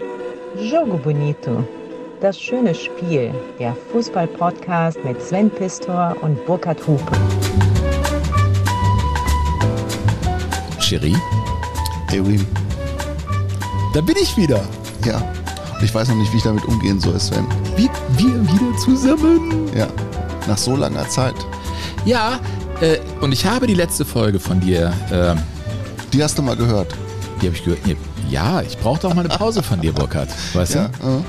Jogo 0.00 0.96
Bonito. 0.98 1.64
Das 2.20 2.38
schöne 2.40 2.74
Spiel. 2.74 3.32
Der 3.58 3.74
Fußball-Podcast 3.92 4.98
mit 5.04 5.20
Sven 5.22 5.50
Pistor 5.50 6.16
und 6.22 6.44
Burkhard 6.46 6.86
Hupe. 6.86 7.12
Cherie, 10.80 11.16
Ewim, 12.12 12.46
da 13.92 14.00
bin 14.00 14.14
ich 14.20 14.36
wieder. 14.36 14.60
ja. 15.04 15.16
Und 15.78 15.82
ich 15.84 15.94
weiß 15.94 16.08
noch 16.08 16.14
nicht, 16.16 16.32
wie 16.32 16.38
ich 16.38 16.42
damit 16.42 16.64
umgehen 16.64 16.98
soll, 17.00 17.18
Sven. 17.20 17.46
Wir, 17.76 17.90
wir 18.16 18.42
wieder 18.50 18.78
zusammen. 18.78 19.68
Ja. 19.76 19.86
Nach 20.48 20.56
so 20.56 20.74
langer 20.76 21.06
Zeit. 21.10 21.34
Ja, 22.06 22.38
äh, 22.80 22.98
und 23.20 23.32
ich 23.32 23.44
habe 23.44 23.66
die 23.66 23.74
letzte 23.74 24.04
Folge 24.06 24.38
von 24.40 24.58
dir, 24.60 24.92
äh, 25.10 25.34
Die 26.12 26.22
hast 26.22 26.38
du 26.38 26.42
mal 26.42 26.56
gehört. 26.56 26.94
die 27.42 27.46
habe 27.46 27.56
ich 27.56 27.64
gehört. 27.64 27.84
Nee, 27.86 27.96
ja, 28.30 28.62
ich 28.62 28.76
brauchte 28.78 29.08
auch 29.08 29.14
mal 29.14 29.24
eine 29.24 29.34
Pause 29.36 29.62
von 29.62 29.80
dir, 29.80 29.92
Burkhard. 29.92 30.28
Weißt 30.54 30.74
Ja. 30.74 30.90
du? 31.02 31.24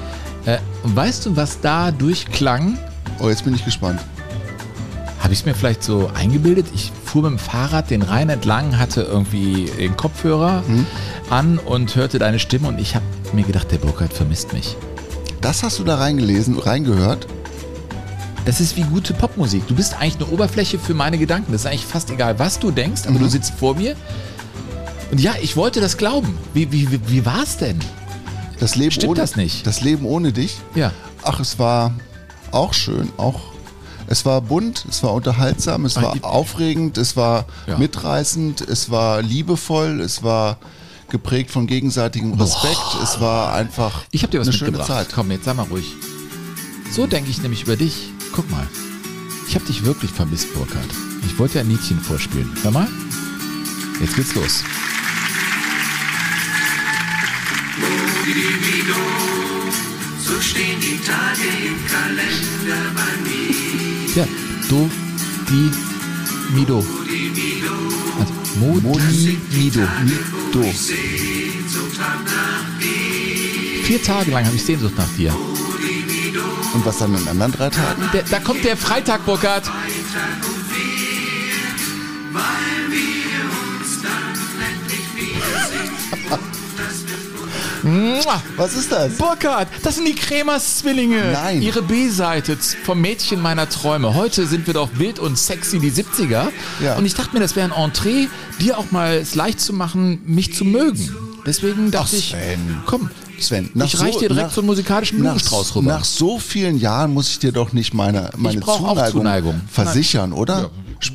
Äh, 0.49 0.57
und 0.83 0.95
weißt 0.95 1.25
du, 1.25 1.35
was 1.35 1.59
da 1.61 1.91
durchklang? 1.91 2.77
Oh, 3.19 3.29
jetzt 3.29 3.43
bin 3.43 3.53
ich 3.53 3.65
gespannt. 3.65 3.99
Habe 5.19 5.33
ich 5.33 5.39
es 5.39 5.45
mir 5.45 5.53
vielleicht 5.55 5.83
so 5.83 6.09
eingebildet? 6.13 6.67
Ich 6.73 6.91
fuhr 7.03 7.23
mit 7.23 7.31
dem 7.31 7.39
Fahrrad 7.39 7.89
den 7.89 8.01
Rhein 8.01 8.29
entlang, 8.29 8.77
hatte 8.77 9.01
irgendwie 9.01 9.69
den 9.77 9.97
Kopfhörer 9.97 10.63
an 11.29 11.57
und 11.57 11.95
hörte 11.95 12.17
deine 12.19 12.39
Stimme 12.39 12.67
und 12.69 12.79
ich 12.79 12.95
habe 12.95 13.03
mir 13.33 13.43
gedacht, 13.43 13.71
der 13.71 13.77
Burkhard 13.77 14.13
vermisst 14.13 14.53
mich. 14.53 14.77
Das 15.41 15.63
hast 15.63 15.79
du 15.79 15.83
da 15.83 15.95
reingelesen, 15.97 16.57
reingehört? 16.57 17.27
Das 18.45 18.61
ist 18.61 18.77
wie 18.77 18.83
gute 18.83 19.13
Popmusik. 19.13 19.67
Du 19.67 19.75
bist 19.75 19.95
eigentlich 19.99 20.15
eine 20.15 20.27
Oberfläche 20.27 20.79
für 20.79 20.93
meine 20.93 21.17
Gedanken. 21.17 21.51
Das 21.51 21.61
ist 21.61 21.67
eigentlich 21.67 21.85
fast 21.85 22.09
egal, 22.11 22.39
was 22.39 22.59
du 22.59 22.71
denkst, 22.71 23.01
aber 23.07 23.19
du 23.19 23.27
sitzt 23.27 23.53
vor 23.55 23.75
mir. 23.75 23.95
Und 25.11 25.21
ja, 25.21 25.35
ich 25.41 25.55
wollte 25.55 25.79
das 25.81 25.97
glauben. 25.97 26.37
Wie, 26.53 26.71
wie, 26.71 26.91
wie, 26.91 26.99
wie 27.07 27.25
war 27.25 27.43
es 27.43 27.57
denn? 27.57 27.79
Das 28.59 28.75
Leben 28.75 28.91
Stimmt 28.91 29.11
ohne 29.11 29.19
das 29.21 29.35
nicht? 29.35 29.65
Das 29.67 29.81
Leben 29.81 30.05
ohne 30.05 30.33
dich? 30.33 30.57
Ja. 30.75 30.91
Ach, 31.23 31.39
es 31.39 31.59
war 31.59 31.93
auch 32.51 32.73
schön, 32.73 33.09
auch 33.17 33.39
es 34.07 34.25
war 34.25 34.41
bunt, 34.41 34.85
es 34.89 35.03
war 35.03 35.13
unterhaltsam, 35.13 35.83
es 35.85 35.97
war 35.97 36.15
aufregend, 36.23 36.97
es 36.97 37.17
war 37.17 37.45
Ja. 37.67 37.77
mitreißend, 37.77 38.61
es 38.61 38.89
war 38.89 39.21
liebevoll, 39.21 39.99
es 39.99 40.23
war 40.23 40.57
geprägt 41.09 41.51
von 41.51 41.67
gegenseitigem 41.67 42.33
Respekt, 42.33 42.79
es 43.03 43.19
war 43.19 43.53
einfach 43.53 44.03
Ich 44.11 44.23
habe 44.23 44.31
dir 44.31 44.39
was 44.39 44.47
eine 44.47 44.57
schöne. 44.57 44.81
Zeit. 44.83 45.07
Komm, 45.13 45.29
jetzt 45.31 45.45
sei 45.45 45.53
mal 45.53 45.65
ruhig. 45.67 45.85
So 46.91 47.05
denke 47.05 47.29
ich 47.29 47.41
nämlich 47.41 47.63
über 47.63 47.75
dich. 47.75 48.09
Guck 48.33 48.49
mal. 48.49 48.65
Ich 49.49 49.55
habe 49.55 49.65
dich 49.65 49.83
wirklich 49.85 50.11
vermisst, 50.11 50.53
Burkhard. 50.53 50.87
Ich 51.25 51.37
wollte 51.37 51.55
ja 51.55 51.61
ein 51.61 51.69
Liedchen 51.69 51.99
vorspielen. 51.99 52.49
Hör 52.63 52.71
mal. 52.71 52.87
Jetzt 54.01 54.15
geht's 54.15 54.35
los. 54.35 54.63
So 60.19 60.41
stehen 60.41 60.79
die 60.81 60.99
Tage 61.05 61.47
im 61.65 61.77
Kalender 61.87 62.91
bei 62.93 63.13
mir. 63.23 64.15
Ja, 64.15 64.27
do, 64.67 64.89
di, 65.49 65.71
mido. 66.53 66.85
Also, 68.19 68.33
mo, 68.59 68.79
di, 68.79 69.37
mido. 69.51 69.87
Do. 70.51 70.61
Sehnsucht 70.63 71.99
hab 71.99 72.25
nach 72.25 72.65
dir. 72.81 73.85
Vier 73.85 74.03
Tage 74.03 74.31
lang 74.31 74.45
habe 74.45 74.57
ich 74.57 74.63
Sehnsucht 74.63 74.97
nach 74.97 75.07
dir. 75.17 75.33
Und 76.73 76.85
was 76.85 76.97
dann 76.97 77.13
in 77.13 77.19
den 77.19 77.29
anderen 77.29 77.53
drei 77.53 77.69
Tagen? 77.69 78.09
Der, 78.11 78.23
da 78.23 78.39
kommt 78.39 78.65
der 78.65 78.75
Freitag, 78.75 79.25
Burkhard. 79.25 79.65
Weil 82.33 82.91
wir 82.91 83.45
uns 83.79 84.01
dann 84.01 84.35
endlich 84.59 85.15
wiedersehen. 85.15 85.91
Was 88.55 88.73
ist 88.75 88.91
das? 88.91 89.17
Burkhard, 89.17 89.67
das 89.83 89.95
sind 89.95 90.07
die 90.07 90.15
Kremers 90.15 90.77
Zwillinge. 90.77 91.31
Nein. 91.31 91.61
Ihre 91.61 91.81
B-Seite 91.81 92.57
vom 92.83 93.01
Mädchen 93.01 93.41
meiner 93.41 93.69
Träume. 93.69 94.13
Heute 94.15 94.47
sind 94.47 94.67
wir 94.67 94.73
doch 94.73 94.89
wild 94.95 95.19
und 95.19 95.37
sexy, 95.37 95.79
die 95.79 95.91
70er. 95.91 96.47
Ja. 96.81 96.95
Und 96.95 97.05
ich 97.05 97.13
dachte 97.13 97.33
mir, 97.33 97.39
das 97.39 97.55
wäre 97.55 97.71
ein 97.71 97.83
Entree, 97.83 98.27
dir 98.59 98.77
auch 98.77 98.91
mal 98.91 99.15
es 99.15 99.35
leicht 99.35 99.59
zu 99.59 99.73
machen, 99.73 100.21
mich 100.25 100.53
zu 100.55 100.65
mögen. 100.65 101.15
Deswegen 101.45 101.91
dachte 101.91 102.17
ich, 102.17 102.29
Sven. 102.29 102.81
komm, 102.85 103.09
Sven, 103.39 103.69
ich 103.75 103.99
reich 103.99 104.17
dir 104.17 104.27
direkt 104.27 104.51
so 104.51 104.61
einen 104.61 104.67
musikalischen 104.67 105.19
nach, 105.19 105.25
Blumenstrauß 105.25 105.75
rüber. 105.75 105.89
nach 105.89 106.03
so 106.03 106.39
vielen 106.39 106.77
Jahren 106.77 107.13
muss 107.13 107.29
ich 107.29 107.39
dir 107.39 107.51
doch 107.51 107.71
nicht 107.71 107.93
meine, 107.93 108.31
meine 108.35 108.59
Zuneigung, 108.59 109.11
Zuneigung. 109.11 109.61
versichern, 109.71 110.33
oder? 110.33 110.59
Ja. 110.63 110.69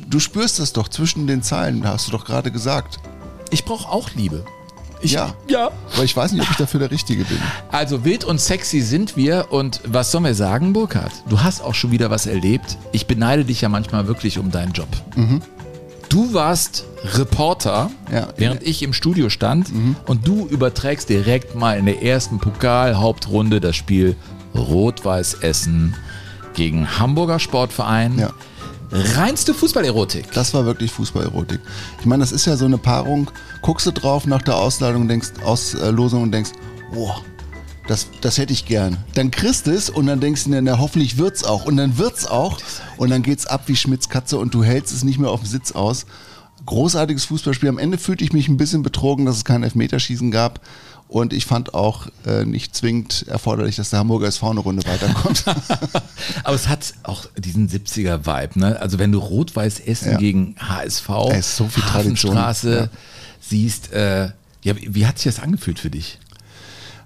Du 0.09 0.19
spürst 0.19 0.59
das 0.59 0.73
doch 0.73 0.87
zwischen 0.87 1.27
den 1.27 1.43
Zeilen, 1.43 1.85
hast 1.85 2.07
du 2.07 2.11
doch 2.11 2.25
gerade 2.25 2.49
gesagt. 2.51 2.99
ich 3.51 3.65
brauche 3.65 3.89
auch 3.91 4.09
Liebe. 4.15 4.43
Ich, 5.03 5.11
Ja. 5.11 5.33
Ja. 5.47 5.69
Aber 5.93 6.03
ich 6.03 6.15
weiß 6.15 6.31
nicht, 6.31 6.41
ob 6.43 6.49
ich 6.51 6.57
dafür 6.57 6.79
der 6.79 6.89
Richtige 6.91 7.23
bin. 7.25 7.37
Also 7.71 8.03
wild 8.05 8.23
und 8.23 8.39
sexy 8.41 8.81
sind 8.81 9.15
wir 9.17 9.47
und 9.51 9.81
was 9.85 10.11
sollen 10.11 10.23
wir 10.23 10.33
sagen, 10.35 10.73
Burkhard? 10.73 11.11
Du 11.29 11.41
hast 11.41 11.61
auch 11.61 11.75
schon 11.75 11.91
wieder 11.91 12.09
was 12.09 12.25
erlebt. 12.25 12.77
Ich 12.91 13.05
beneide 13.05 13.45
dich 13.45 13.61
ja 13.61 13.69
manchmal 13.69 14.07
wirklich 14.07 14.39
um 14.39 14.49
deinen 14.51 14.71
Job. 14.73 14.87
Du 16.09 16.33
warst 16.33 16.85
Reporter, 17.15 17.89
Ja. 18.11 18.27
während 18.37 18.63
ich 18.63 18.83
im 18.83 18.93
Studio 18.93 19.29
stand 19.29 19.67
und 20.05 20.27
du 20.27 20.47
überträgst 20.47 21.09
direkt 21.09 21.55
mal 21.55 21.77
in 21.77 21.85
der 21.85 22.01
ersten 22.03 22.39
Pokal-Hauptrunde 22.39 23.59
das 23.59 23.75
Spiel 23.75 24.15
Rot-Weiß 24.55 25.35
Essen 25.41 25.95
gegen 26.53 26.99
Hamburger 26.99 27.39
Sportverein. 27.39 28.19
Ja. 28.19 28.29
Reinste 28.95 29.55
Fußballerotik. 29.55 30.31
Das 30.33 30.53
war 30.53 30.65
wirklich 30.65 30.91
Fußballerotik. 30.91 31.59
Ich 31.99 32.05
meine, 32.05 32.21
das 32.21 32.31
ist 32.31 32.45
ja 32.45 32.55
so 32.55 32.65
eine 32.65 32.77
Paarung, 32.77 33.31
guckst 33.63 33.87
du 33.87 33.91
drauf 33.91 34.27
nach 34.27 34.43
der 34.43 34.55
Ausladung, 34.55 35.07
denkst, 35.07 35.29
Auslosung 35.43 36.21
und 36.21 36.31
denkst, 36.31 36.51
boah, 36.93 37.19
das, 37.87 38.07
das 38.21 38.37
hätte 38.37 38.53
ich 38.53 38.67
gern. 38.67 38.97
Dann 39.15 39.31
kriegst 39.31 39.67
es 39.67 39.89
und 39.89 40.05
dann 40.05 40.19
denkst 40.19 40.43
du, 40.43 40.51
dir, 40.51 40.61
na, 40.61 40.77
hoffentlich 40.77 41.17
wird's 41.17 41.43
auch. 41.43 41.65
Und 41.65 41.77
dann 41.77 41.97
wird's 41.97 42.27
auch. 42.27 42.59
Und 42.97 43.09
dann 43.09 43.23
geht's 43.23 43.47
ab 43.47 43.63
wie 43.65 43.75
Schmitz 43.75 44.09
Katze 44.09 44.37
und 44.37 44.53
du 44.53 44.63
hältst 44.63 44.93
es 44.93 45.03
nicht 45.03 45.17
mehr 45.17 45.31
auf 45.31 45.41
dem 45.41 45.49
Sitz 45.49 45.71
aus. 45.71 46.05
Großartiges 46.67 47.25
Fußballspiel. 47.25 47.69
Am 47.69 47.79
Ende 47.79 47.97
fühlte 47.97 48.23
ich 48.23 48.31
mich 48.31 48.47
ein 48.47 48.57
bisschen 48.57 48.83
betrogen, 48.83 49.25
dass 49.25 49.37
es 49.37 49.43
kein 49.43 49.63
Elfmeterschießen 49.63 50.29
gab. 50.29 50.61
Und 51.13 51.31
ich 51.31 51.45
fand 51.45 51.75
auch 51.75 52.07
äh, 52.25 52.43
nicht 52.43 52.75
zwingend 52.75 53.25
erforderlich, 53.27 53.75
dass 53.75 53.91
der 53.91 53.99
Hamburger 53.99 54.25
SV 54.25 54.49
eine 54.49 54.61
Runde 54.61 54.83
weiterkommt. 54.87 55.43
Aber 56.43 56.55
es 56.55 56.67
hat 56.67 56.95
auch 57.03 57.27
diesen 57.37 57.69
70er-Vibe, 57.69 58.57
ne? 58.57 58.79
Also 58.81 58.97
wenn 58.97 59.11
du 59.11 59.19
Rot-Weiß 59.19 59.79
Essen 59.81 60.13
Ja. 60.13 60.17
gegen 60.17 60.55
HSV, 60.57 61.07
so. 61.41 61.69
Hafenstraße 61.93 62.75
Ja. 62.75 62.87
siehst, 63.39 63.91
äh, 63.91 64.29
ja, 64.63 64.73
wie 64.75 65.05
hat 65.05 65.19
sich 65.19 65.31
das 65.35 65.43
angefühlt 65.43 65.77
für 65.77 65.91
dich? 65.91 66.17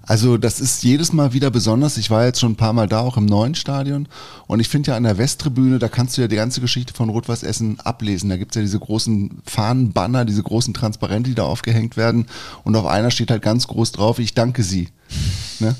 Also 0.08 0.38
das 0.38 0.58
ist 0.58 0.82
jedes 0.82 1.12
Mal 1.12 1.34
wieder 1.34 1.50
besonders. 1.50 1.98
Ich 1.98 2.08
war 2.10 2.24
jetzt 2.24 2.40
schon 2.40 2.52
ein 2.52 2.56
paar 2.56 2.72
Mal 2.72 2.88
da, 2.88 3.00
auch 3.00 3.18
im 3.18 3.26
neuen 3.26 3.54
Stadion. 3.54 4.08
Und 4.46 4.58
ich 4.60 4.68
finde 4.68 4.90
ja 4.90 4.96
an 4.96 5.02
der 5.02 5.18
Westtribüne, 5.18 5.78
da 5.78 5.88
kannst 5.88 6.16
du 6.16 6.22
ja 6.22 6.28
die 6.28 6.36
ganze 6.36 6.62
Geschichte 6.62 6.94
von 6.94 7.10
Rot-Weiß 7.10 7.42
Essen 7.42 7.78
ablesen. 7.80 8.30
Da 8.30 8.38
gibt's 8.38 8.56
ja 8.56 8.62
diese 8.62 8.78
großen 8.78 9.42
Fahnenbanner, 9.44 10.24
diese 10.24 10.42
großen 10.42 10.72
Transparente, 10.72 11.28
die 11.28 11.34
da 11.36 11.42
aufgehängt 11.42 11.98
werden. 11.98 12.26
Und 12.64 12.74
auf 12.74 12.86
einer 12.86 13.10
steht 13.10 13.30
halt 13.30 13.42
ganz 13.42 13.66
groß 13.66 13.92
drauf, 13.92 14.18
ich 14.18 14.34
danke 14.34 14.62
Sie. 14.62 14.88
Ne? 15.60 15.74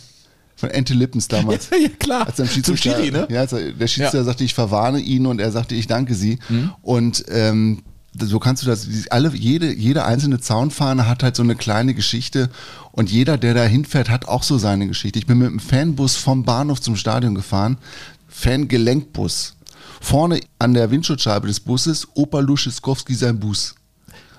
Von 0.57 0.71
Ente 0.71 0.93
Lippens 0.93 1.29
damals. 1.29 1.71
Ja, 1.71 1.89
klar. 2.01 2.27
Als 2.27 2.35
Zum 2.37 2.49
Schiedsrichter, 2.49 2.97
Schiri, 2.97 3.13
ne? 3.13 3.29
Ja, 3.31 3.45
er, 3.45 3.47
der 3.47 3.87
Schiedsrichter 3.87 4.19
Ja. 4.19 4.25
sagte, 4.25 4.43
ich 4.43 4.55
verwarne 4.55 4.99
ihn 4.99 5.25
und 5.27 5.41
er 5.41 5.53
sagte, 5.53 5.77
ich 5.77 5.87
danke 5.87 6.15
Sie. 6.17 6.41
Und 6.83 7.25
ähm, 7.29 7.83
so 8.21 8.39
kannst 8.39 8.63
du 8.63 8.67
das, 8.67 8.87
alle, 9.11 9.35
jede, 9.35 9.73
jede 9.73 10.05
einzelne 10.05 10.41
Zaunfahne 10.41 11.07
hat 11.09 11.23
halt 11.23 11.37
so 11.37 11.43
eine 11.43 11.57
kleine 11.57 11.95
Geschichte 11.95 12.51
und 12.93 13.11
jeder, 13.11 13.39
der 13.39 13.55
da 13.55 13.65
hinfährt, 13.65 14.09
hat 14.09 14.27
auch 14.29 14.43
so 14.43 14.59
seine 14.59 14.87
Geschichte. 14.87 15.19
Ich 15.19 15.27
bin 15.27 15.39
mit 15.39 15.49
einem 15.49 15.61
Fanbus 15.61 16.17
vom 16.17 16.45
Bahnhof 16.45 16.81
zum 16.81 16.97
Stadion 16.97 17.35
gefahren, 17.35 17.79
Fangelenkbus. 18.29 19.55
Vorne 20.01 20.41
an 20.59 20.75
der 20.75 20.91
Windschutzscheibe 20.91 21.49
des 21.49 21.61
Busses, 21.61 22.07
Opa 22.15 22.41
Luschiskowski 22.41 23.15
sein 23.15 23.41
Bus. 23.41 23.75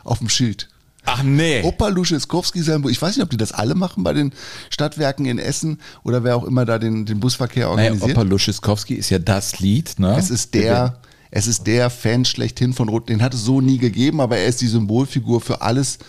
Auf 0.03 0.19
dem 0.19 0.29
Schild. 0.29 0.69
Ach 1.05 1.23
nee. 1.23 1.63
Opa 1.63 1.87
Luschiskowski 1.87 2.61
sein 2.61 2.81
Bus. 2.81 2.91
Ich 2.91 3.01
weiß 3.01 3.17
nicht, 3.17 3.23
ob 3.23 3.29
die 3.29 3.37
das 3.37 3.51
alle 3.51 3.75
machen 3.75 4.03
bei 4.03 4.13
den 4.13 4.31
Stadtwerken 4.69 5.25
in 5.25 5.39
Essen 5.39 5.79
oder 6.03 6.23
wer 6.23 6.35
auch 6.37 6.43
immer 6.43 6.65
da 6.65 6.79
den, 6.79 7.05
den 7.05 7.19
Busverkehr 7.19 7.67
naja, 7.67 7.91
organisiert. 7.91 8.17
Opa 8.17 8.21
Luschiskowski 8.21 8.93
ist 8.95 9.09
ja 9.09 9.19
das 9.19 9.59
Lied, 9.59 9.99
ne? 9.99 10.15
Es 10.17 10.29
ist 10.29 10.53
der, 10.53 10.99
es 11.31 11.47
ist 11.47 11.67
der 11.67 11.89
Fan 11.89 12.25
schlechthin 12.25 12.73
von 12.73 12.89
Rot. 12.89 13.09
Den 13.09 13.21
hat 13.21 13.33
es 13.33 13.43
so 13.43 13.61
nie 13.61 13.77
gegeben, 13.77 14.19
aber 14.21 14.37
er 14.37 14.45
ist 14.47 14.61
die 14.61 14.67
Symbolfigur 14.67 15.41
für 15.41 15.61
alles, 15.61 15.99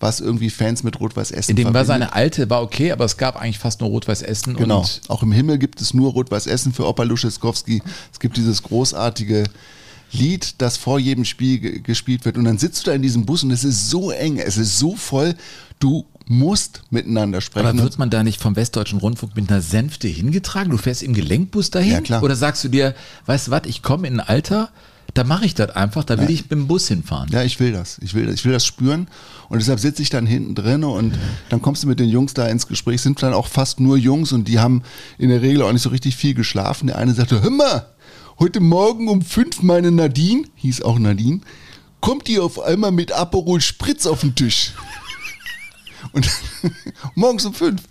was 0.00 0.20
irgendwie 0.20 0.50
Fans 0.50 0.84
mit 0.84 1.00
Rot-Weiß 1.00 1.32
Essen 1.32 1.50
In 1.50 1.56
dem 1.56 1.64
war 1.66 1.84
verbindet. 1.84 2.08
seine 2.10 2.12
alte, 2.12 2.48
war 2.50 2.62
okay, 2.62 2.92
aber 2.92 3.04
es 3.04 3.16
gab 3.16 3.34
eigentlich 3.36 3.58
fast 3.58 3.80
nur 3.80 3.90
Rot-Weiß 3.90 4.22
Essen. 4.22 4.54
Genau. 4.54 4.80
Und 4.80 5.00
Auch 5.08 5.22
im 5.24 5.32
Himmel 5.32 5.58
gibt 5.58 5.80
es 5.80 5.92
nur 5.92 6.12
Rot-Weiß 6.12 6.46
Essen 6.46 6.72
für 6.72 6.86
Opa 6.86 7.02
Luscheskowski. 7.02 7.82
Es 8.12 8.20
gibt 8.20 8.36
dieses 8.36 8.62
großartige 8.62 9.44
Lied, 10.12 10.54
das 10.58 10.76
vor 10.76 10.98
jedem 11.00 11.24
Spiel 11.24 11.58
ge- 11.58 11.80
gespielt 11.80 12.24
wird. 12.24 12.36
Und 12.38 12.44
dann 12.44 12.58
sitzt 12.58 12.86
du 12.86 12.90
da 12.90 12.94
in 12.94 13.02
diesem 13.02 13.26
Bus 13.26 13.42
und 13.42 13.50
es 13.50 13.64
ist 13.64 13.90
so 13.90 14.10
eng, 14.12 14.38
es 14.38 14.56
ist 14.56 14.78
so 14.78 14.94
voll. 14.94 15.34
Du 15.80 16.06
musst 16.28 16.82
miteinander 16.90 17.40
sprechen. 17.40 17.66
aber 17.66 17.82
wird 17.82 17.98
man 17.98 18.10
da 18.10 18.22
nicht 18.22 18.40
vom 18.40 18.54
Westdeutschen 18.56 18.98
Rundfunk 18.98 19.34
mit 19.36 19.50
einer 19.50 19.62
Sänfte 19.62 20.08
hingetragen? 20.08 20.70
Du 20.70 20.76
fährst 20.78 21.02
im 21.02 21.14
Gelenkbus 21.14 21.70
dahin? 21.70 21.92
Ja, 21.92 22.00
klar. 22.00 22.22
Oder 22.22 22.36
sagst 22.36 22.62
du 22.64 22.68
dir, 22.68 22.94
weißt 23.26 23.48
du 23.48 23.50
was, 23.50 23.62
ich 23.66 23.82
komme 23.82 24.06
in 24.08 24.20
ein 24.20 24.26
Alter, 24.28 24.70
Da 25.14 25.24
mache 25.24 25.46
ich 25.46 25.54
das 25.54 25.70
einfach, 25.70 26.04
da 26.04 26.18
will 26.18 26.24
Ja. 26.26 26.30
ich 26.30 26.42
mit 26.42 26.50
dem 26.52 26.66
Bus 26.68 26.86
hinfahren. 26.86 27.30
Ja, 27.32 27.42
ich 27.42 27.58
will 27.60 27.72
das. 27.72 27.98
Ich 28.02 28.12
will 28.12 28.26
das, 28.26 28.34
ich 28.36 28.44
will 28.44 28.52
das 28.52 28.66
spüren. 28.66 29.08
Und 29.48 29.58
deshalb 29.58 29.80
sitze 29.80 30.02
ich 30.02 30.10
dann 30.10 30.26
hinten 30.26 30.54
drin 30.54 30.84
und 30.84 31.14
dann 31.48 31.62
kommst 31.62 31.82
du 31.82 31.86
mit 31.88 31.98
den 31.98 32.10
Jungs 32.10 32.34
da 32.34 32.46
ins 32.46 32.66
Gespräch. 32.66 32.96
Es 32.96 33.04
Sind 33.04 33.20
dann 33.22 33.32
auch 33.32 33.46
fast 33.46 33.80
nur 33.80 33.96
Jungs 33.96 34.32
und 34.32 34.46
die 34.48 34.58
haben 34.58 34.82
in 35.16 35.30
der 35.30 35.40
Regel 35.40 35.62
auch 35.62 35.72
nicht 35.72 35.80
so 35.80 35.88
richtig 35.88 36.14
viel 36.14 36.34
geschlafen. 36.34 36.88
Der 36.88 36.98
eine 36.98 37.14
sagte, 37.14 37.40
hör 37.42 37.50
mal, 37.50 37.86
heute 38.38 38.60
Morgen 38.60 39.08
um 39.08 39.22
fünf 39.22 39.62
meine 39.62 39.90
Nadine, 39.90 40.44
hieß 40.56 40.82
auch 40.82 40.98
Nadine, 40.98 41.40
kommt 42.02 42.28
die 42.28 42.38
auf 42.38 42.60
einmal 42.60 42.92
mit 42.92 43.10
Aperol 43.10 43.62
Spritz 43.62 44.04
auf 44.06 44.20
den 44.20 44.34
Tisch. 44.34 44.72
Und 46.12 46.28
morgens 47.14 47.44
um 47.44 47.54
fünf. 47.54 47.82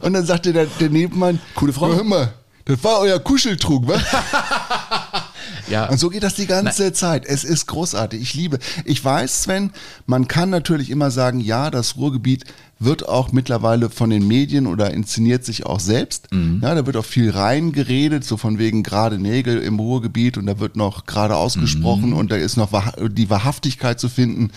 Und 0.00 0.12
dann 0.12 0.26
sagte 0.26 0.52
der, 0.52 0.66
der 0.66 0.90
Nebenmann, 0.90 1.40
Coole 1.54 1.72
Frau. 1.72 1.92
Hör 1.92 2.04
mal, 2.04 2.34
das 2.64 2.82
war 2.84 3.00
euer 3.00 3.18
Kuscheltrug, 3.18 3.86
wa? 3.86 3.98
Ja, 5.68 5.88
Und 5.88 5.98
so 5.98 6.10
geht 6.10 6.22
das 6.22 6.34
die 6.34 6.46
ganze 6.46 6.92
Zeit. 6.92 7.24
Es 7.26 7.44
ist 7.44 7.66
großartig. 7.66 8.20
Ich 8.20 8.34
liebe. 8.34 8.58
Ich 8.84 9.04
weiß, 9.04 9.42
Sven, 9.44 9.70
man 10.06 10.28
kann 10.28 10.50
natürlich 10.50 10.90
immer 10.90 11.10
sagen, 11.10 11.40
ja, 11.40 11.70
das 11.70 11.96
Ruhrgebiet 11.96 12.44
wird 12.80 13.08
auch 13.08 13.32
mittlerweile 13.32 13.88
von 13.88 14.10
den 14.10 14.26
Medien 14.26 14.66
oder 14.66 14.92
inszeniert 14.92 15.44
sich 15.44 15.64
auch 15.64 15.80
selbst. 15.80 16.28
Ja, 16.60 16.74
da 16.74 16.86
wird 16.86 16.96
auch 16.96 17.04
viel 17.04 17.30
reingeredet, 17.30 18.24
so 18.24 18.36
von 18.36 18.58
wegen 18.58 18.82
gerade 18.82 19.18
Nägel 19.18 19.58
im 19.62 19.78
Ruhrgebiet 19.78 20.36
und 20.36 20.46
da 20.46 20.58
wird 20.58 20.76
noch 20.76 21.06
gerade 21.06 21.36
ausgesprochen 21.36 22.12
und 22.12 22.30
da 22.32 22.36
ist 22.36 22.56
noch 22.56 22.70
die 23.08 23.30
Wahrhaftigkeit 23.30 24.00
zu 24.00 24.08
finden, 24.08 24.50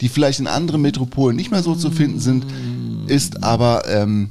die 0.00 0.08
vielleicht 0.08 0.38
in 0.40 0.46
anderen 0.46 0.82
Metropolen 0.82 1.34
nicht 1.34 1.50
mehr 1.50 1.62
so 1.62 1.74
zu 1.74 1.90
finden 1.90 2.20
sind, 2.20 2.44
ist 3.06 3.42
aber 3.42 3.88
ähm, 3.88 4.30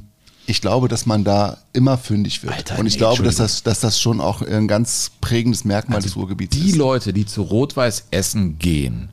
ich 0.52 0.62
glaube, 0.62 0.88
dass 0.88 1.06
man 1.06 1.24
da 1.24 1.58
immer 1.74 1.98
fündig 1.98 2.44
wird. 2.44 2.54
Alter, 2.54 2.80
und 2.80 2.86
ich 2.86 2.94
nee, 2.94 3.00
glaube, 3.00 3.24
dass 3.24 3.38
das, 3.38 3.64
dass 3.64 3.80
das 3.80 4.00
schon 4.00 4.22
auch 4.22 4.42
ein 4.42 4.68
ganz 4.68 5.12
prägendes 5.22 5.66
Merkmal 5.66 6.02
des 6.02 6.16
Ruhrgebiets 6.16 6.58
die 6.58 6.70
ist. 6.70 6.76
Leute, 6.76 7.14
die 7.14 7.26
zu 7.26 7.42
Rot-Weiß 7.42 8.08
Essen 8.12 8.60
gehen, 8.60 9.10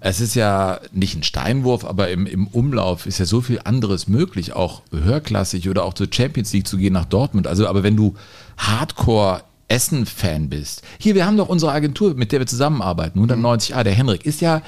es 0.00 0.20
ist 0.20 0.34
ja 0.34 0.80
nicht 0.92 1.16
ein 1.16 1.22
Steinwurf, 1.22 1.86
aber 1.86 2.10
im, 2.10 2.26
im 2.26 2.46
Umlauf 2.48 3.06
ist 3.06 3.18
ja 3.18 3.24
so 3.24 3.40
viel 3.40 3.60
anderes 3.64 4.06
möglich, 4.06 4.52
auch 4.52 4.82
höherklassig 4.90 5.70
oder 5.70 5.84
auch 5.84 5.94
zur 5.94 6.08
Champions 6.10 6.52
League 6.52 6.68
zu 6.68 6.76
gehen 6.76 6.92
nach 6.92 7.06
Dortmund. 7.06 7.46
Also, 7.46 7.66
aber 7.66 7.82
wenn 7.82 7.96
du 7.96 8.12
Hardcore 8.58 9.40
Essen-Fan 9.68 10.50
bist, 10.50 10.82
hier, 10.98 11.14
wir 11.14 11.24
haben 11.24 11.38
doch 11.38 11.48
unsere 11.48 11.72
Agentur, 11.72 12.14
mit 12.14 12.32
der 12.32 12.40
wir 12.40 12.46
zusammenarbeiten, 12.46 13.18
190a, 13.18 13.82
der 13.82 13.94
Henrik, 13.94 14.26
ist 14.26 14.42
ja 14.42 14.60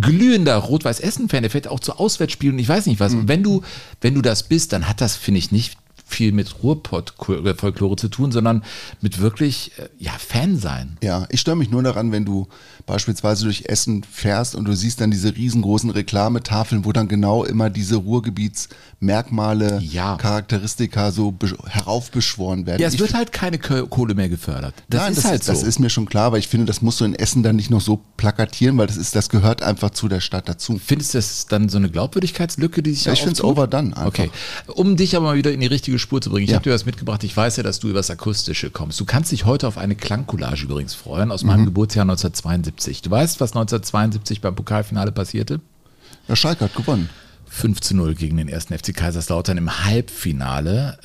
glühender 0.00 0.56
Rot-Weiß 0.56 1.00
Essen-Fan, 1.00 1.42
der 1.42 1.50
fährt 1.50 1.68
auch 1.68 1.80
zu 1.80 1.98
Auswärtsspielen 1.98 2.56
und 2.56 2.60
ich 2.60 2.68
weiß 2.68 2.86
nicht 2.86 3.00
was. 3.00 3.12
Und 3.12 3.28
wenn 3.28 3.42
du, 3.42 3.62
wenn 4.00 4.14
du 4.14 4.22
das 4.22 4.44
bist, 4.44 4.72
dann 4.72 4.88
hat 4.88 5.00
das, 5.00 5.16
finde 5.16 5.38
ich, 5.38 5.52
nicht 5.52 5.76
viel 6.12 6.32
mit 6.32 6.62
Ruhrpott-Folklore 6.62 7.96
zu 7.96 8.08
tun, 8.08 8.32
sondern 8.32 8.62
mit 9.00 9.18
wirklich, 9.20 9.72
äh, 9.78 9.88
ja, 9.98 10.12
Fan 10.12 10.58
sein. 10.58 10.98
Ja, 11.02 11.26
ich 11.30 11.40
störe 11.40 11.56
mich 11.56 11.70
nur 11.70 11.82
daran, 11.82 12.12
wenn 12.12 12.24
du 12.24 12.48
beispielsweise 12.86 13.44
durch 13.44 13.64
Essen 13.66 14.02
fährst 14.04 14.54
und 14.54 14.64
du 14.66 14.74
siehst 14.74 15.00
dann 15.00 15.10
diese 15.10 15.34
riesengroßen 15.34 15.90
Reklametafeln, 15.90 16.84
wo 16.84 16.92
dann 16.92 17.08
genau 17.08 17.44
immer 17.44 17.70
diese 17.70 17.96
Ruhrgebietsmerkmale, 17.96 19.80
Ja. 19.82 20.16
Charakteristika 20.16 21.10
so 21.10 21.30
be- 21.32 21.56
heraufbeschworen 21.66 22.66
werden. 22.66 22.80
Ja, 22.82 22.88
es 22.88 22.94
Ich 22.94 23.00
wird 23.00 23.14
halt 23.14 23.32
keine 23.32 23.58
Kohle 23.58 24.14
mehr 24.14 24.28
gefördert. 24.28 24.74
Das 24.88 25.02
Nein, 25.02 25.12
ist 25.12 25.18
das, 25.18 25.24
halt 25.24 25.40
ist, 25.40 25.46
so. 25.46 25.52
das 25.52 25.62
ist 25.62 25.78
mir 25.78 25.90
schon 25.90 26.06
klar, 26.06 26.32
weil 26.32 26.38
ich 26.38 26.48
finde, 26.48 26.66
das 26.66 26.82
musst 26.82 27.00
du 27.00 27.04
in 27.04 27.14
Essen 27.14 27.42
dann 27.42 27.56
nicht 27.56 27.70
noch 27.70 27.80
so 27.80 28.00
plakatieren, 28.16 28.76
weil 28.78 28.86
das 28.86 28.96
ist, 28.96 29.14
das 29.16 29.28
gehört 29.28 29.62
einfach 29.62 29.90
zu 29.90 30.08
der 30.08 30.20
Stadt 30.20 30.48
dazu. 30.48 30.80
Findest 30.84 31.14
du 31.14 31.18
das 31.18 31.46
dann 31.46 31.68
so 31.68 31.78
eine 31.78 31.90
Glaubwürdigkeitslücke, 31.90 32.82
die 32.82 32.92
sich 32.94 33.04
Ja, 33.04 33.12
ich 33.12 33.22
find's 33.22 33.40
auftut? 33.40 33.58
overdone 33.58 33.88
einfach. 33.96 34.06
Okay. 34.06 34.30
Um 34.74 34.96
dich 34.96 35.16
aber 35.16 35.26
mal 35.26 35.36
wieder 35.36 35.52
in 35.52 35.60
die 35.60 35.66
richtige 35.66 35.98
Spur 35.98 36.20
zu 36.20 36.30
bringen. 36.30 36.44
Ich 36.44 36.50
Ja. 36.50 36.56
habe 36.56 36.64
dir 36.64 36.74
was 36.74 36.86
mitgebracht. 36.86 37.24
Ich 37.24 37.36
weiß 37.36 37.56
ja, 37.56 37.62
dass 37.62 37.78
du 37.80 37.88
übers 37.88 38.10
Akustische 38.10 38.70
kommst. 38.70 38.98
Du 39.00 39.04
kannst 39.04 39.32
dich 39.32 39.44
heute 39.44 39.66
auf 39.68 39.78
eine 39.78 39.94
Klangcollage 39.94 40.64
übrigens 40.64 40.94
freuen 40.94 41.30
aus 41.32 41.42
Mhm. 41.42 41.48
meinem 41.48 41.64
Geburtsjahr 41.66 42.04
1972. 42.04 42.71
Du 42.76 43.10
weißt, 43.10 43.40
was 43.40 43.50
1972 43.50 44.40
beim 44.40 44.54
Pokalfinale 44.54 45.12
passierte? 45.12 45.60
Ja, 46.28 46.36
Schalke 46.36 46.64
hat 46.64 46.74
gewonnen. 46.74 47.08
5 47.52 47.80
zu 47.82 47.94
0 47.94 48.14
gegen 48.14 48.38
den 48.38 48.48
ersten 48.48 48.76
FC 48.76 48.96
Kaiserslautern 48.96 49.58
im 49.58 49.84
Halbfinale. 49.84 50.98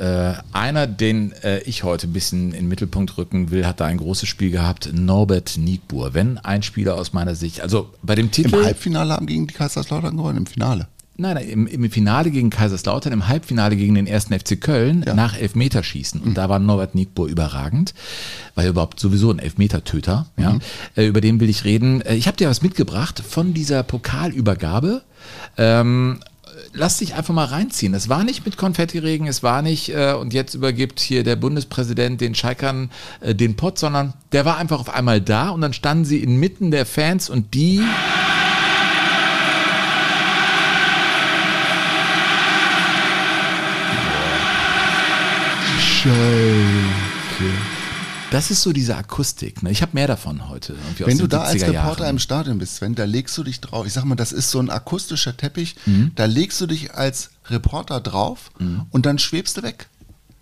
Äh, 0.53 0.55
einer, 0.57 0.87
den 0.87 1.33
äh, 1.43 1.59
ich 1.63 1.83
heute 1.83 2.07
ein 2.07 2.13
bisschen 2.13 2.53
in 2.53 2.61
den 2.61 2.67
Mittelpunkt 2.69 3.17
rücken 3.17 3.51
will, 3.51 3.67
hat 3.67 3.81
da 3.81 3.85
ein 3.85 3.97
großes 3.97 4.29
Spiel 4.29 4.51
gehabt, 4.51 4.89
Norbert 4.93 5.57
Niebuhr. 5.57 6.13
Wenn 6.13 6.37
ein 6.37 6.63
Spieler 6.63 6.95
aus 6.95 7.11
meiner 7.11 7.35
Sicht, 7.35 7.59
also 7.59 7.89
bei 8.01 8.15
dem 8.15 8.31
Titel... 8.31 8.55
Im 8.55 8.63
Halbfinale 8.63 9.13
haben 9.13 9.27
gegen 9.27 9.47
die 9.47 9.53
Kaiserslautern 9.53 10.15
gewonnen, 10.15 10.37
im 10.37 10.45
Finale. 10.45 10.87
Nein, 11.19 11.33
nein 11.35 11.47
im, 11.49 11.67
im 11.67 11.89
Finale 11.91 12.29
gegen 12.29 12.49
Kaiserslautern, 12.51 13.11
im 13.11 13.27
Halbfinale 13.27 13.75
gegen 13.75 13.95
den 13.95 14.05
ersten 14.07 14.37
FC 14.37 14.59
Köln 14.61 15.03
Ja. 15.07 15.13
nach 15.15 15.35
Elfmeterschießen. 15.35 16.21
Und 16.21 16.35
da 16.35 16.47
war 16.47 16.59
Norbert 16.59 16.93
Niebuhr 16.93 17.27
überragend, 17.27 17.93
war 18.55 18.63
ja 18.63 18.69
überhaupt 18.69 18.99
sowieso 18.99 19.31
ein 19.31 19.39
Elfmetertöter. 19.39 20.27
Ja. 20.37 20.59
Äh, 20.95 21.07
über 21.07 21.19
den 21.21 21.39
will 21.39 21.49
ich 21.49 21.63
reden. 21.65 22.01
Äh, 22.01 22.15
Ich 22.15 22.27
habe 22.27 22.37
dir 22.37 22.47
was 22.49 22.61
mitgebracht 22.61 23.23
von 23.27 23.53
dieser 23.55 23.81
Pokalübergabe. 23.83 25.01
Ähm, 25.57 26.19
lass 26.73 26.97
dich 26.97 27.15
einfach 27.15 27.33
mal 27.33 27.45
reinziehen. 27.45 27.95
Es 27.95 28.09
war 28.09 28.23
nicht 28.23 28.45
mit 28.45 28.55
Konfettiregen, 28.57 29.25
es 29.27 29.41
war 29.41 29.61
nicht, 29.63 29.89
äh, 29.89 30.13
und 30.13 30.33
jetzt 30.33 30.53
übergibt 30.53 30.99
hier 30.99 31.23
der 31.23 31.35
Bundespräsident 31.35 32.21
den 32.21 32.35
Schalkern 32.35 32.91
äh, 33.21 33.33
den 33.33 33.55
Pott, 33.55 33.79
sondern 33.79 34.13
der 34.33 34.45
war 34.45 34.57
einfach 34.57 34.79
auf 34.79 34.93
einmal 34.93 35.19
da 35.19 35.49
und 35.49 35.61
dann 35.61 35.73
standen 35.73 36.05
sie 36.05 36.19
inmitten 36.21 36.69
der 36.69 36.85
Fans 36.85 37.29
und 37.29 37.53
die. 37.55 37.81
Schalke. 46.07 47.53
Das 48.31 48.49
ist 48.51 48.61
so 48.61 48.71
diese 48.71 48.95
Akustik. 48.95 49.63
Ne? 49.63 49.71
Ich 49.71 49.81
habe 49.81 49.91
mehr 49.93 50.07
davon 50.07 50.49
heute. 50.49 50.75
Wenn 50.99 51.17
du 51.17 51.27
da 51.27 51.41
als 51.41 51.61
70er 51.61 51.67
Reporter 51.69 52.03
Jahren. 52.03 52.15
im 52.15 52.19
Stadion 52.19 52.57
bist, 52.59 52.75
Sven, 52.75 52.95
da 52.95 53.05
legst 53.05 53.37
du 53.37 53.43
dich 53.43 53.59
drauf. 53.61 53.85
Ich 53.85 53.93
sag 53.93 54.05
mal, 54.05 54.15
das 54.15 54.31
ist 54.31 54.51
so 54.51 54.59
ein 54.59 54.69
akustischer 54.69 55.35
Teppich. 55.35 55.75
Mhm. 55.85 56.11
Da 56.15 56.25
legst 56.25 56.59
du 56.61 56.67
dich 56.67 56.93
als 56.93 57.31
Reporter 57.49 57.99
drauf 58.01 58.51
und 58.91 59.05
dann 59.05 59.19
schwebst 59.19 59.57
du 59.57 59.63
weg. 59.63 59.87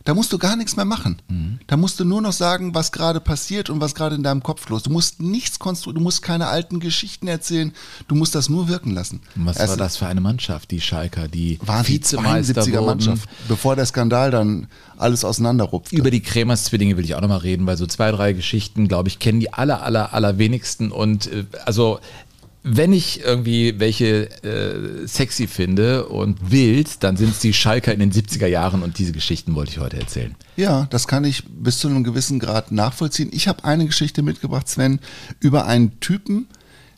Da 0.05 0.13
musst 0.13 0.31
du 0.31 0.37
gar 0.37 0.55
nichts 0.55 0.75
mehr 0.75 0.85
machen. 0.85 1.19
Mhm. 1.27 1.59
Da 1.65 1.77
musst 1.77 1.99
du 1.99 2.05
nur 2.05 2.21
noch 2.21 2.31
sagen, 2.31 2.75
was 2.75 2.91
gerade 2.91 3.19
passiert 3.19 3.71
und 3.71 3.81
was 3.81 3.95
gerade 3.95 4.15
in 4.15 4.21
deinem 4.21 4.43
Kopf 4.43 4.69
los. 4.69 4.83
Du 4.83 4.91
musst 4.91 5.19
nichts 5.19 5.57
konstruieren, 5.57 5.97
du 5.97 6.03
musst 6.03 6.21
keine 6.21 6.45
alten 6.45 6.79
Geschichten 6.79 7.27
erzählen. 7.27 7.73
Du 8.07 8.13
musst 8.13 8.35
das 8.35 8.47
nur 8.47 8.67
wirken 8.67 8.91
lassen. 8.91 9.21
Und 9.35 9.47
Was 9.47 9.57
Es 9.57 9.67
war 9.67 9.77
das 9.77 9.97
für 9.97 10.05
eine 10.05 10.21
Mannschaft, 10.21 10.69
die 10.69 10.79
Schalker, 10.79 11.27
die 11.27 11.59
Vizemeister 11.59 12.61
72er 12.61 12.73
wurden? 12.73 12.85
Mannschaft, 12.85 13.29
bevor 13.47 13.75
der 13.75 13.87
Skandal 13.87 14.29
dann 14.29 14.67
alles 14.97 15.25
auseinanderrupfte. 15.25 15.95
Über 15.95 16.11
die 16.11 16.21
Kremers-Zwillinge 16.21 16.97
will 16.97 17.03
ich 17.03 17.15
auch 17.15 17.21
nochmal 17.21 17.39
reden, 17.39 17.65
weil 17.65 17.75
so 17.75 17.87
zwei, 17.87 18.11
drei 18.11 18.33
Geschichten, 18.33 18.87
glaube 18.87 19.09
ich, 19.09 19.17
kennen 19.17 19.39
die 19.39 19.51
aller, 19.51 19.81
aller, 19.81 20.13
aller 20.13 20.37
wenigsten. 20.37 20.91
Und 20.91 21.27
äh, 21.27 21.45
also, 21.65 21.99
wenn 22.67 22.93
ich 22.93 23.21
irgendwie 23.23 23.79
welche 23.79 24.43
äh, 24.43 25.07
sexy 25.07 25.45
finde 25.45 26.07
und 26.07 26.51
wild, 26.51 27.03
dann 27.03 27.15
sind 27.15 27.29
es 27.29 27.39
die 27.39 27.53
Schalker 27.53 27.93
in 27.93 27.99
den 27.99 28.11
70er 28.11 28.47
Jahren 28.47 28.81
und 28.81 28.97
diese 28.97 29.11
Geschichten 29.11 29.53
wollte 29.53 29.71
ich 29.71 29.79
heute 29.79 29.99
erzählen. 29.99 30.35
Ja, 30.55 30.87
das 30.89 31.07
kann 31.07 31.25
ich 31.25 31.43
bis 31.45 31.77
zu 31.77 31.87
einem 31.87 32.03
gewissen 32.03 32.39
Grad 32.39 32.71
nachvollziehen. 32.71 33.29
Ich 33.33 33.47
habe 33.47 33.63
eine 33.65 33.85
Geschichte 33.85 34.23
mitgebracht, 34.23 34.67
Sven, 34.67 34.99
über 35.39 35.67
einen 35.67 35.99
Typen, 35.99 36.47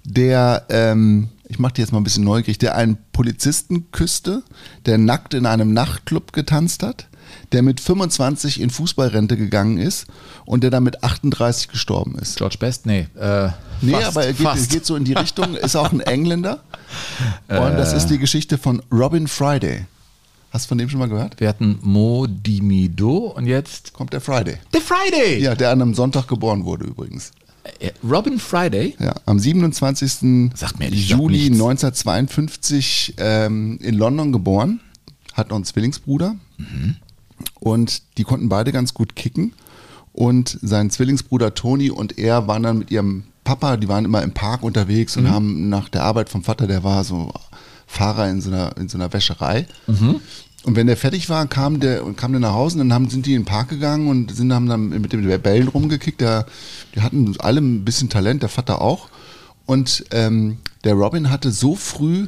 der, 0.06 0.66
ähm, 0.70 1.28
ich 1.50 1.60
mache 1.60 1.74
dir 1.74 1.82
jetzt 1.82 1.92
mal 1.92 2.00
ein 2.00 2.06
bisschen 2.06 2.24
neugierig, 2.24 2.60
der 2.60 2.78
einen 2.78 2.98
Polizisten 3.12 3.92
küsste, 3.92 4.44
der 4.86 4.98
nackt 4.98 5.34
in 5.34 5.46
einem 5.46 5.74
Nachtclub 5.74 6.32
getanzt 6.32 6.82
hat, 6.82 7.10
der 7.52 7.62
mit 7.62 7.80
25 7.80 8.60
in 8.62 8.70
Fußballrente 8.70 9.38
gegangen 9.38 9.78
ist 9.78 10.08
und 10.46 10.64
der 10.64 10.72
dann 10.72 10.84
mit 10.84 11.04
38 11.04 11.68
gestorben 11.70 12.16
ist. 12.20 12.38
George 12.38 12.58
Best? 12.60 12.86
Nee. 12.86 13.08
Äh, 13.20 13.50
Nee, 13.80 13.92
fast, 13.92 14.08
aber 14.08 14.26
er 14.26 14.34
geht, 14.34 14.46
er 14.48 14.56
geht 14.68 14.86
so 14.88 14.96
in 14.96 15.04
die 15.04 15.14
Richtung, 15.14 15.54
ist 15.56 15.76
auch 15.76 15.92
ein 15.92 16.00
Engländer. 16.02 16.64
Und 17.48 17.58
das 17.78 17.94
ist 17.94 18.08
die 18.08 18.18
Geschichte 18.18 18.58
von 18.58 18.82
Robin 18.92 19.28
Friday. 19.28 19.86
Hast 20.52 20.66
du 20.66 20.70
von 20.70 20.78
dem 20.80 20.90
schon 20.90 21.00
mal 21.00 21.10
gehört? 21.10 21.40
Wir 21.40 21.48
hatten 21.48 21.78
Mo 21.84 22.26
Dimido 22.28 23.34
und 23.36 23.46
jetzt 23.46 23.94
Kommt 23.94 24.14
der 24.14 24.22
Friday. 24.22 24.56
The 24.74 24.80
Friday. 24.80 25.42
Ja, 25.44 25.54
der 25.54 25.70
an 25.72 25.82
einem 25.82 25.94
Sonntag 25.94 26.28
geboren 26.28 26.66
wurde 26.66 26.86
übrigens. 26.86 27.32
Äh, 27.80 27.92
Robin 28.04 28.40
Friday. 28.40 28.96
Ja, 29.00 29.14
am 29.26 29.38
27. 29.40 30.52
Sagt 30.56 30.80
mir 30.80 30.86
ehrlich 30.86 31.10
Juli 31.10 31.50
nichts. 31.50 31.62
1952 31.62 33.16
ähm, 33.18 33.78
in 33.82 33.96
London 33.96 34.32
geboren, 34.32 34.80
hat 35.34 35.50
noch 35.50 35.58
einen 35.58 35.66
Zwillingsbruder 35.66 36.36
und 37.60 38.18
die 38.18 38.24
konnten 38.24 38.50
beide 38.50 38.72
ganz 38.72 38.94
gut 38.94 39.16
kicken 39.16 39.54
und 40.14 40.58
sein 40.62 40.90
Zwillingsbruder 40.90 41.54
Tony 41.54 41.90
und 41.90 42.18
er 42.18 42.48
waren 42.48 42.64
dann 42.64 42.78
mit 42.80 42.92
ihrem 42.92 43.24
Papa, 43.44 43.78
die 43.78 43.88
waren 43.88 44.04
immer 44.04 44.24
im 44.24 44.34
Park 44.34 44.64
unterwegs 44.64 45.16
und 45.16 45.30
haben 45.32 45.70
nach 45.70 45.90
der 45.90 46.04
Arbeit 46.04 46.30
vom 46.30 46.44
Vater, 46.44 46.68
der 46.68 46.84
war 46.84 47.04
so 47.04 47.32
Fahrer 47.86 48.30
in 48.30 48.42
so 48.42 48.52
einer, 48.52 48.76
in 48.78 48.90
so 48.90 48.98
einer 48.98 49.14
Wäscherei. 49.14 49.68
Und 50.64 50.76
wenn 50.76 50.88
der 50.88 50.98
fertig 50.98 51.30
war, 51.30 51.48
kam 51.48 51.80
der 51.80 52.04
und 52.04 52.18
kam 52.18 52.34
der 52.34 52.42
nach 52.42 52.54
Hause 52.54 52.76
und 52.76 52.90
dann 52.90 52.94
haben, 52.94 53.10
sind 53.10 53.26
die 53.26 53.36
in 53.36 53.42
den 53.42 53.46
Park 53.46 53.70
gegangen 53.70 54.10
und 54.10 54.36
sind, 54.36 54.52
haben 54.52 54.68
dann 54.68 54.90
mit 54.90 55.14
den 55.14 55.42
Bällen 55.42 55.70
rumgekickt. 55.70 56.20
Der, 56.20 56.46
die 56.94 57.02
hatten 57.02 57.36
alle 57.40 57.62
ein 57.62 57.86
bisschen 57.86 58.10
Talent, 58.10 58.42
der 58.42 58.50
Vater 58.50 58.82
auch. 58.82 59.08
Und 59.66 60.04
ähm, 60.12 60.58
der 60.84 60.96
Robin 60.96 61.30
hatte 61.30 61.52
so 61.52 61.76
früh 61.76 62.28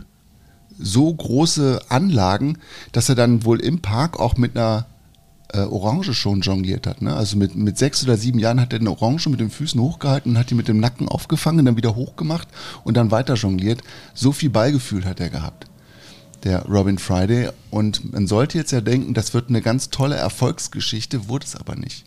so 0.77 1.13
große 1.13 1.81
Anlagen, 1.89 2.59
dass 2.93 3.09
er 3.09 3.15
dann 3.15 3.43
wohl 3.43 3.59
im 3.59 3.79
Park 3.81 4.17
auch 4.17 4.38
mit 4.38 4.55
einer 4.55 4.86
äh, 5.53 5.60
Orange 5.62 6.13
schon 6.13 6.41
jongliert 6.41 6.88
hat. 6.88 7.01
Ne? 7.01 7.15
Also 7.15 7.38
mit, 7.38 7.56
mit 7.56 7.77
sechs 7.77 8.03
oder 8.03 8.18
sieben 8.18 8.39
Jahren 8.39 8.62
hat 8.62 8.74
er 8.74 8.79
eine 8.79 8.91
Orange 8.91 9.29
mit 9.29 9.39
den 9.39 9.50
Füßen 9.50 9.79
hochgehalten 9.79 10.32
und 10.32 10.38
hat 10.38 10.50
die 10.50 10.56
mit 10.56 10.68
dem 10.68 10.79
Nacken 10.79 11.08
aufgefangen, 11.08 11.65
dann 11.65 11.77
wieder 11.77 11.96
hochgemacht 11.96 12.48
und 12.84 12.98
dann 12.98 13.12
weiter 13.12 13.36
jongliert. 13.36 13.82
So 14.13 14.32
viel 14.32 14.50
Beigefühl 14.50 15.06
hat 15.06 15.20
er 15.20 15.29
gehabt, 15.29 15.65
der 16.44 16.65
Robin 16.65 17.00
Friday. 17.00 17.50
Und 17.72 18.13
man 18.13 18.27
sollte 18.27 18.58
jetzt 18.58 18.72
ja 18.72 18.82
denken, 18.82 19.13
das 19.13 19.34
wird 19.34 19.50
eine 19.50 19.62
ganz 19.62 19.89
tolle 19.89 20.15
Erfolgsgeschichte, 20.15 21.27
wurde 21.27 21.46
es 21.46 21.56
aber 21.56 21.75
nicht. 21.75 22.06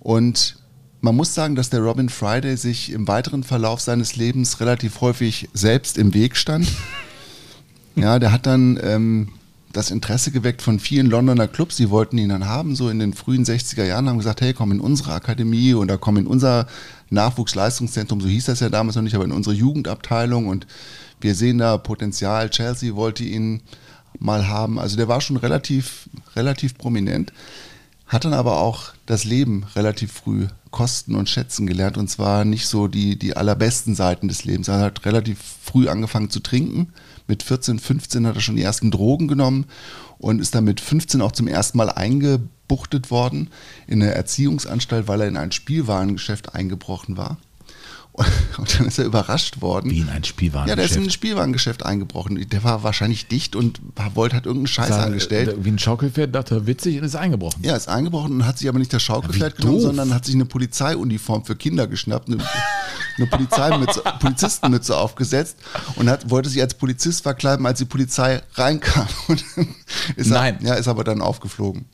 Und 0.00 0.56
man 1.00 1.16
muss 1.16 1.34
sagen, 1.34 1.56
dass 1.56 1.70
der 1.70 1.80
Robin 1.80 2.08
Friday 2.08 2.56
sich 2.56 2.90
im 2.92 3.06
weiteren 3.08 3.42
Verlauf 3.42 3.80
seines 3.80 4.16
Lebens 4.16 4.60
relativ 4.60 5.00
häufig 5.00 5.48
selbst 5.52 5.98
im 5.98 6.14
Weg 6.14 6.36
stand. 6.36 6.66
Ja, 7.98 8.18
der 8.18 8.30
hat 8.30 8.44
dann 8.44 8.78
ähm, 8.82 9.28
das 9.76 9.90
Interesse 9.90 10.30
geweckt 10.30 10.62
von 10.62 10.80
vielen 10.80 11.06
Londoner 11.06 11.48
Clubs, 11.48 11.76
die 11.76 11.90
wollten 11.90 12.16
ihn 12.16 12.30
dann 12.30 12.46
haben, 12.46 12.74
so 12.74 12.88
in 12.88 12.98
den 12.98 13.12
frühen 13.12 13.44
60er 13.44 13.84
Jahren, 13.84 14.08
haben 14.08 14.16
gesagt, 14.16 14.40
hey, 14.40 14.54
komm 14.54 14.72
in 14.72 14.80
unsere 14.80 15.12
Akademie 15.12 15.74
oder 15.74 15.98
komm 15.98 16.16
in 16.16 16.26
unser 16.26 16.66
Nachwuchsleistungszentrum, 17.10 18.20
so 18.20 18.28
hieß 18.28 18.46
das 18.46 18.60
ja 18.60 18.70
damals 18.70 18.96
noch 18.96 19.02
nicht, 19.02 19.14
aber 19.14 19.24
in 19.24 19.32
unsere 19.32 19.54
Jugendabteilung 19.54 20.46
und 20.46 20.66
wir 21.20 21.34
sehen 21.34 21.58
da 21.58 21.76
Potenzial. 21.78 22.50
Chelsea 22.50 22.94
wollte 22.94 23.24
ihn 23.24 23.62
mal 24.18 24.48
haben. 24.48 24.78
Also 24.78 24.96
der 24.96 25.08
war 25.08 25.20
schon 25.20 25.36
relativ, 25.36 26.08
relativ 26.34 26.78
prominent, 26.78 27.32
hat 28.06 28.24
dann 28.24 28.34
aber 28.34 28.60
auch 28.60 28.92
das 29.04 29.24
Leben 29.24 29.66
relativ 29.74 30.12
früh 30.12 30.46
kosten 30.70 31.14
und 31.14 31.28
schätzen 31.28 31.66
gelernt 31.66 31.98
und 31.98 32.08
zwar 32.08 32.44
nicht 32.44 32.66
so 32.66 32.88
die, 32.88 33.18
die 33.18 33.36
allerbesten 33.36 33.94
Seiten 33.94 34.28
des 34.28 34.44
Lebens. 34.44 34.68
Er 34.68 34.80
hat 34.80 35.04
relativ 35.04 35.38
früh 35.62 35.88
angefangen 35.88 36.30
zu 36.30 36.40
trinken. 36.40 36.92
Mit 37.28 37.42
14, 37.42 37.78
15 37.78 38.26
hat 38.26 38.36
er 38.36 38.40
schon 38.40 38.56
die 38.56 38.62
ersten 38.62 38.90
Drogen 38.90 39.28
genommen 39.28 39.66
und 40.18 40.40
ist 40.40 40.54
dann 40.54 40.64
mit 40.64 40.80
15 40.80 41.20
auch 41.20 41.32
zum 41.32 41.48
ersten 41.48 41.78
Mal 41.78 41.90
eingebuchtet 41.90 43.10
worden 43.10 43.50
in 43.86 44.02
eine 44.02 44.12
Erziehungsanstalt, 44.12 45.08
weil 45.08 45.22
er 45.22 45.28
in 45.28 45.36
ein 45.36 45.52
Spielwarengeschäft 45.52 46.54
eingebrochen 46.54 47.16
war. 47.16 47.38
Und 48.56 48.78
dann 48.78 48.86
ist 48.86 48.98
er 48.98 49.04
überrascht 49.04 49.60
worden. 49.60 49.90
Wie 49.90 50.00
in 50.00 50.08
ein 50.08 50.24
Spielwarengeschäft. 50.24 50.70
Ja, 50.70 50.76
der 50.76 50.84
ist 50.86 50.96
in 50.96 51.02
ein 51.04 51.10
Spielwarengeschäft 51.10 51.84
eingebrochen. 51.84 52.48
Der 52.48 52.64
war 52.64 52.82
wahrscheinlich 52.82 53.28
dicht 53.28 53.54
und 53.54 53.80
wollte 54.14 54.36
hat 54.36 54.46
irgendeinen 54.46 54.68
Scheiß 54.68 54.90
angestellt. 54.92 55.54
Wie 55.58 55.70
ein 55.70 55.78
Schaukelpferd, 55.78 56.34
dachte 56.34 56.54
er, 56.54 56.66
witzig 56.66 56.98
und 56.98 57.04
ist 57.04 57.16
eingebrochen. 57.16 57.62
Ja, 57.62 57.76
ist 57.76 57.88
eingebrochen 57.88 58.32
und 58.32 58.46
hat 58.46 58.58
sich 58.58 58.68
aber 58.68 58.78
nicht 58.78 58.92
das 58.92 59.02
Schaukelpferd 59.02 59.58
wie 59.58 59.62
genommen, 59.62 59.80
sondern 59.80 60.14
hat 60.14 60.24
sich 60.24 60.34
eine 60.34 60.46
Polizeiuniform 60.46 61.44
für 61.44 61.56
Kinder 61.56 61.86
geschnappt, 61.86 62.28
eine, 63.18 63.26
Polizeimütze, 63.26 64.02
Polizistenmütze 64.20 64.96
aufgesetzt 64.96 65.56
und 65.96 66.08
hat, 66.08 66.28
wollte 66.30 66.48
sich 66.48 66.60
als 66.60 66.74
Polizist 66.74 67.22
verkleiden, 67.22 67.64
als 67.66 67.78
die 67.78 67.84
Polizei 67.84 68.42
reinkam. 68.54 69.06
Und 69.28 69.44
ist 70.16 70.28
Nein. 70.30 70.58
Er, 70.62 70.68
ja, 70.68 70.74
ist 70.74 70.88
aber 70.88 71.04
dann 71.04 71.20
aufgeflogen. 71.22 71.86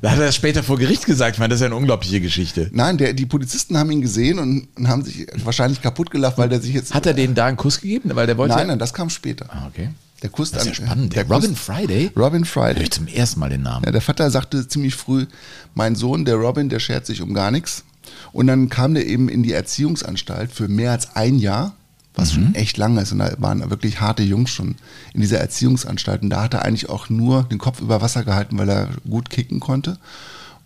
Da 0.00 0.10
hat 0.10 0.18
er 0.18 0.26
das 0.26 0.34
später 0.34 0.64
vor 0.64 0.78
Gericht 0.78 1.06
gesagt. 1.06 1.36
Ich 1.36 1.38
meine, 1.38 1.50
das 1.50 1.58
ist 1.58 1.60
ja 1.62 1.66
eine 1.66 1.76
unglaubliche 1.76 2.20
Geschichte. 2.20 2.68
Nein, 2.72 2.98
der, 2.98 3.12
die 3.12 3.24
Polizisten 3.26 3.78
haben 3.78 3.90
ihn 3.92 4.00
gesehen 4.00 4.40
und, 4.40 4.66
und 4.76 4.88
haben 4.88 5.04
sich 5.04 5.26
wahrscheinlich 5.44 5.80
kaputt 5.80 6.10
gelacht, 6.10 6.38
weil 6.38 6.48
der 6.48 6.60
sich 6.60 6.74
jetzt. 6.74 6.92
Hat 6.92 7.06
er 7.06 7.14
denen 7.14 7.36
da 7.36 7.46
einen 7.46 7.56
Kuss 7.56 7.80
gegeben? 7.80 8.10
Weil 8.14 8.26
der 8.26 8.36
wollte 8.36 8.56
Nein, 8.56 8.66
nein, 8.66 8.78
das 8.80 8.92
kam 8.92 9.10
später. 9.10 9.46
Ah, 9.50 9.68
okay. 9.68 9.90
Der 10.22 10.30
Kuss 10.30 10.50
Das 10.50 10.62
ist 10.66 10.78
ja 10.78 10.86
spannend. 10.86 11.14
Der, 11.14 11.22
der 11.24 11.32
Robin 11.36 11.50
Kuss- 11.50 11.60
Friday? 11.60 12.10
Robin 12.16 12.42
Hör 12.44 12.46
Friday. 12.46 12.82
ich 12.82 12.90
zum 12.90 13.06
ersten 13.06 13.38
Mal 13.38 13.50
den 13.50 13.62
Namen. 13.62 13.84
Ja, 13.84 13.92
der 13.92 14.00
Vater 14.00 14.28
sagte 14.30 14.66
ziemlich 14.66 14.94
früh, 14.96 15.26
mein 15.74 15.94
Sohn, 15.94 16.24
der 16.24 16.34
Robin, 16.36 16.68
der 16.68 16.80
schert 16.80 17.06
sich 17.06 17.22
um 17.22 17.32
gar 17.32 17.50
nichts. 17.52 17.84
Und 18.32 18.46
dann 18.46 18.68
kam 18.68 18.94
der 18.94 19.06
eben 19.06 19.28
in 19.28 19.42
die 19.42 19.52
Erziehungsanstalt 19.52 20.52
für 20.52 20.68
mehr 20.68 20.92
als 20.92 21.14
ein 21.16 21.38
Jahr, 21.38 21.74
was 22.14 22.32
schon 22.32 22.54
echt 22.54 22.76
lang 22.76 22.98
ist. 22.98 23.12
Und 23.12 23.18
da 23.20 23.32
waren 23.38 23.68
wirklich 23.70 24.00
harte 24.00 24.22
Jungs 24.22 24.50
schon 24.50 24.76
in 25.14 25.20
dieser 25.22 25.38
Erziehungsanstalt. 25.40 26.22
Und 26.22 26.30
da 26.30 26.42
hat 26.42 26.54
er 26.54 26.62
eigentlich 26.64 26.88
auch 26.90 27.08
nur 27.08 27.44
den 27.44 27.58
Kopf 27.58 27.80
über 27.80 28.00
Wasser 28.02 28.24
gehalten, 28.24 28.58
weil 28.58 28.68
er 28.68 28.88
gut 29.08 29.30
kicken 29.30 29.60
konnte. 29.60 29.98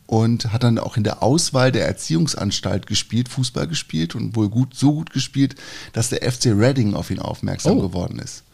Und 0.06 0.52
hat 0.52 0.62
dann 0.62 0.78
auch 0.78 0.96
in 0.96 1.02
der 1.02 1.22
Auswahl 1.24 1.72
der 1.72 1.86
Erziehungsanstalt 1.86 2.86
gespielt, 2.86 3.28
Fußball 3.28 3.66
gespielt 3.66 4.14
und 4.14 4.36
wohl 4.36 4.48
gut, 4.48 4.74
so 4.76 4.92
gut 4.92 5.12
gespielt, 5.12 5.56
dass 5.92 6.08
der 6.10 6.22
FC 6.30 6.46
Reading 6.46 6.94
auf 6.94 7.10
ihn 7.10 7.18
aufmerksam 7.18 7.78
Oh. 7.78 7.82
geworden 7.88 8.20
ist. 8.20 8.44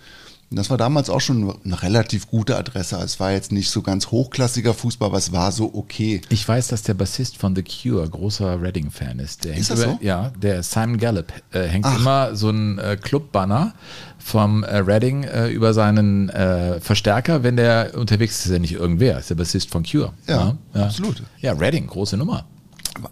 Das 0.54 0.70
war 0.70 0.76
damals 0.76 1.10
auch 1.10 1.20
schon 1.20 1.54
eine 1.64 1.82
relativ 1.82 2.28
gute 2.28 2.56
Adresse. 2.56 2.96
Es 2.96 3.20
war 3.20 3.32
jetzt 3.32 3.52
nicht 3.52 3.70
so 3.70 3.82
ganz 3.82 4.08
hochklassiger 4.08 4.74
Fußball, 4.74 5.08
aber 5.08 5.18
es 5.18 5.32
war 5.32 5.52
so 5.52 5.70
okay. 5.74 6.20
Ich 6.28 6.46
weiß, 6.46 6.68
dass 6.68 6.82
der 6.82 6.94
Bassist 6.94 7.36
von 7.36 7.56
The 7.56 7.62
Cure 7.62 8.08
großer 8.08 8.60
Reading-Fan 8.60 9.18
ist. 9.18 9.44
Der 9.44 9.56
Ist 9.56 9.70
das 9.70 9.80
über, 9.82 9.92
so? 9.92 9.98
Ja, 10.00 10.30
der 10.40 10.62
Simon 10.62 10.98
Gallup 10.98 11.32
äh, 11.52 11.64
hängt 11.64 11.86
Ach. 11.86 11.98
immer 11.98 12.36
so 12.36 12.50
ein 12.50 12.78
äh, 12.78 12.96
Club-Banner 13.00 13.74
vom 14.18 14.62
äh, 14.62 14.76
Reading 14.78 15.24
äh, 15.24 15.48
über 15.48 15.74
seinen 15.74 16.28
äh, 16.28 16.80
Verstärker, 16.80 17.42
wenn 17.42 17.56
der 17.56 17.92
unterwegs 17.96 18.38
ist. 18.38 18.46
Ist 18.46 18.52
ja 18.52 18.58
nicht 18.58 18.74
irgendwer, 18.74 19.18
ist 19.18 19.30
der 19.30 19.36
Bassist 19.36 19.70
von 19.70 19.84
Cure. 19.84 20.12
Ja, 20.26 20.56
absolut. 20.74 21.22
Ja, 21.40 21.52
Reading, 21.52 21.86
große 21.86 22.16
Nummer. 22.16 22.44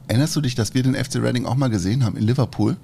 Erinnerst 0.09 0.37
du 0.37 0.41
dich, 0.41 0.55
dass 0.55 0.75
wir 0.75 0.83
den 0.83 0.95
FC 0.95 1.17
Reading 1.17 1.47
auch 1.47 1.55
mal 1.55 1.71
gesehen 1.71 2.05
haben 2.05 2.17
in 2.17 2.25
Liverpool? 2.25 2.77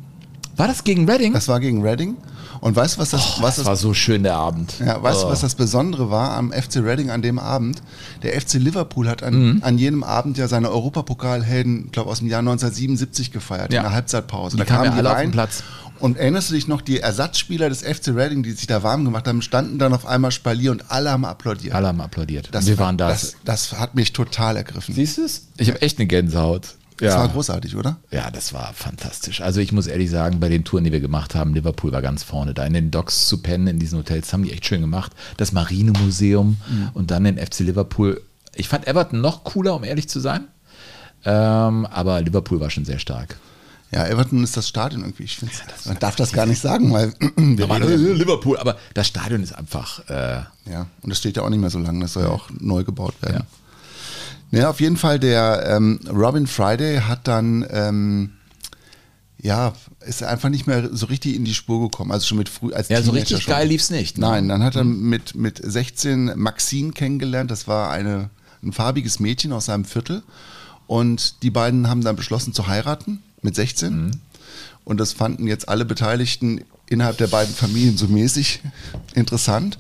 War 0.57 0.69
das 0.69 0.85
gegen 0.85 1.09
Reading? 1.09 1.33
Das 1.35 1.49
war 1.49 1.61
gegen 1.61 1.83
Reading. 1.83 2.17
Und 2.61 2.75
weißt 2.75 2.97
du, 2.97 3.01
was 3.01 3.11
das, 3.11 3.37
Oh, 3.39 3.43
was 3.43 3.57
das 3.57 3.67
war 3.67 3.77
so 3.77 3.93
schön 3.93 4.23
der 4.23 4.35
Abend. 4.37 4.75
Ja, 4.81 5.03
weißt 5.03 5.23
du, 5.23 5.27
Oh. 5.27 5.31
was 5.31 5.41
das 5.43 5.55
Besondere 5.55 6.11
war 6.11 6.31
am 6.37 6.51
FC 6.53 6.77
Reading 6.83 7.11
an 7.11 7.21
dem 7.21 7.39
Abend? 7.39 7.83
Der 8.23 8.35
FC 8.41 8.55
Liverpool 8.55 9.09
hat 9.09 9.23
an, 9.23 9.35
Mhm. 9.57 9.63
an 9.63 9.77
jenem 9.77 10.03
Abend 10.03 10.39
ja 10.39 10.49
seine 10.49 10.71
Europapokalhelden, 10.71 11.87
ich 11.87 11.93
glaube 11.93 12.11
aus 12.11 12.21
dem 12.21 12.29
Jahr 12.29 12.41
1977 12.43 13.31
gefeiert, 13.33 13.73
Ja. 13.73 13.81
in 13.81 13.85
der 13.85 13.93
Halbzeitpause. 13.93 14.57
Die 14.57 14.65
kamen 14.65 14.85
ja 14.87 14.93
alle 14.93 15.11
auf 15.13 15.21
den 15.21 15.31
Platz. 15.31 15.63
Und 15.99 16.19
erinnerst 16.19 16.51
du 16.51 16.55
dich 16.55 16.69
noch, 16.69 16.81
die 16.83 17.01
Ersatzspieler 17.01 17.69
des 17.71 17.83
FC 17.83 18.09
Reading, 18.15 18.43
die 18.43 18.53
sich 18.53 18.67
da 18.67 18.83
warm 18.83 19.05
gemacht 19.05 19.27
haben, 19.29 19.41
standen 19.43 19.79
dann 19.79 19.93
auf 19.95 20.05
einmal 20.07 20.31
Spalier 20.31 20.71
und 20.73 20.91
alle 20.91 21.11
haben 21.11 21.25
applaudiert. 21.25 21.75
Alle 21.75 21.89
haben 21.89 22.01
applaudiert. 22.03 22.49
Das 22.53 22.67
Wir 22.67 22.79
war- 22.79 22.87
waren 22.87 22.99
da. 22.99 23.09
Das, 23.09 23.37
das 23.45 23.73
hat 23.79 23.95
mich 23.95 24.13
total 24.13 24.57
ergriffen. 24.59 24.95
Siehst 24.95 25.19
du 25.19 25.25
es? 25.25 25.47
Ich 25.57 25.69
habe 25.69 25.81
echt 25.83 25.99
eine 25.99 26.07
Gänsehaut. 26.07 26.75
Ja. 27.01 27.09
Das 27.09 27.17
war 27.19 27.29
großartig, 27.29 27.77
oder? 27.77 27.97
Ja, 28.11 28.31
das 28.31 28.53
war 28.55 28.73
fantastisch. 28.73 29.41
Also 29.43 29.61
ich 29.61 29.73
muss 29.73 29.87
ehrlich 29.87 30.11
sagen, 30.11 30.41
bei 30.41 30.49
den 30.49 30.65
Touren, 30.65 30.85
die 30.85 30.93
wir 30.93 31.01
gemacht 31.01 31.35
haben, 31.35 31.53
Liverpool 31.55 31.93
war 31.93 32.03
ganz 32.03 32.23
vorne. 32.23 32.55
Da 32.55 32.65
in 32.65 32.73
den 32.75 32.91
Docks 32.91 33.27
zu 33.29 33.39
pennen, 33.43 33.67
in 33.67 33.79
diesen 33.79 33.99
Hotels, 33.99 34.33
haben 34.33 34.43
die 34.45 34.53
echt 34.53 34.65
schön 34.67 34.81
gemacht. 34.81 35.13
Das 35.37 35.53
Marinemuseum 35.53 36.57
und 36.95 37.11
dann 37.11 37.25
den 37.25 37.39
FC 37.39 37.61
Liverpool. 37.61 38.23
Ich 38.55 38.69
fand 38.69 38.87
Everton 38.87 39.21
noch 39.21 39.45
cooler, 39.45 39.75
um 39.75 39.85
ehrlich 39.85 40.09
zu 40.09 40.21
sein. 40.21 40.47
Ähm, 41.25 41.87
aber 41.87 42.21
Liverpool 42.23 42.61
war 42.61 42.71
schon 42.71 42.85
sehr 42.85 42.99
stark. 42.99 43.37
Ja, 43.93 44.07
Everton 44.07 44.43
ist 44.43 44.57
das 44.57 44.69
Stadion 44.69 45.03
irgendwie. 45.03 45.25
Ich 45.25 45.37
finde, 45.37 45.55
man 45.85 45.99
darf 45.99 46.17
das 46.17 46.33
gar 46.33 46.47
nicht 46.47 46.61
sagen, 46.61 46.93
weil 46.93 47.13
wir 47.37 47.67
ja- 47.67 48.13
Liverpool, 48.15 48.57
aber 48.59 48.77
das 48.95 49.07
Stadion 49.07 49.43
ist 49.43 49.53
einfach. 49.55 50.01
Äh, 50.09 50.43
Ja, 50.71 50.87
und 51.03 51.11
das 51.11 51.19
steht 51.19 51.37
ja 51.37 51.43
auch 51.43 51.51
nicht 51.51 51.61
mehr 51.61 51.71
so 51.71 51.79
lange, 51.79 52.01
das 52.01 52.15
soll 52.15 52.25
ja 52.25 52.31
auch 52.31 52.49
neu 52.59 52.83
gebaut 52.85 53.15
werden. 53.23 53.37
Ja, 53.41 53.47
auf 54.71 54.81
jeden 54.81 54.97
Fall, 54.97 55.19
der 55.19 55.67
ähm, 55.69 56.01
Robin 56.09 56.47
Friday 56.47 57.01
hat 57.01 57.27
dann, 57.27 57.67
ähm, 57.71 58.33
ja, 59.41 59.73
ist 60.01 60.23
einfach 60.23 60.49
nicht 60.49 60.67
mehr 60.67 60.89
so 60.93 61.07
richtig 61.07 61.35
in 61.35 61.45
die 61.45 61.55
Spur 61.55 61.89
gekommen. 61.89 62.13
Also 62.13 62.27
schon 62.27 62.39
mit 62.39 62.49
früh 62.49 62.73
als 62.73 62.89
ja, 62.89 62.99
so 62.99 63.11
Teenager 63.11 63.21
richtig 63.21 63.43
schon. 63.43 63.53
geil 63.53 63.69
lief's 63.69 63.91
nicht. 63.91 64.19
ne? 64.19 64.27
Nein, 64.27 64.49
dann 64.49 64.63
hat 64.63 64.77
er 64.77 64.85
mit, 64.85 65.35
mit 65.35 65.61
16 65.63 66.33
Maxine 66.37 66.93
kennengelernt. 66.93 67.51
Das 67.51 67.67
war 67.69 67.91
eine, 67.91 68.31
ein 68.63 68.73
farbiges 68.73 69.21
Mädchen 69.21 69.53
aus 69.53 69.67
seinem 69.67 69.85
Viertel. 69.85 70.23
Und 70.87 71.43
die 71.43 71.51
beiden 71.51 71.89
haben 71.89 72.03
dann 72.03 72.17
beschlossen 72.17 72.53
zu 72.53 72.69
heiraten 72.69 73.23
mit 73.43 73.57
16. 73.57 74.07
Mhm. 74.07 74.11
Und 74.85 74.99
das 74.99 75.13
fanden 75.13 75.49
jetzt 75.49 75.69
alle 75.69 75.85
Beteiligten 75.85 76.61
innerhalb 76.87 77.19
der 77.19 77.27
beiden 77.27 77.53
Familien 77.55 77.97
so 77.97 78.07
mäßig 78.07 78.61
interessant. 79.15 79.79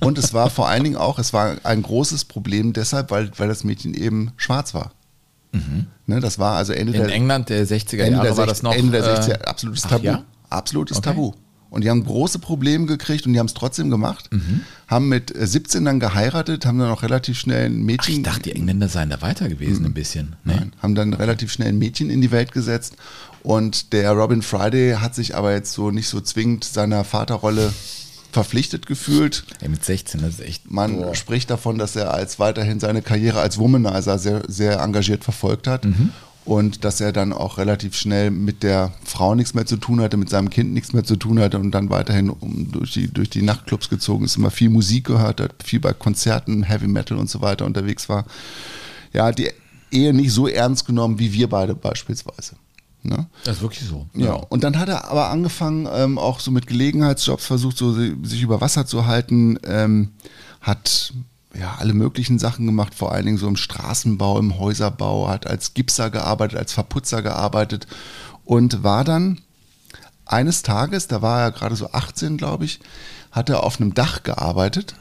Und 0.00 0.18
es 0.18 0.32
war 0.34 0.50
vor 0.50 0.68
allen 0.68 0.84
Dingen 0.84 0.96
auch, 0.96 1.18
es 1.18 1.32
war 1.32 1.56
ein 1.64 1.82
großes 1.82 2.24
Problem 2.24 2.72
deshalb, 2.72 3.10
weil, 3.10 3.30
weil 3.36 3.48
das 3.48 3.64
Mädchen 3.64 3.94
eben 3.94 4.32
schwarz 4.36 4.74
war. 4.74 4.92
Ne, 6.06 6.20
das 6.20 6.38
war 6.38 6.56
also 6.56 6.72
Ende 6.72 6.92
Mhm. 6.92 6.98
In 7.00 7.06
der 7.06 7.14
England 7.14 7.48
der 7.48 7.66
60er 7.66 7.98
Ende 8.02 8.10
Jahre 8.12 8.26
der, 8.28 8.36
war 8.36 8.46
60, 8.46 8.46
das 8.46 8.62
noch. 8.62 8.74
Ende 8.74 9.00
der 9.00 9.18
äh, 9.18 9.20
60er, 9.20 9.42
absolutes 9.44 9.84
ach 9.86 9.90
Tabu. 9.90 10.04
ja? 10.04 10.24
Absolutes 10.50 10.98
Okay. 10.98 11.08
Tabu. 11.10 11.32
Und 11.70 11.84
die 11.84 11.90
haben 11.90 12.02
große 12.04 12.38
Probleme 12.38 12.86
gekriegt 12.86 13.26
und 13.26 13.34
die 13.34 13.38
haben 13.38 13.46
es 13.46 13.52
trotzdem 13.54 13.90
gemacht. 13.90 14.28
Mhm. 14.32 14.62
Haben 14.86 15.08
mit 15.08 15.34
äh, 15.36 15.46
17 15.46 15.84
dann 15.84 16.00
geheiratet, 16.00 16.64
haben 16.64 16.78
dann 16.78 16.90
auch 16.90 17.02
relativ 17.02 17.38
schnell 17.38 17.66
ein 17.66 17.80
Ach, 17.80 17.84
Mädchen. 17.84 18.14
ich 18.16 18.22
dachte, 18.22 18.42
die 18.42 18.52
Engländer 18.54 18.88
seien 18.88 19.10
da 19.10 19.20
weiter 19.20 19.48
gewesen, 19.48 19.84
ein 19.84 19.92
bisschen. 19.94 20.36
Nee. 20.44 20.54
Nein, 20.54 20.72
haben 20.82 20.94
dann 20.94 21.12
relativ 21.12 21.52
schnell 21.52 21.68
ein 21.68 21.78
Mädchen 21.78 22.08
in 22.10 22.20
die 22.22 22.30
Welt 22.30 22.52
gesetzt. 22.52 22.96
Und 23.42 23.92
der 23.92 24.12
Robin 24.12 24.42
Friday 24.42 24.94
hat 25.00 25.14
sich 25.14 25.34
aber 25.36 25.52
jetzt 25.52 25.72
so 25.72 25.90
nicht 25.90 26.08
so 26.08 26.20
zwingend 26.20 26.64
seiner 26.64 27.04
Vaterrolle 27.04 27.72
verpflichtet 28.32 28.86
gefühlt. 28.86 29.44
Ey, 29.60 29.68
mit 29.68 29.84
16, 29.84 30.20
das 30.20 30.34
ist 30.34 30.40
echt. 30.40 30.70
Man 30.70 30.96
boah. 30.96 31.14
spricht 31.14 31.50
davon, 31.50 31.78
dass 31.78 31.96
er 31.96 32.12
als 32.12 32.38
weiterhin 32.38 32.80
seine 32.80 33.02
Karriere 33.02 33.40
als 33.40 33.58
Womanizer 33.58 34.18
sehr, 34.18 34.42
sehr 34.48 34.80
engagiert 34.80 35.24
verfolgt 35.24 35.66
hat. 35.66 35.86
Und 36.44 36.84
dass 36.84 37.02
er 37.02 37.12
dann 37.12 37.34
auch 37.34 37.58
relativ 37.58 37.94
schnell 37.94 38.30
mit 38.30 38.62
der 38.62 38.92
Frau 39.04 39.34
nichts 39.34 39.52
mehr 39.52 39.66
zu 39.66 39.76
tun 39.76 40.00
hatte, 40.00 40.16
mit 40.16 40.30
seinem 40.30 40.48
Kind 40.48 40.72
nichts 40.72 40.94
mehr 40.94 41.04
zu 41.04 41.16
tun 41.16 41.38
hatte 41.40 41.58
und 41.58 41.72
dann 41.72 41.90
weiterhin 41.90 42.30
um, 42.30 42.72
durch, 42.72 42.92
die, 42.92 43.08
durch 43.08 43.28
die 43.28 43.42
Nachtclubs 43.42 43.90
gezogen 43.90 44.24
ist, 44.24 44.36
immer 44.38 44.50
viel 44.50 44.70
Musik 44.70 45.04
gehört 45.04 45.42
hat, 45.42 45.62
viel 45.62 45.78
bei 45.78 45.92
Konzerten, 45.92 46.62
Heavy 46.62 46.86
Metal 46.86 47.18
und 47.18 47.28
so 47.28 47.42
weiter 47.42 47.66
unterwegs 47.66 48.08
war. 48.08 48.24
Ja, 49.12 49.30
die 49.30 49.50
Ehe 49.90 50.14
nicht 50.14 50.32
so 50.32 50.48
ernst 50.48 50.86
genommen 50.86 51.18
wie 51.18 51.34
wir 51.34 51.50
beide 51.50 51.74
beispielsweise. 51.74 52.56
Ne? 53.02 53.26
Das 53.44 53.56
ist 53.56 53.62
wirklich 53.62 53.88
so. 53.88 54.06
Ja, 54.14 54.32
und 54.34 54.64
dann 54.64 54.78
hat 54.78 54.88
er 54.88 55.10
aber 55.10 55.28
angefangen, 55.30 55.88
ähm, 55.92 56.18
auch 56.18 56.40
so 56.40 56.50
mit 56.50 56.66
Gelegenheitsjobs 56.66 57.46
versucht, 57.46 57.78
so 57.78 57.92
si- 57.92 58.16
sich 58.24 58.42
über 58.42 58.60
Wasser 58.60 58.86
zu 58.86 59.06
halten, 59.06 59.58
ähm, 59.64 60.12
hat 60.60 61.12
ja, 61.58 61.76
alle 61.78 61.94
möglichen 61.94 62.38
Sachen 62.38 62.66
gemacht, 62.66 62.94
vor 62.94 63.12
allen 63.12 63.24
Dingen 63.24 63.38
so 63.38 63.48
im 63.48 63.56
Straßenbau, 63.56 64.38
im 64.38 64.58
Häuserbau, 64.58 65.28
hat 65.28 65.46
als 65.46 65.74
Gipser 65.74 66.10
gearbeitet, 66.10 66.58
als 66.58 66.72
Verputzer 66.72 67.22
gearbeitet 67.22 67.86
und 68.44 68.82
war 68.82 69.04
dann 69.04 69.40
eines 70.26 70.62
Tages, 70.62 71.06
da 71.08 71.22
war 71.22 71.40
er 71.40 71.52
gerade 71.52 71.74
so 71.76 71.90
18, 71.92 72.36
glaube 72.36 72.64
ich, 72.66 72.80
hat 73.32 73.48
er 73.48 73.62
auf 73.64 73.80
einem 73.80 73.94
Dach 73.94 74.22
gearbeitet 74.24 74.94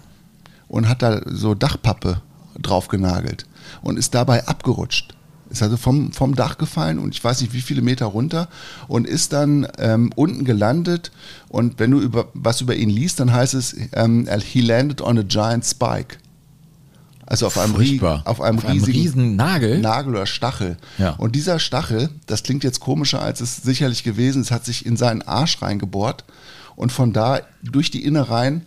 und 0.68 0.88
hat 0.88 1.02
da 1.02 1.22
so 1.26 1.54
Dachpappe 1.54 2.22
drauf 2.62 2.88
genagelt 2.88 3.46
und 3.82 3.98
ist 3.98 4.14
dabei 4.16 4.48
abgerutscht. 4.48 5.16
Ist 5.50 5.64
also 5.64 5.78
vom, 5.78 6.12
vom 6.12 6.36
Dach 6.36 6.58
gefallen 6.58 7.00
und 7.00 7.16
ich 7.16 7.24
weiß 7.24 7.42
nicht 7.42 7.54
wie 7.54 7.62
viele 7.62 7.82
Meter 7.82 8.08
runter 8.08 8.50
und 8.88 9.08
ist 9.08 9.34
dann 9.34 9.68
ähm, 9.78 10.12
unten 10.16 10.46
gelandet. 10.46 11.12
Und 11.50 11.80
wenn 11.80 11.92
du 11.92 12.00
über, 12.00 12.28
was 12.34 12.62
über 12.62 12.76
ihn 12.76 12.90
liest, 12.90 13.20
dann 13.20 13.32
heißt 13.32 13.54
es, 13.54 13.76
ähm, 13.94 14.28
he 14.44 14.62
landed 14.62 15.02
on 15.02 15.18
a 15.18 15.24
giant 15.24 15.66
spike. 15.66 16.18
Also 17.26 17.46
auf 17.48 17.58
einem, 17.58 17.76
Furchtbar. 17.76 18.22
auf 18.24 18.40
einem 18.40 18.58
Auf 18.58 18.66
einem 18.66 18.80
riesigen 18.80 18.98
riesen 18.98 19.36
Nagel? 19.36 19.80
Nagel 19.80 20.16
oder 20.16 20.26
Stachel. 20.26 20.78
Ja. 20.98 21.12
Und 21.12 21.36
dieser 21.36 21.60
Stachel, 21.60 22.10
das 22.26 22.44
klingt 22.44 22.64
jetzt 22.64 22.80
komischer, 22.80 23.22
als 23.22 23.42
es 23.42 23.58
sicherlich 23.58 24.04
gewesen 24.04 24.42
ist, 24.42 24.52
hat 24.52 24.64
sich 24.64 24.86
in 24.86 24.96
seinen 24.96 25.22
Arsch 25.24 25.62
reingebohrt 25.62 26.24
und 26.78 26.94
von 26.94 27.12
da 27.12 27.42
durch 27.62 27.92
die 27.92 28.06
Innereien 28.06 28.66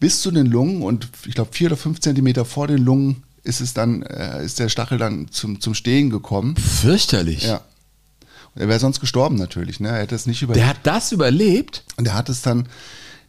bis 0.00 0.22
zu 0.22 0.32
den 0.32 0.46
Lungen 0.46 0.82
und 0.82 1.08
ich 1.26 1.34
glaube 1.34 1.50
vier 1.52 1.68
oder 1.68 1.76
fünf 1.76 2.00
Zentimeter 2.00 2.44
vor 2.44 2.66
den 2.66 2.78
Lungen 2.78 3.22
ist 3.42 3.60
es 3.60 3.74
dann, 3.74 4.02
äh, 4.02 4.44
ist 4.44 4.58
der 4.58 4.68
Stachel 4.68 4.98
dann 4.98 5.28
zum, 5.30 5.60
zum 5.60 5.74
Stehen 5.74 6.10
gekommen. 6.10 6.56
Fürchterlich. 6.56 7.44
Ja. 7.44 7.60
Und 8.54 8.62
er 8.62 8.68
wäre 8.68 8.80
sonst 8.80 9.00
gestorben 9.00 9.36
natürlich, 9.36 9.80
ne? 9.80 9.88
Er 9.88 9.98
hätte 10.02 10.14
es 10.14 10.26
nicht 10.26 10.42
überlebt. 10.42 10.60
Der 10.60 10.68
hat 10.68 10.78
das 10.82 11.12
überlebt? 11.12 11.84
und 11.96 12.06
er 12.06 12.14
hat 12.14 12.28
es 12.28 12.42
dann, 12.42 12.68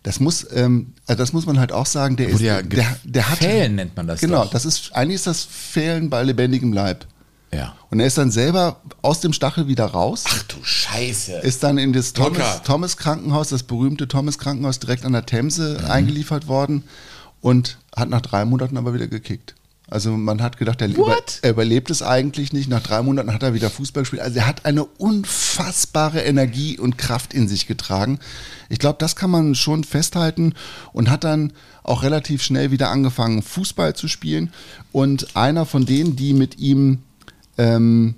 das 0.03 0.20
muss, 0.20 0.48
ähm, 0.53 0.94
also 1.06 1.18
das 1.20 1.32
muss 1.32 1.46
man 1.46 1.60
halt 1.60 1.72
auch 1.72 1.86
sagen, 1.86 2.15
der 2.18 2.27
ist, 2.30 2.34
Wurde 2.36 2.46
ja 2.46 2.62
der, 2.62 2.98
der 3.03 3.30
hat, 3.30 3.38
Fehlen 3.38 3.75
nennt 3.75 3.96
man 3.96 4.08
das 4.08 4.20
Genau, 4.20 4.44
doch. 4.46 4.51
das 4.51 4.65
ist, 4.65 4.94
eigentlich 4.94 5.15
ist 5.15 5.27
das 5.27 5.44
Fehlen 5.44 6.10
bei 6.10 6.24
lebendigem 6.24 6.74
Leib. 6.74 7.06
Ja. 7.53 7.75
Und 7.89 8.00
er 8.00 8.08
ist 8.08 8.18
dann 8.18 8.32
selber 8.32 8.82
aus 9.01 9.20
dem 9.20 9.34
Stachel 9.34 9.68
wieder 9.68 9.86
raus. 9.86 10.24
Ach 10.27 10.44
du 10.44 10.56
Scheiße. 10.63 11.34
ist 11.34 11.62
dann 11.63 11.77
in 11.77 11.91
das 11.94 12.13
Thomas. 12.13 12.63
Thomas 12.63 12.96
Krankenhaus, 12.98 13.50
das 13.50 13.63
berühmte 13.63 14.08
Thomas 14.08 14.38
Krankenhaus 14.39 14.80
direkt 14.80 15.06
an 15.06 15.12
der 15.12 15.25
Themse 15.25 15.84
eingeliefert 15.88 16.48
worden 16.48 16.84
und 17.41 17.77
hat 17.96 18.10
nach 18.10 18.22
drei 18.22 18.46
Monaten 18.46 18.77
aber 18.77 18.94
wieder 18.94 19.08
gekickt. 19.08 19.56
Also 19.92 20.16
man 20.16 20.42
hat 20.42 20.58
gedacht, 20.58 20.82
er, 20.82 20.88
über, 20.88 21.18
er 21.42 21.50
überlebt 21.52 21.92
es 21.92 22.02
eigentlich 22.02 22.54
nicht. 22.54 22.70
Nach 22.70 22.82
drei 22.82 23.02
Monaten 23.02 23.34
hat 23.34 23.44
er 23.44 23.54
wieder 23.54 23.70
Fußball 23.70 24.04
gespielt. 24.04 24.22
Also 24.22 24.40
er 24.40 24.48
hat 24.48 24.64
eine 24.64 24.86
unfassbare 24.86 26.22
Energie 26.22 26.80
und 26.80 26.98
Kraft 26.98 27.34
in 27.34 27.50
sich 27.50 27.68
getragen. 27.68 28.18
Ich 28.70 28.80
glaube, 28.80 28.96
das 29.00 29.18
kann 29.18 29.30
man 29.30 29.54
schon 29.54 29.84
festhalten 29.84 30.54
und 30.94 31.10
hat 31.10 31.26
dann 31.26 31.52
auch 31.84 32.04
relativ 32.04 32.42
schnell 32.42 32.72
wieder 32.72 32.90
angefangen, 32.90 33.42
Fußball 33.42 33.94
zu 33.94 34.08
spielen. 34.08 34.54
Und 34.94 35.36
einer 35.36 35.66
von 35.66 35.86
denen, 35.86 36.16
die 36.16 36.34
mit 36.34 36.58
ihm 36.58 37.00
ähm, 37.58 38.16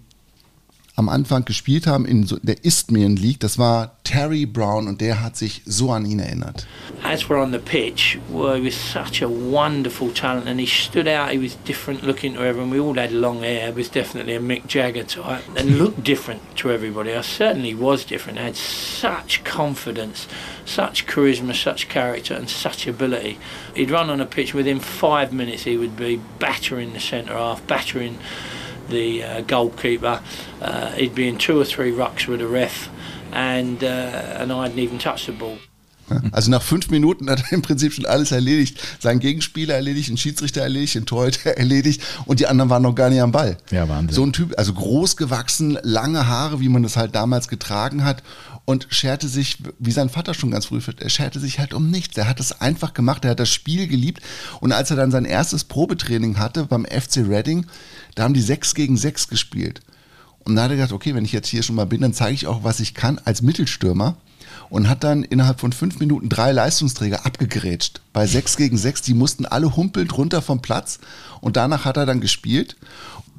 am 0.96 1.10
Anfang 1.10 1.46
gespielt 1.46 1.88
haben 1.88 2.06
in 2.06 2.28
der 2.44 2.64
Isthmian 2.64 3.16
League, 3.16 3.40
das 3.40 3.58
war 3.58 3.98
Terry 4.04 4.46
Brown 4.46 4.88
und 4.88 5.02
der 5.02 5.22
hat 5.22 5.36
sich 5.36 5.62
so 5.66 5.92
an 5.92 6.06
ihn 6.06 6.20
erinnert. 6.20 6.68
as 7.04 7.30
we're 7.30 7.42
on 7.42 7.52
the 7.52 7.60
pitch, 7.60 8.18
well, 8.30 8.56
he 8.56 8.62
was 8.62 8.76
such 8.76 9.22
a 9.22 9.28
wonderful 9.28 10.10
talent 10.14 10.48
and 10.48 10.60
he 10.60 10.66
stood 10.66 11.08
out. 11.08 11.32
He 11.32 11.38
was 11.38 11.56
different 11.66 12.04
looking 12.04 12.36
to 12.36 12.42
everyone. 12.42 12.70
We 12.70 12.80
all 12.80 12.94
had 12.94 13.12
long 13.12 13.42
hair. 13.42 13.68
He 13.68 13.74
was 13.74 13.90
definitely 13.90 14.36
a 14.36 14.40
Mick 14.40 14.68
Jagger 14.68 15.04
type 15.04 15.44
and 15.58 15.78
looked 15.78 16.04
different 16.04 16.42
to 16.58 16.72
everybody. 16.72 17.14
I 17.14 17.22
certainly 17.22 17.76
was 17.76 18.06
different. 18.06 18.40
had 18.40 18.56
such 18.56 19.44
confidence, 19.44 20.28
such 20.66 21.06
charisma, 21.06 21.54
such 21.56 21.90
character 21.90 22.34
and 22.34 22.50
such 22.50 22.88
ability. 22.88 23.38
He'd 23.76 23.92
run 23.92 24.10
on 24.10 24.22
a 24.22 24.26
pitch 24.26 24.54
within 24.54 24.80
five 24.80 25.34
minutes 25.34 25.64
he 25.64 25.78
would 25.78 25.98
be 25.98 26.22
battering 26.40 26.94
the 26.94 27.00
centre 27.00 27.34
half, 27.34 27.66
battering 27.68 28.18
the 28.94 29.24
uh, 29.24 29.42
goalkeeper. 29.42 30.22
Uh, 30.62 30.92
he'd 30.92 31.14
be 31.14 31.28
in 31.28 31.38
two 31.38 31.60
or 31.60 31.66
three 31.66 31.92
rucks 31.92 32.28
with 32.28 32.42
a 32.42 32.48
ref 32.48 32.90
and, 33.34 33.84
uh, 33.84 34.38
and 34.40 34.52
I 34.52 34.64
hadn't 34.64 34.80
even 34.80 35.00
touched 35.00 35.26
the 35.26 35.34
ball. 35.34 35.58
Also 36.32 36.52
nach 36.52 36.62
fünf 36.62 36.90
Minuten 36.90 37.30
hat 37.30 37.44
er 37.46 37.54
im 37.54 37.62
Prinzip 37.62 37.94
schon 37.94 38.06
alles 38.06 38.32
erledigt. 38.32 38.78
Seinen 39.00 39.20
Gegenspieler 39.20 39.76
erledigt, 39.76 40.10
den 40.10 40.18
Schiedsrichter 40.18 40.62
erledigt, 40.62 40.96
den 40.96 41.06
Torhüter 41.06 41.52
erledigt 41.58 42.02
und 42.26 42.40
die 42.40 42.48
anderen 42.48 42.70
waren 42.70 42.84
noch 42.84 42.94
gar 42.94 43.10
nicht 43.10 43.22
am 43.22 43.32
Ball. 43.32 43.58
Ja, 43.72 43.88
Wahnsinn. 43.88 44.14
So 44.14 44.24
ein 44.24 44.34
Typ, 44.34 44.54
also 44.58 44.74
groß 44.74 45.18
gewachsen, 45.18 45.78
lange 45.82 46.28
Haare, 46.28 46.60
wie 46.60 46.70
man 46.70 46.84
das 46.84 46.98
halt 46.98 47.16
damals 47.16 47.48
getragen 47.48 48.04
hat 48.04 48.22
und 48.66 48.88
scherte 48.90 49.28
sich, 49.28 49.58
wie 49.80 49.92
sein 49.92 50.10
Vater 50.10 50.34
schon 50.34 50.52
ganz 50.52 50.68
früh, 50.68 50.80
er 51.00 51.10
scherte 51.10 51.40
sich 51.40 51.60
halt 51.60 51.74
um 51.74 51.90
nichts. 51.90 52.18
Er 52.18 52.28
hat 52.28 52.40
es 52.40 52.62
einfach 52.62 52.94
gemacht, 52.94 53.26
er 53.26 53.32
hat 53.32 53.40
das 53.40 53.50
Spiel 53.50 53.88
geliebt 53.88 54.22
und 54.60 54.72
als 54.72 54.90
er 54.90 54.98
dann 54.98 55.12
sein 55.12 55.26
erstes 55.26 55.64
Probetraining 55.64 56.38
hatte 56.38 56.66
beim 56.66 56.86
FC 56.86 57.18
Reading, 57.28 57.66
da 58.16 58.24
haben 58.24 58.34
die 58.34 58.42
6 58.42 58.76
gegen 58.76 58.98
6 58.98 59.28
gespielt. 59.28 59.82
Und 60.44 60.56
da 60.56 60.64
hat 60.64 60.72
er 60.72 60.78
gedacht, 60.78 60.92
okay, 60.92 61.16
wenn 61.16 61.26
ich 61.26 61.32
jetzt 61.32 61.48
hier 61.48 61.64
schon 61.64 61.76
mal 61.76 61.86
bin, 61.86 62.02
dann 62.02 62.14
zeige 62.14 62.36
ich 62.36 62.48
auch, 62.48 62.64
was 62.64 62.80
ich 62.80 62.94
kann 62.94 63.20
als 63.24 63.42
Mittelstürmer. 63.42 64.18
Und 64.70 64.90
hat 64.90 65.04
dann 65.04 65.24
innerhalb 65.24 65.60
von 65.60 65.72
fünf 65.72 66.00
Minuten 66.00 66.30
drei 66.30 66.52
Leistungsträger 66.52 67.26
abgegrätscht. 67.26 68.02
Bei 68.12 68.26
sechs 68.26 68.58
gegen 68.58 68.78
sechs, 68.78 69.02
die 69.02 69.14
mussten 69.14 69.46
alle 69.46 69.76
humpelnd 69.76 70.18
runter 70.18 70.42
vom 70.42 70.62
Platz. 70.62 71.00
Und 71.42 71.58
danach 71.58 71.86
hat 71.86 71.98
er 71.98 72.06
dann 72.06 72.22
gespielt. 72.22 72.76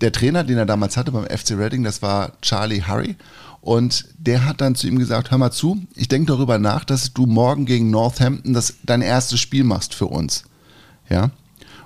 Der 0.01 0.13
Trainer, 0.13 0.45
den 0.45 0.59
er 0.59 0.67
damals 0.67 0.97
hatte 0.97 1.13
beim 1.13 1.25
FC 1.25 1.53
Reading, 1.53 1.83
das 1.83 2.03
war 2.03 2.33
Charlie 2.41 2.83
Hurry. 2.87 3.17
Und 3.61 4.07
der 4.19 4.45
hat 4.45 4.61
dann 4.61 4.75
zu 4.75 4.87
ihm 4.87 4.99
gesagt, 4.99 5.31
hör 5.31 5.39
mal 5.39 5.51
zu, 5.51 5.83
ich 5.95 6.09
denke 6.09 6.27
darüber 6.27 6.59
nach, 6.59 6.85
dass 6.85 7.15
du 7.15 7.27
morgen 7.27 7.65
gegen 7.65 7.91
Northampton 7.91 8.53
das, 8.53 8.75
dein 8.83 9.03
erstes 9.03 9.41
Spiel 9.41 9.65
machst 9.65 9.95
für 9.95 10.07
uns. 10.07 10.45
Ja. 11.09 11.31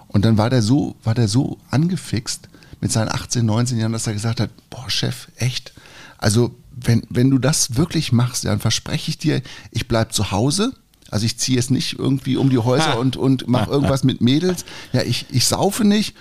Und 0.09 0.25
dann 0.25 0.39
war 0.39 0.51
der 0.51 0.63
so, 0.63 0.97
war 1.05 1.15
der 1.15 1.29
so 1.29 1.59
angefixt 1.71 2.49
mit 2.81 2.93
seinen 2.93 3.09
18, 3.09 3.45
19 3.45 3.79
Jahren, 3.79 3.93
dass 3.93 4.07
er 4.07 4.13
gesagt 4.13 4.41
hat, 4.41 4.51
boah, 4.71 4.89
Chef, 4.89 5.29
echt. 5.37 5.73
Also, 6.19 6.55
wenn, 6.81 7.03
wenn 7.09 7.31
du 7.31 7.39
das 7.39 7.77
wirklich 7.77 8.13
machst, 8.13 8.45
dann 8.45 8.61
verspreche 8.61 9.11
ich 9.11 9.19
dir, 9.19 9.43
ich 9.71 9.89
bleib 9.89 10.13
zu 10.13 10.31
Hause. 10.31 10.73
Also 11.11 11.25
ich 11.27 11.39
ziehe 11.39 11.57
jetzt 11.57 11.71
nicht 11.71 11.99
irgendwie 11.99 12.37
um 12.37 12.51
die 12.51 12.59
Häuser 12.59 12.99
und, 13.01 13.17
und 13.17 13.49
mache 13.49 13.71
irgendwas 13.71 14.05
mit 14.05 14.21
Mädels. 14.21 14.65
Ja, 14.93 15.03
ich, 15.03 15.27
ich 15.31 15.47
saufe 15.47 15.85
nicht 15.85 16.15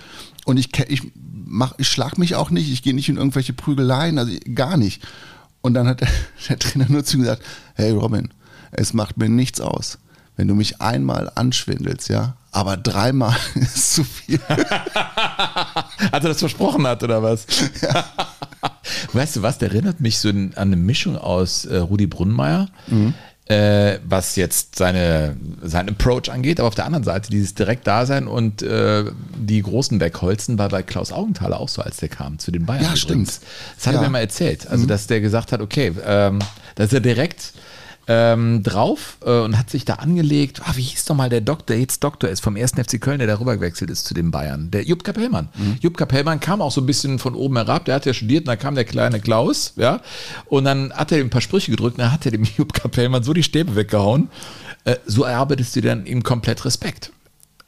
und 0.46 0.56
ich, 0.56 0.76
ich, 0.88 1.02
mach, 1.14 1.74
ich 1.78 1.88
schlag 1.88 2.18
mich 2.18 2.34
auch 2.34 2.50
nicht, 2.50 2.70
ich 2.70 2.82
gehe 2.82 2.94
nicht 2.94 3.08
in 3.08 3.18
irgendwelche 3.18 3.52
Prügeleien, 3.52 4.18
also 4.18 4.32
gar 4.54 4.76
nicht. 4.76 5.06
Und 5.60 5.74
dann 5.74 5.86
hat 5.86 6.00
der, 6.00 6.08
der 6.48 6.58
Trainer 6.58 6.86
nur 6.88 7.04
zu 7.04 7.18
ihm 7.18 7.22
gesagt, 7.22 7.42
hey 7.74 7.90
Robin, 7.90 8.30
es 8.70 8.94
macht 8.94 9.16
mir 9.18 9.28
nichts 9.28 9.60
aus, 9.60 9.98
wenn 10.36 10.48
du 10.48 10.54
mich 10.54 10.80
einmal 10.80 11.30
anschwindelst, 11.34 12.08
ja, 12.08 12.37
aber 12.52 12.76
dreimal 12.76 13.36
ist 13.54 13.94
zu 13.94 14.04
viel. 14.04 14.40
Als 14.48 16.24
er 16.24 16.28
das 16.30 16.38
versprochen 16.38 16.86
hat, 16.86 17.02
oder 17.02 17.22
was? 17.22 17.46
Weißt 19.12 19.36
du 19.36 19.42
was, 19.42 19.58
der 19.58 19.70
erinnert 19.70 20.00
mich 20.00 20.18
so 20.18 20.28
an 20.30 20.52
eine 20.56 20.76
Mischung 20.76 21.16
aus 21.16 21.64
äh, 21.64 21.76
Rudi 21.76 22.06
Brunnmeier, 22.06 22.68
äh, 23.46 23.98
was 24.04 24.36
jetzt 24.36 24.76
seine, 24.76 25.36
sein 25.62 25.88
Approach 25.88 26.30
angeht, 26.30 26.58
aber 26.60 26.68
auf 26.68 26.74
der 26.74 26.84
anderen 26.86 27.04
Seite 27.04 27.30
dieses 27.30 27.54
direkt 27.54 27.86
Dasein 27.86 28.26
und 28.26 28.62
äh, 28.62 29.04
die 29.36 29.62
großen 29.62 30.00
Wegholzen 30.00 30.58
war 30.58 30.68
bei 30.68 30.82
Klaus 30.82 31.12
Augenthaler 31.12 31.58
auch 31.60 31.68
so, 31.68 31.80
als 31.82 31.98
der 31.98 32.08
kam 32.08 32.38
zu 32.38 32.50
den 32.50 32.66
Bayern. 32.66 32.82
Ja, 32.82 32.88
übrigens. 32.94 33.00
stimmt. 33.36 33.40
Das 33.76 33.86
hat 33.86 33.94
er 33.94 34.00
Ja. 34.00 34.06
mir 34.06 34.10
mal 34.12 34.20
erzählt. 34.20 34.66
Also, 34.68 34.86
dass 34.86 35.06
der 35.06 35.20
gesagt 35.20 35.52
hat, 35.52 35.60
okay, 35.60 35.92
ähm, 36.04 36.40
da 36.74 36.84
ist 36.84 36.92
er 36.92 37.00
direkt 37.00 37.52
ähm, 38.08 38.62
drauf 38.62 39.18
äh, 39.24 39.40
und 39.40 39.56
hat 39.58 39.70
sich 39.70 39.84
da 39.84 39.94
angelegt. 39.94 40.62
Ah, 40.64 40.72
wie 40.74 40.82
hieß 40.82 41.04
doch 41.04 41.14
mal 41.14 41.28
der 41.28 41.42
Doktor, 41.42 41.66
der 41.68 41.80
jetzt 41.80 42.02
Doktor 42.02 42.30
ist 42.30 42.40
vom 42.40 42.56
1. 42.56 42.72
FC 42.72 43.00
Köln, 43.00 43.18
der 43.18 43.28
darüber 43.28 43.54
gewechselt 43.54 43.90
ist 43.90 44.06
zu 44.06 44.14
den 44.14 44.30
Bayern? 44.30 44.70
Der 44.70 44.82
Jupp 44.82 45.04
Kapellmann. 45.04 45.50
Jupp 45.80 45.96
Kapellmann 45.96 46.40
kam 46.40 46.62
auch 46.62 46.72
so 46.72 46.80
ein 46.80 46.86
bisschen 46.86 47.18
von 47.18 47.34
oben 47.34 47.56
herab. 47.56 47.84
Der 47.84 47.94
hat 47.94 48.06
ja 48.06 48.14
studiert 48.14 48.42
und 48.42 48.48
dann 48.48 48.58
kam 48.58 48.74
der 48.74 48.84
kleine 48.84 49.20
Klaus, 49.20 49.74
ja. 49.76 50.00
Und 50.46 50.64
dann 50.64 50.92
hat 50.92 51.12
er 51.12 51.18
ihm 51.18 51.26
ein 51.26 51.30
paar 51.30 51.42
Sprüche 51.42 51.70
gedrückt 51.70 51.98
und 51.98 52.04
dann 52.04 52.12
hat 52.12 52.24
er 52.24 52.32
dem 52.32 52.44
Jupp 52.56 52.72
Kapellmann 52.72 53.22
so 53.22 53.34
die 53.34 53.42
Stäbe 53.42 53.76
weggehauen. 53.76 54.30
Äh, 54.84 54.96
so 55.04 55.24
erarbeitest 55.24 55.76
du 55.76 55.82
dann 55.82 56.06
ihm 56.06 56.22
komplett 56.22 56.64
Respekt. 56.64 57.12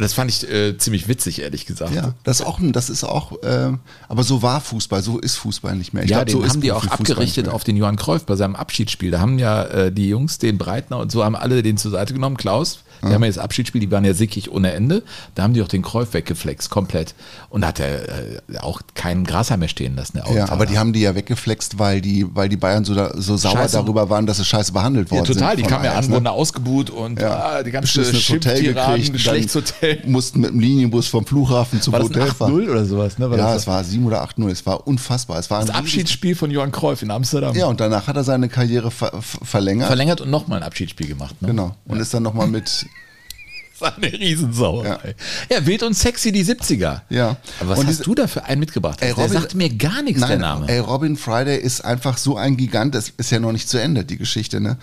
Das 0.00 0.12
fand 0.14 0.30
ich 0.30 0.48
äh, 0.50 0.76
ziemlich 0.78 1.06
witzig, 1.08 1.42
ehrlich 1.42 1.66
gesagt. 1.66 1.94
Ja, 1.94 2.14
das 2.24 2.40
ist 2.40 2.46
auch, 2.46 2.58
ein- 2.58 2.72
das 2.72 2.90
ist 2.90 3.04
auch, 3.04 3.32
ähm, 3.44 3.78
aber 4.08 4.22
so 4.24 4.42
war 4.42 4.60
Fußball, 4.60 5.02
so 5.02 5.18
ist 5.18 5.36
Fußball 5.36 5.76
nicht 5.76 5.92
mehr. 5.92 6.04
Ich 6.04 6.10
ja, 6.10 6.24
glaub, 6.24 6.30
so 6.30 6.38
den 6.38 6.46
ist 6.46 6.52
haben 6.54 6.60
die 6.60 6.72
auch 6.72 6.80
Profifußball 6.80 7.12
abgerichtet 7.16 7.48
auf 7.48 7.64
den 7.64 7.76
Johann 7.76 7.96
Cruyff 7.96 8.24
bei 8.24 8.36
seinem 8.36 8.56
Abschiedsspiel. 8.56 9.10
Da 9.10 9.20
haben 9.20 9.38
ja 9.38 9.64
äh, 9.64 9.92
die 9.92 10.08
Jungs, 10.08 10.38
den 10.38 10.58
Breitner 10.58 10.98
und 10.98 11.12
so, 11.12 11.24
haben 11.24 11.36
alle 11.36 11.62
den 11.62 11.76
zur 11.76 11.90
Seite 11.90 12.14
genommen. 12.14 12.36
Klaus, 12.36 12.80
die 13.02 13.14
haben 13.14 13.22
ja 13.22 13.28
das 13.28 13.38
Abschiedsspiel, 13.38 13.80
die 13.80 13.90
waren 13.90 14.04
ja 14.04 14.14
sickig 14.14 14.50
ohne 14.50 14.72
Ende. 14.72 15.02
Da 15.34 15.42
haben 15.42 15.54
die 15.54 15.62
auch 15.62 15.68
den 15.68 15.82
Cruyff 15.82 16.12
weggeflext, 16.12 16.70
komplett. 16.70 17.14
Und 17.48 17.62
da 17.62 17.68
hat 17.68 17.80
er 17.80 18.08
äh, 18.08 18.58
auch 18.60 18.82
keinen 18.94 19.24
Grashalm 19.24 19.60
mehr 19.60 19.68
stehen 19.68 19.96
lassen. 19.96 20.20
Ja, 20.34 20.48
aber 20.50 20.66
die 20.66 20.78
haben 20.78 20.92
die 20.92 21.00
ja 21.00 21.14
weggeflext, 21.14 21.78
weil 21.78 22.00
die, 22.00 22.26
weil 22.34 22.48
die 22.48 22.56
Bayern 22.56 22.84
so, 22.84 22.94
da, 22.94 23.12
so 23.14 23.36
sauer 23.36 23.52
Scheiße. 23.52 23.76
darüber 23.76 24.10
waren, 24.10 24.26
dass 24.26 24.38
sie 24.38 24.44
scheiße 24.44 24.72
behandelt 24.72 25.08
ja, 25.10 25.16
worden 25.16 25.26
total, 25.26 25.56
sind. 25.56 25.66
die 25.66 25.70
kamen 25.70 25.84
ja 25.84 25.94
an, 25.94 26.04
ne? 26.06 26.12
wurden 26.12 26.26
ausgebuht 26.26 26.90
und 26.90 27.20
Ja, 27.20 27.44
ah, 27.44 27.62
die 27.62 27.70
ganze 27.70 28.02
Hotel 28.04 28.74
Geschlechtshotel. 29.10 30.02
mussten 30.06 30.40
mit 30.40 30.50
dem 30.50 30.60
Linienbus 30.60 31.08
vom 31.08 31.24
Flughafen 31.24 31.80
zum 31.80 31.92
War 31.92 32.02
Hotel 32.02 32.26
fahren. 32.26 32.52
8-0 32.52 32.70
oder 32.70 32.84
sowas? 32.84 33.18
Ne? 33.18 33.30
War 33.30 33.38
Ja, 33.38 33.54
es 33.54 33.66
war 33.66 33.82
7 33.82 34.04
oder 34.06 34.22
8-0, 34.22 34.50
es 34.50 34.66
war 34.66 34.86
unfassbar. 34.86 35.38
Es 35.38 35.50
war 35.50 35.60
das 35.64 35.74
Abschiedsspiel 35.74 36.34
von 36.34 36.50
Johann 36.50 36.72
Cruyff 36.72 37.02
in 37.02 37.10
Amsterdam. 37.10 37.54
Ja, 37.56 37.66
und 37.66 37.80
danach 37.80 38.06
hat 38.06 38.16
er 38.16 38.24
seine 38.24 38.48
Karriere 38.48 38.90
ver 38.90 39.10
ver 39.20 39.44
verlängert. 39.44 39.88
Verlängert 39.88 40.20
und 40.20 40.30
nochmal 40.30 40.58
ein 40.58 40.62
Abschiedsspiel 40.62 41.08
gemacht. 41.08 41.40
Ne? 41.40 41.48
Genau. 41.48 41.76
Und 41.86 42.00
ist 42.00 42.14
dann 42.14 42.22
nochmal 42.22 42.46
mit 42.46 42.86
ist 43.80 43.96
eine 43.96 44.12
Riesensauerei. 44.12 45.14
Ja. 45.50 45.66
wild 45.66 45.82
und 45.82 45.94
sexy, 45.94 46.32
die 46.32 46.44
70er. 46.44 47.02
Ja. 47.08 47.36
Aber 47.60 47.70
was 47.70 47.78
Und 47.78 47.86
hast 47.86 47.92
diese- 47.98 48.02
du 48.04 48.14
da 48.14 48.26
für 48.26 48.44
einen 48.44 48.60
mitgebracht? 48.60 48.98
Ey, 49.00 49.14
der 49.14 49.24
Robin- 49.24 49.40
sagt 49.40 49.54
mir 49.54 49.70
gar 49.70 50.02
nichts, 50.02 50.24
der 50.26 50.38
Name. 50.38 50.68
Ey, 50.68 50.78
Robin 50.78 51.16
Friday 51.16 51.58
ist 51.58 51.84
einfach 51.84 52.18
so 52.18 52.36
ein 52.36 52.56
Gigant, 52.56 52.94
das 52.94 53.12
ist 53.16 53.30
ja 53.30 53.38
noch 53.40 53.52
nicht 53.52 53.68
zu 53.68 53.78
Ende, 53.78 54.04
die 54.04 54.16
Geschichte, 54.16 54.60
ne? 54.60 54.76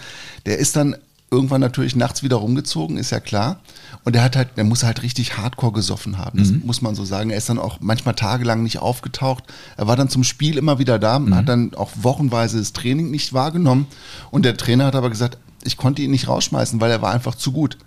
Der 0.46 0.58
ist 0.58 0.76
dann 0.76 0.96
irgendwann 1.30 1.60
natürlich 1.60 1.94
nachts 1.98 2.24
wieder 2.24 2.38
rumgezogen, 2.38 2.96
ist 2.98 3.12
ja 3.12 3.20
klar. 3.20 3.60
Und 4.06 4.14
der 4.16 4.24
hat 4.24 4.38
halt, 4.38 4.50
der 4.56 4.64
muss 4.64 4.84
halt 4.84 5.04
richtig 5.04 5.36
hardcore 5.38 5.74
gesoffen 5.74 6.18
haben, 6.18 6.40
das 6.40 6.52
muss 6.64 6.82
man 6.82 6.96
so 6.96 7.04
sagen. 7.04 7.30
Er 7.32 7.38
ist 7.38 7.50
dann 7.50 7.60
auch 7.60 7.80
manchmal 7.82 8.16
tagelang 8.16 8.64
nicht 8.64 8.80
aufgetaucht. 8.80 9.44
Er 9.76 9.88
war 9.88 9.98
dann 9.98 10.08
zum 10.08 10.24
Spiel 10.24 10.58
immer 10.58 10.80
wieder 10.80 11.00
da, 11.00 11.22
hat 11.32 11.50
dann 11.50 11.74
auch 11.76 11.92
wochenweise 12.02 12.58
das 12.60 12.72
Training 12.72 13.12
nicht 13.12 13.34
wahrgenommen. 13.34 13.88
Und 14.32 14.46
der 14.46 14.56
Trainer 14.56 14.86
hat 14.86 14.96
aber 14.96 15.10
gesagt, 15.10 15.38
ich 15.66 15.76
konnte 15.76 16.02
ihn 16.02 16.12
nicht 16.12 16.30
rausschmeißen, 16.30 16.80
weil 16.80 16.92
er 16.92 17.02
war 17.02 17.12
einfach 17.12 17.36
zu 17.36 17.52
gut. 17.52 17.78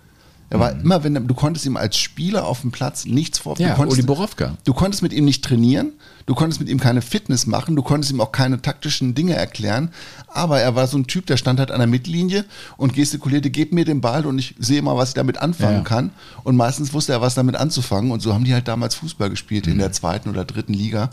Er 0.51 0.59
war 0.59 0.71
immer, 0.73 1.01
wenn 1.05 1.13
du 1.27 1.33
konntest 1.33 1.65
ihm 1.65 1.77
als 1.77 1.95
Spieler 1.97 2.45
auf 2.45 2.59
dem 2.59 2.71
Platz 2.71 3.05
nichts 3.05 3.39
vor. 3.39 3.57
Ja, 3.57 3.69
du 3.69 3.75
konntest, 3.75 3.99
Uli 3.99 4.05
Borowka. 4.05 4.57
Du 4.65 4.73
konntest 4.73 5.01
mit 5.01 5.13
ihm 5.13 5.23
nicht 5.23 5.45
trainieren, 5.45 5.93
du 6.25 6.35
konntest 6.35 6.59
mit 6.59 6.67
ihm 6.67 6.77
keine 6.77 7.01
Fitness 7.01 7.47
machen, 7.47 7.77
du 7.77 7.81
konntest 7.81 8.11
ihm 8.11 8.19
auch 8.19 8.33
keine 8.33 8.61
taktischen 8.61 9.15
Dinge 9.15 9.33
erklären, 9.33 9.91
aber 10.27 10.59
er 10.59 10.75
war 10.75 10.87
so 10.87 10.97
ein 10.97 11.07
Typ, 11.07 11.25
der 11.25 11.37
stand 11.37 11.59
halt 11.59 11.71
an 11.71 11.79
der 11.79 11.87
Mittellinie 11.87 12.43
und 12.75 12.93
gestikulierte, 12.93 13.49
gib 13.49 13.71
mir 13.71 13.85
den 13.85 14.01
Ball 14.01 14.25
und 14.25 14.39
ich 14.39 14.53
sehe 14.59 14.81
mal, 14.81 14.97
was 14.97 15.09
ich 15.09 15.15
damit 15.15 15.37
anfangen 15.37 15.77
Ja. 15.77 15.83
kann. 15.83 16.09
Und 16.43 16.57
meistens 16.57 16.91
wusste 16.91 17.13
er, 17.13 17.21
was 17.21 17.33
damit 17.33 17.55
anzufangen 17.55 18.11
und 18.11 18.19
so 18.19 18.33
haben 18.33 18.43
die 18.43 18.53
halt 18.53 18.67
damals 18.67 18.95
Fußball 18.95 19.29
gespielt 19.29 19.67
in 19.67 19.77
der 19.77 19.93
zweiten 19.93 20.27
oder 20.29 20.43
dritten 20.43 20.73
Liga 20.73 21.11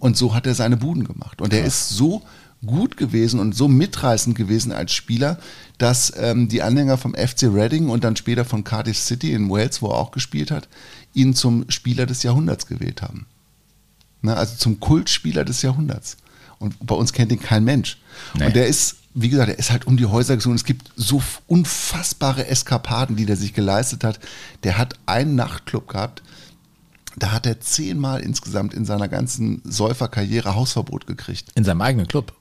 und 0.00 0.16
so 0.16 0.34
hat 0.34 0.48
er 0.48 0.54
seine 0.56 0.76
Buden 0.76 1.04
gemacht. 1.04 1.40
Und 1.40 1.52
er 1.52 1.64
ist 1.64 1.90
so 1.90 2.22
gut 2.64 2.96
gewesen 2.96 3.40
und 3.40 3.54
so 3.54 3.68
mitreißend 3.68 4.36
gewesen 4.36 4.72
als 4.72 4.92
Spieler, 4.92 5.38
dass 5.78 6.12
ähm, 6.16 6.48
die 6.48 6.62
Anhänger 6.62 6.98
vom 6.98 7.14
FC 7.14 7.44
Reading 7.44 7.88
und 7.88 8.04
dann 8.04 8.16
später 8.16 8.44
von 8.44 8.64
Cardiff 8.64 8.98
City 8.98 9.32
in 9.32 9.48
Wales, 9.48 9.80
wo 9.80 9.88
er 9.88 9.96
auch 9.96 10.10
gespielt 10.10 10.50
hat, 10.50 10.68
ihn 11.14 11.34
zum 11.34 11.70
Spieler 11.70 12.06
des 12.06 12.22
Jahrhunderts 12.22 12.66
gewählt 12.66 13.02
haben. 13.02 13.26
Ne, 14.22 14.36
also 14.36 14.56
zum 14.56 14.80
Kultspieler 14.80 15.44
des 15.44 15.62
Jahrhunderts. 15.62 16.18
Und 16.58 16.74
bei 16.86 16.94
uns 16.94 17.14
kennt 17.14 17.32
ihn 17.32 17.40
kein 17.40 17.64
Mensch. 17.64 17.98
Nee. 18.34 18.46
Und 18.46 18.56
der 18.56 18.66
ist, 18.66 18.96
wie 19.14 19.30
gesagt, 19.30 19.48
er 19.48 19.58
ist 19.58 19.70
halt 19.70 19.86
um 19.86 19.96
die 19.96 20.04
Häuser 20.04 20.36
gesungen. 20.36 20.56
Es 20.56 20.64
gibt 20.64 20.90
so 20.94 21.22
unfassbare 21.46 22.46
Eskapaden, 22.46 23.16
die 23.16 23.24
der 23.24 23.36
sich 23.36 23.54
geleistet 23.54 24.04
hat. 24.04 24.20
Der 24.62 24.76
hat 24.76 24.98
einen 25.06 25.36
Nachtclub 25.36 25.88
gehabt, 25.88 26.22
da 27.16 27.32
hat 27.32 27.46
er 27.46 27.60
zehnmal 27.60 28.20
insgesamt 28.20 28.74
in 28.74 28.84
seiner 28.84 29.08
ganzen 29.08 29.62
Säuferkarriere 29.64 30.54
Hausverbot 30.54 31.06
gekriegt. 31.06 31.48
In 31.54 31.64
seinem 31.64 31.80
eigenen 31.80 32.06
Club. 32.06 32.34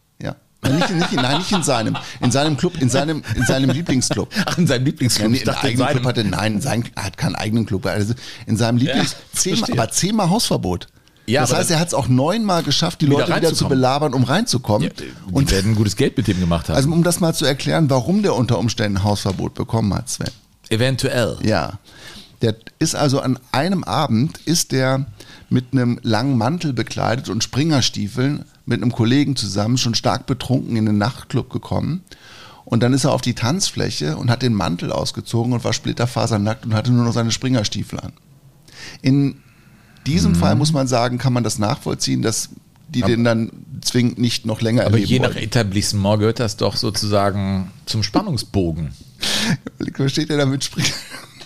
Nicht, 0.62 0.90
nicht, 0.90 1.14
nein, 1.14 1.38
nicht 1.38 1.52
in 1.52 1.64
seinem. 1.64 1.98
In 2.20 2.32
seinem 2.32 2.58
Club, 2.58 2.82
in 2.82 2.90
seinem, 2.90 3.24
in 3.36 3.46
seinem 3.46 3.70
Lieblingsclub. 3.70 4.30
Ach, 4.46 4.58
in 4.58 4.68
seinem 4.68 4.86
Lieblingsclub. 4.86 5.34
Ja, 5.34 5.54
nee, 5.54 5.58
eigenen 5.62 5.88
Club 5.88 6.06
hatte, 6.06 6.24
nein, 6.24 6.60
sein, 6.62 6.84
er 6.96 7.06
hat 7.06 7.18
keinen 7.18 7.36
eigenen 7.36 7.66
Club. 7.66 7.86
Also 7.86 8.14
in 8.46 8.58
seinem 8.58 8.78
Lieblings, 8.78 9.12
Ja, 9.12 9.18
zehnmal, 9.34 9.72
aber 9.72 9.90
zehnmal 9.90 10.30
Hausverbot. 10.30 10.88
Ja, 11.28 11.42
das 11.42 11.54
heißt, 11.54 11.72
er 11.72 11.80
hat 11.80 11.90
es 11.90 11.94
auch 11.94 12.08
neunmal 12.08 12.64
geschafft, 12.64 13.02
die 13.02 13.06
Wieder 13.06 13.20
Leute 13.20 13.36
wieder 13.36 13.54
zu 13.54 13.68
belabern, 13.68 14.14
um 14.14 14.24
reinzukommen. 14.24 14.90
Ja, 14.90 15.06
und 15.32 15.52
werden 15.52 15.76
gutes 15.76 15.96
Geld 15.96 16.18
mit 16.18 16.28
dem 16.28 16.40
gemacht 16.40 16.70
haben. 16.70 16.76
also 16.76 16.92
um 16.92 17.04
das 17.04 17.20
mal 17.20 17.34
zu 17.34 17.46
erklären, 17.46 17.90
warum 17.90 18.24
der 18.24 18.36
unter 18.36 18.58
Umständen 18.58 19.04
Hausverbot 19.04 19.54
bekommen 19.54 19.94
hat, 19.94 20.10
Sven. 20.10 20.30
Eventuell. 20.70 21.38
Ja. 21.44 21.80
Der 22.42 22.56
ist 22.80 22.96
also 22.96 23.20
an 23.20 23.38
einem 23.52 23.84
Abend 23.84 24.40
ist 24.46 24.72
der 24.72 25.06
mit 25.50 25.66
einem 25.72 26.00
langen 26.04 26.38
Mantel 26.38 26.74
bekleidet 26.74 27.30
und 27.30 27.44
Springerstiefeln 27.44 28.46
mit 28.70 28.82
einem 28.82 28.92
Kollegen 28.92 29.36
zusammen 29.36 29.78
schon 29.78 29.96
stark 29.96 30.26
betrunken 30.26 30.76
in 30.76 30.86
den 30.86 30.98
Nachtclub 30.98 31.50
gekommen. 31.50 32.04
Und 32.64 32.84
dann 32.84 32.94
ist 32.94 33.04
er 33.04 33.12
auf 33.12 33.22
die 33.22 33.34
Tanzfläche 33.34 34.16
und 34.16 34.30
hat 34.30 34.44
den 34.44 34.54
Mantel 34.54 34.92
ausgezogen 34.92 35.54
und 35.54 35.64
war 35.64 35.74
splitterfasernackt 35.74 36.66
und 36.66 36.76
hatte 36.76 36.92
nur 36.92 37.04
noch 37.04 37.14
seine 37.14 37.32
Springerstiefel 37.32 38.00
an. 38.00 38.14
In 39.02 39.38
diesem 40.06 40.36
Fall 40.36 40.56
muss 40.56 40.72
man 40.72 40.88
sagen, 40.88 41.18
kann 41.18 41.34
man 41.34 41.44
das 41.44 41.58
nachvollziehen, 41.58 42.22
dass 42.22 42.50
die 42.88 43.02
den 43.02 43.24
dann 43.24 43.52
zwingend 43.82 44.18
nicht 44.18 44.46
noch 44.46 44.62
länger 44.62 44.82
Aber 44.86 44.94
erleben 44.94 45.12
je 45.12 45.20
nach. 45.20 45.36
Etablissement 45.36 46.20
gehört 46.20 46.40
das 46.40 46.58
doch 46.58 46.76
sozusagen 46.76 47.72
zum 47.86 48.04
Spannungsbogen. 48.04 48.92
Was 49.98 50.12
steht 50.12 50.30
der 50.30 50.38
da 50.38 50.46
mit, 50.46 50.64
Spring 50.64 50.86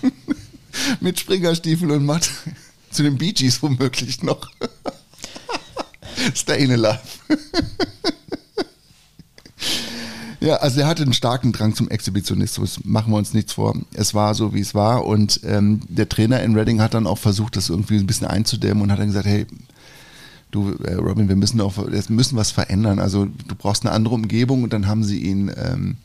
mit 0.99 1.19
Springerstiefeln 1.19 1.91
und 1.91 2.05
macht 2.05 2.29
zu 2.91 3.03
den 3.03 3.17
Bee 3.17 3.31
Gees 3.31 3.61
womöglich 3.61 4.23
noch. 4.23 4.51
Stay 6.35 6.63
in 6.63 6.71
alive. 6.71 6.99
ja, 10.39 10.55
also 10.55 10.81
er 10.81 10.87
hatte 10.87 11.03
einen 11.03 11.13
starken 11.13 11.51
Drang 11.51 11.75
zum 11.75 11.89
Exhibitionismus, 11.89 12.79
machen 12.83 13.11
wir 13.11 13.17
uns 13.17 13.33
nichts 13.33 13.53
vor. 13.53 13.75
Es 13.93 14.13
war 14.13 14.33
so, 14.35 14.53
wie 14.53 14.61
es 14.61 14.75
war 14.75 15.05
und 15.05 15.41
ähm, 15.43 15.81
der 15.87 16.09
Trainer 16.09 16.41
in 16.41 16.55
Reading 16.55 16.81
hat 16.81 16.93
dann 16.93 17.07
auch 17.07 17.17
versucht, 17.17 17.55
das 17.55 17.69
irgendwie 17.69 17.97
ein 17.97 18.07
bisschen 18.07 18.27
einzudämmen 18.27 18.83
und 18.83 18.91
hat 18.91 18.99
dann 18.99 19.07
gesagt, 19.07 19.25
hey, 19.25 19.45
du 20.51 20.71
äh, 20.83 20.93
Robin, 20.95 21.27
wir 21.27 21.35
müssen 21.35 21.59
auch, 21.61 21.77
wir 21.77 22.03
müssen 22.09 22.37
was 22.37 22.51
verändern. 22.51 22.99
Also 22.99 23.25
du 23.25 23.55
brauchst 23.55 23.85
eine 23.85 23.93
andere 23.93 24.15
Umgebung 24.15 24.63
und 24.63 24.73
dann 24.73 24.87
haben 24.87 25.03
sie 25.03 25.19
ihn 25.19 25.51
ähm, 25.55 25.97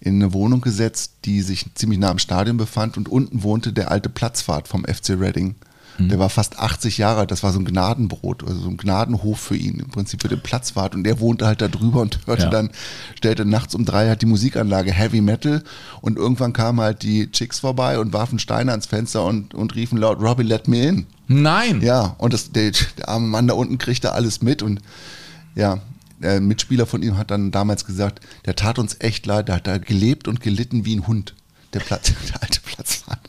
in 0.00 0.14
eine 0.16 0.32
Wohnung 0.32 0.60
gesetzt, 0.60 1.12
die 1.24 1.42
sich 1.42 1.66
ziemlich 1.74 1.98
nah 1.98 2.10
am 2.10 2.18
Stadion 2.18 2.56
befand 2.56 2.96
und 2.96 3.08
unten 3.08 3.42
wohnte 3.42 3.72
der 3.72 3.90
alte 3.90 4.08
Platzwart 4.08 4.68
vom 4.68 4.84
FC 4.84 5.10
Reading. 5.10 5.56
Der 5.98 6.18
war 6.18 6.30
fast 6.30 6.58
80 6.58 6.96
Jahre 6.96 7.20
alt, 7.20 7.30
das 7.30 7.42
war 7.42 7.52
so 7.52 7.58
ein 7.58 7.64
Gnadenbrot, 7.66 8.42
also 8.42 8.58
so 8.60 8.68
ein 8.70 8.78
Gnadenhof 8.78 9.38
für 9.38 9.56
ihn, 9.56 9.80
im 9.80 9.88
Prinzip 9.88 10.22
für 10.22 10.28
den 10.28 10.40
Platzwart. 10.40 10.94
Und 10.94 11.04
der 11.04 11.20
wohnte 11.20 11.46
halt 11.46 11.60
da 11.60 11.68
drüber 11.68 12.00
und 12.00 12.20
hörte 12.26 12.44
Ja. 12.44 12.50
dann, 12.50 12.70
stellte 13.16 13.44
nachts 13.44 13.74
um 13.74 13.84
drei 13.84 14.08
halt 14.08 14.22
die 14.22 14.26
Musikanlage 14.26 14.92
Heavy 14.92 15.20
Metal 15.20 15.62
und 16.00 16.16
irgendwann 16.16 16.52
kamen 16.54 16.80
halt 16.80 17.02
die 17.02 17.30
Chicks 17.30 17.58
vorbei 17.58 17.98
und 17.98 18.14
warfen 18.14 18.38
Steine 18.38 18.70
ans 18.70 18.86
Fenster 18.86 19.24
und, 19.24 19.52
und 19.54 19.74
riefen 19.74 19.98
laut, 19.98 20.20
Robbie, 20.22 20.42
let 20.44 20.68
me 20.68 20.86
in. 20.86 21.06
Nein. 21.28 21.82
Ja, 21.82 22.14
und 22.18 22.32
das, 22.32 22.50
der, 22.50 22.72
der 22.96 23.08
arme 23.08 23.26
Mann 23.26 23.46
da 23.46 23.54
unten 23.54 23.76
kriegte 23.76 24.12
alles 24.12 24.40
mit 24.40 24.62
und 24.62 24.80
ja, 25.54 25.80
der 26.18 26.40
Mitspieler 26.40 26.86
von 26.86 27.02
ihm 27.02 27.16
hat 27.18 27.30
dann 27.30 27.50
damals 27.50 27.84
gesagt, 27.84 28.20
der 28.46 28.56
tat 28.56 28.78
uns 28.78 28.96
echt 29.00 29.26
leid, 29.26 29.48
der 29.48 29.56
hat 29.56 29.66
da 29.66 29.78
gelebt 29.78 30.28
und 30.28 30.40
gelitten 30.40 30.84
wie 30.84 30.96
ein 30.96 31.06
Hund, 31.06 31.34
der, 31.74 31.80
Platz, 31.80 32.12
der 32.32 32.42
alte 32.42 32.60
Platzwart. 32.60 33.20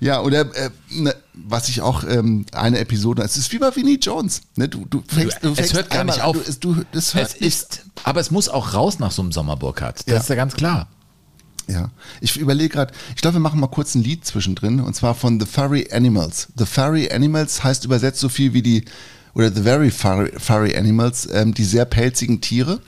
Ja, 0.00 0.20
oder 0.20 0.40
äh, 0.56 0.70
ne, 0.90 1.14
was 1.34 1.68
ich 1.68 1.80
auch 1.80 2.04
ähm, 2.04 2.46
eine 2.52 2.78
Episode, 2.78 3.22
es 3.22 3.36
ist 3.36 3.52
wie 3.52 3.58
bei 3.58 3.74
Vinnie 3.74 3.98
Jones. 3.98 4.42
Ne? 4.56 4.68
Du, 4.68 4.86
du 4.88 5.02
fängst, 5.06 5.38
du 5.42 5.50
es 5.50 5.56
fängst 5.56 5.74
hört 5.74 5.90
gar 5.90 6.00
einmal 6.00 6.16
nicht 6.16 6.22
an, 6.24 6.30
auf. 6.30 6.36
Du, 6.36 6.48
es- 6.50 6.60
du, 6.60 6.76
das 6.92 7.14
hört 7.14 7.26
Es 7.26 7.34
ist, 7.34 7.82
aber 8.04 8.20
es 8.20 8.30
muss 8.30 8.48
auch 8.48 8.74
raus 8.74 8.98
nach 8.98 9.10
so 9.12 9.22
einem 9.22 9.32
Sommer, 9.32 9.56
Burkhardt. 9.56 10.00
Das 10.00 10.06
Ja. 10.06 10.20
ist 10.20 10.28
ja 10.28 10.34
ganz 10.36 10.54
klar. 10.54 10.88
Ja, 11.66 11.90
ich 12.20 12.36
überlege 12.36 12.68
gerade, 12.68 12.92
ich 13.16 13.22
glaube, 13.22 13.36
wir 13.36 13.40
machen 13.40 13.58
mal 13.58 13.68
kurz 13.68 13.94
ein 13.94 14.02
Lied 14.02 14.24
zwischendrin 14.26 14.80
und 14.80 14.94
zwar 14.94 15.14
von 15.14 15.40
The 15.40 15.46
Furry 15.46 15.88
Animals. 15.90 16.48
The 16.58 16.66
Furry 16.66 17.10
Animals 17.10 17.64
heißt 17.64 17.86
übersetzt 17.86 18.20
so 18.20 18.28
viel 18.28 18.52
wie 18.52 18.60
die, 18.60 18.84
oder 19.32 19.50
The 19.50 19.62
Very 19.62 19.90
Furry, 19.90 20.32
Furry 20.38 20.76
Animals, 20.76 21.26
ähm, 21.32 21.54
die 21.54 21.64
sehr 21.64 21.86
pelzigen 21.86 22.42
Tiere. 22.42 22.80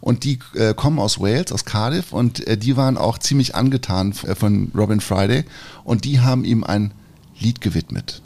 Und 0.00 0.24
die 0.24 0.38
äh, 0.54 0.74
kommen 0.74 0.98
aus 0.98 1.20
Wales, 1.20 1.52
aus 1.52 1.64
Cardiff 1.64 2.12
und 2.12 2.46
äh, 2.46 2.56
die 2.56 2.76
waren 2.76 2.96
auch 2.96 3.18
ziemlich 3.18 3.54
angetan 3.54 4.14
äh, 4.26 4.34
von 4.34 4.70
Robin 4.74 5.00
Friday 5.00 5.44
und 5.84 6.04
die 6.04 6.20
haben 6.20 6.44
ihm 6.44 6.64
ein 6.64 6.92
Lied 7.38 7.60
gewidmet. 7.60 8.22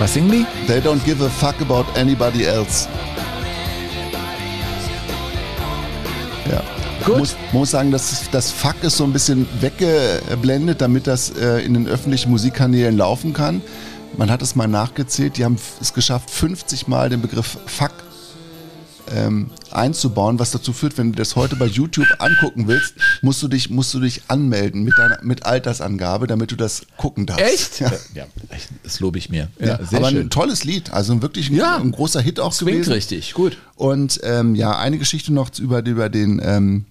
Was 0.00 0.14
singen 0.14 0.30
die? 0.30 0.46
They 0.66 0.80
don't 0.80 1.04
give 1.04 1.22
a 1.22 1.28
fuck 1.28 1.60
about 1.60 1.84
anybody 1.94 2.44
else. 2.44 2.88
Ja. 6.50 6.79
Gut. 7.04 7.18
Muss, 7.18 7.36
muss 7.52 7.70
sagen, 7.70 7.90
dass 7.90 8.28
das 8.30 8.50
Fuck 8.50 8.82
ist 8.82 8.96
so 8.96 9.04
ein 9.04 9.12
bisschen 9.12 9.46
weggeblendet, 9.60 10.80
damit 10.80 11.06
das 11.06 11.30
äh, 11.30 11.58
in 11.60 11.74
den 11.74 11.88
öffentlichen 11.88 12.30
Musikkanälen 12.30 12.96
laufen 12.96 13.32
kann. 13.32 13.62
Man 14.16 14.30
hat 14.30 14.42
es 14.42 14.56
mal 14.56 14.66
nachgezählt, 14.66 15.36
die 15.36 15.44
haben 15.44 15.56
es 15.80 15.94
geschafft, 15.94 16.30
50 16.30 16.88
Mal 16.88 17.08
den 17.08 17.20
Begriff 17.22 17.58
Fuck 17.66 17.92
ähm, 19.14 19.50
einzubauen, 19.70 20.38
was 20.38 20.50
dazu 20.50 20.72
führt, 20.72 20.98
wenn 20.98 21.12
du 21.12 21.16
das 21.16 21.36
heute 21.36 21.56
bei 21.56 21.66
YouTube 21.66 22.06
angucken 22.18 22.66
willst, 22.68 22.94
musst 23.22 23.42
du 23.42 23.48
dich, 23.48 23.70
musst 23.70 23.92
du 23.94 24.00
dich 24.00 24.22
anmelden 24.28 24.82
mit, 24.82 24.98
deiner, 24.98 25.18
mit 25.22 25.46
Altersangabe, 25.46 26.26
damit 26.26 26.50
du 26.50 26.56
das 26.56 26.82
gucken 26.96 27.26
darfst. 27.26 27.44
Echt? 27.44 27.80
Ja. 27.80 27.92
ja 28.14 28.26
das 28.82 29.00
lobe 29.00 29.18
ich 29.18 29.30
mir. 29.30 29.48
Ja, 29.58 29.78
aber 29.92 30.08
ein 30.08 30.30
tolles 30.30 30.64
Lied, 30.64 30.92
also 30.92 31.20
wirklich 31.22 31.50
ein, 31.50 31.56
Ja. 31.56 31.76
ein 31.76 31.92
großer 31.92 32.20
Hit 32.20 32.40
auch 32.40 32.56
Klingt 32.56 32.72
gewesen. 32.72 32.92
richtig, 32.92 33.34
gut. 33.34 33.58
Und 33.76 34.20
ähm, 34.22 34.54
ja, 34.54 34.78
eine 34.78 34.98
Geschichte 34.98 35.32
noch 35.32 35.50
über, 35.58 35.84
über 35.84 36.08
den 36.08 36.40
ähm, 36.44 36.84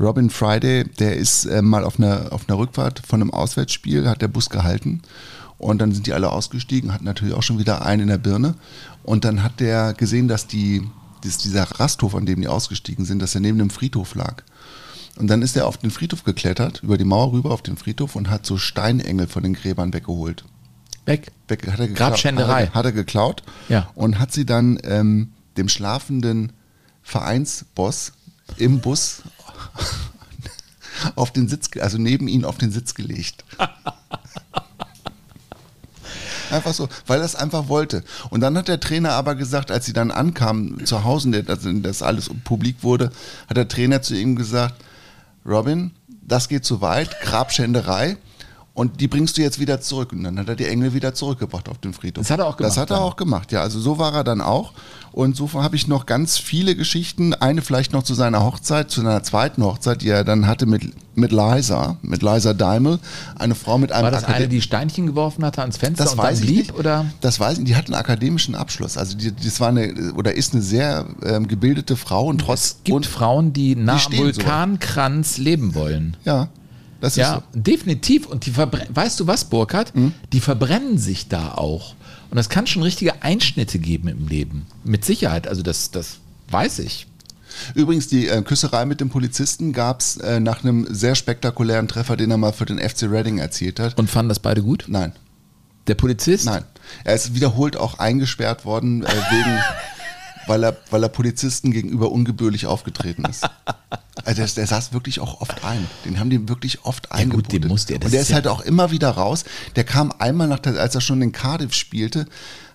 Robin 0.00 0.30
Friday, 0.30 0.84
der 0.98 1.16
ist 1.16 1.44
ähm, 1.44 1.66
mal 1.66 1.84
auf 1.84 1.98
einer, 1.98 2.32
auf 2.32 2.48
einer 2.48 2.58
Rückfahrt 2.58 3.02
von 3.06 3.20
einem 3.20 3.30
Auswärtsspiel, 3.32 4.08
hat 4.08 4.22
der 4.22 4.28
Bus 4.28 4.48
gehalten 4.48 5.02
und 5.58 5.78
dann 5.80 5.92
sind 5.92 6.06
die 6.06 6.14
alle 6.14 6.30
ausgestiegen, 6.32 6.92
hatten 6.94 7.04
natürlich 7.04 7.34
auch 7.34 7.42
schon 7.42 7.58
wieder 7.58 7.84
einen 7.84 8.02
in 8.02 8.08
der 8.08 8.18
Birne 8.18 8.54
und 9.02 9.24
dann 9.24 9.42
hat 9.42 9.60
der 9.60 9.92
gesehen, 9.92 10.26
dass 10.26 10.46
die, 10.46 10.88
dass 11.22 11.36
dieser 11.38 11.64
Rasthof, 11.64 12.14
an 12.14 12.24
dem 12.24 12.40
die 12.40 12.48
ausgestiegen 12.48 13.04
sind, 13.04 13.20
dass 13.20 13.34
er 13.34 13.42
neben 13.42 13.58
dem 13.58 13.70
Friedhof 13.70 14.14
lag. 14.14 14.42
Und 15.16 15.26
dann 15.26 15.42
ist 15.42 15.54
er 15.56 15.66
auf 15.66 15.76
den 15.76 15.90
Friedhof 15.90 16.24
geklettert, 16.24 16.82
über 16.82 16.96
die 16.96 17.04
Mauer 17.04 17.32
rüber 17.32 17.50
auf 17.50 17.60
den 17.62 17.76
Friedhof 17.76 18.16
und 18.16 18.30
hat 18.30 18.46
so 18.46 18.56
Steinengel 18.56 19.26
von 19.26 19.42
den 19.42 19.52
Gräbern 19.52 19.92
weggeholt. 19.92 20.44
Weg. 21.04 21.30
Weg, 21.48 21.66
hat 21.70 21.78
er 21.80 21.88
geklaut, 21.88 22.10
Grabschänderei. 22.10 22.66
Hat 22.68 22.70
er, 22.70 22.74
hat 22.74 22.84
er 22.86 22.92
geklaut 22.92 23.42
Ja. 23.68 23.90
und 23.94 24.18
hat 24.18 24.32
sie 24.32 24.46
dann 24.46 24.78
ähm, 24.84 25.32
dem 25.58 25.68
schlafenden 25.68 26.52
Vereinsboss 27.02 28.12
im 28.56 28.80
Bus 28.80 29.22
auf 31.16 31.32
den 31.32 31.48
Sitz, 31.48 31.70
also 31.80 31.98
neben 31.98 32.28
ihn 32.28 32.44
auf 32.44 32.58
den 32.58 32.72
Sitz 32.72 32.94
gelegt. 32.94 33.44
Einfach 36.50 36.74
so, 36.74 36.88
weil 37.06 37.20
er 37.20 37.24
es 37.24 37.36
einfach 37.36 37.68
wollte. 37.68 38.02
Und 38.30 38.40
dann 38.40 38.58
hat 38.58 38.66
der 38.68 38.80
Trainer 38.80 39.12
aber 39.12 39.36
gesagt, 39.36 39.70
als 39.70 39.86
sie 39.86 39.92
dann 39.92 40.10
ankamen 40.10 40.84
zu 40.84 41.04
Hause, 41.04 41.44
also 41.46 41.72
das 41.74 42.02
alles 42.02 42.28
publik 42.44 42.82
wurde, 42.82 43.10
hat 43.48 43.56
der 43.56 43.68
Trainer 43.68 44.02
zu 44.02 44.16
ihm 44.16 44.34
gesagt, 44.34 44.74
Robin, 45.46 45.92
das 46.22 46.48
geht 46.48 46.64
zu 46.64 46.80
weit, 46.80 47.20
Grabschänderei. 47.20 48.16
Und 48.72 49.00
die 49.00 49.08
bringst 49.08 49.36
du 49.36 49.42
jetzt 49.42 49.58
wieder 49.58 49.80
zurück. 49.80 50.12
Und 50.12 50.22
dann 50.24 50.38
hat 50.38 50.48
er 50.48 50.54
die 50.56 50.64
Engel 50.66 50.94
wieder 50.94 51.12
zurückgebracht 51.12 51.68
auf 51.68 51.78
den 51.78 51.92
Friedhof. 51.92 52.22
Das 52.22 52.30
hat 52.30 52.38
er 52.38 52.46
auch 52.46 52.56
Das 52.56 52.74
gemacht 52.74 52.78
hat 52.78 52.90
er 52.90 53.00
auch 53.02 53.16
gemacht, 53.16 53.52
ja. 53.52 53.60
Also 53.62 53.80
so 53.80 53.98
war 53.98 54.14
er 54.14 54.24
dann 54.24 54.40
auch. 54.40 54.72
Und 55.12 55.34
so 55.36 55.52
habe 55.54 55.74
ich 55.74 55.88
noch 55.88 56.06
ganz 56.06 56.38
viele 56.38 56.76
Geschichten. 56.76 57.34
Eine 57.34 57.62
vielleicht 57.62 57.92
noch 57.92 58.04
zu 58.04 58.14
seiner 58.14 58.44
Hochzeit, 58.44 58.90
zu 58.90 59.00
seiner 59.02 59.24
zweiten 59.24 59.64
Hochzeit, 59.64 60.02
die 60.02 60.08
er 60.08 60.22
dann 60.22 60.46
hatte 60.46 60.66
mit, 60.66 60.92
mit 61.16 61.32
Liza, 61.32 61.96
mit 62.00 62.22
Liza 62.22 62.54
Daimel. 62.54 63.00
Eine 63.36 63.56
Frau 63.56 63.76
mit 63.76 63.90
einem 63.90 64.04
War 64.04 64.12
das 64.12 64.22
Akadem- 64.22 64.36
eine, 64.36 64.48
die 64.48 64.62
Steinchen 64.62 65.06
geworfen 65.08 65.44
hatte 65.44 65.62
ans 65.62 65.76
Fenster 65.76 66.04
das 66.04 66.12
und 66.12 66.18
weiß 66.18 66.38
dann 66.38 66.46
blieb? 66.46 66.58
nicht. 66.68 66.74
Oder? 66.78 67.06
Das 67.20 67.40
weiß 67.40 67.58
ich. 67.58 67.64
Die 67.64 67.74
hat 67.74 67.86
einen 67.86 67.96
akademischen 67.96 68.54
Abschluss. 68.54 68.96
Also 68.96 69.16
die, 69.16 69.34
das 69.34 69.58
war 69.58 69.68
eine 69.70 70.12
oder 70.16 70.34
ist 70.36 70.52
eine 70.54 70.62
sehr 70.62 71.06
ähm, 71.24 71.48
gebildete 71.48 71.96
Frau 71.96 72.26
und 72.26 72.38
trotz 72.38 72.60
Es 72.64 72.76
gibt 72.84 72.94
und 72.96 73.04
Frauen, 73.06 73.52
die 73.52 73.72
stehen 73.98 74.18
so. 74.18 74.24
Vulkankranz 74.24 75.38
leben 75.38 75.74
wollen. 75.74 76.16
ja, 76.24 76.48
das 77.00 77.12
ist 77.14 77.16
Ja, 77.18 77.42
so. 77.52 77.60
definitiv. 77.60 78.26
Und 78.26 78.46
die 78.46 78.56
weißt 78.56 79.18
du 79.20 79.26
was, 79.26 79.44
Burkhard? 79.44 79.94
Hm? 79.94 80.12
Die 80.32 80.40
verbrennen 80.40 80.98
sich 80.98 81.28
da 81.28 81.52
auch. 81.52 81.94
Und 82.30 82.36
das 82.36 82.48
kann 82.48 82.66
schon 82.66 82.82
richtige 82.82 83.22
Einschnitte 83.22 83.78
geben 83.78 84.08
im 84.08 84.28
Leben. 84.28 84.66
Mit 84.84 85.04
Sicherheit. 85.04 85.48
Also 85.48 85.62
das, 85.62 85.90
das 85.90 86.18
weiß 86.50 86.78
ich. 86.80 87.06
Übrigens, 87.74 88.06
die 88.06 88.28
äh, 88.28 88.40
Küsserei 88.42 88.84
mit 88.84 89.00
dem 89.00 89.10
Polizisten 89.10 89.72
gab 89.72 90.00
es 90.00 90.16
äh, 90.18 90.38
nach 90.38 90.62
einem 90.62 90.86
sehr 90.88 91.16
spektakulären 91.16 91.88
Treffer, 91.88 92.16
den 92.16 92.30
er 92.30 92.36
mal 92.36 92.52
für 92.52 92.64
den 92.66 92.78
FC 92.78 93.02
Reading 93.10 93.38
erzielt 93.38 93.80
hat. 93.80 93.98
Und 93.98 94.08
fanden 94.08 94.28
das 94.28 94.38
beide 94.38 94.62
gut? 94.62 94.84
Nein, 94.86 95.12
Der 95.88 95.96
Polizist? 95.96 96.44
nein. 96.46 96.64
Er 97.02 97.16
ist 97.16 97.34
wiederholt 97.34 97.76
auch 97.76 97.98
eingesperrt 97.98 98.64
worden, 98.64 99.02
äh, 99.02 99.08
wegen, 99.08 99.58
weil, 100.46 100.62
er, 100.64 100.76
weil 100.90 101.02
er 101.02 101.08
Polizisten 101.08 101.72
gegenüber 101.72 102.12
ungebührlich 102.12 102.66
aufgetreten 102.66 103.24
ist. 103.24 103.44
Also 104.24 104.42
der, 104.42 104.46
der 104.48 104.66
saß 104.66 104.92
wirklich 104.92 105.20
auch 105.20 105.40
oft 105.40 105.64
ein. 105.64 105.86
Den 106.04 106.18
haben 106.18 106.30
die 106.30 106.48
wirklich 106.48 106.84
oft 106.84 107.08
gut, 107.30 107.52
den 107.52 107.66
musste 107.68 107.94
er, 107.94 107.98
das 108.00 108.06
Und 108.08 108.12
der 108.12 108.22
ist 108.22 108.28
ja- 108.30 108.36
halt 108.36 108.46
auch 108.48 108.60
immer 108.60 108.90
wieder 108.90 109.10
raus. 109.10 109.44
Der 109.76 109.84
kam 109.84 110.12
einmal 110.18 110.48
nach 110.48 110.58
der, 110.58 110.80
als 110.80 110.94
er 110.94 111.00
schon 111.00 111.22
in 111.22 111.32
Cardiff 111.32 111.74
spielte, 111.74 112.26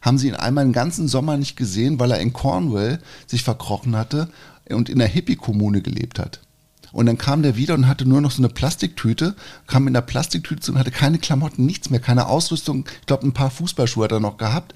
haben 0.02 0.18
sie 0.18 0.28
ihn 0.28 0.36
einmal 0.36 0.64
den 0.66 0.74
ganzen 0.74 1.08
Sommer 1.08 1.38
nicht 1.38 1.56
gesehen, 1.56 2.00
weil 2.00 2.12
er 2.12 2.20
in 2.20 2.34
Cornwall 2.34 3.00
sich 3.28 3.44
verkrochen 3.44 3.96
hatte 3.96 4.30
und 4.70 4.90
in 4.90 5.02
einer 5.02 5.10
Hippie-Kommune 5.10 5.82
gelebt 5.82 6.20
hat. 6.20 6.42
Und 6.92 7.08
dann 7.08 7.18
kam 7.18 7.42
der 7.42 7.58
wieder 7.58 7.74
und 7.74 7.88
hatte 7.88 8.06
nur 8.08 8.22
noch 8.22 8.32
so 8.32 8.38
eine 8.42 8.48
Plastiktüte, 8.50 9.36
kam 9.68 9.88
in 9.88 9.94
der 9.94 10.02
Plastiktüte 10.02 10.72
und 10.72 10.80
hatte 10.80 10.92
keine 10.92 11.18
Klamotten, 11.18 11.66
nichts 11.66 11.90
mehr, 11.90 12.00
keine 12.00 12.28
Ausrüstung. 12.28 12.86
Ich 13.02 13.06
glaube, 13.08 13.28
ein 13.28 13.34
paar 13.34 13.50
Fußballschuhe 13.52 14.06
hat 14.06 14.12
er 14.14 14.22
noch 14.22 14.38
gehabt. 14.38 14.74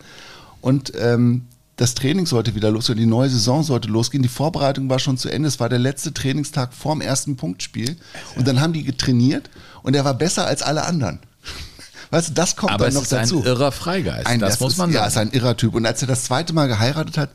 Und 0.62 0.91
ähm, 0.99 1.45
das 1.79 1.95
Training 1.95 2.25
sollte 2.25 2.55
wieder 2.55 2.71
losgehen, 2.71 2.97
die 2.99 3.05
neue 3.05 3.29
Saison 3.29 3.63
sollte 3.63 3.87
losgehen. 3.87 4.21
Die 4.21 4.27
Vorbereitung 4.27 4.89
war 4.89 4.99
schon 4.99 5.17
zu 5.17 5.29
Ende. 5.29 5.47
Es 5.47 5.61
war 5.61 5.69
der 5.69 5.79
letzte 5.79 6.13
Trainingstag 6.13 6.73
vorm 6.73 6.99
ersten 6.99 7.37
Punktspiel. 7.37 7.95
Und 8.35 8.45
dann 8.47 8.59
haben 8.59 8.73
die 8.73 8.83
getrainiert 8.83 9.49
und 9.81 9.95
er 9.95 10.03
war 10.03 10.13
besser 10.13 10.45
als 10.45 10.61
alle 10.61 10.83
anderen. 10.85 11.19
Weißt 12.11 12.29
du, 12.29 12.33
das 12.33 12.57
kommt 12.57 12.73
Aber 12.73 12.79
dann 12.85 12.89
es 12.89 12.95
noch 12.95 13.03
ist 13.03 13.11
dazu. 13.13 13.39
ein 13.39 13.45
irrer 13.45 13.71
Freigeist. 13.71 14.27
Ein- 14.27 14.41
das, 14.41 14.59
muss 14.59 14.73
ist, 14.73 14.77
man 14.77 14.91
Ja, 14.91 15.09
sagen. 15.09 15.29
ist 15.29 15.33
ein 15.35 15.39
irrer 15.41 15.55
Typ. 15.55 15.73
Und 15.73 15.85
als 15.85 16.01
er 16.01 16.09
das 16.09 16.25
zweite 16.25 16.51
Mal 16.51 16.67
geheiratet 16.67 17.17
hat, 17.17 17.29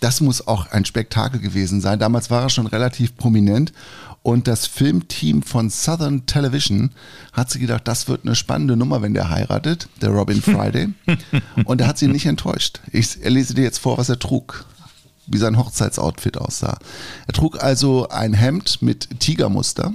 das 0.00 0.22
muss 0.22 0.46
auch 0.48 0.70
ein 0.70 0.84
Spektakel 0.86 1.38
gewesen 1.38 1.80
sein. 1.82 1.98
Damals 1.98 2.30
war 2.30 2.42
er 2.42 2.48
schon 2.50 2.66
relativ 2.66 3.14
prominent. 3.16 3.72
Und 4.22 4.46
das 4.46 4.66
Filmteam 4.66 5.42
von 5.42 5.68
Southern 5.68 6.26
Television 6.26 6.90
hat 7.32 7.50
sich 7.50 7.60
gedacht, 7.60 7.88
das 7.88 8.06
wird 8.06 8.24
eine 8.24 8.36
spannende 8.36 8.76
Nummer, 8.76 9.02
wenn 9.02 9.14
der 9.14 9.30
heiratet, 9.30 9.88
der 10.00 10.10
Robin 10.10 10.40
Friday. 10.42 10.90
Und 11.64 11.80
er 11.80 11.88
hat 11.88 11.98
sie 11.98 12.06
nicht 12.06 12.26
enttäuscht. 12.26 12.80
Ich 12.92 13.16
lese 13.24 13.54
dir 13.54 13.64
jetzt 13.64 13.78
vor, 13.78 13.98
was 13.98 14.08
er 14.08 14.20
trug, 14.20 14.64
wie 15.26 15.38
sein 15.38 15.58
Hochzeitsoutfit 15.58 16.38
aussah. 16.38 16.78
Er 17.26 17.32
trug 17.32 17.62
also 17.62 18.08
ein 18.10 18.32
Hemd 18.32 18.80
mit 18.80 19.18
Tigermuster, 19.18 19.92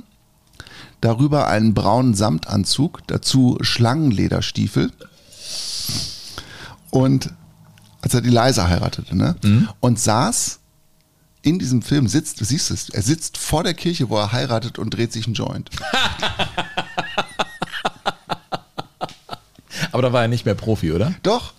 darüber 0.99 1.47
einen 1.47 1.73
braunen 1.73 2.13
Samtanzug, 2.13 3.07
dazu 3.07 3.57
Schlangenlederstiefel 3.61 4.91
und 6.89 7.33
als 8.01 8.13
er 8.13 8.21
die 8.21 8.29
Leise 8.29 8.67
heiratete, 8.67 9.15
ne? 9.15 9.35
Und 9.79 9.99
saß 9.99 10.59
in 11.47 11.60
diesem 11.60 11.81
Film, 11.81 12.07
sitzt, 12.07 12.41
du 12.41 12.45
siehst 12.45 12.71
es, 12.71 12.89
er 12.89 13.01
sitzt 13.01 13.38
vor 13.38 13.63
der 13.63 13.73
Kirche, 13.73 14.10
wo 14.10 14.17
er 14.17 14.33
heiratet 14.33 14.77
und 14.79 14.89
dreht 14.89 15.13
sich 15.13 15.25
einen 15.25 15.36
Joint. 15.36 15.69
Aber 19.91 20.01
da 20.01 20.12
war 20.12 20.23
er 20.23 20.27
nicht 20.27 20.45
mehr 20.45 20.55
Profi, 20.55 20.91
oder? 20.91 21.13
Doch, 21.23 21.53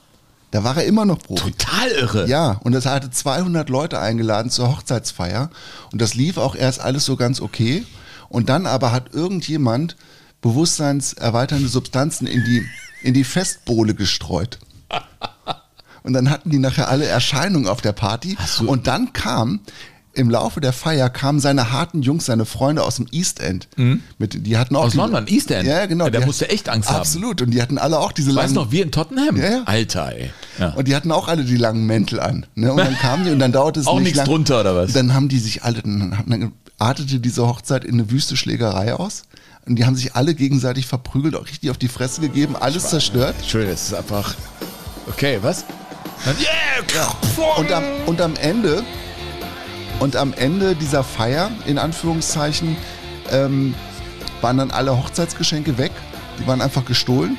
da 0.50 0.62
war 0.62 0.76
er 0.76 0.84
immer 0.84 1.06
noch 1.06 1.18
Profi. 1.18 1.52
Total 1.52 1.88
irre. 1.90 2.28
Ja, 2.28 2.60
und 2.62 2.72
das 2.72 2.84
hatte 2.86 3.10
200 3.10 3.70
Leute 3.70 3.98
eingeladen 3.98 4.50
zur 4.50 4.68
Hochzeitsfeier 4.68 5.50
und 5.92 6.02
das 6.02 6.14
lief 6.14 6.36
auch 6.36 6.54
erst 6.54 6.80
alles 6.80 7.04
so 7.06 7.16
ganz 7.16 7.40
okay 7.40 7.86
und 8.28 8.48
dann 8.50 8.66
aber 8.66 8.92
hat 8.92 9.14
irgendjemand 9.14 9.96
bewusstseinserweiternde 10.42 11.68
Substanzen 11.68 12.26
in 12.26 12.44
die, 12.44 12.66
in 13.02 13.14
die 13.14 13.24
Festbohle 13.24 13.94
gestreut. 13.94 14.58
Und 16.02 16.12
dann 16.12 16.30
hatten 16.30 16.50
die 16.50 16.58
nachher 16.58 16.88
alle 16.88 17.06
Erscheinungen 17.06 17.68
auf 17.68 17.80
der 17.80 17.92
Party 17.92 18.36
und 18.66 18.86
dann 18.86 19.12
kam 19.12 19.60
im 20.14 20.30
Laufe 20.30 20.60
der 20.60 20.72
Feier 20.72 21.10
kamen 21.10 21.38
seine 21.38 21.70
harten 21.70 22.02
Jungs, 22.02 22.26
seine 22.26 22.44
Freunde 22.44 22.82
aus 22.82 22.96
dem 22.96 23.06
East 23.12 23.38
End. 23.40 23.68
Mit, 24.18 24.46
die 24.46 24.56
hatten 24.58 24.74
auch 24.74 24.80
Mhm. 24.80 24.86
Aus 24.86 24.92
die, 24.92 24.98
London, 24.98 25.26
East 25.28 25.50
End. 25.52 25.68
Ja, 25.68 25.86
genau. 25.86 26.06
Ja, 26.06 26.10
der 26.10 26.26
musste 26.26 26.48
echt 26.50 26.68
Angst 26.68 26.88
haben. 26.88 26.98
Absolut. 26.98 27.40
Und 27.42 27.52
die 27.52 27.62
hatten 27.62 27.78
alle 27.78 28.00
auch 28.00 28.10
diese 28.10 28.30
Weißt 28.30 28.36
langen, 28.36 28.54
du 28.54 28.60
noch, 28.62 28.72
wir 28.72 28.82
in 28.82 28.90
Tottenham? 28.90 29.36
Ja, 29.36 29.50
ja. 29.50 29.62
Alter, 29.64 30.12
ey. 30.16 30.30
Ja. 30.58 30.70
und 30.70 30.88
die 30.88 30.96
hatten 30.96 31.12
auch 31.12 31.28
alle 31.28 31.44
die 31.44 31.56
langen 31.56 31.86
Mäntel 31.86 32.18
an. 32.18 32.46
Ne? 32.56 32.72
Und 32.72 32.78
dann 32.78 32.98
kamen 32.98 33.26
die 33.26 33.30
und 33.30 33.38
dann 33.38 33.52
dauerte 33.52 33.78
es 33.78 33.86
Auch 33.86 33.94
nicht 33.96 34.04
nichts 34.04 34.16
lang. 34.18 34.26
drunter, 34.26 34.60
oder 34.60 34.74
was? 34.74 34.88
Und 34.88 34.96
dann 34.96 35.14
haben 35.14 35.28
die 35.28 35.38
sich 35.38 35.62
alle, 35.62 35.82
dann, 35.82 36.16
dann 36.26 36.52
artete 36.78 37.20
diese 37.20 37.46
Hochzeit 37.46 37.84
in 37.84 37.94
eine 37.94 38.10
wüste 38.10 38.36
Schlägerei 38.36 38.94
aus. 38.94 39.22
Und 39.66 39.76
die 39.76 39.84
haben 39.84 39.94
sich 39.94 40.16
alle 40.16 40.34
gegenseitig 40.34 40.86
verprügelt, 40.86 41.36
auch 41.36 41.46
richtig 41.46 41.70
auf 41.70 41.78
die 41.78 41.88
Fresse 41.88 42.22
gegeben, 42.22 42.56
alles 42.56 42.88
zerstört. 42.88 43.36
Entschuldigung, 43.38 43.74
das 43.74 43.82
ist 43.88 43.94
einfach. 43.94 44.34
Okay, 45.06 45.38
was? 45.42 45.64
Yeah! 46.26 47.14
Und 47.56 47.72
am, 47.72 47.84
und 48.06 48.20
am 48.20 48.36
Ende, 48.36 48.84
und 50.00 50.16
am 50.16 50.32
Ende 50.32 50.74
dieser 50.74 51.04
Feier, 51.04 51.50
in 51.66 51.78
Anführungszeichen, 51.78 52.76
ähm, 53.30 53.74
waren 54.40 54.58
dann 54.58 54.70
alle 54.70 54.96
Hochzeitsgeschenke 54.96 55.78
weg. 55.78 55.92
Die 56.38 56.46
waren 56.46 56.60
einfach 56.60 56.84
gestohlen. 56.84 57.36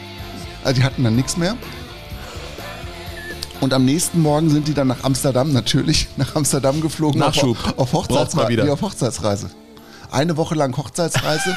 Also 0.64 0.82
die 0.82 0.84
hatten 0.86 1.04
dann 1.04 1.16
nichts 1.16 1.38
mehr. 1.38 1.56
Und 3.62 3.74
am 3.74 3.84
nächsten 3.84 4.22
Morgen 4.22 4.50
sind 4.50 4.68
die 4.68 4.74
dann 4.74 4.88
nach 4.88 5.04
Amsterdam, 5.04 5.52
natürlich, 5.52 6.08
nach 6.18 6.36
Amsterdam 6.36 6.82
geflogen. 6.82 7.20
Nachschub. 7.20 7.58
Auf, 7.78 7.94
auf, 7.94 8.50
wieder. 8.50 8.64
nee, 8.64 8.70
auf 8.70 8.82
Hochzeitsreise. 8.82 9.52
Eine 10.12 10.38
Woche 10.38 10.56
lang 10.56 10.76
Hochzeitsreise 10.76 11.56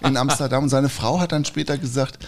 in 0.00 0.16
Amsterdam. 0.16 0.64
Und 0.64 0.68
seine 0.68 0.88
Frau 0.88 1.20
hat 1.20 1.32
dann 1.32 1.44
später 1.44 1.78
gesagt, 1.78 2.18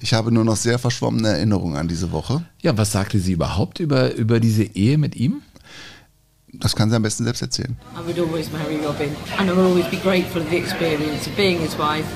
ich 0.00 0.14
habe 0.14 0.32
nur 0.32 0.44
noch 0.44 0.56
sehr 0.56 0.78
verschwommene 0.78 1.28
Erinnerungen 1.28 1.76
an 1.76 1.88
diese 1.88 2.12
Woche. 2.12 2.44
Ja, 2.62 2.76
was 2.76 2.92
sagte 2.92 3.18
sie 3.18 3.32
überhaupt 3.32 3.80
über, 3.80 4.14
über 4.14 4.40
diese 4.40 4.62
Ehe 4.62 4.98
mit 4.98 5.16
ihm? 5.16 5.42
Das 6.52 6.74
kann 6.74 6.88
sie 6.88 6.96
am 6.96 7.02
besten 7.02 7.24
selbst 7.24 7.42
erzählen. 7.42 7.76
I 7.94 8.06
would 8.06 8.18
always 8.18 8.50
marry 8.50 8.76
Robin, 8.76 9.10
and 9.38 9.50
I 9.50 9.56
will 9.56 9.66
always 9.66 9.86
be 9.90 9.98
grateful 9.98 10.40
of 10.40 10.48
the 10.48 10.56
experience 10.56 11.26
of 11.26 11.36
being 11.36 11.60
his 11.60 11.76
wife, 11.78 12.06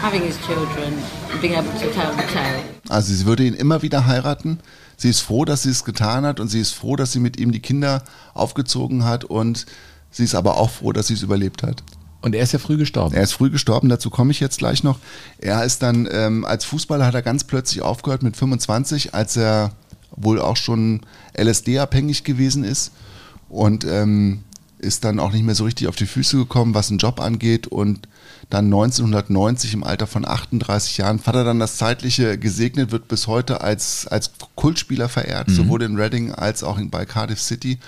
having 0.00 0.22
his 0.22 0.36
children, 0.46 0.94
and 1.30 1.40
being 1.40 1.54
able 1.54 1.70
to 1.72 1.88
tell 1.92 2.10
the 2.16 2.32
tale. 2.32 2.62
Also 2.88 3.12
sie 3.12 3.26
würde 3.26 3.44
ihn 3.44 3.54
immer 3.54 3.82
wieder 3.82 4.06
heiraten. 4.06 4.58
Sie 4.96 5.10
ist 5.10 5.20
froh, 5.20 5.44
dass 5.44 5.64
sie 5.64 5.70
es 5.70 5.84
getan 5.84 6.24
hat 6.24 6.40
und 6.40 6.48
sie 6.48 6.60
ist 6.60 6.72
froh, 6.72 6.96
dass 6.96 7.12
sie 7.12 7.20
mit 7.20 7.38
ihm 7.38 7.52
die 7.52 7.60
Kinder 7.60 8.02
aufgezogen 8.34 9.04
hat 9.04 9.24
und 9.24 9.66
sie 10.10 10.24
ist 10.24 10.34
aber 10.34 10.56
auch 10.56 10.70
froh, 10.70 10.92
dass 10.92 11.08
sie 11.08 11.14
es 11.14 11.22
überlebt 11.22 11.62
hat. 11.62 11.82
Und 12.22 12.34
er 12.34 12.42
ist 12.42 12.52
ja 12.52 12.58
früh 12.58 12.76
gestorben. 12.76 13.14
Er 13.14 13.22
ist 13.22 13.32
früh 13.32 13.50
gestorben, 13.50 13.88
dazu 13.88 14.08
komme 14.08 14.30
ich 14.30 14.40
jetzt 14.40 14.58
gleich 14.58 14.82
noch. 14.84 14.98
Er 15.38 15.64
ist 15.64 15.82
dann, 15.82 16.08
ähm, 16.10 16.44
als 16.44 16.64
Fußballer 16.64 17.04
hat 17.04 17.14
er 17.14 17.22
ganz 17.22 17.44
plötzlich 17.44 17.82
aufgehört 17.82 18.22
mit 18.22 18.36
25, 18.36 19.12
als 19.12 19.36
er 19.36 19.72
wohl 20.14 20.40
auch 20.40 20.56
schon 20.56 21.00
LSD-abhängig 21.36 22.22
gewesen 22.22 22.64
ist 22.64 22.92
und 23.48 23.84
ähm, 23.84 24.44
ist 24.78 25.04
dann 25.04 25.20
auch 25.20 25.32
nicht 25.32 25.44
mehr 25.44 25.54
so 25.54 25.64
richtig 25.64 25.88
auf 25.88 25.96
die 25.96 26.06
Füße 26.06 26.36
gekommen, 26.36 26.74
was 26.74 26.90
einen 26.90 26.98
Job 26.98 27.20
angeht 27.20 27.66
und 27.66 28.08
dann 28.50 28.66
1990 28.66 29.74
im 29.74 29.84
Alter 29.84 30.06
von 30.06 30.26
38 30.26 30.98
Jahren 30.98 31.20
hat 31.24 31.34
er 31.34 31.44
dann 31.44 31.58
das 31.58 31.76
Zeitliche 31.76 32.36
gesegnet, 32.36 32.90
wird 32.90 33.08
bis 33.08 33.26
heute 33.26 33.62
als, 33.62 34.06
als 34.06 34.30
Kultspieler 34.56 35.08
verehrt, 35.08 35.48
sowohl 35.50 35.82
in 35.82 35.96
Reading 35.96 36.32
als 36.32 36.62
auch 36.62 36.76
in, 36.76 36.90
bei 36.90 37.06
Cardiff 37.06 37.40
City. 37.40 37.78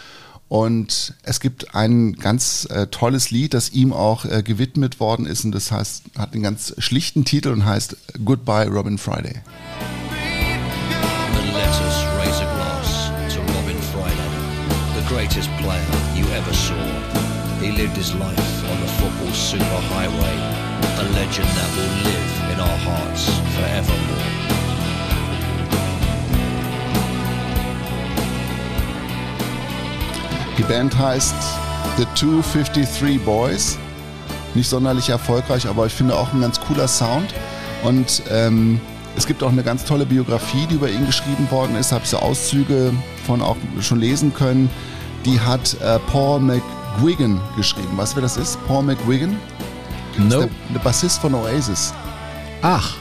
Und 0.48 1.14
es 1.22 1.40
gibt 1.40 1.74
ein 1.74 2.14
ganz 2.14 2.66
äh, 2.70 2.87
tolles 2.87 3.30
Lied, 3.30 3.54
das 3.54 3.72
ihm 3.72 3.92
auch 3.92 4.24
äh, 4.24 4.42
gewidmet 4.42 5.00
worden 5.00 5.26
ist 5.26 5.44
und 5.44 5.52
das 5.52 5.72
heißt, 5.72 6.04
hat 6.18 6.35
einen 6.35 6.42
ganz 6.42 6.74
schlichten 6.78 7.24
Titel 7.24 7.48
und 7.48 7.64
heißt 7.64 7.96
Goodbye 8.24 8.68
Robin 8.68 8.98
Friday. 8.98 9.40
Greatest 15.07 15.50
player 15.59 15.85
you 16.16 16.26
ever 16.33 16.52
saw. 16.52 16.74
He 17.61 17.70
lived 17.70 17.96
his 17.96 18.14
life 18.14 18.70
on 18.70 18.80
the 18.80 18.88
football 18.98 19.33
superhighway, 19.33 20.37
a 20.98 21.04
legend 21.14 21.46
that 21.46 21.76
will 21.76 21.94
live 22.11 22.52
in 22.52 22.61
our 22.61 22.76
hearts 22.78 23.28
forevermore. 23.54 24.33
Die 30.56 30.62
Band 30.62 30.96
heißt 30.96 31.34
The 31.96 32.06
253 32.14 33.20
Boys. 33.24 33.76
Nicht 34.54 34.68
sonderlich 34.68 35.08
erfolgreich, 35.08 35.66
aber 35.66 35.86
ich 35.86 35.92
finde 35.92 36.16
auch 36.16 36.32
ein 36.32 36.40
ganz 36.40 36.60
cooler 36.60 36.86
Sound. 36.86 37.34
Und 37.82 38.22
ähm, 38.30 38.80
es 39.16 39.26
gibt 39.26 39.42
auch 39.42 39.50
eine 39.50 39.64
ganz 39.64 39.84
tolle 39.84 40.06
Biografie, 40.06 40.66
die 40.66 40.76
über 40.76 40.88
ihn 40.88 41.06
geschrieben 41.06 41.50
worden 41.50 41.74
ist. 41.76 41.90
Habe 41.90 42.04
ich 42.04 42.10
so 42.10 42.18
Auszüge 42.18 42.92
von 43.26 43.42
auch 43.42 43.56
schon 43.80 43.98
lesen 43.98 44.32
können. 44.32 44.70
Die 45.24 45.40
hat 45.40 45.76
äh, 45.82 45.98
Paul 46.10 46.38
McGuigan 46.38 47.40
geschrieben. 47.56 47.96
Weißt 47.96 48.12
du, 48.12 48.16
wer 48.16 48.22
das 48.22 48.36
ist? 48.36 48.64
Paul 48.68 48.84
McGuigan? 48.84 49.36
No. 50.18 50.40
der, 50.40 50.48
der 50.72 50.78
Bassist 50.80 51.20
von 51.20 51.34
Oasis. 51.34 51.92
Ach, 52.62 52.94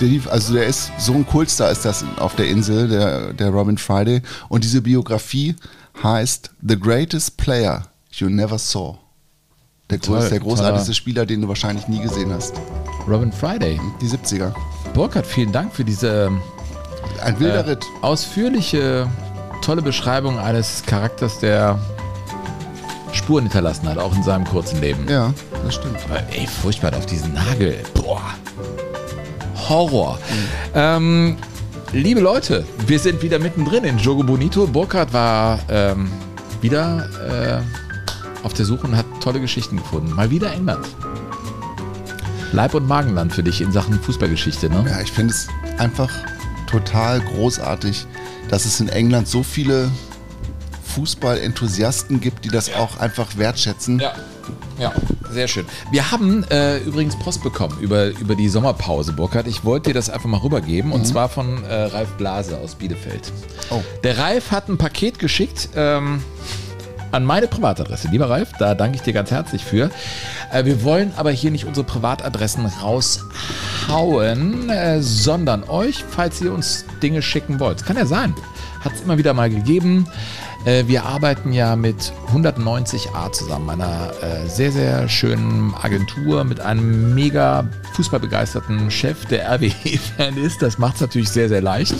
Der 0.00 0.08
lief, 0.08 0.28
also 0.28 0.54
der 0.54 0.66
ist 0.66 0.92
so 0.98 1.14
ein 1.14 1.26
Kultstar 1.26 1.70
ist 1.70 1.84
das 1.84 2.04
auf 2.18 2.36
der 2.36 2.46
Insel, 2.46 2.88
der, 2.88 3.32
der 3.32 3.50
Robin 3.50 3.76
Friday. 3.76 4.22
Und 4.48 4.62
diese 4.62 4.80
Biografie 4.82 5.56
heißt 6.02 6.50
The 6.66 6.78
Greatest 6.78 7.36
Player 7.36 7.82
You 8.12 8.28
Never 8.28 8.58
Saw. 8.58 8.98
Der, 9.90 9.98
groß, 9.98 10.28
der 10.30 10.40
großartigste. 10.40 10.94
Spieler, 10.94 11.26
den 11.26 11.42
du 11.42 11.48
wahrscheinlich 11.48 11.88
nie 11.88 12.00
gesehen 12.00 12.32
hast. 12.32 12.54
Robin 13.06 13.30
Friday. 13.30 13.78
Die 14.00 14.08
70er. 14.08 14.52
Burkhard, 14.94 15.26
vielen 15.26 15.52
Dank 15.52 15.74
für 15.74 15.84
diese 15.84 16.30
Ein 17.22 17.38
wilder 17.38 17.66
äh, 17.66 17.70
Ritt. 17.70 17.84
ausführliche, 18.00 19.06
tolle 19.62 19.82
Beschreibung 19.82 20.38
eines 20.38 20.82
Charakters, 20.86 21.38
der 21.38 21.78
Spuren 23.12 23.44
hinterlassen 23.44 23.88
hat, 23.88 23.98
auch 23.98 24.14
in 24.16 24.22
seinem 24.22 24.44
kurzen 24.44 24.80
Leben. 24.80 25.06
Ja, 25.08 25.32
das 25.64 25.74
stimmt. 25.74 25.98
Aber, 26.08 26.20
Ey, 26.32 26.46
furchtbar 26.46 26.94
auf 26.96 27.06
diesen 27.06 27.34
Nagel. 27.34 27.78
Boah. 27.94 28.22
Horror. 29.68 30.18
Ähm, 30.74 31.36
liebe 31.94 32.20
Leute, 32.20 32.64
wir 32.86 32.98
sind 32.98 33.22
wieder 33.22 33.38
mittendrin 33.38 33.84
in 33.84 33.98
Jogo 33.98 34.22
Bonito. 34.22 34.66
Burkhard 34.66 35.12
war 35.12 35.60
ähm, 35.68 36.10
wieder 36.60 37.62
äh, 38.42 38.44
auf 38.44 38.52
der 38.52 38.64
Suche 38.64 38.86
und 38.88 38.96
hat 38.96 39.06
tolle 39.22 39.40
Geschichten 39.40 39.76
gefunden. 39.76 40.12
Mal 40.12 40.30
wieder 40.30 40.52
England. 40.52 40.86
Leib- 42.52 42.74
und 42.74 42.86
Magenland 42.86 43.32
für 43.32 43.42
dich 43.42 43.60
in 43.60 43.72
Sachen 43.72 44.00
Fußballgeschichte, 44.00 44.68
ne? 44.68 44.84
Ja, 44.88 45.00
ich 45.00 45.10
finde 45.10 45.32
es 45.32 45.48
einfach 45.78 46.10
total 46.68 47.20
großartig, 47.20 48.06
dass 48.48 48.64
es 48.64 48.80
in 48.80 48.88
England 48.88 49.28
so 49.28 49.42
viele 49.42 49.90
Fußballenthusiasten 50.94 52.20
gibt, 52.20 52.44
die 52.44 52.48
das 52.48 52.74
auch 52.74 52.98
einfach 52.98 53.36
wertschätzen. 53.36 54.00
Ja. 54.00 54.14
Ja, 54.78 54.92
sehr 55.34 55.48
schön. 55.48 55.66
Wir 55.90 56.10
haben 56.10 56.44
äh, 56.44 56.78
übrigens 56.78 57.18
Post 57.18 57.42
bekommen 57.42 57.78
über, 57.80 58.06
über 58.06 58.34
die 58.34 58.48
Sommerpause, 58.48 59.12
Burkhard. 59.12 59.46
Ich 59.46 59.64
wollte 59.64 59.90
dir 59.90 59.94
das 59.94 60.08
einfach 60.08 60.28
mal 60.28 60.38
rübergeben 60.38 60.92
und 60.92 61.06
zwar 61.06 61.28
von 61.28 61.62
äh, 61.64 61.74
Ralf 61.74 62.12
Blase 62.12 62.56
aus 62.56 62.76
Bielefeld. 62.76 63.32
Oh. 63.70 63.82
Der 64.02 64.16
Ralf 64.16 64.50
hat 64.50 64.68
ein 64.68 64.78
Paket 64.78 65.18
geschickt 65.18 65.68
ähm, 65.74 66.22
an 67.10 67.24
meine 67.24 67.48
Privatadresse. 67.48 68.08
Lieber 68.08 68.30
Ralf, 68.30 68.52
da 68.58 68.74
danke 68.74 68.96
ich 68.96 69.02
dir 69.02 69.12
ganz 69.12 69.30
herzlich 69.30 69.64
für. 69.64 69.90
Äh, 70.52 70.64
wir 70.64 70.82
wollen 70.82 71.12
aber 71.16 71.30
hier 71.30 71.50
nicht 71.50 71.64
unsere 71.64 71.84
Privatadressen 71.84 72.66
raushauen, 72.66 74.70
äh, 74.70 75.02
sondern 75.02 75.64
euch, 75.64 76.04
falls 76.08 76.40
ihr 76.40 76.52
uns 76.52 76.84
Dinge 77.02 77.22
schicken 77.22 77.60
wollt. 77.60 77.84
Kann 77.84 77.96
ja 77.96 78.06
sein. 78.06 78.34
Hat 78.80 78.92
es 78.94 79.02
immer 79.02 79.18
wieder 79.18 79.34
mal 79.34 79.50
gegeben. 79.50 80.06
Äh, 80.64 80.84
Wir 80.86 81.04
arbeiten 81.04 81.52
ja 81.52 81.76
mit 81.76 82.12
190a 82.34 83.32
zusammen, 83.32 83.68
einer 83.70 84.12
äh, 84.22 84.48
sehr, 84.48 84.72
sehr 84.72 85.08
schönen 85.08 85.74
Agentur 85.74 86.44
mit 86.44 86.60
einem 86.60 87.14
mega 87.14 87.68
fußballbegeisterten 87.92 88.90
Chef, 88.90 89.26
der 89.26 89.50
RWE-Fan 89.54 90.36
ist. 90.38 90.62
Das 90.62 90.78
macht 90.78 90.96
es 90.96 91.00
natürlich 91.02 91.28
sehr, 91.28 91.48
sehr 91.48 91.60
leicht, 91.60 91.94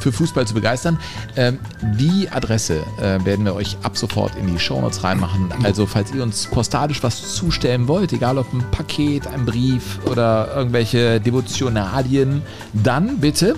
für 0.00 0.10
Fußball 0.10 0.46
zu 0.46 0.54
begeistern. 0.54 0.98
Ähm, 1.36 1.58
Die 1.98 2.28
Adresse 2.30 2.82
äh, 3.00 3.24
werden 3.24 3.44
wir 3.44 3.54
euch 3.54 3.76
ab 3.82 3.96
sofort 3.96 4.34
in 4.36 4.46
die 4.46 4.58
Shownotes 4.58 5.04
reinmachen. 5.04 5.52
Also, 5.62 5.86
falls 5.86 6.12
ihr 6.14 6.22
uns 6.22 6.46
postalisch 6.46 7.02
was 7.02 7.34
zustellen 7.34 7.88
wollt, 7.88 8.12
egal 8.12 8.38
ob 8.38 8.52
ein 8.52 8.64
Paket, 8.70 9.26
ein 9.26 9.44
Brief 9.44 9.98
oder 10.06 10.48
irgendwelche 10.56 11.20
Devotionalien, 11.20 12.42
dann 12.72 13.18
bitte. 13.18 13.54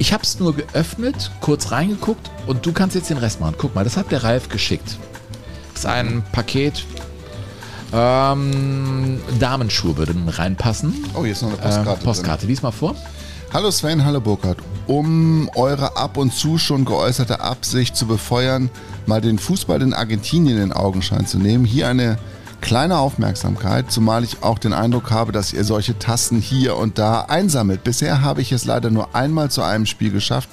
Äh, 0.00 0.02
ich 0.02 0.12
habe 0.12 0.22
es 0.22 0.38
nur 0.40 0.54
geöffnet, 0.56 1.30
kurz 1.40 1.70
reingeguckt 1.70 2.30
und 2.46 2.64
du 2.66 2.72
kannst 2.72 2.96
jetzt 2.96 3.10
den 3.10 3.18
Rest 3.18 3.40
machen. 3.40 3.54
Guck 3.58 3.74
mal, 3.74 3.84
das 3.84 3.96
hat 3.96 4.10
der 4.10 4.24
Ralf 4.24 4.48
geschickt. 4.48 4.98
Das 5.74 5.84
ist 5.84 5.86
ein 5.86 6.22
Paket. 6.32 6.84
Ähm, 7.92 9.20
Damenschuhe 9.38 9.96
würden 9.96 10.28
reinpassen. 10.28 11.04
Oh, 11.14 11.22
hier 11.24 11.32
ist 11.32 11.42
noch 11.42 11.50
eine 11.50 11.58
Äh, 11.58 11.62
Postkarte. 11.64 11.90
drin. 11.96 12.04
Postkarte, 12.04 12.46
lies 12.46 12.62
mal 12.62 12.70
vor. 12.70 12.94
Hallo 13.52 13.70
Sven, 13.72 14.04
hallo 14.04 14.20
Burkhard. 14.20 14.58
Um 14.86 15.50
eure 15.56 15.96
ab 15.96 16.16
und 16.16 16.32
zu 16.32 16.56
schon 16.56 16.84
geäußerte 16.84 17.40
Absicht 17.40 17.96
zu 17.96 18.06
befeuern, 18.06 18.70
mal 19.06 19.20
den 19.20 19.38
Fußball 19.40 19.82
in 19.82 19.92
Argentinien 19.92 20.58
in 20.62 20.72
Augenschein 20.72 21.26
zu 21.26 21.38
nehmen, 21.38 21.64
hier 21.64 21.88
eine 21.88 22.18
kleine 22.60 22.98
Aufmerksamkeit, 22.98 23.90
zumal 23.90 24.24
ich 24.24 24.42
auch 24.42 24.58
den 24.58 24.72
Eindruck 24.72 25.10
habe, 25.10 25.32
dass 25.32 25.52
ihr 25.52 25.64
solche 25.64 25.98
Tassen 25.98 26.40
hier 26.40 26.76
und 26.76 26.98
da 26.98 27.22
einsammelt. 27.22 27.84
Bisher 27.84 28.22
habe 28.22 28.42
ich 28.42 28.52
es 28.52 28.64
leider 28.64 28.90
nur 28.90 29.14
einmal 29.14 29.50
zu 29.50 29.62
einem 29.62 29.86
Spiel 29.86 30.10
geschafft. 30.10 30.48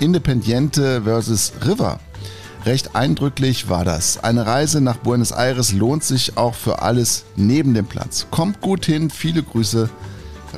Independiente 0.00 1.02
versus 1.02 1.52
River. 1.64 2.00
Recht 2.64 2.96
eindrücklich 2.96 3.68
war 3.68 3.84
das. 3.84 4.24
Eine 4.24 4.46
Reise 4.46 4.80
nach 4.80 4.96
Buenos 4.96 5.32
Aires 5.32 5.72
lohnt 5.72 6.02
sich 6.02 6.36
auch 6.36 6.54
für 6.54 6.80
alles 6.80 7.24
neben 7.36 7.74
dem 7.74 7.86
Platz. 7.86 8.26
Kommt 8.30 8.60
gut 8.60 8.86
hin, 8.86 9.10
viele 9.10 9.42
Grüße, 9.42 9.90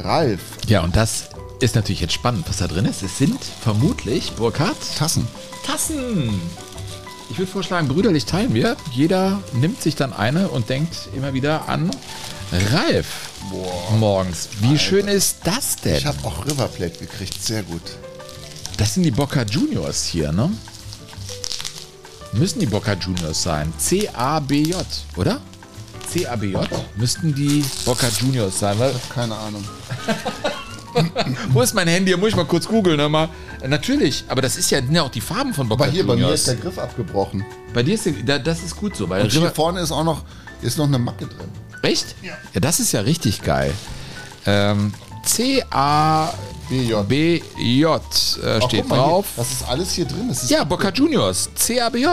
Ralf. 0.05 0.41
Ja, 0.69 0.83
und 0.83 0.95
das 0.95 1.31
ist 1.61 1.75
natürlich 1.75 2.01
jetzt 2.01 2.13
spannend, 2.13 2.45
was 2.49 2.59
da 2.59 2.69
drin 2.69 2.85
ist. 2.85 3.03
Es 3.03 3.19
sind 3.19 3.39
vermutlich, 3.43 4.33
Burkhard, 4.33 4.77
Tassen. 4.97 5.27
Tassen. 5.65 6.41
Ich 7.29 7.39
würde 7.39 7.51
vorschlagen, 7.51 7.89
brüderlich 7.89 8.25
teilen 8.25 8.55
wir. 8.55 8.77
Jeder 8.93 9.43
nimmt 9.53 9.83
sich 9.83 9.97
dann 9.97 10.13
eine 10.13 10.49
und 10.49 10.69
denkt 10.69 11.09
immer 11.15 11.35
wieder 11.35 11.69
an 11.69 11.91
Ralf 12.73 13.31
morgens. 13.99 14.49
Wie 14.61 14.79
schön 14.79 15.09
ist 15.09 15.39
das 15.45 15.77
denn? 15.77 15.97
Ich 15.97 16.07
habe 16.07 16.19
auch 16.25 16.47
River 16.47 16.69
Plate 16.69 16.99
gekriegt, 16.99 17.43
sehr 17.43 17.63
gut. 17.63 17.83
Das 18.77 18.95
sind 18.95 19.03
die 19.03 19.11
Boca 19.11 19.43
Juniors 19.43 20.05
hier, 20.05 20.33
ne? 20.33 20.51
Müssen 22.33 22.61
die 22.61 22.67
Boca 22.67 22.93
Juniors 22.93 23.43
sein. 23.43 23.73
C-A-B-J, 23.79 24.85
oder? 25.17 25.41
C-A-B-J 26.09 26.69
müssten 26.97 27.35
die 27.35 27.65
Boca 27.85 28.09
Juniors 28.21 28.59
sein. 28.59 28.79
Weil, 28.79 28.95
Keine 29.13 29.35
Ahnung. 29.35 29.65
wo 31.51 31.63
ist 31.63 31.75
mein 31.75 31.89
Handy? 31.89 32.17
Muss 32.17 32.31
ich 32.31 32.37
mal 32.37 32.45
kurz 32.45 32.67
googeln. 32.67 32.97
Ne? 32.97 33.09
Mal. 33.09 33.29
Natürlich, 33.67 34.25
aber 34.29 34.43
das 34.43 34.57
ist 34.57 34.71
ja, 34.71 34.79
sind 34.79 34.95
ja 34.95 35.03
auch 35.03 35.11
die 35.11 35.21
Farben 35.21 35.55
von 35.55 35.69
Boca 35.69 35.85
Aber 35.85 35.93
hier, 35.93 36.07
bei 36.07 36.17
mir 36.17 36.31
ist 36.31 36.47
der 36.47 36.57
Griff 36.57 36.79
abgebrochen. 36.79 37.45
bei 37.73 37.83
dir 37.83 37.95
ist 37.95 38.07
der, 38.07 38.13
da, 38.25 38.39
das 38.39 38.63
ist 38.63 38.77
gut 38.77 38.97
so. 38.97 39.09
Weil 39.09 39.23
Und 39.23 39.33
hier 39.33 39.51
vorne 39.51 39.81
ist 39.81 39.93
auch 39.93 40.05
noch, 40.05 40.23
ist 40.63 40.79
noch 40.79 40.87
eine 40.87 40.99
Macke 40.99 41.27
drin. 41.27 41.49
Echt? 41.83 42.15
Ja. 42.23 42.33
Ja, 42.55 42.61
das 42.61 42.81
ist 42.81 42.93
ja 42.93 43.01
richtig 43.01 43.43
geil. 43.43 43.73
Ähm, 44.47 44.93
C-A-B-J 45.25 46.31
äh, 47.91 47.99
Ach, 47.99 48.69
steht 48.69 48.81
guck 48.81 48.89
mal 48.89 48.97
drauf. 48.97 49.27
Hier, 49.35 49.45
das 49.45 49.53
ist 49.53 49.69
alles 49.69 49.93
hier 49.93 50.05
drin. 50.05 50.29
Das 50.29 50.43
ist 50.45 50.51
Ja, 50.51 50.65
Boca 50.65 50.91
Juniors, 50.91 51.51
CABJ. 51.55 52.07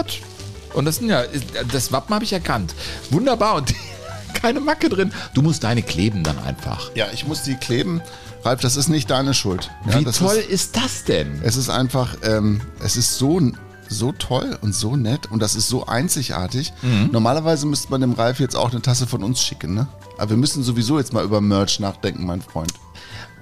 Und 0.73 0.85
das 0.85 0.97
sind 0.97 1.09
ja, 1.09 1.23
das 1.71 1.91
Wappen 1.91 2.15
habe 2.15 2.23
ich 2.25 2.33
erkannt. 2.33 2.73
Wunderbar 3.11 3.55
und 3.55 3.73
keine 4.33 4.59
Macke 4.59 4.89
drin. 4.89 5.13
Du 5.33 5.41
musst 5.41 5.63
deine 5.63 5.83
kleben 5.83 6.23
dann 6.23 6.39
einfach. 6.39 6.91
ja, 6.95 7.07
ich 7.13 7.27
muss 7.27 7.43
die 7.43 7.55
kleben. 7.55 8.01
Ralf, 8.43 8.61
das 8.61 8.75
ist 8.75 8.89
nicht 8.89 9.09
deine 9.09 9.33
Schuld. 9.33 9.71
Ja, 9.89 9.99
Wie 9.99 10.03
toll 10.05 10.35
Ist, 10.35 10.49
ist, 10.49 10.77
das 10.77 11.03
denn? 11.05 11.41
es 11.43 11.55
ist 11.55 11.69
einfach, 11.69 12.15
ähm, 12.23 12.61
es 12.83 12.97
ist 12.97 13.17
so, 13.17 13.39
so 13.87 14.11
toll 14.11 14.57
und 14.61 14.75
so 14.75 14.95
nett 14.95 15.31
und 15.31 15.41
das 15.41 15.55
ist 15.55 15.69
so 15.69 15.85
einzigartig. 15.85 16.73
Mhm. 16.81 17.09
Normalerweise 17.11 17.65
müsste 17.65 17.89
man 17.89 18.01
dem 18.01 18.13
Ralf 18.13 18.39
jetzt 18.39 18.55
auch 18.55 18.71
eine 18.71 18.81
Tasse 18.81 19.07
von 19.07 19.23
uns 19.23 19.41
schicken, 19.41 19.73
ne? 19.73 19.87
Aber 20.17 20.31
wir 20.31 20.37
müssen 20.37 20.61
sowieso 20.63 20.99
jetzt 20.99 21.13
mal 21.13 21.23
über 21.23 21.41
Merch 21.41 21.79
nachdenken, 21.79 22.25
mein 22.25 22.41
Freund. 22.41 22.73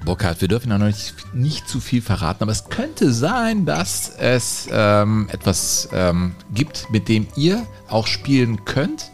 Burkhard, 0.05 0.41
wir 0.41 0.47
dürfen 0.47 0.69
ja 0.71 0.77
noch 0.79 0.87
nicht, 0.87 1.13
nicht 1.33 1.69
zu 1.69 1.79
viel 1.79 2.01
verraten, 2.01 2.41
aber 2.43 2.51
es 2.51 2.69
könnte 2.69 3.13
sein, 3.13 3.65
dass 3.65 4.09
es 4.17 4.67
ähm, 4.71 5.27
etwas 5.31 5.89
ähm, 5.93 6.33
gibt, 6.53 6.89
mit 6.91 7.07
dem 7.07 7.27
ihr 7.35 7.67
auch 7.87 8.07
spielen 8.07 8.65
könnt. 8.65 9.10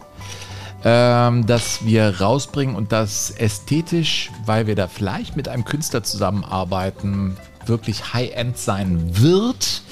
Ähm, 0.84 1.44
das 1.46 1.84
wir 1.84 2.20
rausbringen 2.20 2.76
und 2.76 2.92
das 2.92 3.30
ästhetisch, 3.32 4.30
weil 4.46 4.66
wir 4.68 4.76
da 4.76 4.86
vielleicht 4.86 5.36
mit 5.36 5.48
einem 5.48 5.64
Künstler 5.64 6.04
zusammenarbeiten, 6.04 7.36
wirklich 7.66 8.14
High-End 8.14 8.56
sein 8.58 9.00
wird. 9.20 9.82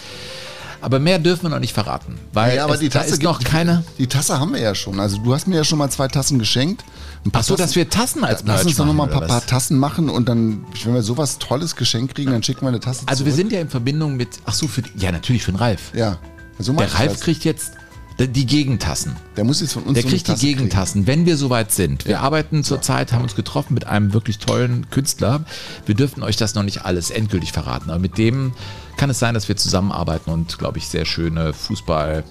Aber 0.81 1.01
mehr 1.01 1.19
dürfen 1.19 1.45
wir 1.45 1.49
noch 1.49 1.59
nicht 1.59 1.73
verraten, 1.73 2.19
weil 2.33 2.57
Ja, 2.57 2.65
aber 2.65 2.75
es, 2.75 2.81
die 2.81 2.89
da 2.89 3.01
Tasse 3.01 3.15
ist 3.15 3.23
noch 3.23 3.43
keine. 3.43 3.83
Die 3.99 4.07
Tasse 4.07 4.39
haben 4.39 4.53
wir 4.53 4.61
ja 4.61 4.75
schon. 4.77 5.01
Also 5.01 5.19
du 5.19 5.35
hast 5.35 5.49
mir 5.49 5.57
ja 5.57 5.65
schon 5.65 5.79
mal 5.79 5.91
zwei 5.91 6.07
Tassen 6.07 6.39
geschenkt. 6.39 6.85
Ach 7.33 7.43
so, 7.43 7.55
Tassen- 7.57 7.67
dass 7.67 7.75
wir 7.77 7.91
Tassen 7.91 8.23
als 8.23 8.43
Lass 8.45 8.59
Merch 8.59 8.67
uns 8.67 8.77
doch 8.77 8.87
noch 8.87 8.93
mal 8.95 9.05
ein 9.05 9.11
paar, 9.11 9.23
paar? 9.23 9.45
Tassen 9.45 9.79
machen 9.79 10.09
und 10.09 10.29
dann, 10.29 10.65
wenn 10.85 10.95
wir 10.95 11.03
sowas 11.03 11.39
Tolles 11.39 11.75
geschenkt 11.75 12.15
kriegen, 12.15 12.31
dann 12.31 12.43
schicken 12.45 12.61
wir 12.61 12.69
eine 12.69 12.79
Tasse 12.79 13.03
Also 13.07 13.25
wir 13.25 13.33
zurück. 13.33 13.45
sind 13.49 13.53
ja 13.53 13.61
in 13.61 13.69
Verbindung 13.69 14.17
mit. 14.17 14.29
Ach 14.45 14.53
so, 14.55 14.69
für 14.69 14.83
ja 14.97 15.11
natürlich 15.11 15.43
für 15.43 15.51
den 15.51 15.59
Ralf. 15.59 15.93
Ja. 15.95 16.19
So 16.61 16.73
der 16.75 16.95
Ralf 16.95 17.19
kriegt 17.21 17.45
jetzt 17.45 17.73
die- 18.19 18.47
Gegentassen. 18.47 19.15
Der 19.37 19.45
muss 19.45 19.61
jetzt 19.61 19.75
von 19.75 19.83
uns 19.83 19.95
Der 19.95 20.03
so 20.03 20.09
kriegt 20.09 20.27
die 20.27 20.33
Tasse 20.33 20.41
kriegen. 20.47 20.57
Gegentassen, 20.59 21.07
wenn 21.07 21.27
wir 21.27 21.37
soweit 21.37 21.71
sind. 21.73 22.05
Wir 22.07 22.13
Ja. 22.13 22.21
arbeiten 22.21 22.65
zurzeit, 22.65 23.13
haben 23.13 23.23
uns 23.23 23.35
getroffen 23.35 23.75
mit 23.75 23.87
einem 23.87 24.13
wirklich 24.15 24.39
tollen 24.39 24.89
Künstler. 24.91 25.45
Wir 25.85 25.95
dürften 25.95 26.23
euch 26.23 26.37
das 26.37 26.55
noch 26.55 26.63
nicht 26.63 26.85
alles 26.87 27.11
endgültig 27.11 27.53
verraten, 27.53 27.91
aber 27.91 27.99
mit 27.99 28.17
dem 28.19 28.53
kann 28.97 29.11
es 29.11 29.19
sein, 29.19 29.35
dass 29.35 29.49
wir 29.49 29.57
zusammenarbeiten 29.57 30.31
und, 30.31 30.59
glaube 30.59 30.79
ich, 30.79 30.89
sehr 30.89 31.05
schöne 31.05 31.53
Fußball. 31.53 32.25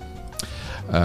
Äh, 0.92 0.98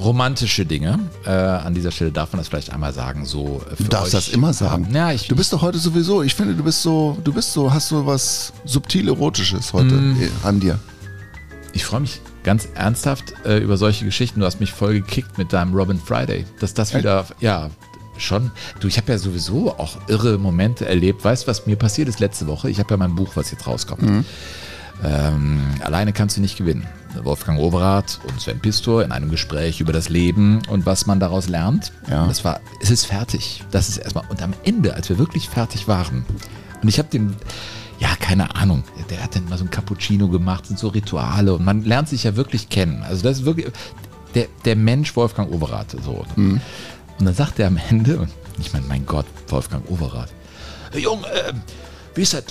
romantische 0.00 0.64
Dinge. 0.64 0.98
Äh, 1.26 1.30
an 1.30 1.74
dieser 1.74 1.90
Stelle 1.90 2.10
darf 2.10 2.32
man 2.32 2.38
das 2.38 2.48
vielleicht 2.48 2.72
einmal 2.72 2.94
sagen. 2.94 3.26
So 3.26 3.60
äh, 3.70 3.74
Du 3.82 3.88
darfst 3.88 4.14
das 4.14 4.28
immer 4.28 4.54
sagen. 4.54 4.88
Ja, 4.94 5.12
ich, 5.12 5.28
du 5.28 5.36
bist 5.36 5.52
doch 5.52 5.60
heute 5.60 5.78
sowieso, 5.78 6.22
ich 6.22 6.34
finde, 6.34 6.54
du 6.54 6.64
bist 6.64 6.80
so, 6.80 7.18
du 7.22 7.30
bist 7.30 7.52
so, 7.52 7.70
hast 7.72 7.88
so 7.88 8.06
was 8.06 8.54
subtil 8.64 9.08
Erotisches 9.08 9.74
heute 9.74 9.94
Mm. 9.94 10.16
an 10.42 10.58
dir. 10.60 10.78
Ich 11.74 11.84
freue 11.84 12.00
mich 12.00 12.20
ganz 12.44 12.68
ernsthaft 12.74 13.34
äh, 13.44 13.58
über 13.58 13.76
solche 13.76 14.04
Geschichten. 14.04 14.40
Du 14.40 14.46
hast 14.46 14.60
mich 14.60 14.72
voll 14.72 14.94
gekickt 14.94 15.38
mit 15.38 15.52
deinem 15.52 15.74
Robin 15.74 15.98
Friday. 15.98 16.44
Dass 16.60 16.74
das 16.74 16.90
Echt? 16.90 17.00
wieder, 17.00 17.26
ja, 17.40 17.70
schon. 18.18 18.52
Du, 18.80 18.86
ich 18.86 18.96
habe 18.96 19.10
ja 19.10 19.18
sowieso 19.18 19.76
auch 19.76 19.96
irre 20.08 20.38
Momente 20.38 20.86
erlebt. 20.86 21.24
Weißt 21.24 21.44
du, 21.44 21.46
was 21.48 21.66
mir 21.66 21.76
passiert 21.76 22.08
ist 22.08 22.20
letzte 22.20 22.46
Woche? 22.46 22.70
Ich 22.70 22.78
habe 22.78 22.90
ja 22.90 22.96
mein 22.96 23.14
Buch, 23.14 23.32
was 23.34 23.50
jetzt 23.50 23.66
rauskommt. 23.66 24.02
Mhm. 24.02 24.24
Ähm, 25.02 25.60
alleine 25.80 26.12
kannst 26.12 26.36
du 26.36 26.40
nicht 26.40 26.56
gewinnen. 26.56 26.86
Wolfgang 27.22 27.58
Overath 27.58 28.20
und 28.26 28.40
Sven 28.40 28.60
Pistor 28.60 29.04
in 29.04 29.12
einem 29.12 29.30
Gespräch 29.30 29.80
über 29.80 29.92
das 29.92 30.08
Leben 30.08 30.62
und 30.68 30.86
was 30.86 31.06
man 31.06 31.20
daraus 31.20 31.48
lernt. 31.48 31.92
Ja. 32.10 32.26
Das 32.26 32.44
war, 32.44 32.60
es 32.80 32.90
ist 32.90 33.06
fertig. 33.06 33.62
Das 33.70 33.88
ist 33.88 33.98
erstmal. 33.98 34.24
Und 34.28 34.42
am 34.42 34.52
Ende, 34.64 34.94
als 34.94 35.08
wir 35.08 35.18
wirklich 35.18 35.48
fertig 35.48 35.88
waren, 35.88 36.24
und 36.82 36.88
ich 36.88 36.98
habe 36.98 37.08
den, 37.08 37.34
ja, 38.04 38.14
keine 38.16 38.54
Ahnung, 38.54 38.84
der 39.08 39.22
hat 39.22 39.34
dann 39.34 39.48
mal 39.48 39.56
so 39.56 39.64
ein 39.64 39.70
Cappuccino 39.70 40.28
gemacht, 40.28 40.66
sind 40.66 40.78
so 40.78 40.88
Rituale 40.88 41.54
und 41.54 41.64
man 41.64 41.84
lernt 41.84 42.10
sich 42.10 42.24
ja 42.24 42.36
wirklich 42.36 42.68
kennen. 42.68 43.02
Also 43.02 43.22
das 43.22 43.38
ist 43.38 43.44
wirklich 43.46 43.66
der, 44.34 44.46
der 44.66 44.76
Mensch 44.76 45.16
Wolfgang 45.16 45.50
Overath. 45.50 45.96
So. 46.04 46.26
Und 46.36 46.60
dann 47.18 47.34
sagt 47.34 47.58
er 47.58 47.68
am 47.68 47.80
Ende, 47.88 48.18
und 48.18 48.28
ich 48.58 48.74
meine, 48.74 48.84
mein 48.86 49.06
Gott, 49.06 49.24
Wolfgang 49.48 49.90
Overath, 49.90 50.28
"Hey, 50.92 51.00
Jung, 51.00 51.24
äh, 51.24 51.54
wie 52.14 52.20
ist 52.20 52.34
das? 52.34 52.44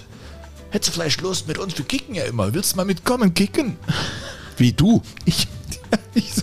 Hättest 0.71 0.89
du 0.89 0.99
vielleicht 0.99 1.21
Lust 1.21 1.47
mit 1.47 1.59
uns? 1.59 1.77
Wir 1.77 1.85
kicken 1.85 2.15
ja 2.15 2.23
immer. 2.23 2.51
Willst 2.55 2.73
du 2.73 2.77
mal 2.77 2.85
mitkommen, 2.85 3.35
kicken? 3.35 3.77
Wie 4.57 4.73
du. 4.73 5.03
Ich, 5.25 5.47
ich, 6.15 6.33
so, 6.33 6.41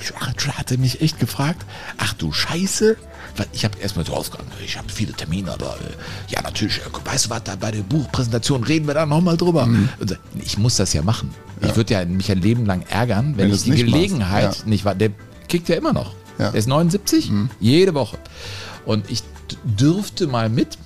ich 0.00 0.08
so, 0.08 0.14
ach, 0.18 0.58
hat 0.58 0.72
er 0.72 0.78
mich 0.78 1.00
echt 1.02 1.20
gefragt, 1.20 1.64
ach 1.98 2.14
du 2.14 2.32
Scheiße. 2.32 2.96
Weil 3.36 3.46
Ich 3.52 3.64
habe 3.64 3.78
erstmal 3.78 4.06
so 4.06 4.12
aufgegangen, 4.14 4.50
ich 4.64 4.76
habe 4.78 4.88
viele 4.92 5.12
Termine, 5.12 5.52
aber 5.52 5.76
äh, 5.80 6.32
ja, 6.32 6.40
natürlich, 6.42 6.78
äh, 6.78 6.82
weißt 7.04 7.26
du 7.26 7.30
was, 7.30 7.42
da 7.44 7.56
bei 7.56 7.70
der 7.72 7.82
Buchpräsentation 7.82 8.62
reden 8.64 8.86
wir 8.86 8.94
da 8.94 9.06
nochmal 9.06 9.36
drüber. 9.36 9.66
Mhm. 9.66 9.88
So, 10.06 10.14
ich 10.40 10.56
muss 10.58 10.76
das 10.76 10.92
ja 10.92 11.02
machen. 11.02 11.30
Ich 11.60 11.74
würde 11.76 11.94
ja 11.94 12.04
mich 12.04 12.30
ein 12.30 12.40
Leben 12.40 12.66
lang 12.66 12.82
ärgern, 12.88 13.34
wenn, 13.36 13.48
Wenn 13.48 13.54
ich 13.54 13.62
die. 13.64 13.70
Gelegenheit 13.70 14.58
Ja. 14.58 14.66
nicht 14.66 14.84
war. 14.84 14.94
Der 14.94 15.10
kickt 15.48 15.68
ja 15.68 15.76
immer 15.76 15.92
noch. 15.92 16.12
Ja. 16.38 16.48
Mhm. 16.48 16.52
Der 16.52 16.54
ist 16.54 16.68
79, 16.68 17.32
jede 17.60 17.94
Woche. 17.94 18.18
Und 18.86 19.10
ich 19.10 19.22
dürfte 19.64 20.26
mal 20.26 20.48
mit, 20.48 20.78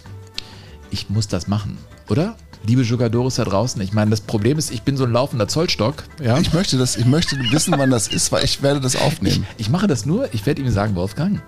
ich 0.91 1.11
muss 1.11 1.29
das 1.29 1.49
machen, 1.49 1.79
oder? 2.09 2.37
Liebe 2.67 2.83
Jugadores 2.83 3.37
da 3.37 3.45
draußen, 3.45 3.81
ich 3.83 3.93
meine, 3.93 4.11
das 4.11 4.21
Problem 4.21 4.59
ist, 4.59 4.71
ich 4.73 4.83
bin 4.83 4.97
so 4.97 5.05
ein 5.05 5.13
laufender 5.13 5.47
Zollstock. 5.49 6.03
Ja? 6.21 6.39
Ich 6.39 6.53
möchte 6.53 6.77
das, 6.77 6.97
ich 6.97 7.07
möchte 7.07 7.37
wissen, 7.53 7.73
wann 7.77 7.91
das 7.91 8.09
ist, 8.09 8.33
weil 8.33 8.45
ich 8.45 8.63
werde 8.63 8.81
das 8.81 8.95
Ich, 8.95 9.01
aufnehmen. 9.01 9.47
ich 9.59 9.71
mache 9.71 9.87
das 9.87 10.07
nur, 10.07 10.33
ich 10.35 10.45
werde 10.45 10.63
ihm 10.63 10.71
sagen, 10.71 10.95
Wolfgang, 10.97 11.41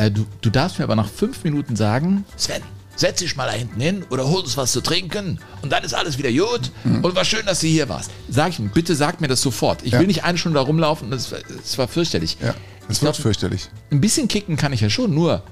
äh, 0.00 0.10
du, 0.10 0.26
du 0.40 0.50
darfst 0.50 0.78
mir 0.78 0.84
aber 0.84 0.96
nach 0.96 1.08
fünf 1.08 1.44
Minuten 1.44 1.76
sagen, 1.76 2.24
Sven, 2.36 2.62
setz 2.96 3.18
dich 3.20 3.36
mal 3.36 3.46
da 3.46 3.52
hinten 3.52 3.80
hin 3.80 4.04
oder 4.10 4.26
hol 4.28 4.40
uns 4.42 4.56
was 4.56 4.72
zu 4.72 4.80
trinken 4.80 5.38
und 5.62 5.70
dann 5.72 5.82
ist 5.84 5.94
alles 5.94 6.18
wieder 6.18 6.30
gut 6.32 6.70
und 6.84 7.14
war 7.14 7.24
schön, 7.24 7.46
dass 7.46 7.60
du 7.60 7.66
hier 7.66 7.88
warst. 7.88 8.10
Sag 8.28 8.50
ich 8.50 8.58
ihm, 8.58 8.70
bitte 8.70 8.94
sag 8.94 9.20
mir 9.20 9.28
das 9.28 9.40
sofort. 9.40 9.82
Ich 9.84 9.92
Ja. 9.92 10.00
will 10.00 10.06
nicht 10.06 10.24
eine 10.24 10.36
Stunde 10.38 10.58
da 10.58 10.64
rumlaufen, 10.64 11.10
das, 11.10 11.30
war- 11.32 11.38
das 11.56 11.78
war 11.78 11.88
fürchterlich. 11.88 12.36
Ja, 12.40 12.48
das 12.88 12.98
Ich 12.98 13.02
wird 13.02 13.14
glaub, 13.14 13.22
fürchterlich. 13.22 13.68
ein 13.90 14.00
bisschen 14.00 14.28
kicken 14.28 14.56
kann 14.56 14.72
ich 14.72 14.80
ja 14.80 14.90
schon, 14.90 15.14
nur 15.14 15.42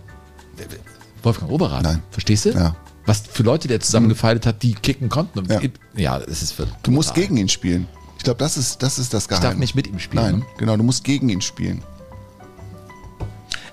Wolfgang 1.23 1.51
Oberath, 1.51 1.83
Nein. 1.83 2.03
verstehst 2.11 2.45
du? 2.47 2.51
Ja. 2.51 2.77
Was 3.07 3.23
für 3.31 3.43
Leute 3.43 3.69
der 3.69 3.81
zusammengefeilt 3.81 4.45
hat, 4.45 4.63
die 4.63 4.75
kicken 4.75 5.09
konnten. 5.09 5.47
Ja. 5.51 5.61
ja, 5.97 6.19
es 6.19 6.43
ist 6.43 6.53
für 6.53 6.67
Du 6.83 6.91
musst 6.91 7.15
gegen 7.15 7.37
ihn 7.39 7.49
spielen. 7.49 7.87
Ich 8.19 8.25
glaube, 8.25 8.39
das 8.39 8.57
ist, 8.59 8.83
das 8.83 8.99
ist 8.99 9.15
das 9.15 9.25
Ich 9.25 9.29
Geheimnis. 9.29 9.51
darf 9.51 9.59
nicht 9.59 9.75
mit 9.75 9.87
ihm 9.87 9.99
spielen. 9.99 10.23
Nein, 10.23 10.39
ne? 10.41 10.47
genau, 10.59 10.77
du 10.77 10.83
musst 10.83 11.05
gegen 11.05 11.29
ihn 11.31 11.41
spielen. 11.41 11.83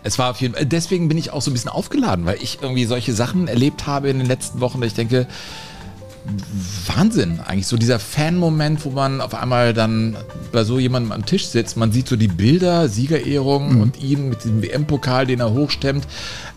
Es 0.06 0.20
war 0.20 0.30
auf 0.30 0.40
jeden 0.40 0.54
Fall, 0.54 0.68
deswegen 0.68 1.08
bin 1.08 1.18
ich 1.18 1.32
auch 1.32 1.42
so 1.42 1.50
ein 1.50 1.54
bisschen 1.54 1.72
aufgeladen, 1.72 2.26
weil 2.26 2.38
ich 2.40 2.60
irgendwie 2.62 2.86
solche 2.86 3.14
Sachen 3.14 3.48
erlebt 3.48 3.88
habe 3.88 4.08
in 4.10 4.20
den 4.20 4.28
letzten 4.28 4.62
Wochen, 4.62 4.80
dass 4.80 4.90
ich 4.90 4.94
denke, 4.94 5.28
Wahnsinn, 6.88 7.40
eigentlich 7.46 7.68
so 7.68 7.76
dieser 7.78 8.00
Fan-Moment, 8.00 8.86
wo 8.86 8.92
man 8.92 9.20
auf 9.22 9.34
einmal 9.34 9.74
dann 9.74 10.16
bei 10.52 10.64
so 10.64 10.80
jemandem 10.80 11.12
am 11.12 11.26
Tisch 11.26 11.48
sitzt, 11.48 11.76
man 11.76 11.92
sieht 11.92 12.08
so 12.08 12.16
die 12.16 12.28
Bilder, 12.28 12.88
Siegerehrung 12.88 13.82
und 13.82 14.02
ihn 14.02 14.30
mit 14.30 14.44
dem 14.44 14.62
WM-Pokal, 14.62 15.26
den 15.26 15.40
er 15.40 15.54
hochstemmt, 15.54 16.08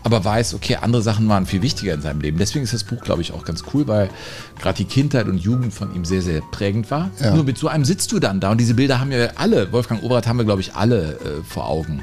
aber 0.03 0.23
weiß, 0.23 0.53
okay, 0.53 0.77
andere 0.81 1.01
Sachen 1.01 1.27
waren 1.27 1.45
viel 1.45 1.61
wichtiger 1.61 1.93
in 1.93 2.01
seinem 2.01 2.21
Leben. 2.21 2.37
Deswegen 2.37 2.63
ist 2.63 2.73
das 2.73 2.83
Buch, 2.83 3.01
glaube 3.01 3.21
ich, 3.21 3.31
auch 3.31 3.45
ganz 3.45 3.63
cool, 3.73 3.87
weil 3.87 4.09
gerade 4.59 4.77
die 4.77 4.85
Kindheit 4.85 5.27
und 5.27 5.37
Jugend 5.37 5.73
von 5.73 5.93
ihm 5.95 6.05
sehr, 6.05 6.21
sehr 6.21 6.41
prägend 6.51 6.89
war. 6.89 7.11
Ja. 7.19 7.35
Nur 7.35 7.43
mit 7.43 7.57
so 7.57 7.67
einem 7.67 7.85
sitzt 7.85 8.11
du 8.11 8.19
dann 8.19 8.39
da 8.39 8.51
und 8.51 8.59
diese 8.59 8.75
Bilder 8.75 8.99
haben 8.99 9.11
wir 9.11 9.39
alle, 9.39 9.71
Wolfgang 9.71 10.03
Oberath 10.03 10.27
haben 10.27 10.37
wir, 10.37 10.45
glaube 10.45 10.61
ich, 10.61 10.75
alle 10.75 11.13
äh, 11.13 11.43
vor 11.47 11.67
Augen. 11.67 12.01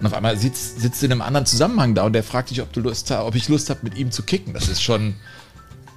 Und 0.00 0.06
auf 0.06 0.14
einmal 0.14 0.38
sitzt, 0.38 0.80
sitzt 0.80 1.02
du 1.02 1.06
in 1.06 1.12
einem 1.12 1.22
anderen 1.22 1.46
Zusammenhang 1.46 1.94
da 1.94 2.04
und 2.04 2.12
der 2.12 2.22
fragt 2.22 2.50
dich, 2.50 2.62
ob 2.62 2.72
du 2.72 2.80
Lust 2.80 3.10
ob 3.10 3.34
ich 3.34 3.48
Lust 3.48 3.68
habe, 3.70 3.80
mit 3.82 3.96
ihm 3.96 4.10
zu 4.10 4.22
kicken. 4.22 4.54
Das 4.54 4.68
ist 4.68 4.82
schon. 4.82 5.14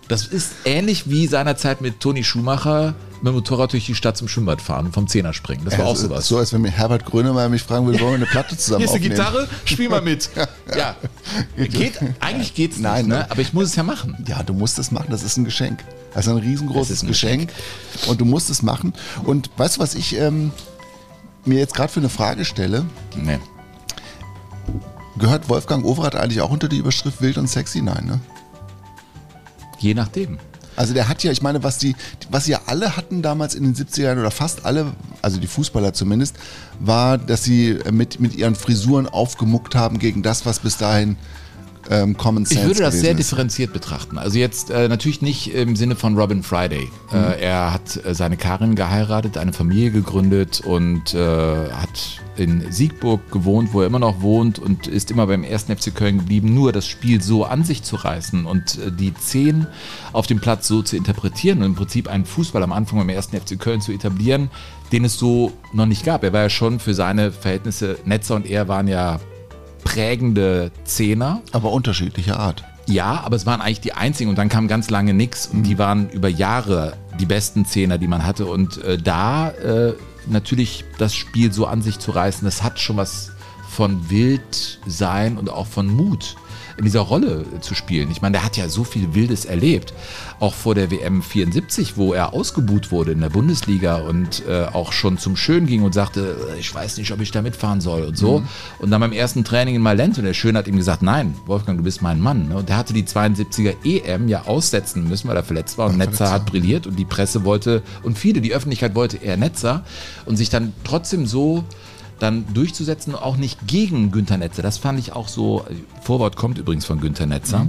Das 0.07 0.25
ist 0.25 0.51
ähnlich 0.65 1.09
wie 1.09 1.27
seinerzeit 1.27 1.79
mit 1.79 2.01
Toni 2.01 2.23
Schumacher 2.25 2.95
mit 3.21 3.27
dem 3.27 3.35
Motorrad 3.35 3.71
durch 3.71 3.85
die 3.85 3.95
Stadt 3.95 4.17
zum 4.17 4.27
Schwimmbad 4.27 4.61
fahren 4.61 4.87
und 4.87 4.93
vom 4.93 5.07
Zehner 5.07 5.31
springen. 5.31 5.63
Das 5.63 5.77
war 5.77 5.85
auch 5.85 5.89
Also, 5.91 6.07
sowas. 6.07 6.27
So, 6.27 6.37
als 6.37 6.51
wenn 6.51 6.61
mir 6.61 6.71
Herbert 6.71 7.05
Grönemeyer 7.05 7.49
mich 7.49 7.61
fragen 7.61 7.87
will, 7.87 7.99
wollen 7.99 8.13
wir 8.13 8.15
eine 8.15 8.25
Platte 8.25 8.57
zusammen 8.57 8.79
Hier 8.79 8.87
ist 8.87 8.99
eine. 8.99 9.07
Gitarre, 9.07 9.47
spiel 9.63 9.89
mal 9.89 10.01
mit. 10.01 10.29
ja. 10.75 10.95
Geht, 11.55 11.99
eigentlich 12.19 12.55
geht's 12.55 12.77
nicht, 12.77 12.83
Nein, 12.83 13.07
ne? 13.07 13.19
ne? 13.19 13.31
aber 13.31 13.41
ich 13.41 13.53
muss 13.53 13.65
es 13.65 13.75
ja 13.75 13.83
machen. 13.83 14.17
Ja, 14.27 14.41
du 14.43 14.53
musst 14.53 14.79
es 14.79 14.91
machen, 14.91 15.07
das 15.11 15.23
ist 15.23 15.37
ein 15.37 15.45
Geschenk. 15.45 15.83
Das 16.13 16.25
ist 16.25 16.31
ein 16.31 16.39
riesengroßes 16.39 16.89
ist 16.89 17.03
ein 17.03 17.07
Geschenk. 17.07 17.51
Und 18.07 18.19
du 18.19 18.25
musst 18.25 18.49
es 18.49 18.63
machen. 18.63 18.93
Und 19.23 19.49
weißt 19.57 19.77
du, 19.77 19.81
was 19.81 19.93
ich 19.95 20.17
ähm, 20.17 20.51
mir 21.45 21.59
jetzt 21.59 21.75
gerade 21.75 21.93
für 21.93 21.99
eine 21.99 22.09
Frage 22.09 22.43
stelle? 22.43 22.85
Nee. 23.15 23.39
Gehört 25.17 25.49
Wolfgang 25.49 25.85
Overath 25.85 26.15
eigentlich 26.15 26.41
auch 26.41 26.51
unter 26.51 26.67
die 26.67 26.77
Überschrift 26.77 27.21
wild 27.21 27.37
und 27.37 27.47
sexy? 27.47 27.81
Nein, 27.81 28.05
ne? 28.05 28.19
Je 29.79 29.93
nachdem. 29.93 30.39
Also 30.75 30.93
der 30.93 31.09
hat 31.09 31.23
ja, 31.23 31.31
ich 31.31 31.41
meine, 31.41 31.63
was 31.63 31.77
die, 31.77 31.95
was 32.29 32.47
ja 32.47 32.61
alle 32.65 32.95
hatten 32.95 33.21
damals 33.21 33.55
in 33.55 33.63
den 33.63 33.75
70er 33.75 34.01
Jahren 34.03 34.19
oder 34.19 34.31
fast 34.31 34.65
alle, 34.65 34.93
also 35.21 35.39
die 35.39 35.47
Fußballer 35.47 35.93
zumindest, 35.93 36.37
war, 36.79 37.17
dass 37.17 37.43
sie 37.43 37.77
mit, 37.91 38.19
mit 38.19 38.35
ihren 38.35 38.55
Frisuren 38.55 39.07
aufgemuckt 39.07 39.75
haben 39.75 39.99
gegen 39.99 40.23
das, 40.23 40.45
was 40.45 40.59
bis 40.59 40.77
dahin 40.77 41.17
ähm, 41.89 42.17
Common 42.17 42.45
Sense 42.45 42.61
Ich 42.61 42.67
würde 42.67 42.81
das 42.81 42.99
sehr 42.99 43.11
ist. 43.11 43.19
differenziert 43.19 43.73
betrachten. 43.73 44.17
Also 44.17 44.37
jetzt 44.37 44.69
äh, 44.69 44.87
natürlich 44.87 45.21
nicht 45.21 45.53
im 45.53 45.75
Sinne 45.75 45.95
von 45.95 46.17
Robin 46.17 46.43
Friday. 46.43 46.89
Mhm. 47.11 47.17
Äh, 47.17 47.41
er 47.41 47.73
hat 47.73 48.03
äh, 48.05 48.13
seine 48.13 48.37
Karin 48.37 48.75
geheiratet, 48.75 49.37
eine 49.37 49.53
Familie 49.53 49.91
gegründet 49.91 50.61
und 50.61 51.13
äh, 51.13 51.69
hat 51.71 52.21
in 52.37 52.71
Siegburg 52.71 53.31
gewohnt, 53.31 53.73
wo 53.73 53.81
er 53.81 53.87
immer 53.87 53.99
noch 53.99 54.21
wohnt 54.21 54.57
und 54.57 54.87
ist 54.87 55.11
immer 55.11 55.27
beim 55.27 55.43
1. 55.43 55.65
FC 55.65 55.93
Köln 55.93 56.19
geblieben. 56.19 56.53
Nur 56.53 56.71
das 56.71 56.87
Spiel 56.87 57.21
so 57.21 57.43
an 57.45 57.63
sich 57.63 57.83
zu 57.83 57.95
reißen 57.97 58.45
und 58.45 58.77
äh, 58.77 58.91
die 58.91 59.13
Zehn 59.13 59.67
auf 60.13 60.27
dem 60.27 60.39
Platz 60.39 60.67
so 60.67 60.81
zu 60.81 60.95
interpretieren 60.95 61.59
und 61.59 61.65
im 61.65 61.75
Prinzip 61.75 62.07
einen 62.07 62.25
Fußball 62.25 62.63
am 62.63 62.71
Anfang 62.71 62.99
beim 62.99 63.09
1. 63.09 63.27
FC 63.27 63.59
Köln 63.59 63.81
zu 63.81 63.91
etablieren, 63.91 64.49
den 64.91 65.05
es 65.05 65.17
so 65.17 65.51
noch 65.73 65.85
nicht 65.85 66.05
gab. 66.05 66.23
Er 66.23 66.33
war 66.33 66.43
ja 66.43 66.49
schon 66.49 66.79
für 66.79 66.93
seine 66.93 67.31
Verhältnisse, 67.31 67.97
Netzer 68.05 68.35
und 68.35 68.45
er 68.45 68.67
waren 68.67 68.87
ja 68.87 69.19
prägende 69.83 70.71
Zehner. 70.83 71.41
Aber 71.51 71.71
unterschiedlicher 71.71 72.39
Art. 72.39 72.63
Ja, 72.87 73.21
aber 73.23 73.35
es 73.35 73.45
waren 73.45 73.61
eigentlich 73.61 73.81
die 73.81 73.93
einzigen 73.93 74.29
und 74.29 74.37
dann 74.37 74.49
kam 74.49 74.67
ganz 74.67 74.89
lange 74.89 75.13
nichts 75.13 75.47
und 75.47 75.63
die 75.63 75.77
waren 75.77 76.09
über 76.09 76.27
Jahre 76.27 76.93
die 77.19 77.25
besten 77.25 77.65
Zehner, 77.65 77.97
die 77.97 78.07
man 78.07 78.25
hatte 78.25 78.47
und 78.47 78.83
äh, 78.83 78.97
da 78.97 79.49
äh, 79.51 79.93
natürlich 80.27 80.83
das 80.97 81.13
Spiel 81.13 81.53
so 81.53 81.67
an 81.67 81.81
sich 81.81 81.99
zu 81.99 82.11
reißen, 82.11 82.43
das 82.43 82.63
hat 82.63 82.79
schon 82.79 82.97
was 82.97 83.31
von 83.69 84.09
wild 84.09 84.79
sein 84.85 85.37
und 85.37 85.49
auch 85.49 85.67
von 85.67 85.87
Mut 85.87 86.35
in 86.77 86.85
dieser 86.85 87.01
Rolle 87.01 87.45
zu 87.61 87.75
spielen. 87.75 88.09
Ich 88.11 88.21
meine, 88.21 88.33
der 88.33 88.45
hat 88.45 88.57
ja 88.57 88.69
so 88.69 88.83
viel 88.83 89.13
Wildes 89.13 89.45
erlebt, 89.45 89.93
auch 90.39 90.53
vor 90.53 90.75
der 90.75 90.91
WM 90.91 91.21
74, 91.21 91.97
wo 91.97 92.13
er 92.13 92.33
ausgebuht 92.33 92.91
wurde 92.91 93.11
in 93.11 93.21
der 93.21 93.29
Bundesliga 93.29 93.97
und 93.97 94.43
äh, 94.47 94.65
auch 94.71 94.91
schon 94.93 95.17
zum 95.17 95.35
Schön 95.35 95.65
ging 95.65 95.83
und 95.83 95.93
sagte, 95.93 96.35
äh, 96.55 96.59
ich 96.59 96.73
weiß 96.73 96.97
nicht, 96.97 97.11
ob 97.11 97.21
ich 97.21 97.31
da 97.31 97.41
mitfahren 97.41 97.81
soll 97.81 98.03
und 98.03 98.17
so. 98.17 98.43
Und 98.79 98.91
dann 98.91 99.01
beim 99.01 99.11
ersten 99.11 99.43
Training 99.43 99.75
in 99.75 99.81
Malent 99.81 100.17
und 100.17 100.25
der 100.25 100.33
Schön 100.33 100.57
hat 100.57 100.67
ihm 100.67 100.77
gesagt, 100.77 101.01
nein, 101.01 101.35
Wolfgang, 101.45 101.77
du 101.77 101.83
bist 101.83 102.01
mein 102.01 102.19
Mann. 102.19 102.49
ne? 102.49 102.57
Und 102.57 102.69
der 102.69 102.77
hatte 102.77 102.93
die 102.93 103.03
72er 103.03 103.75
EM 103.83 104.27
ja 104.27 104.43
aussetzen 104.43 105.07
müssen, 105.07 105.27
weil 105.27 105.35
er 105.35 105.43
verletzt 105.43 105.77
war 105.77 105.89
und 105.89 105.97
Netzer 105.97 106.31
hat 106.31 106.45
brilliert 106.45 106.87
und 106.87 106.97
die 106.97 107.05
Presse 107.05 107.43
wollte 107.45 107.81
und 108.03 108.17
viele, 108.17 108.41
die 108.41 108.53
Öffentlichkeit 108.53 108.95
wollte 108.95 109.17
eher 109.17 109.37
Netzer 109.37 109.83
und 110.25 110.37
sich 110.37 110.49
dann 110.49 110.73
trotzdem 110.83 111.25
so 111.25 111.63
dann 112.21 112.45
durchzusetzen, 112.53 113.15
auch 113.15 113.37
nicht 113.37 113.67
gegen 113.67 114.11
Günther 114.11 114.37
Netzer. 114.37 114.61
Das 114.61 114.77
fand 114.77 114.99
ich 114.99 115.13
auch 115.13 115.27
so, 115.27 115.65
Vorwort 116.01 116.35
kommt 116.35 116.57
übrigens 116.57 116.85
von 116.85 116.99
Günther 117.01 117.25
Netzer. 117.25 117.67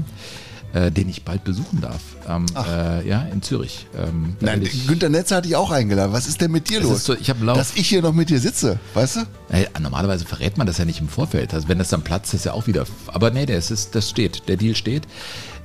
äh, 0.75 0.91
den 0.91 1.09
ich 1.09 1.23
bald 1.25 1.45
besuchen 1.45 1.81
darf. 1.83 2.01
Ähm, 2.27 2.47
äh, 2.57 3.07
ja, 3.07 3.23
in 3.25 3.43
Zürich. 3.43 3.87
Ähm, 3.95 4.37
Nein, 4.41 4.63
ich- 4.63 4.87
Günter 4.87 5.11
Netzer 5.11 5.37
hatte 5.37 5.49
ich 5.49 5.55
auch 5.57 5.71
eingeladen. 5.71 6.13
Was 6.15 6.27
ist 6.27 6.41
denn 6.41 6.51
mit 6.51 6.71
dir 6.71 6.81
los? 6.81 7.05
so, 7.05 7.15
ich 7.15 7.27
Dass 7.27 7.77
ich 7.77 7.89
hier 7.89 8.01
noch 8.01 8.15
mit 8.15 8.31
dir 8.31 8.41
sitze, 8.41 8.79
weißt 8.95 9.17
du? 9.17 9.21
Ey, 9.51 9.69
normalerweise 9.81 10.25
verrät 10.25 10.57
man 10.57 10.67
das 10.67 10.79
ja 10.79 10.87
nicht 10.87 11.01
im 11.01 11.09
Vorfeld. 11.09 11.53
Also 11.53 11.69
wenn 11.69 11.77
das 11.79 11.91
dann 11.91 12.03
platzt, 12.03 12.33
ist 12.33 12.47
ja 12.47 12.55
auch 12.55 12.67
wieder. 12.67 12.87
Aber 13.09 13.31
nee, 13.31 13.45
das, 13.45 13.71
ist, 13.71 13.95
das 13.95 14.09
steht. 14.09 14.49
Der 14.49 14.57
Deal 14.57 14.75
steht. 14.75 15.03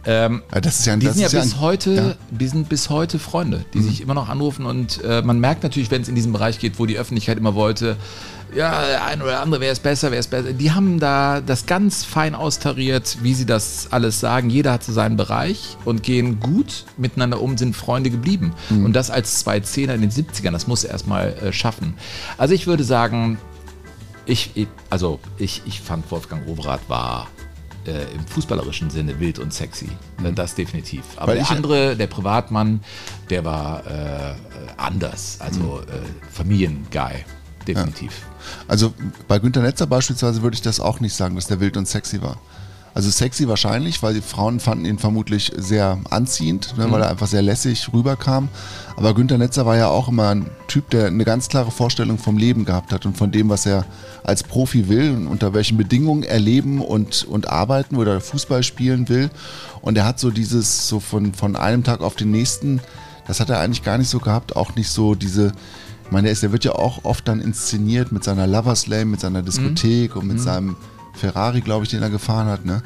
Ähm, 0.07 0.41
das 0.49 0.79
ist 0.79 0.85
ja, 0.87 0.95
die 0.95 1.05
das 1.05 1.15
sind 1.15 1.21
ja 1.21 1.27
ist 1.27 1.33
ja 1.33 1.41
bis 1.41 1.53
ein- 1.55 1.59
heute, 1.59 1.93
ja. 1.93 2.01
Mhm. 2.03 2.37
die 2.37 2.47
sind 2.47 2.69
bis 2.69 2.89
heute 2.89 3.19
Freunde, 3.19 3.65
die 3.73 3.81
sich 3.81 3.99
immer 4.01 4.13
noch 4.13 4.29
anrufen 4.29 4.65
und 4.65 5.03
äh, 5.03 5.21
man 5.21 5.39
merkt 5.39 5.63
natürlich, 5.63 5.91
wenn 5.91 6.01
es 6.01 6.07
in 6.07 6.15
diesen 6.15 6.31
Bereich 6.31 6.59
geht, 6.59 6.79
wo 6.79 6.85
die 6.85 6.97
Öffentlichkeit 6.97 7.37
immer 7.37 7.55
wollte, 7.55 7.97
ja, 8.55 8.85
der 8.87 9.03
eine 9.05 9.23
oder 9.25 9.41
andere, 9.41 9.59
wer 9.59 9.73
ist 9.73 9.83
besser, 9.83 10.09
wer 10.11 10.19
ist 10.19 10.29
besser. 10.31 10.53
Die 10.53 10.71
haben 10.71 11.01
da 11.01 11.41
das 11.41 11.65
ganz 11.65 12.05
fein 12.05 12.33
austariert, 12.33 13.17
wie 13.21 13.33
sie 13.33 13.45
das 13.45 13.89
alles 13.91 14.21
sagen. 14.21 14.49
Jeder 14.49 14.71
hat 14.71 14.85
so 14.85 14.93
seinen 14.93 15.17
Bereich 15.17 15.75
und 15.83 16.01
gehen 16.01 16.39
gut 16.39 16.85
miteinander 16.95 17.41
um, 17.41 17.57
sind 17.57 17.75
Freunde 17.75 18.09
geblieben. 18.09 18.53
Mhm. 18.69 18.85
Und 18.85 18.93
das 18.93 19.11
als 19.11 19.39
zwei 19.39 19.59
Zehner 19.59 19.95
in 19.95 20.01
den 20.01 20.11
70ern, 20.11 20.51
das 20.51 20.65
muss 20.65 20.85
er 20.85 20.91
erstmal 20.91 21.33
äh, 21.33 21.51
schaffen. 21.51 21.95
Also 22.37 22.53
ich 22.53 22.67
würde 22.67 22.85
sagen, 22.85 23.37
ich, 24.25 24.51
also 24.89 25.19
ich, 25.37 25.61
ich 25.65 25.81
fand 25.81 26.09
Wolfgang 26.09 26.47
Overath 26.47 26.87
war 26.87 27.27
äh, 27.87 28.03
im 28.13 28.25
fußballerischen 28.27 28.89
Sinne 28.89 29.19
wild 29.19 29.39
und 29.39 29.53
sexy. 29.53 29.89
Äh, 30.23 30.31
Das 30.33 30.55
definitiv. 30.55 31.03
Aber 31.15 31.31
Weil 31.31 31.37
der 31.37 31.51
andere, 31.51 31.95
der 31.95 32.07
Privatmann, 32.07 32.81
der 33.29 33.45
war 33.45 33.85
äh, 33.87 34.33
anders. 34.77 35.37
Also 35.39 35.81
äh, 35.81 36.31
Familienguy. 36.31 37.25
Definitiv. 37.67 38.13
Also 38.67 38.93
bei 39.27 39.39
Günter 39.39 39.61
Netzer 39.61 39.87
beispielsweise 39.87 40.41
würde 40.41 40.55
ich 40.55 40.61
das 40.61 40.79
auch 40.79 40.99
nicht 40.99 41.13
sagen, 41.13 41.35
dass 41.35 41.47
der 41.47 41.59
wild 41.59 41.75
und 41.75 41.87
sexy 41.87 42.21
war. 42.21 42.39
Also 42.97 43.11
sexy 43.11 43.47
wahrscheinlich, 43.47 44.01
weil 44.01 44.15
die 44.15 44.21
Frauen 44.21 44.59
fanden 44.59 44.85
ihn 44.85 44.97
vermutlich 44.97 45.51
sehr 45.55 45.99
anziehend, 46.09 46.75
ne, 46.79 46.87
Mhm. 46.87 46.91
weil 46.93 47.01
er 47.03 47.09
einfach 47.11 47.27
sehr 47.27 47.43
lässig 47.43 47.93
rüberkam. 47.93 48.49
Aber 48.95 49.13
Günter 49.13 49.37
Netzer 49.37 49.67
war 49.67 49.77
ja 49.77 49.87
auch 49.87 50.07
immer 50.07 50.29
ein 50.29 50.49
Typ, 50.67 50.89
der 50.89 51.05
eine 51.05 51.23
ganz 51.23 51.47
klare 51.47 51.69
Vorstellung 51.69 52.17
vom 52.17 52.37
Leben 52.39 52.65
gehabt 52.65 52.91
hat 52.91 53.05
und 53.05 53.15
von 53.15 53.31
dem, 53.31 53.49
was 53.49 53.67
er 53.67 53.85
als 54.23 54.41
Profi 54.41 54.89
will 54.89 55.11
und 55.11 55.27
unter 55.27 55.53
welchen 55.53 55.77
Bedingungen 55.77 56.23
er 56.23 56.39
leben 56.39 56.81
und, 56.81 57.23
und 57.25 57.47
arbeiten 57.51 57.97
oder 57.97 58.19
Fußball 58.19 58.63
spielen 58.63 59.07
will. 59.09 59.29
Und 59.81 59.95
er 59.95 60.05
hat 60.05 60.19
so 60.19 60.31
dieses, 60.31 60.87
so 60.87 60.99
von, 60.99 61.35
von 61.35 61.55
einem 61.55 61.83
Tag 61.83 62.01
auf 62.01 62.15
den 62.15 62.31
nächsten, 62.31 62.81
das 63.27 63.39
hat 63.39 63.51
er 63.51 63.59
eigentlich 63.59 63.83
gar 63.83 63.99
nicht 63.99 64.09
so 64.09 64.17
gehabt, 64.17 64.55
auch 64.55 64.73
nicht 64.73 64.89
so 64.89 65.13
diese, 65.13 65.51
ich 66.05 66.09
meine, 66.11 66.23
der, 66.23 66.31
ist, 66.31 66.41
der 66.41 66.51
wird 66.51 66.65
ja 66.65 66.71
auch 66.71 67.03
oft 67.03 67.27
dann 67.27 67.41
inszeniert 67.41 68.11
mit 68.11 68.23
seiner 68.23 68.47
Lover's 68.47 68.87
Lane, 68.87 69.05
mit 69.05 69.19
seiner 69.19 69.43
Diskothek 69.43 70.15
und 70.15 70.25
mit 70.25 70.41
seinem 70.41 70.75
Ferrari, 71.17 71.61
glaube 71.61 71.83
ich, 71.85 71.89
den 71.89 72.01
er 72.01 72.09
gefahren 72.09 72.47
hat. 72.47 72.65
Ne? 72.65 72.81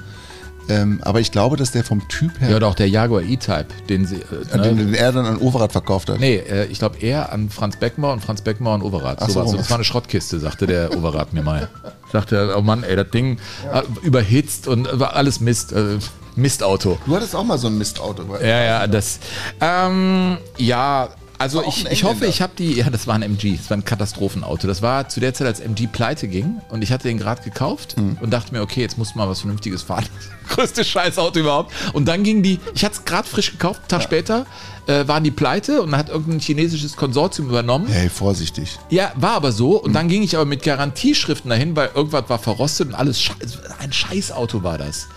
Ähm, 0.70 1.00
aber 1.04 1.20
ich 1.20 1.32
glaube, 1.32 1.58
dass 1.58 1.72
der 1.72 1.84
vom 1.84 2.08
Typ 2.08 2.40
her, 2.40 2.58
Ja, 2.60 2.68
auch 2.68 2.76
der 2.76 2.88
Jaguar 2.88 3.22
E-Type, 3.24 3.68
den 3.90 4.06
sie. 4.06 4.18
Äh, 4.18 4.54
an 4.54 4.64
den, 4.64 4.76
ne? 4.78 4.86
den 4.86 4.94
er 4.94 5.12
dann 5.12 5.26
an 5.26 5.38
Overath 5.38 5.72
verkauft 5.72 6.10
hat. 6.10 6.20
Nee, 6.20 6.36
äh, 6.38 6.66
ich 6.66 6.80
glaube 6.80 6.98
eher 7.00 7.32
an 7.34 7.50
Franz 7.50 7.78
Beckenbauer 7.78 8.14
und 8.14 8.24
Franz 8.24 8.42
Beckenbauer 8.42 8.76
an 8.76 8.82
Overath. 8.82 9.18
Ach 9.22 9.30
So 9.30 9.46
so. 9.46 9.58
das 9.58 9.70
war 9.70 9.78
eine 9.78 9.84
Schrottkiste, 9.84 10.40
sagte 10.40 10.68
der 10.68 10.96
Overath 10.98 11.34
mir 11.34 11.44
mal. 11.44 11.68
Sagte 12.12 12.38
er, 12.38 12.58
oh 12.58 12.62
Mann, 12.62 12.84
ey, 12.84 12.96
das 12.96 13.10
Ding 13.10 13.38
äh, 13.74 13.82
überhitzt 14.02 14.68
und 14.68 14.88
war 15.00 15.16
alles 15.16 15.40
Mist. 15.40 15.74
Äh, 15.74 15.98
Mistauto. 16.36 16.98
Du 17.06 17.16
hattest 17.16 17.36
auch 17.36 17.44
mal 17.44 17.58
so 17.58 17.68
ein 17.68 17.78
Mistauto. 17.78 18.24
Ja, 18.42 18.64
ja, 18.64 18.88
das. 18.88 19.20
Ähm, 19.60 20.38
ja, 20.58 21.10
also 21.42 21.64
ich, 21.68 21.86
ich 21.88 22.04
hoffe, 22.04 22.26
ich 22.26 22.42
habe 22.42 22.54
die. 22.58 22.74
Ja, 22.76 22.90
das 22.90 23.08
war 23.08 23.16
ein 23.16 23.22
MG. 23.24 23.58
Das 23.58 23.70
war 23.70 23.78
ein 23.78 23.84
Katastrophenauto. 23.86 24.68
Das 24.68 24.82
war 24.82 25.10
zu 25.10 25.20
der 25.20 25.34
Zeit, 25.34 25.48
als 25.48 25.60
MG 25.60 25.88
pleite 25.88 26.28
ging 26.28 26.62
und 26.70 26.82
ich 26.84 26.92
hatte 26.92 27.08
den 27.08 27.18
gerade 27.18 27.42
gekauft 27.42 27.98
Mhm. 27.98 28.18
und 28.22 28.32
dachte 28.32 28.54
mir, 28.54 28.62
okay, 28.62 28.82
jetzt 28.82 28.98
muss 28.98 29.16
mal 29.16 29.28
was 29.28 29.42
Vernünftiges 29.42 29.82
fahren. 29.84 30.06
Größte 30.50 30.84
Scheißauto 30.84 31.40
überhaupt. 31.40 31.74
Und 31.94 32.06
dann 32.08 32.24
ging 32.24 32.44
die. 32.44 32.60
Ich 32.74 32.84
hatte 32.86 32.96
es 32.96 33.06
gerade 33.06 33.28
frisch 33.28 33.52
gekauft. 33.52 33.80
Einen 33.82 33.88
Tag 33.90 34.04
später 34.04 34.46
äh, 34.88 35.08
waren 35.08 35.24
die 35.24 35.32
pleite 35.32 35.82
und 35.82 35.92
dann 35.92 36.00
hat 36.00 36.10
irgendein 36.10 36.40
chinesisches 36.40 36.96
Konsortium 36.96 37.48
übernommen. 37.50 37.88
Hey, 37.88 38.10
vorsichtig. 38.10 38.78
Ja, 38.90 39.12
war 39.16 39.32
aber 39.34 39.52
so. 39.52 39.82
Und 39.82 39.94
dann 39.94 40.08
ging 40.08 40.24
ich 40.24 40.36
aber 40.36 40.46
mit 40.46 40.64
Garantieschriften 40.64 41.50
dahin, 41.50 41.76
weil 41.76 41.90
irgendwas 41.96 42.24
war 42.30 42.40
verrostet 42.40 42.90
und 42.90 42.96
alles. 42.96 43.22
Schei 43.22 43.34
ein 43.80 43.92
Scheißauto 43.94 44.64
war 44.64 44.78
das. 44.78 45.08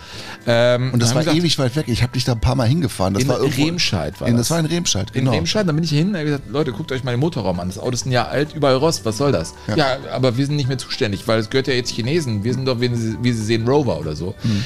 Ähm, 0.47 0.93
Und 0.93 1.03
das 1.03 1.15
war 1.15 1.23
gesagt, 1.23 1.37
ewig 1.39 1.59
weit 1.59 1.75
weg. 1.77 1.87
Ich 1.89 2.03
habe 2.03 2.12
dich 2.12 2.25
da 2.25 2.33
ein 2.33 2.41
paar 2.41 2.55
Mal 2.55 2.69
hingefahren. 2.69 3.15
Das 3.15 3.23
In 3.23 3.29
war 3.29 3.39
irgendwo, 3.39 3.65
Remscheid 3.65 4.21
war 4.21 4.29
in, 4.29 4.37
das. 4.37 4.49
das. 4.49 4.51
war 4.51 4.61
in 4.61 4.67
Remscheid, 4.67 5.11
In 5.12 5.21
genau. 5.25 5.33
Remscheid, 5.33 5.67
dann 5.67 5.75
bin 5.75 5.85
ich 5.85 5.91
hier 5.91 6.01
hin 6.01 6.09
und 6.09 6.15
habe 6.17 6.25
gesagt, 6.25 6.51
Leute, 6.51 6.73
guckt 6.73 6.93
euch 6.93 7.03
mal 7.05 7.12
den 7.12 7.21
Motorraum 7.21 7.61
an. 7.61 7.69
Das 7.69 7.79
Auto 7.79 7.93
ist 7.93 8.07
ein 8.07 8.12
Jahr 8.12 8.29
alt, 8.29 8.55
überall 8.55 8.77
Rost, 8.77 9.05
was 9.05 9.17
soll 9.17 9.33
das? 9.33 9.55
Ja. 9.75 9.99
aber 10.12 10.37
wir 10.37 10.47
sind 10.47 10.57
nicht 10.57 10.69
mehr 10.69 10.79
zuständig, 10.79 11.27
weil 11.27 11.39
es 11.41 11.51
gehört 11.51 11.67
ja 11.69 11.75
jetzt 11.75 11.91
Chinesen. 11.93 12.45
Wir 12.45 12.53
sind 12.55 12.67
doch, 12.67 12.81
wie 12.81 12.95
sie, 12.95 13.17
wie 13.23 13.33
sie 13.33 13.43
sehen, 13.45 13.67
Rover 13.67 13.99
oder 13.99 14.15
so. 14.17 14.35
Hm. 14.43 14.65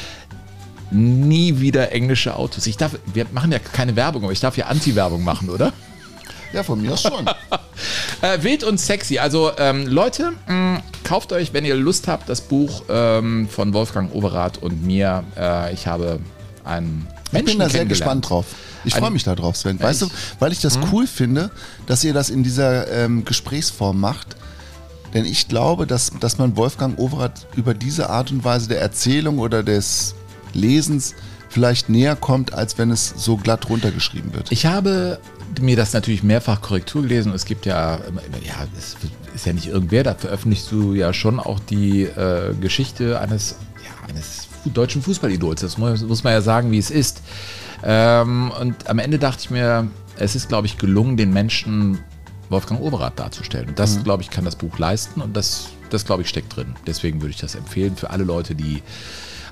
Nie 0.90 1.60
wieder 1.60 1.92
englische 1.92 2.34
Autos. 2.34 2.66
Ich 2.66 2.76
darf, 2.78 2.98
wir 3.12 3.26
machen 3.32 3.52
ja 3.52 3.58
keine 3.58 3.94
Werbung, 3.94 4.22
aber 4.24 4.32
ich 4.32 4.40
darf 4.40 4.56
ja 4.56 4.66
Anti-Werbung 4.66 5.22
machen, 5.22 5.50
oder? 5.50 5.72
Ja, 6.52 6.62
von 6.62 6.80
mir 6.80 6.92
aus 6.94 7.02
schon. 7.02 7.28
Äh, 8.22 8.42
wild 8.42 8.64
und 8.64 8.78
sexy. 8.80 9.18
Also 9.18 9.52
ähm, 9.58 9.86
Leute, 9.86 10.32
mh, 10.46 10.82
kauft 11.04 11.32
euch, 11.32 11.52
wenn 11.52 11.64
ihr 11.64 11.76
Lust 11.76 12.08
habt, 12.08 12.28
das 12.28 12.40
Buch 12.40 12.82
ähm, 12.88 13.48
von 13.48 13.72
Wolfgang 13.72 14.12
Overath 14.14 14.58
und 14.58 14.84
mir. 14.84 15.22
Äh, 15.36 15.72
ich 15.72 15.86
habe 15.86 16.18
einen 16.64 17.06
Ich 17.26 17.32
Menschen 17.32 17.46
bin 17.46 17.58
da 17.60 17.68
sehr 17.68 17.86
gespannt 17.86 18.28
drauf. 18.28 18.46
Ich 18.84 18.94
freue 18.94 19.10
mich 19.10 19.24
da 19.24 19.34
drauf, 19.34 19.56
Sven. 19.56 19.80
Weißt 19.80 20.02
ich- 20.02 20.08
du, 20.08 20.14
weil 20.38 20.52
ich 20.52 20.60
das 20.60 20.78
cool 20.92 21.06
finde, 21.06 21.50
dass 21.86 22.02
ihr 22.04 22.12
das 22.12 22.30
in 22.30 22.42
dieser 22.42 22.90
ähm, 22.90 23.24
Gesprächsform 23.24 24.00
macht. 24.00 24.36
Denn 25.14 25.24
ich 25.24 25.48
glaube, 25.48 25.86
dass, 25.86 26.10
dass 26.20 26.38
man 26.38 26.56
Wolfgang 26.56 26.98
Overath 26.98 27.46
über 27.56 27.72
diese 27.72 28.10
Art 28.10 28.30
und 28.30 28.44
Weise 28.44 28.68
der 28.68 28.80
Erzählung 28.80 29.38
oder 29.38 29.62
des 29.62 30.14
Lesens 30.52 31.14
vielleicht 31.48 31.88
näher 31.88 32.14
kommt, 32.14 32.52
als 32.52 32.76
wenn 32.76 32.90
es 32.90 33.14
so 33.16 33.36
glatt 33.38 33.68
runtergeschrieben 33.70 34.34
wird. 34.34 34.52
Ich 34.52 34.66
habe 34.66 35.18
mir 35.60 35.76
das 35.76 35.92
natürlich 35.92 36.22
mehrfach 36.22 36.60
Korrektur 36.60 37.02
gelesen. 37.02 37.32
Es 37.32 37.44
gibt 37.44 37.66
ja, 37.66 37.96
ja, 37.96 38.66
es 38.76 38.96
ist 39.34 39.46
ja 39.46 39.52
nicht 39.52 39.66
irgendwer, 39.66 40.02
da 40.02 40.14
veröffentlichst 40.14 40.70
du 40.70 40.94
ja 40.94 41.12
schon 41.12 41.40
auch 41.40 41.60
die 41.60 42.02
äh, 42.02 42.54
Geschichte 42.60 43.20
eines, 43.20 43.56
ja, 43.76 44.08
eines 44.08 44.48
deutschen 44.64 45.02
Fußballidols. 45.02 45.60
Das 45.60 45.78
muss, 45.78 46.02
muss 46.02 46.24
man 46.24 46.32
ja 46.32 46.40
sagen, 46.40 46.70
wie 46.70 46.78
es 46.78 46.90
ist. 46.90 47.22
Ähm, 47.82 48.50
und 48.60 48.88
am 48.88 48.98
Ende 48.98 49.18
dachte 49.18 49.40
ich 49.40 49.50
mir, 49.50 49.88
es 50.16 50.34
ist, 50.34 50.48
glaube 50.48 50.66
ich, 50.66 50.78
gelungen, 50.78 51.16
den 51.16 51.32
Menschen 51.32 51.98
Wolfgang 52.48 52.80
Overath 52.80 53.18
darzustellen. 53.18 53.68
Und 53.68 53.78
das, 53.78 54.02
glaube 54.02 54.22
ich, 54.22 54.30
kann 54.30 54.44
das 54.44 54.56
Buch 54.56 54.78
leisten 54.78 55.20
und 55.20 55.36
das, 55.36 55.68
das 55.90 56.04
glaube 56.04 56.22
ich, 56.22 56.28
steckt 56.28 56.56
drin. 56.56 56.74
Deswegen 56.86 57.20
würde 57.20 57.30
ich 57.30 57.40
das 57.40 57.54
empfehlen 57.54 57.96
für 57.96 58.10
alle 58.10 58.24
Leute, 58.24 58.54
die 58.54 58.82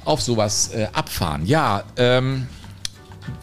auf 0.04 0.22
sowas 0.22 0.70
äh, 0.72 0.88
abfahren. 0.92 1.44
Ja, 1.46 1.84
ähm, 1.96 2.46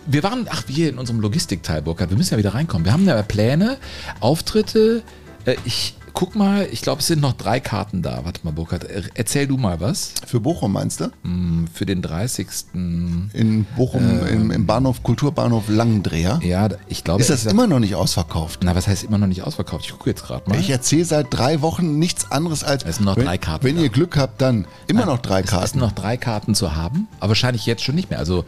wir 0.06 0.24
waren, 0.24 0.48
ach, 0.50 0.64
wir 0.68 0.90
in 0.90 0.98
unserem 0.98 1.20
Logistikteil, 1.20 1.82
Burkhard, 1.82 2.10
wir 2.10 2.18
müssen 2.18 2.34
ja 2.34 2.38
wieder 2.38 2.54
reinkommen. 2.54 2.86
Wir 2.86 2.94
haben 2.94 3.06
ja 3.06 3.22
Pläne, 3.22 3.78
Auftritte. 4.20 5.04
Äh, 5.46 5.56
ich 5.66 5.96
guck 6.16 6.36
mal, 6.36 6.68
ich 6.72 6.82
glaube, 6.84 7.00
es 7.00 7.08
sind 7.08 7.22
noch 7.22 7.34
drei 7.34 7.60
Karten 7.60 8.04
da. 8.04 8.22
Warte 8.24 8.42
mal, 8.44 8.52
Burkhard, 8.52 8.84
äh, 8.84 9.02
erzähl 9.16 9.48
du 9.48 9.58
mal 9.58 9.82
was. 9.82 10.14
Für 10.28 10.40
Bochum 10.40 10.74
meinst 10.74 11.00
du? 11.02 11.12
Hm, 11.24 11.68
Für 11.74 11.86
den 11.88 12.04
30. 12.04 12.48
In 12.74 13.66
Bochum 13.76 14.26
im, 14.28 14.52
im 14.52 14.66
Bahnhof, 14.68 15.02
Kulturbahnhof 15.02 15.70
Langendreher. 15.70 16.40
Ja, 16.44 16.70
ich 16.88 17.04
glaube. 17.04 17.20
Ist 17.22 17.32
das 17.32 17.46
immer 17.48 17.66
noch 17.66 17.80
nicht 17.80 17.96
ausverkauft? 17.96 18.60
Na, 18.64 18.76
was 18.76 18.88
heißt 18.88 19.04
immer 19.04 19.18
noch 19.18 19.26
nicht 19.28 19.42
ausverkauft? 19.42 19.86
Ich 19.86 19.92
gucke 19.92 20.12
jetzt 20.12 20.24
gerade 20.24 20.48
mal. 20.50 20.60
Ich 20.60 20.70
erzähle 20.70 21.04
seit 21.06 21.28
drei 21.32 21.62
Wochen 21.62 21.98
nichts 21.98 22.32
anderes 22.32 22.64
als. 22.64 22.84
Es 22.86 22.98
sind 22.98 23.06
noch 23.06 23.18
wenn, 23.18 23.26
drei 23.26 23.38
Karten 23.40 23.66
Wenn 23.66 23.76
da. 23.78 23.82
ihr 23.82 23.90
Glück 23.90 24.16
habt, 24.16 24.40
dann 24.40 24.66
immer 24.88 25.06
noch 25.08 25.18
drei 25.20 25.42
Es 25.42 25.48
Karten. 25.50 25.68
sind 25.68 25.80
noch 25.80 25.94
drei 25.94 26.16
Karten 26.18 26.54
zu 26.54 26.76
haben, 26.76 27.08
aber 27.20 27.30
wahrscheinlich 27.30 27.66
jetzt 27.66 27.84
schon 27.84 27.96
nicht 27.96 28.12
mehr. 28.12 28.20
Also 28.20 28.46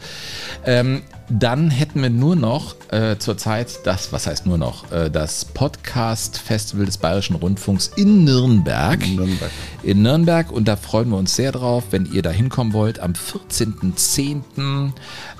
ähm, 0.64 1.02
dann 1.28 1.70
hätten 1.70 2.02
wir 2.02 2.10
nur 2.10 2.36
noch 2.36 2.76
äh, 2.90 3.18
zurzeit 3.18 3.80
das, 3.84 4.12
was 4.12 4.26
heißt 4.26 4.46
nur 4.46 4.58
noch, 4.58 4.90
äh, 4.92 5.10
das 5.10 5.44
Podcast 5.44 6.38
Festival 6.38 6.86
des 6.86 6.98
Bayerischen 6.98 7.36
Rundfunks 7.36 7.90
in 7.96 8.24
Nürnberg. 8.24 9.00
Nürnberg. 9.06 9.50
In 9.82 10.02
Nürnberg 10.02 10.52
und 10.52 10.68
da 10.68 10.76
freuen 10.76 11.10
wir 11.10 11.16
uns 11.16 11.34
sehr 11.34 11.52
drauf, 11.52 11.84
wenn 11.90 12.06
ihr 12.12 12.22
da 12.22 12.30
hinkommen 12.30 12.72
wollt 12.72 13.00
am 13.00 13.12
14.10. 13.12 14.92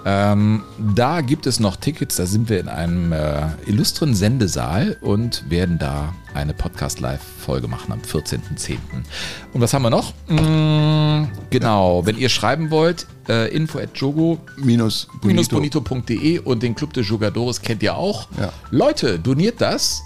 Ähm, 0.08 0.62
da 0.94 1.20
gibt 1.20 1.48
es 1.48 1.58
noch 1.58 1.74
Tickets, 1.74 2.14
da 2.14 2.26
sind 2.26 2.48
wir 2.48 2.60
in 2.60 2.68
einem 2.68 3.12
äh, 3.12 3.48
illustren 3.66 4.14
Sendesaal 4.14 4.96
und 5.00 5.50
werden 5.50 5.80
da 5.80 6.14
eine 6.32 6.54
Podcast-Live-Folge 6.54 7.66
machen 7.66 7.92
am 7.92 7.98
14.10. 8.02 8.76
Und 9.52 9.60
was 9.60 9.74
haben 9.74 9.82
wir 9.82 9.90
noch? 9.90 10.12
Mm, 10.28 11.24
genau, 11.50 12.06
wenn 12.06 12.16
ihr 12.16 12.28
schreiben 12.28 12.70
wollt, 12.70 13.08
äh, 13.28 13.52
info 13.52 13.80
at 13.80 13.90
jogo 13.96 14.38
Minus 14.56 15.08
Bonito. 15.20 15.56
bonito.de 15.56 16.38
und 16.38 16.62
den 16.62 16.76
Club 16.76 16.92
de 16.92 17.02
Jugadores 17.02 17.60
kennt 17.60 17.82
ihr 17.82 17.96
auch. 17.96 18.28
Ja. 18.38 18.52
Leute, 18.70 19.18
doniert 19.18 19.60
das. 19.60 20.04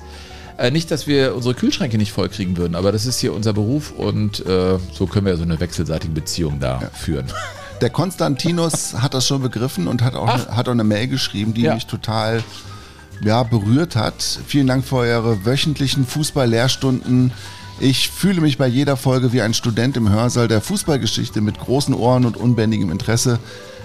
Äh, 0.56 0.70
nicht, 0.70 0.90
dass 0.90 1.06
wir 1.06 1.34
unsere 1.36 1.54
Kühlschränke 1.54 1.98
nicht 1.98 2.12
voll 2.12 2.30
kriegen 2.30 2.56
würden, 2.56 2.74
aber 2.74 2.90
das 2.90 3.04
ist 3.04 3.18
hier 3.18 3.34
unser 3.34 3.52
Beruf 3.52 3.92
und 3.92 4.46
äh, 4.46 4.78
so 4.94 5.06
können 5.06 5.26
wir 5.26 5.36
so 5.36 5.42
eine 5.42 5.60
wechselseitige 5.60 6.14
Beziehung 6.14 6.58
da 6.58 6.78
führen. 6.94 7.26
Der 7.80 7.90
Konstantinos 7.90 8.94
hat 9.00 9.14
das 9.14 9.26
schon 9.26 9.40
begriffen 9.40 9.88
und 9.88 10.02
hat 10.02 10.14
auch, 10.14 10.28
hat 10.28 10.68
auch 10.68 10.72
eine 10.72 10.84
Mail 10.84 11.08
geschrieben, 11.08 11.54
die 11.54 11.62
Ja. 11.62 11.74
mich 11.74 11.86
total 11.86 12.42
ja, 13.22 13.42
berührt 13.42 13.96
hat. 13.96 14.22
Vielen 14.46 14.66
Dank 14.66 14.84
für 14.84 14.96
eure 14.96 15.44
wöchentlichen 15.44 16.06
Fußball-Lehrstunden. 16.06 17.32
Ich 17.78 18.10
fühle 18.10 18.42
mich 18.42 18.58
bei 18.58 18.66
jeder 18.66 18.96
Folge 18.96 19.32
wie 19.32 19.40
ein 19.40 19.54
Student 19.54 19.96
im 19.96 20.10
Hörsaal 20.10 20.48
der 20.48 20.60
Fußballgeschichte 20.60 21.40
mit 21.40 21.58
großen 21.58 21.94
Ohren 21.94 22.26
und 22.26 22.36
unbändigem 22.36 22.90
Interesse. 22.90 23.38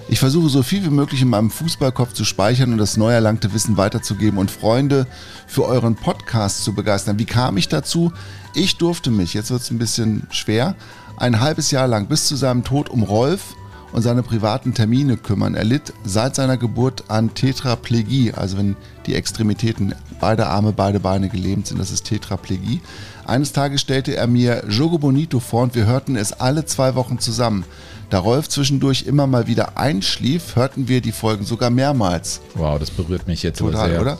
Ich 0.07 0.19
versuche 0.19 0.49
so 0.49 0.61
viel 0.61 0.83
wie 0.83 0.89
möglich 0.89 1.21
in 1.21 1.29
meinem 1.29 1.49
Fußballkopf 1.49 2.13
zu 2.13 2.25
speichern 2.25 2.73
und 2.73 2.77
das 2.77 2.97
neu 2.97 3.11
erlangte 3.11 3.53
Wissen 3.53 3.75
weiterzugeben 3.77 4.37
und 4.37 4.51
Freunde 4.51 5.07
für 5.47 5.63
euren 5.65 5.95
Podcast 5.95 6.63
zu 6.63 6.73
begeistern. 6.75 7.17
Wie 7.17 7.25
kam 7.25 7.57
ich 7.57 7.69
dazu? 7.69 8.11
Ich 8.53 8.77
durfte 8.77 9.09
mich, 9.09 9.33
jetzt 9.33 9.49
wird 9.51 9.61
es 9.61 9.71
ein 9.71 9.79
bisschen 9.79 10.27
schwer, 10.29 10.75
ein 11.17 11.39
halbes 11.39 11.71
Jahr 11.71 11.87
lang 11.87 12.07
bis 12.07 12.27
zu 12.27 12.35
seinem 12.35 12.63
Tod 12.63 12.89
um 12.89 13.01
Rolf 13.03 13.55
und 13.95 14.01
seine 14.01 14.23
privaten 14.23 14.73
Termine 14.73 15.15
kümmern. 15.15 15.55
Er 15.55 15.63
litt 15.63 15.93
seit 16.03 16.35
seiner 16.35 16.57
Geburt 16.57 17.05
an 17.07 17.33
Tetraplegie, 17.33 18.33
also 18.33 18.57
wenn 18.57 18.75
die 19.05 19.15
Extremitäten, 19.15 19.95
beide 20.19 20.47
Arme, 20.47 20.73
beide 20.73 20.99
Beine 20.99 21.29
gelähmt 21.29 21.67
sind, 21.67 21.79
das 21.79 21.91
ist 21.91 22.03
Tetraplegie. 22.03 22.81
Eines 23.25 23.53
Tages 23.53 23.79
stellte 23.79 24.13
er 24.13 24.27
mir 24.27 24.65
Jogo 24.67 24.97
Bonito 24.97 25.39
vor 25.39 25.63
und 25.63 25.75
wir 25.75 25.85
hörten 25.85 26.17
es 26.17 26.33
alle 26.33 26.65
zwei 26.65 26.95
Wochen 26.95 27.19
zusammen. 27.19 27.63
Da 28.09 28.19
Rolf 28.19 28.49
zwischendurch 28.49 29.03
immer 29.03 29.27
mal 29.27 29.47
wieder 29.47 29.77
einschlief, 29.77 30.57
hörten 30.57 30.89
wir 30.89 30.99
die 30.99 31.13
Folgen 31.13 31.45
sogar 31.45 31.69
mehrmals. 31.69 32.41
Wow, 32.53 32.77
das 32.77 32.91
berührt 32.91 33.27
mich 33.27 33.43
jetzt 33.43 33.59
Total, 33.59 33.91
sehr. 33.91 34.01
oder? 34.01 34.17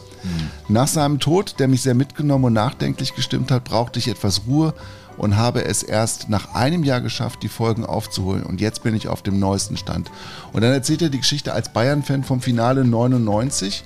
Nach 0.69 0.87
seinem 0.87 1.19
Tod, 1.19 1.55
der 1.59 1.67
mich 1.67 1.81
sehr 1.81 1.95
mitgenommen 1.95 2.45
und 2.45 2.53
nachdenklich 2.53 3.13
gestimmt 3.13 3.51
hat, 3.51 3.65
brauchte 3.65 3.99
ich 3.99 4.07
etwas 4.07 4.43
Ruhe 4.47 4.73
und 5.17 5.37
habe 5.37 5.65
es 5.65 5.83
erst 5.83 6.29
nach 6.29 6.53
einem 6.53 6.83
Jahr 6.83 7.01
geschafft, 7.01 7.43
die 7.43 7.47
Folgen 7.47 7.85
aufzuholen. 7.85 8.43
Und 8.43 8.61
jetzt 8.61 8.83
bin 8.83 8.95
ich 8.95 9.07
auf 9.07 9.21
dem 9.21 9.39
neuesten 9.39 9.77
Stand. 9.77 10.11
Und 10.53 10.61
dann 10.61 10.71
erzählt 10.71 11.01
er 11.01 11.09
die 11.09 11.19
Geschichte 11.19 11.53
als 11.53 11.71
Bayern-Fan 11.71 12.23
vom 12.23 12.41
Finale 12.41 12.83
99 12.83 13.83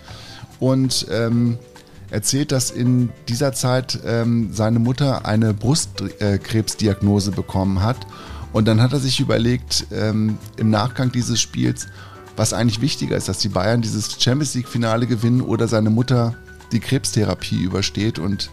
und 0.60 1.08
ähm, 1.12 1.58
erzählt, 2.12 2.52
dass 2.52 2.72
in 2.72 3.10
dieser 3.28 3.54
Zeit 3.54 4.00
ähm, 4.06 4.50
seine 4.54 4.80
Mutter 4.80 5.26
eine 5.26 5.54
Brustkrebsdiagnose 5.54 7.32
bekommen 7.32 7.84
hat. 7.84 7.98
Und 8.52 8.68
dann 8.68 8.82
hat 8.82 8.94
er 8.94 9.00
sich 9.00 9.20
überlegt, 9.20 9.86
ähm, 9.92 10.38
im 10.58 10.70
Nachgang 10.70 11.12
dieses 11.12 11.40
Spiels, 11.40 11.88
was 12.36 12.54
eigentlich 12.54 12.82
wichtiger 12.82 13.16
ist, 13.16 13.30
dass 13.30 13.40
die 13.40 13.50
Bayern 13.50 13.82
dieses 13.82 14.20
Champions 14.20 14.56
League-Finale 14.56 15.08
gewinnen 15.08 15.42
oder 15.42 15.68
seine 15.68 15.90
Mutter 15.90 16.36
die 16.72 16.80
Krebstherapie 16.80 17.62
übersteht. 17.62 18.18
Und 18.18 18.50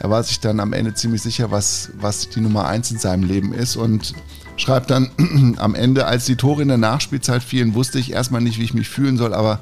er 0.00 0.10
war 0.10 0.22
sich 0.22 0.40
dann 0.40 0.60
am 0.60 0.72
Ende 0.72 0.94
ziemlich 0.94 1.22
sicher, 1.22 1.50
was, 1.50 1.90
was 1.98 2.28
die 2.28 2.40
Nummer 2.40 2.66
eins 2.66 2.90
in 2.90 2.98
seinem 2.98 3.24
Leben 3.24 3.52
ist 3.52 3.76
und 3.76 4.14
schreibt 4.56 4.90
dann 4.90 5.10
am 5.58 5.74
Ende, 5.74 6.06
als 6.06 6.26
die 6.26 6.36
Tore 6.36 6.62
in 6.62 6.68
der 6.68 6.78
Nachspielzeit 6.78 7.42
fielen, 7.42 7.74
wusste 7.74 7.98
ich 7.98 8.12
erstmal 8.12 8.40
nicht, 8.40 8.58
wie 8.58 8.64
ich 8.64 8.74
mich 8.74 8.88
fühlen 8.88 9.16
soll, 9.16 9.34
aber 9.34 9.60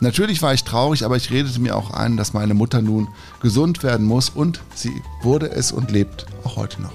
natürlich 0.00 0.42
war 0.42 0.52
ich 0.52 0.64
traurig, 0.64 1.04
aber 1.04 1.16
ich 1.16 1.30
redete 1.30 1.60
mir 1.60 1.76
auch 1.76 1.90
ein, 1.90 2.16
dass 2.16 2.32
meine 2.32 2.54
Mutter 2.54 2.82
nun 2.82 3.08
gesund 3.40 3.82
werden 3.82 4.06
muss 4.06 4.28
und 4.28 4.60
sie 4.74 5.02
wurde 5.22 5.50
es 5.50 5.72
und 5.72 5.90
lebt 5.90 6.26
auch 6.44 6.56
heute 6.56 6.82
noch. 6.82 6.92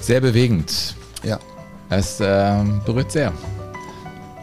Sehr 0.00 0.20
bewegend. 0.20 0.94
Ja. 1.22 1.38
Es 1.90 2.18
ähm, 2.20 2.80
berührt 2.84 3.12
sehr. 3.12 3.32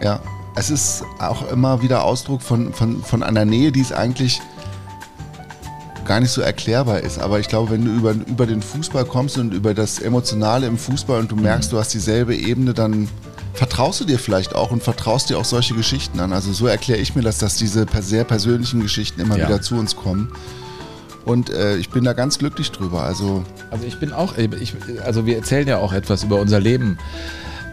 Ja, 0.02 0.22
es 0.56 0.70
ist 0.70 1.04
auch 1.20 1.52
immer 1.52 1.82
wieder 1.82 2.04
Ausdruck 2.04 2.42
von, 2.42 2.74
von, 2.74 3.04
von 3.04 3.24
einer 3.24 3.46
Nähe, 3.46 3.72
die 3.72 3.82
es 3.82 3.92
eigentlich 3.92 4.42
gar 6.06 6.20
nicht 6.20 6.32
so 6.32 6.42
erklärbar 6.42 7.02
ist. 7.02 7.20
Aber 7.20 7.40
ich 7.40 7.48
glaube, 7.48 7.72
wenn 7.72 7.86
du 7.86 7.92
über, 7.92 8.12
über 8.28 8.46
den 8.46 8.62
Fußball 8.62 9.06
kommst 9.06 9.38
und 9.38 9.54
über 9.54 9.74
das 9.74 10.00
Emotionale 10.00 10.68
im 10.68 10.78
Fußball 10.78 11.20
und 11.20 11.32
du 11.32 11.36
merkst, 11.36 11.72
du 11.72 11.78
hast 11.78 11.94
dieselbe 11.94 12.36
Ebene, 12.36 12.74
dann 12.74 13.08
vertraust 13.54 14.00
du 14.02 14.06
dir 14.06 14.18
vielleicht 14.20 14.56
auch 14.56 14.72
und 14.72 14.82
vertraust 14.82 15.30
dir 15.30 15.38
auch 15.38 15.46
solche 15.46 15.74
Geschichten 15.76 16.20
an. 16.20 16.34
Also 16.34 16.54
so 16.54 16.68
erkläre 16.68 17.00
ich 17.00 17.16
mir 17.16 17.22
das, 17.22 17.38
dass 17.38 17.56
diese 17.56 17.86
sehr 18.02 18.24
persönlichen 18.24 18.82
Geschichten 18.82 19.20
immer 19.22 19.38
Ja. 19.38 19.48
wieder 19.48 19.62
zu 19.62 19.76
uns 19.76 19.96
kommen. 19.96 20.32
Und 21.26 21.50
äh, 21.52 21.76
ich 21.78 21.90
bin 21.92 22.04
da 22.04 22.14
ganz 22.14 22.40
glücklich 22.40 22.72
drüber. 22.72 23.04
Also 23.04 23.44
Also 23.70 23.86
ich 23.86 24.00
bin 24.00 24.12
auch, 24.12 24.38
ich, 24.38 24.74
also 25.06 25.26
wir 25.26 25.36
erzählen 25.36 25.68
ja 25.68 25.78
auch 25.78 25.94
etwas 25.94 26.24
über 26.24 26.40
unser 26.40 26.60
Leben. 26.60 26.98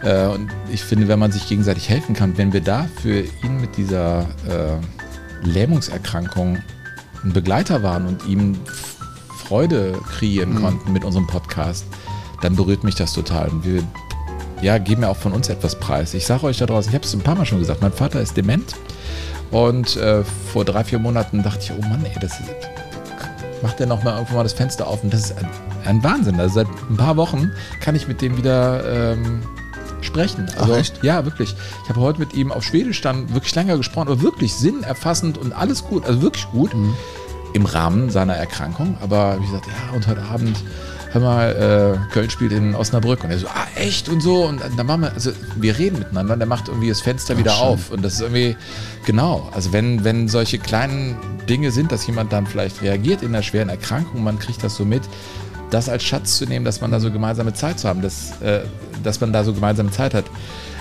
Äh, 0.03 0.27
und 0.27 0.49
ich 0.71 0.83
finde, 0.85 1.09
wenn 1.09 1.19
man 1.19 1.33
sich 1.33 1.49
gegenseitig 1.49 1.89
helfen 1.89 2.15
kann, 2.15 2.37
wenn 2.37 2.53
wir 2.53 2.61
da 2.61 2.87
für 3.01 3.21
ihn 3.43 3.61
mit 3.61 3.77
dieser 3.79 4.21
äh, 4.47 5.47
Lähmungserkrankung 5.49 6.59
ein 7.25 7.33
Begleiter 7.33 7.83
waren 7.83 8.07
und 8.07 8.27
ihm 8.27 8.57
Freude 9.37 9.99
kreieren 10.11 10.57
konnten 10.57 10.93
mit 10.93 11.05
unserem 11.05 11.27
Podcast, 11.27 11.87
dann 12.43 12.55
berührt 12.55 12.85
mich 12.85 12.95
das 12.95 13.13
total. 13.13 13.49
Und 13.49 13.65
wir 13.65 13.83
ja, 14.61 14.79
geben 14.79 15.03
ja 15.03 15.09
auch 15.09 15.17
von 15.17 15.33
uns 15.33 15.49
etwas 15.49 15.79
preis. 15.79 16.15
Ich 16.15 16.27
sage 16.27 16.45
euch 16.45 16.59
da 16.59 16.67
draußen, 16.67 16.91
ich 16.91 16.95
habe 16.95 17.05
es 17.05 17.15
ein 17.15 17.21
paar 17.21 17.35
Mal 17.35 17.47
schon 17.47 17.59
gesagt, 17.59 17.81
mein 17.81 17.93
Vater 17.93 18.21
ist 18.21 18.37
dement. 18.37 18.75
Und 19.51 19.97
äh, 19.97 20.25
vor 20.53 20.65
drei, 20.65 20.85
vier 20.85 20.99
Monaten 20.99 21.43
dachte 21.43 21.61
ich, 21.65 21.73
oh 21.73 21.81
Mann, 21.89 22.05
ey, 22.05 22.15
das 22.21 22.39
ist, 22.41 22.51
macht 23.63 23.81
er 23.81 23.87
noch 23.87 24.03
mal 24.03 24.15
irgendwo 24.15 24.37
mal 24.37 24.43
das 24.43 24.53
Fenster 24.53 24.87
auf 24.87 25.03
und 25.03 25.13
das 25.13 25.31
ist 25.31 25.39
ein, 25.39 25.49
ein 25.87 26.03
Wahnsinn. 26.03 26.39
Also 26.39 26.57
seit 26.57 26.69
ein 26.91 26.97
paar 26.97 27.17
Wochen 27.17 27.51
kann 27.81 27.95
ich 27.95 28.07
mit 28.07 28.21
dem 28.21 28.37
wieder 28.37 29.13
ähm, 29.13 29.41
sprechen. 30.01 30.47
Also, 30.59 30.75
echt? 30.75 31.03
Ja, 31.03 31.25
wirklich. 31.25 31.55
Ich 31.85 31.89
habe 31.89 32.01
heute 32.01 32.19
mit 32.19 32.35
ihm 32.35 32.53
auf 32.53 32.65
Schwedisch 32.65 33.01
dann 33.01 33.33
wirklich 33.35 33.55
länger 33.55 33.77
gesprochen, 33.77 34.09
aber 34.09 34.23
wirklich 34.23 34.55
sinnerfassend 34.55 35.39
und 35.39 35.53
alles 35.53 35.85
gut, 35.85 36.05
also 36.07 36.23
wirklich 36.23 36.47
gut 36.51 36.73
im 37.53 37.67
Rahmen 37.67 38.11
seiner 38.11 38.35
Erkrankung. 38.35 38.97
Aber 39.01 39.39
wie 39.41 39.47
gesagt, 39.47 39.67
ja, 39.67 39.95
und 39.95 40.07
heute 40.07 40.23
Abend, 40.23 40.57
hör 41.13 41.21
mal, 41.21 41.99
äh, 42.09 42.13
Köln 42.13 42.31
spielt 42.31 42.53
in 42.53 42.75
Osnabrück 42.75 43.25
und 43.25 43.31
er 43.31 43.39
so, 43.39 43.47
ah, 43.49 43.67
echt 43.77 44.09
und 44.09 44.21
so. 44.21 44.45
Und 44.45 44.61
dann 44.77 44.87
machen 44.87 45.03
wir, 45.03 45.13
also 45.13 45.33
wir 45.57 45.79
reden 45.79 45.99
miteinander 45.99 46.35
und 46.35 46.41
er 46.41 46.47
macht 46.47 46.69
irgendwie 46.69 46.89
das 46.89 47.01
Fenster 47.01 47.39
wieder 47.39 47.53
schön. 47.53 47.67
auf. 47.67 47.91
Und 47.91 48.05
das 48.05 48.15
ist 48.15 48.21
irgendwie, 48.21 48.57
genau, 49.07 49.49
also 49.55 49.73
wenn, 49.73 50.05
wenn 50.05 50.29
solche 50.29 50.59
kleinen 50.59 51.17
Dinge 51.49 51.71
sind, 51.71 51.93
dass 51.93 52.07
jemand 52.07 52.33
dann 52.33 52.47
vielleicht 52.47 52.83
reagiert 52.83 53.23
in 53.23 53.29
einer 53.29 53.43
schweren 53.43 53.71
Erkrankung, 53.71 54.23
man 54.23 54.39
kriegt 54.39 54.63
das 54.63 54.77
so 54.77 54.85
mit, 54.85 55.03
das 55.71 55.89
als 55.89 56.03
Schatz 56.03 56.39
zu 56.39 56.47
nehmen, 56.47 56.65
dass 56.65 56.81
man 56.81 56.91
da 56.91 57.01
so 57.01 57.11
gemeinsame 57.11 57.53
Zeit 57.53 57.79
zu 57.79 57.89
haben, 57.89 58.03
dass, 58.03 58.41
äh, 58.41 58.61
dass 59.03 59.21
man 59.21 59.33
da 59.33 59.45
so 59.45 59.53
gemeinsame 59.53 59.91
Zeit 59.91 60.15
hat. 60.15 60.25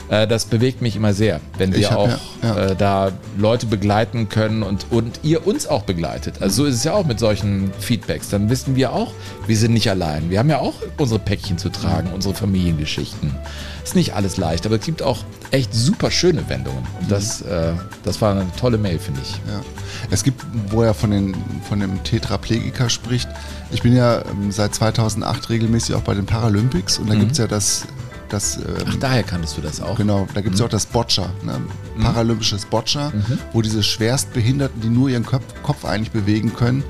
Äh, 0.09 0.27
das 0.27 0.45
bewegt 0.45 0.81
mich 0.81 0.95
immer 0.95 1.13
sehr, 1.13 1.39
wenn 1.57 1.73
wir 1.73 1.89
hab 1.89 1.97
auch 1.97 2.07
ja- 2.07 2.19
ja. 2.43 2.57
Äh, 2.67 2.75
da 2.75 3.11
Leute 3.37 3.65
begleiten 3.65 4.29
können 4.29 4.63
und, 4.63 4.85
und 4.89 5.19
ihr 5.23 5.45
uns 5.45 5.67
auch 5.67 5.83
begleitet. 5.83 6.41
Also 6.41 6.63
so 6.63 6.65
ist 6.69 6.75
es 6.75 6.83
ja 6.83 6.93
auch 6.93 7.05
mit 7.05 7.19
solchen 7.19 7.71
Feedbacks. 7.79 8.29
Dann 8.29 8.49
wissen 8.49 8.75
wir 8.75 8.93
auch, 8.93 9.13
wir 9.47 9.57
sind 9.57 9.73
nicht 9.73 9.89
allein. 9.89 10.29
Wir 10.29 10.39
haben 10.39 10.49
ja 10.49 10.59
auch 10.59 10.75
unsere 10.97 11.19
Päckchen 11.19 11.57
zu 11.57 11.69
tragen, 11.69 12.09
unsere 12.13 12.33
Familiengeschichten. 12.33 13.35
Ist 13.83 13.95
nicht 13.95 14.13
alles 14.15 14.37
leicht, 14.37 14.65
aber 14.65 14.75
es 14.75 14.85
gibt 14.85 15.01
auch 15.01 15.19
echt 15.51 15.73
super 15.73 16.11
schöne 16.11 16.47
Wendungen. 16.49 16.83
Und 17.01 17.11
das, 17.11 17.41
äh, 17.41 17.73
das 18.03 18.21
war 18.21 18.31
eine 18.31 18.45
tolle 18.59 18.77
Mail, 18.77 18.99
finde 18.99 19.21
ich. 19.23 19.31
Ja. 19.49 19.61
Es 20.09 20.23
gibt, 20.23 20.41
wo 20.69 20.83
er 20.83 20.93
von, 20.93 21.11
den, 21.11 21.35
von 21.67 21.79
dem 21.79 22.03
Tetraplegiker 22.03 22.89
spricht, 22.89 23.29
ich 23.71 23.81
bin 23.81 23.95
ja 23.95 24.19
ähm, 24.29 24.51
seit 24.51 24.75
2008 24.75 25.49
regelmäßig 25.49 25.95
auch 25.95 26.01
bei 26.01 26.13
den 26.13 26.25
Paralympics 26.25 26.97
und 26.99 27.09
da 27.09 27.15
gibt 27.15 27.31
es 27.33 27.37
ja 27.37 27.47
das, 27.47 27.85
das 28.29 28.57
ähm, 28.57 28.63
Ach, 28.87 28.95
daher 28.99 29.23
kanntest 29.23 29.57
du 29.57 29.61
das 29.61 29.81
auch. 29.81 29.97
Genau, 29.97 30.27
da 30.33 30.41
gibt 30.41 30.55
es 30.55 30.59
ja 30.59 30.65
auch 30.65 30.69
das 30.69 30.85
Boccia, 30.85 31.29
ne? 31.43 31.61
paralympisches 32.01 32.65
Boccia, 32.65 33.11
wo 33.53 33.61
diese 33.61 33.83
Schwerstbehinderten, 33.83 34.81
die 34.81 34.89
nur 34.89 35.09
ihren 35.09 35.25
Kopf, 35.25 35.43
Kopf 35.63 35.85
eigentlich 35.85 36.11
bewegen 36.11 36.53
können, 36.53 36.83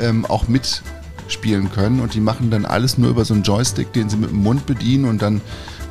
ähm, 0.00 0.24
auch 0.26 0.48
mitspielen 0.48 1.70
können. 1.70 2.00
Und 2.00 2.14
die 2.14 2.20
machen 2.20 2.50
dann 2.50 2.64
alles 2.64 2.98
nur 2.98 3.10
über 3.10 3.24
so 3.24 3.34
einen 3.34 3.42
Joystick, 3.42 3.92
den 3.92 4.08
sie 4.08 4.16
mit 4.16 4.30
dem 4.30 4.42
Mund 4.42 4.66
bedienen 4.66 5.04
und 5.04 5.22
dann 5.22 5.40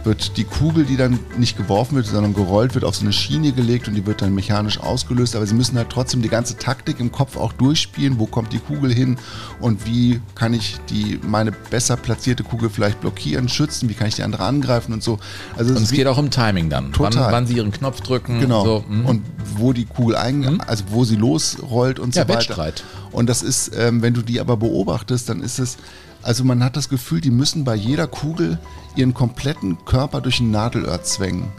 wird 0.04 0.38
die 0.38 0.44
Kugel, 0.44 0.86
die 0.86 0.98
dann 0.98 1.20
nicht 1.38 1.58
geworfen 1.58 1.96
wird, 1.96 2.06
sondern 2.06 2.34
gerollt 2.34 2.74
wird, 2.74 2.86
auf 2.86 2.96
so 2.96 3.04
eine 3.04 3.14
Schiene 3.14 3.52
gelegt 3.52 3.88
und 3.88 3.96
die 3.96 4.06
wird 4.06 4.22
dann 4.22 4.34
mechanisch 4.34 4.80
ausgelöst. 4.80 5.36
Aber 5.36 5.46
sie 5.46 5.56
müssen 5.56 5.78
halt 5.78 5.90
trotzdem 5.90 6.22
die 6.22 6.30
ganze 6.30 6.58
Taktik 6.58 7.00
im 7.00 7.12
Kopf 7.12 7.38
auch 7.38 7.54
durchspielen. 7.54 8.20
Wo 8.20 8.26
kommt 8.26 8.54
die 8.54 8.60
Kugel 8.60 8.94
hin 8.94 9.18
und 9.60 9.86
wie 9.86 10.22
kann 10.36 10.54
ich 10.54 10.78
die 10.90 11.20
meine 11.22 11.52
besser 11.52 11.98
platzierte 11.98 12.44
Kugel 12.44 12.70
vielleicht 12.70 13.02
blockieren, 13.02 13.50
schützen? 13.50 13.90
Wie 13.90 13.94
kann 13.94 14.08
ich 14.08 14.16
die 14.16 14.24
andere 14.24 14.44
angreifen 14.44 14.94
und 14.94 15.04
so? 15.04 15.20
Also 15.58 15.76
Und 15.76 15.84
es 15.84 15.92
geht 15.92 16.08
auch 16.08 16.18
um 16.18 16.32
Timing 16.32 16.70
dann. 16.70 16.86
Wann, 16.98 17.12
Total. 17.12 17.32
wann 17.32 17.46
sie 17.46 17.56
ihren 17.56 17.72
Knopf 17.72 18.02
drücken. 18.02 18.40
Genau. 18.40 18.64
So, 18.64 18.86
mm. 18.88 19.06
Und 19.06 19.26
wo 19.56 19.74
die 19.74 19.86
Kugel 19.86 20.16
ein, 20.16 20.62
also 20.62 20.86
wo 20.90 21.04
sie 21.04 21.16
losrollt 21.16 22.00
und 22.00 22.16
Ja, 22.16 22.24
so 22.24 22.30
weiter. 22.30 22.40
Wettstreit. 22.40 22.84
Und 23.12 23.28
das 23.28 23.42
ist, 23.42 23.72
ähm, 23.78 24.02
wenn 24.02 24.14
du 24.14 24.22
die 24.22 24.40
aber 24.40 24.58
beobachtest, 24.58 25.30
dann 25.30 25.42
ist 25.42 25.60
es, 25.60 25.78
also 26.22 26.44
man 26.44 26.64
hat 26.64 26.76
das 26.76 26.90
Gefühl, 26.90 27.22
die 27.22 27.32
müssen 27.32 27.64
bei 27.64 27.76
jeder 27.76 28.08
Kugel 28.08 28.60
ihren 28.96 29.14
kompletten 29.14 29.78
Körper 29.86 30.22
durch 30.22 30.40
ein 30.40 30.52
Nadelöhr 30.52 31.02
zwängen. 31.04 31.52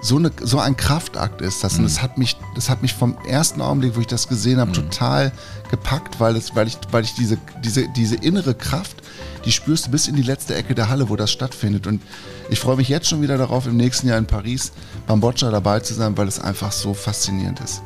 So, 0.00 0.16
eine, 0.16 0.30
so 0.42 0.60
ein 0.60 0.76
Kraftakt 0.76 1.40
ist 1.40 1.64
das. 1.64 1.76
Und 1.76 1.82
das 1.82 2.00
hat 2.00 2.18
mich, 2.18 2.36
das 2.54 2.70
hat 2.70 2.82
mich 2.82 2.94
vom 2.94 3.16
ersten 3.26 3.60
Augenblick, 3.60 3.96
wo 3.96 4.00
ich 4.00 4.06
das 4.06 4.28
gesehen 4.28 4.60
habe, 4.60 4.70
total 4.72 5.32
gepackt, 5.70 6.20
weil, 6.20 6.36
es, 6.36 6.54
weil 6.54 6.68
ich, 6.68 6.78
weil 6.92 7.02
ich 7.02 7.14
diese, 7.14 7.36
diese, 7.64 7.88
diese 7.88 8.14
innere 8.14 8.54
Kraft, 8.54 9.02
die 9.44 9.50
spürst 9.50 9.86
du 9.86 9.90
bis 9.90 10.06
in 10.06 10.14
die 10.14 10.22
letzte 10.22 10.54
Ecke 10.54 10.74
der 10.74 10.88
Halle, 10.88 11.08
wo 11.08 11.16
das 11.16 11.32
stattfindet. 11.32 11.86
Und 11.88 12.00
ich 12.48 12.60
freue 12.60 12.76
mich 12.76 12.88
jetzt 12.88 13.08
schon 13.08 13.22
wieder 13.22 13.38
darauf, 13.38 13.66
im 13.66 13.76
nächsten 13.76 14.06
Jahr 14.08 14.18
in 14.18 14.26
Paris 14.26 14.72
beim 15.06 15.20
Boccia 15.20 15.50
dabei 15.50 15.80
zu 15.80 15.94
sein, 15.94 16.16
weil 16.16 16.28
es 16.28 16.38
einfach 16.38 16.70
so 16.70 16.94
faszinierend 16.94 17.60
ist. 17.60 17.82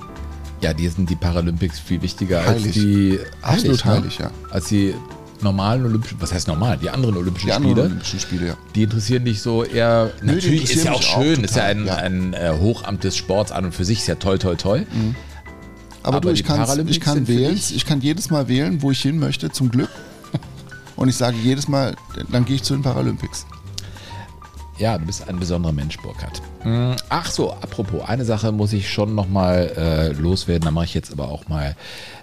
Ja, 0.60 0.74
die 0.74 0.86
sind 0.88 1.08
die 1.08 1.16
Paralympics 1.16 1.80
viel 1.80 2.02
wichtiger 2.02 2.44
Heilig. 2.44 2.66
als 2.66 2.74
die. 2.74 3.18
Absolut 3.40 3.84
heilig, 3.84 4.18
ja. 4.18 4.30
Als 4.50 4.66
die 4.66 4.94
normalen 5.42 5.84
Olympischen, 5.84 6.20
was 6.20 6.32
heißt 6.32 6.48
normal? 6.48 6.78
Die 6.78 6.90
anderen 6.90 7.16
Olympischen 7.16 7.46
Die 7.46 7.52
anderen 7.52 7.74
Spiele. 7.74 7.86
Olympischen 7.86 8.20
Spiele, 8.20 8.46
ja. 8.48 8.54
Die 8.74 8.82
interessieren 8.82 9.24
dich 9.24 9.42
so 9.42 9.64
eher. 9.64 10.10
die 10.20 10.26
natürlich 10.26 10.64
ist 10.64 10.84
ja 10.84 10.92
auch 10.92 10.98
mich 10.98 11.08
auch 11.08 11.22
schön, 11.22 11.44
ist 11.44 11.56
ja 11.56 11.64
ein, 11.64 11.86
ja. 11.86 11.96
ein 11.96 12.34
äh, 12.34 12.52
Hochamt 12.58 13.04
des 13.04 13.16
Sports 13.16 13.52
an 13.52 13.66
und 13.66 13.74
für 13.74 13.84
sich, 13.84 13.98
ist 14.00 14.08
ja 14.08 14.16
toll, 14.16 14.38
toll, 14.38 14.56
toll. 14.56 14.86
Mhm. 14.92 15.14
Aber, 16.02 16.20
du, 16.20 16.28
die 16.28 16.34
ich, 16.34 16.40
ich 16.40 17.00
kann 17.00 17.28
wählen, 17.28 17.54
ich 17.54 17.86
kann 17.86 18.00
jedes 18.00 18.30
Mal 18.30 18.48
wählen, 18.48 18.82
wo 18.82 18.90
ich 18.90 19.00
hin 19.00 19.18
möchte, 19.18 19.50
zum 19.50 19.70
Glück. 19.70 19.90
Und 20.96 21.08
ich 21.08 21.16
sage 21.16 21.36
jedes 21.42 21.68
Mal, 21.68 21.94
dann 22.30 22.44
gehe 22.44 22.56
ich 22.56 22.62
zu 22.64 22.74
den 22.74 22.82
Paralympics. 22.82 23.46
Ja, 24.78 24.98
du 24.98 25.06
bist 25.06 25.28
ein 25.28 25.38
besonderer 25.38 25.72
Mensch, 25.72 25.96
Burkhard. 25.98 26.42
Hm, 26.62 26.96
Ach 27.08 27.30
so, 27.30 27.52
apropos, 27.52 28.02
eine 28.08 28.24
Sache 28.24 28.50
muss 28.50 28.72
ich 28.72 28.90
schon 28.90 29.14
nochmal 29.14 29.72
äh, 29.76 30.12
loswerden. 30.12 30.64
Da 30.64 30.70
mache 30.70 30.86
ich 30.86 30.94
jetzt 30.94 31.12
aber 31.12 31.28
auch 31.28 31.46
mal 31.46 31.76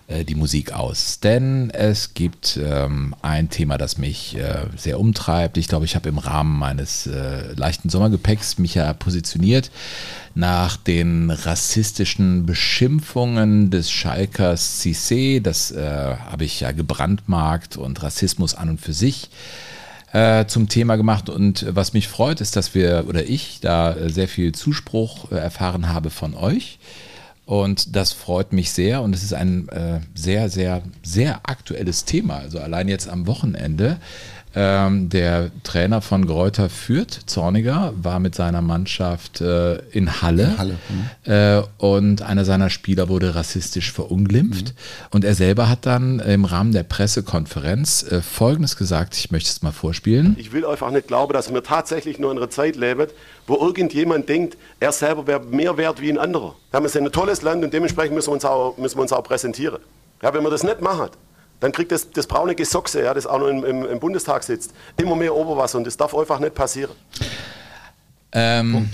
äh, 0.10 0.26
die 0.26 0.36
Musik 0.36 0.74
aus. 0.74 1.20
Denn 1.20 1.70
es 1.70 2.16
gibt 2.16 2.60
ähm, 2.62 3.16
ein 3.22 3.50
Thema, 3.50 3.78
das 3.78 4.00
mich 4.00 4.36
äh, 4.36 4.66
sehr 4.76 5.00
umtreibt. 5.00 5.58
Ich 5.58 5.68
glaube, 5.68 5.86
ich 5.86 5.96
habe 5.96 6.10
im 6.10 6.18
Rahmen 6.18 6.58
meines 6.58 7.06
äh, 7.06 7.54
leichten 7.54 7.90
Sommergepäcks 7.90 8.58
mich 8.58 8.74
ja 8.74 8.92
positioniert 8.94 9.70
nach 10.34 10.78
den 10.78 11.30
rassistischen 11.30 12.48
Beschimpfungen 12.48 13.70
des 13.70 13.92
Schalkers 13.92 14.82
Cissé. 14.82 15.42
Das 15.42 15.72
äh, 15.72 16.16
habe 16.18 16.44
ich 16.44 16.60
ja 16.62 16.72
gebrandmarkt 16.72 17.78
und 17.78 18.02
Rassismus 18.02 18.56
an 18.56 18.70
und 18.70 18.82
für 18.82 18.94
sich 18.94 19.30
äh, 20.12 20.46
zum 20.48 20.70
Thema 20.70 20.96
gemacht. 20.96 21.30
Und 21.30 21.68
was 21.70 21.94
mich 21.94 22.08
freut, 22.08 22.42
ist, 22.42 22.56
dass 22.56 22.74
wir 22.74 23.06
oder 23.08 23.26
ich 23.26 23.60
da 23.62 23.96
sehr 24.10 24.28
viel 24.28 24.54
Zuspruch 24.54 25.32
erfahren 25.32 25.88
habe 25.90 26.10
von 26.10 26.34
euch. 26.34 26.80
Und 27.50 27.96
das 27.96 28.14
freut 28.14 28.54
mich 28.54 28.70
sehr. 28.70 29.02
Und 29.02 29.16
es 29.16 29.24
ist 29.24 29.34
ein 29.34 29.68
äh, 29.70 30.02
sehr, 30.14 30.52
sehr, 30.52 30.84
sehr 31.02 31.50
aktuelles 31.50 32.06
Thema. 32.06 32.36
Also 32.36 32.60
allein 32.60 32.88
jetzt 32.88 33.10
am 33.10 33.26
Wochenende. 33.26 33.98
Ähm, 34.56 35.10
der 35.10 35.52
Trainer 35.64 36.02
von 36.02 36.26
Gräuter 36.26 36.70
Fürth, 36.70 37.20
Zorniger, 37.28 37.94
war 38.02 38.20
mit 38.20 38.34
seiner 38.34 38.62
Mannschaft 38.62 39.42
äh, 39.42 39.76
in 39.92 40.22
Halle. 40.22 40.44
In 40.44 40.58
Halle, 40.58 40.78
Äh, 41.26 41.62
und 41.78 42.24
einer 42.24 42.46
seiner 42.46 42.72
Spieler 42.72 43.10
wurde 43.10 43.36
rassistisch 43.36 43.92
verunglimpft. 43.92 44.74
Und 45.12 45.24
er 45.24 45.36
selber 45.36 45.70
hat 45.70 45.86
dann 45.86 46.20
im 46.20 46.46
Rahmen 46.46 46.72
der 46.72 46.84
Pressekonferenz 46.84 48.04
äh, 48.04 48.22
Folgendes 48.22 48.76
gesagt. 48.76 49.16
Ich 49.16 49.30
möchte 49.30 49.50
es 49.52 49.62
mal 49.62 49.72
vorspielen. 49.72 50.36
Ich 50.40 50.52
will 50.52 50.66
einfach 50.66 50.90
nicht 50.90 51.08
glauben, 51.08 51.34
dass 51.34 51.54
wir 51.54 51.64
tatsächlich 51.64 52.18
nur 52.18 52.32
in 52.32 52.38
einer 52.38 52.50
Zeit 52.50 52.76
leben, 52.76 53.08
wo 53.46 53.56
irgendjemand 53.56 54.28
denkt, 54.30 54.58
er 54.80 54.92
selber 54.92 55.28
wäre 55.28 55.42
mehr 55.42 55.78
wert 55.78 56.02
wie 56.02 56.10
ein 56.10 56.18
anderer. 56.18 56.56
Wir 56.72 56.90
sind 56.90 57.06
ein 57.06 57.12
tolles 57.12 57.44
Land 57.44 57.64
und 57.64 57.72
dementsprechend 57.74 58.16
müssen 58.16 58.30
wir 58.30 58.34
uns 58.34 58.46
auch, 58.46 58.78
müssen 58.78 58.98
wir 58.98 59.04
uns 59.04 59.14
auch 59.14 59.24
präsentieren. 59.24 59.80
Ja, 60.24 60.34
wenn 60.34 60.44
man 60.44 60.52
das 60.52 60.64
nicht 60.64 60.82
macht, 60.82 61.12
dann 61.60 61.72
kriegt 61.72 61.92
das, 61.92 62.12
das 62.12 62.28
braune 62.28 62.56
Gesochse, 62.56 63.04
ja, 63.04 63.14
das 63.14 63.26
auch 63.28 63.40
noch 63.40 63.48
im, 63.48 63.64
im, 63.64 63.86
im 63.86 64.00
Bundestag 64.00 64.44
sitzt, 64.44 64.74
immer 64.98 65.16
mehr 65.16 65.36
Oberwasser 65.36 65.78
und 65.78 65.86
das 65.86 65.98
darf 65.98 66.16
einfach 66.16 66.40
nicht 66.40 66.56
passieren. 66.56 66.92
Ähm, 68.32 68.90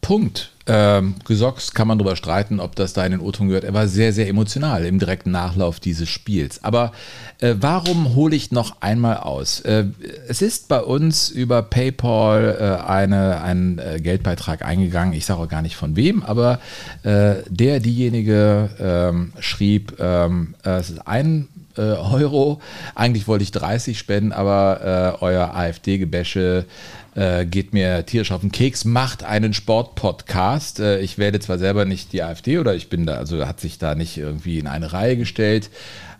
Punkt. 0.00 0.52
Ähm, 0.66 1.16
Gesocks 1.24 1.74
kann 1.74 1.88
man 1.88 1.98
darüber 1.98 2.14
streiten, 2.14 2.60
ob 2.60 2.76
das 2.76 2.92
da 2.92 3.04
in 3.04 3.12
den 3.12 3.20
O-Ton 3.20 3.48
gehört. 3.48 3.64
Er 3.64 3.74
war 3.74 3.88
sehr, 3.88 4.12
sehr 4.12 4.28
emotional 4.28 4.84
im 4.84 5.00
direkten 5.00 5.32
Nachlauf 5.32 5.80
dieses 5.80 6.08
Spiels. 6.08 6.62
Aber 6.62 6.92
äh, 7.40 7.56
warum 7.58 8.14
hole 8.14 8.36
ich 8.36 8.52
noch 8.52 8.80
einmal 8.80 9.16
aus? 9.16 9.60
Äh, 9.60 9.86
es 10.28 10.40
ist 10.40 10.68
bei 10.68 10.80
uns 10.80 11.30
über 11.30 11.62
PayPal 11.62 12.56
äh, 12.60 12.88
eine, 12.88 13.42
ein 13.42 13.78
äh, 13.78 14.00
Geldbeitrag 14.00 14.64
eingegangen. 14.64 15.14
Ich 15.14 15.26
sage 15.26 15.40
auch 15.40 15.48
gar 15.48 15.62
nicht 15.62 15.76
von 15.76 15.96
wem, 15.96 16.22
aber 16.22 16.60
äh, 17.02 17.36
der, 17.48 17.80
diejenige 17.80 18.70
ähm, 18.78 19.32
schrieb, 19.40 19.96
ähm, 19.98 20.54
äh, 20.64 20.78
es 20.78 20.90
ist 20.90 21.06
ein 21.08 21.48
äh, 21.76 21.80
Euro. 21.80 22.60
Eigentlich 22.94 23.28
wollte 23.28 23.44
ich 23.44 23.52
30 23.52 23.98
spenden, 23.98 24.32
aber 24.32 25.18
äh, 25.20 25.24
euer 25.24 25.54
AfD-Gebäsche 25.54 26.66
äh, 27.14 27.44
geht 27.44 27.72
mir 27.72 28.06
tierisch 28.06 28.32
auf 28.32 28.40
den 28.40 28.52
Keks, 28.52 28.84
macht 28.84 29.22
einen 29.22 29.52
Sportpodcast. 29.52 30.80
Äh, 30.80 31.00
ich 31.00 31.18
wähle 31.18 31.40
zwar 31.40 31.58
selber 31.58 31.84
nicht 31.84 32.12
die 32.12 32.22
AfD 32.22 32.58
oder 32.58 32.74
ich 32.74 32.88
bin 32.88 33.06
da, 33.06 33.14
also 33.14 33.46
hat 33.46 33.60
sich 33.60 33.78
da 33.78 33.94
nicht 33.94 34.16
irgendwie 34.16 34.58
in 34.58 34.66
eine 34.66 34.92
Reihe 34.92 35.16
gestellt. 35.16 35.70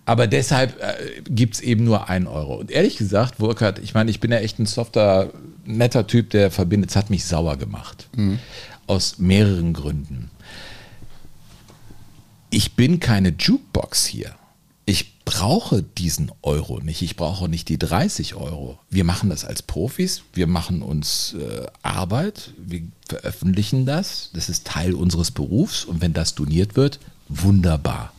Aber 0.04 0.26
deshalb 0.26 0.80
äh, 0.82 1.22
gibt 1.28 1.54
es 1.54 1.60
eben 1.60 1.84
nur 1.84 2.08
einen 2.08 2.26
Euro. 2.26 2.56
Und 2.56 2.70
ehrlich 2.70 2.96
gesagt, 2.96 3.38
Burkhard, 3.38 3.78
ich 3.78 3.94
meine, 3.94 4.10
ich 4.10 4.20
bin 4.20 4.32
ja 4.32 4.38
echt 4.38 4.58
ein 4.58 4.66
softer, 4.66 5.30
netter 5.64 6.06
Typ, 6.06 6.30
der 6.30 6.50
verbindet. 6.50 6.90
Es 6.90 6.96
hat 6.96 7.08
mich 7.08 7.24
sauer 7.24 7.56
gemacht. 7.56 8.08
Aus 8.86 9.18
mehreren 9.18 9.72
Gründen. 9.72 10.30
Ich 12.50 12.74
bin 12.74 13.00
keine 13.00 13.30
Jukebox 13.30 14.04
hier. 14.04 14.34
Brauche 15.24 15.82
diesen 15.82 16.32
Euro 16.42 16.80
nicht. 16.80 17.02
Ich 17.02 17.16
brauche 17.16 17.48
nicht 17.48 17.68
die 17.68 17.78
30 17.78 18.34
Euro. 18.34 18.78
Wir 18.90 19.04
machen 19.04 19.30
das 19.30 19.44
als 19.44 19.62
Profis. 19.62 20.22
Wir 20.32 20.46
machen 20.46 20.82
uns 20.82 21.34
äh, 21.34 21.66
Arbeit. 21.82 22.52
Wir 22.58 22.82
veröffentlichen 23.08 23.86
das. 23.86 24.30
Das 24.34 24.48
ist 24.48 24.66
Teil 24.66 24.94
unseres 24.94 25.30
Berufs. 25.30 25.84
Und 25.84 26.00
wenn 26.00 26.12
das 26.12 26.34
doniert 26.34 26.76
wird, 26.76 26.98
wunderbar. 27.28 28.12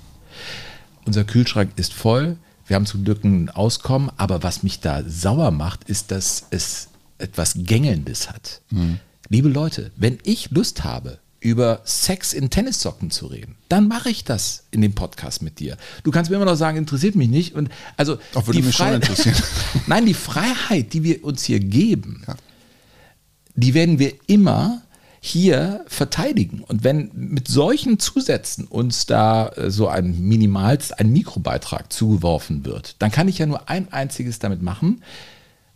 Unser 1.05 1.25
Kühlschrank 1.25 1.71
ist 1.75 1.93
voll. 1.93 2.37
Wir 2.67 2.75
haben 2.75 2.85
zum 2.85 3.03
Glück 3.03 3.23
ein 3.23 3.49
Auskommen. 3.49 4.11
Aber 4.17 4.41
was 4.43 4.63
mich 4.63 4.79
da 4.79 5.03
sauer 5.05 5.51
macht, 5.51 5.83
ist, 5.89 6.11
dass 6.11 6.47
es 6.51 6.87
etwas 7.17 7.53
Gängelndes 7.57 8.29
hat. 8.29 8.61
Liebe 9.29 9.49
Leute, 9.49 9.91
wenn 9.95 10.19
ich 10.23 10.51
Lust 10.51 10.83
habe, 10.83 11.19
über 11.43 11.81
Sex 11.83 12.33
in 12.33 12.49
Tennissocken 12.49 13.11
zu 13.11 13.27
reden, 13.27 13.55
dann 13.69 13.87
mache 13.87 14.09
ich 14.09 14.23
das 14.23 14.63
in 14.71 14.81
dem 14.81 14.93
Podcast 14.95 15.41
mit 15.41 15.59
dir. 15.59 15.77
Du 16.03 16.11
kannst 16.11 16.31
mir 16.31 16.37
immer 16.37 16.45
noch 16.45 16.55
sagen, 16.55 16.77
interessiert 16.77 17.15
mich 17.15 17.27
nicht. 17.29 17.53
Und 17.53 17.69
also 17.97 18.17
Doch, 18.33 18.47
würde 18.47 18.61
mich 18.63 18.75
schon 18.75 18.87
Frei- 18.87 18.95
interessieren. 18.95 19.35
Nein, 19.87 20.05
die 20.05 20.13
Freiheit, 20.13 20.93
die 20.93 21.03
wir 21.03 21.23
uns 21.23 21.43
hier 21.43 21.59
geben, 21.59 22.23
Ja. 22.27 22.35
die 23.55 23.73
werden 23.73 23.99
wir 23.99 24.13
immer 24.27 24.81
hier 25.19 25.85
verteidigen. 25.87 26.61
Und 26.67 26.83
wenn 26.83 27.09
mit 27.13 27.47
solchen 27.47 27.97
Zusätzen 27.99 28.65
uns 28.65 29.05
da 29.05 29.47
äh, 29.49 29.71
so 29.71 29.87
ein 29.87 30.19
Minimalst, 30.27 30.99
ein 30.99 31.11
Mikrobeitrag 31.13 31.91
zugeworfen 31.93 32.65
wird, 32.65 32.95
dann 32.99 33.11
kann 33.11 33.27
ich 33.27 33.37
ja 33.37 33.45
nur 33.45 33.69
ein 33.69 33.91
einziges 33.93 34.39
damit 34.39 34.61
machen, 34.61 35.01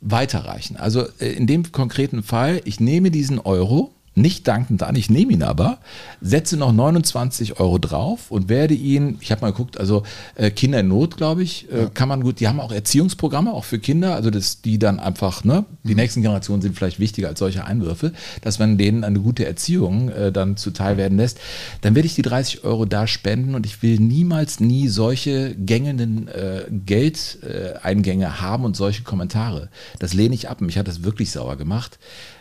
weiterreichen. 0.02 0.78
Also 0.78 1.08
äh, 1.20 1.32
in 1.32 1.48
dem 1.48 1.72
konkreten 1.72 2.24
Fall, 2.24 2.62
ich 2.66 2.80
nehme 2.80 3.10
diesen 3.12 3.40
Euro, 3.40 3.94
nicht 4.18 4.48
dankend 4.48 4.84
an, 4.84 4.96
ich 4.96 5.10
nehme 5.10 5.32
ihn 5.32 5.44
aber, 5.44 5.78
setze 6.22 6.58
noch 6.58 6.74
29 6.74 7.60
Euro 7.60 7.78
drauf 7.78 8.32
und 8.32 8.50
werde 8.50 8.74
ihn, 8.74 9.18
ich 9.22 9.32
habe 9.32 9.42
mal 9.42 9.52
geguckt, 9.52 9.80
also 9.80 10.04
äh, 10.36 10.50
Kinder 10.50 10.80
in 10.80 10.88
Not, 10.88 11.18
glaube 11.18 11.44
ich, 11.44 11.72
äh, 11.72 11.90
kann 11.94 12.10
man 12.10 12.22
gut, 12.22 12.40
die 12.40 12.48
haben 12.48 12.60
auch 12.60 12.72
Erziehungsprogramme, 12.72 13.54
auch 13.54 13.64
für 13.64 13.80
Kinder, 13.80 14.16
also 14.16 14.30
dass 14.30 14.62
die 14.62 14.80
dann 14.80 15.00
einfach, 15.00 15.44
ne, 15.44 15.66
die 15.84 15.96
nächsten 15.96 16.22
Generationen 16.22 16.62
sind 16.62 16.76
vielleicht 16.76 17.00
wichtiger 17.00 17.28
als 17.28 17.40
solche 17.40 17.66
Einwürfe, 17.66 18.12
dass 18.42 18.60
man 18.60 18.78
denen 18.78 19.04
eine 19.04 19.20
gute 19.20 19.46
Erziehung 19.46 20.10
äh, 20.10 20.32
dann 20.32 20.58
zuteil 20.58 20.98
werden 20.98 21.18
lässt, 21.18 21.40
dann 21.82 21.96
werde 21.96 22.08
ich 22.08 22.16
die 22.16 22.24
30 22.24 22.64
Euro 22.64 22.86
da 22.86 23.08
spenden 23.08 23.56
und 23.56 23.66
ich 23.66 23.82
will 23.84 24.00
niemals 24.00 24.60
nie 24.60 24.88
solche 24.88 25.56
gängenden 25.56 26.28
äh, 26.28 26.64
Geldeingänge 26.86 28.42
haben 28.42 28.66
und 28.66 28.76
solche 28.76 29.04
Kommentare. 29.04 29.70
Das 30.00 30.14
lehne 30.14 30.36
ich 30.36 30.50
ab. 30.50 30.62
Mich 30.62 30.78
hat 30.78 30.88
das 30.88 31.04
wirklich 31.04 31.32
sauer 31.32 31.56
gemacht, 31.56 32.00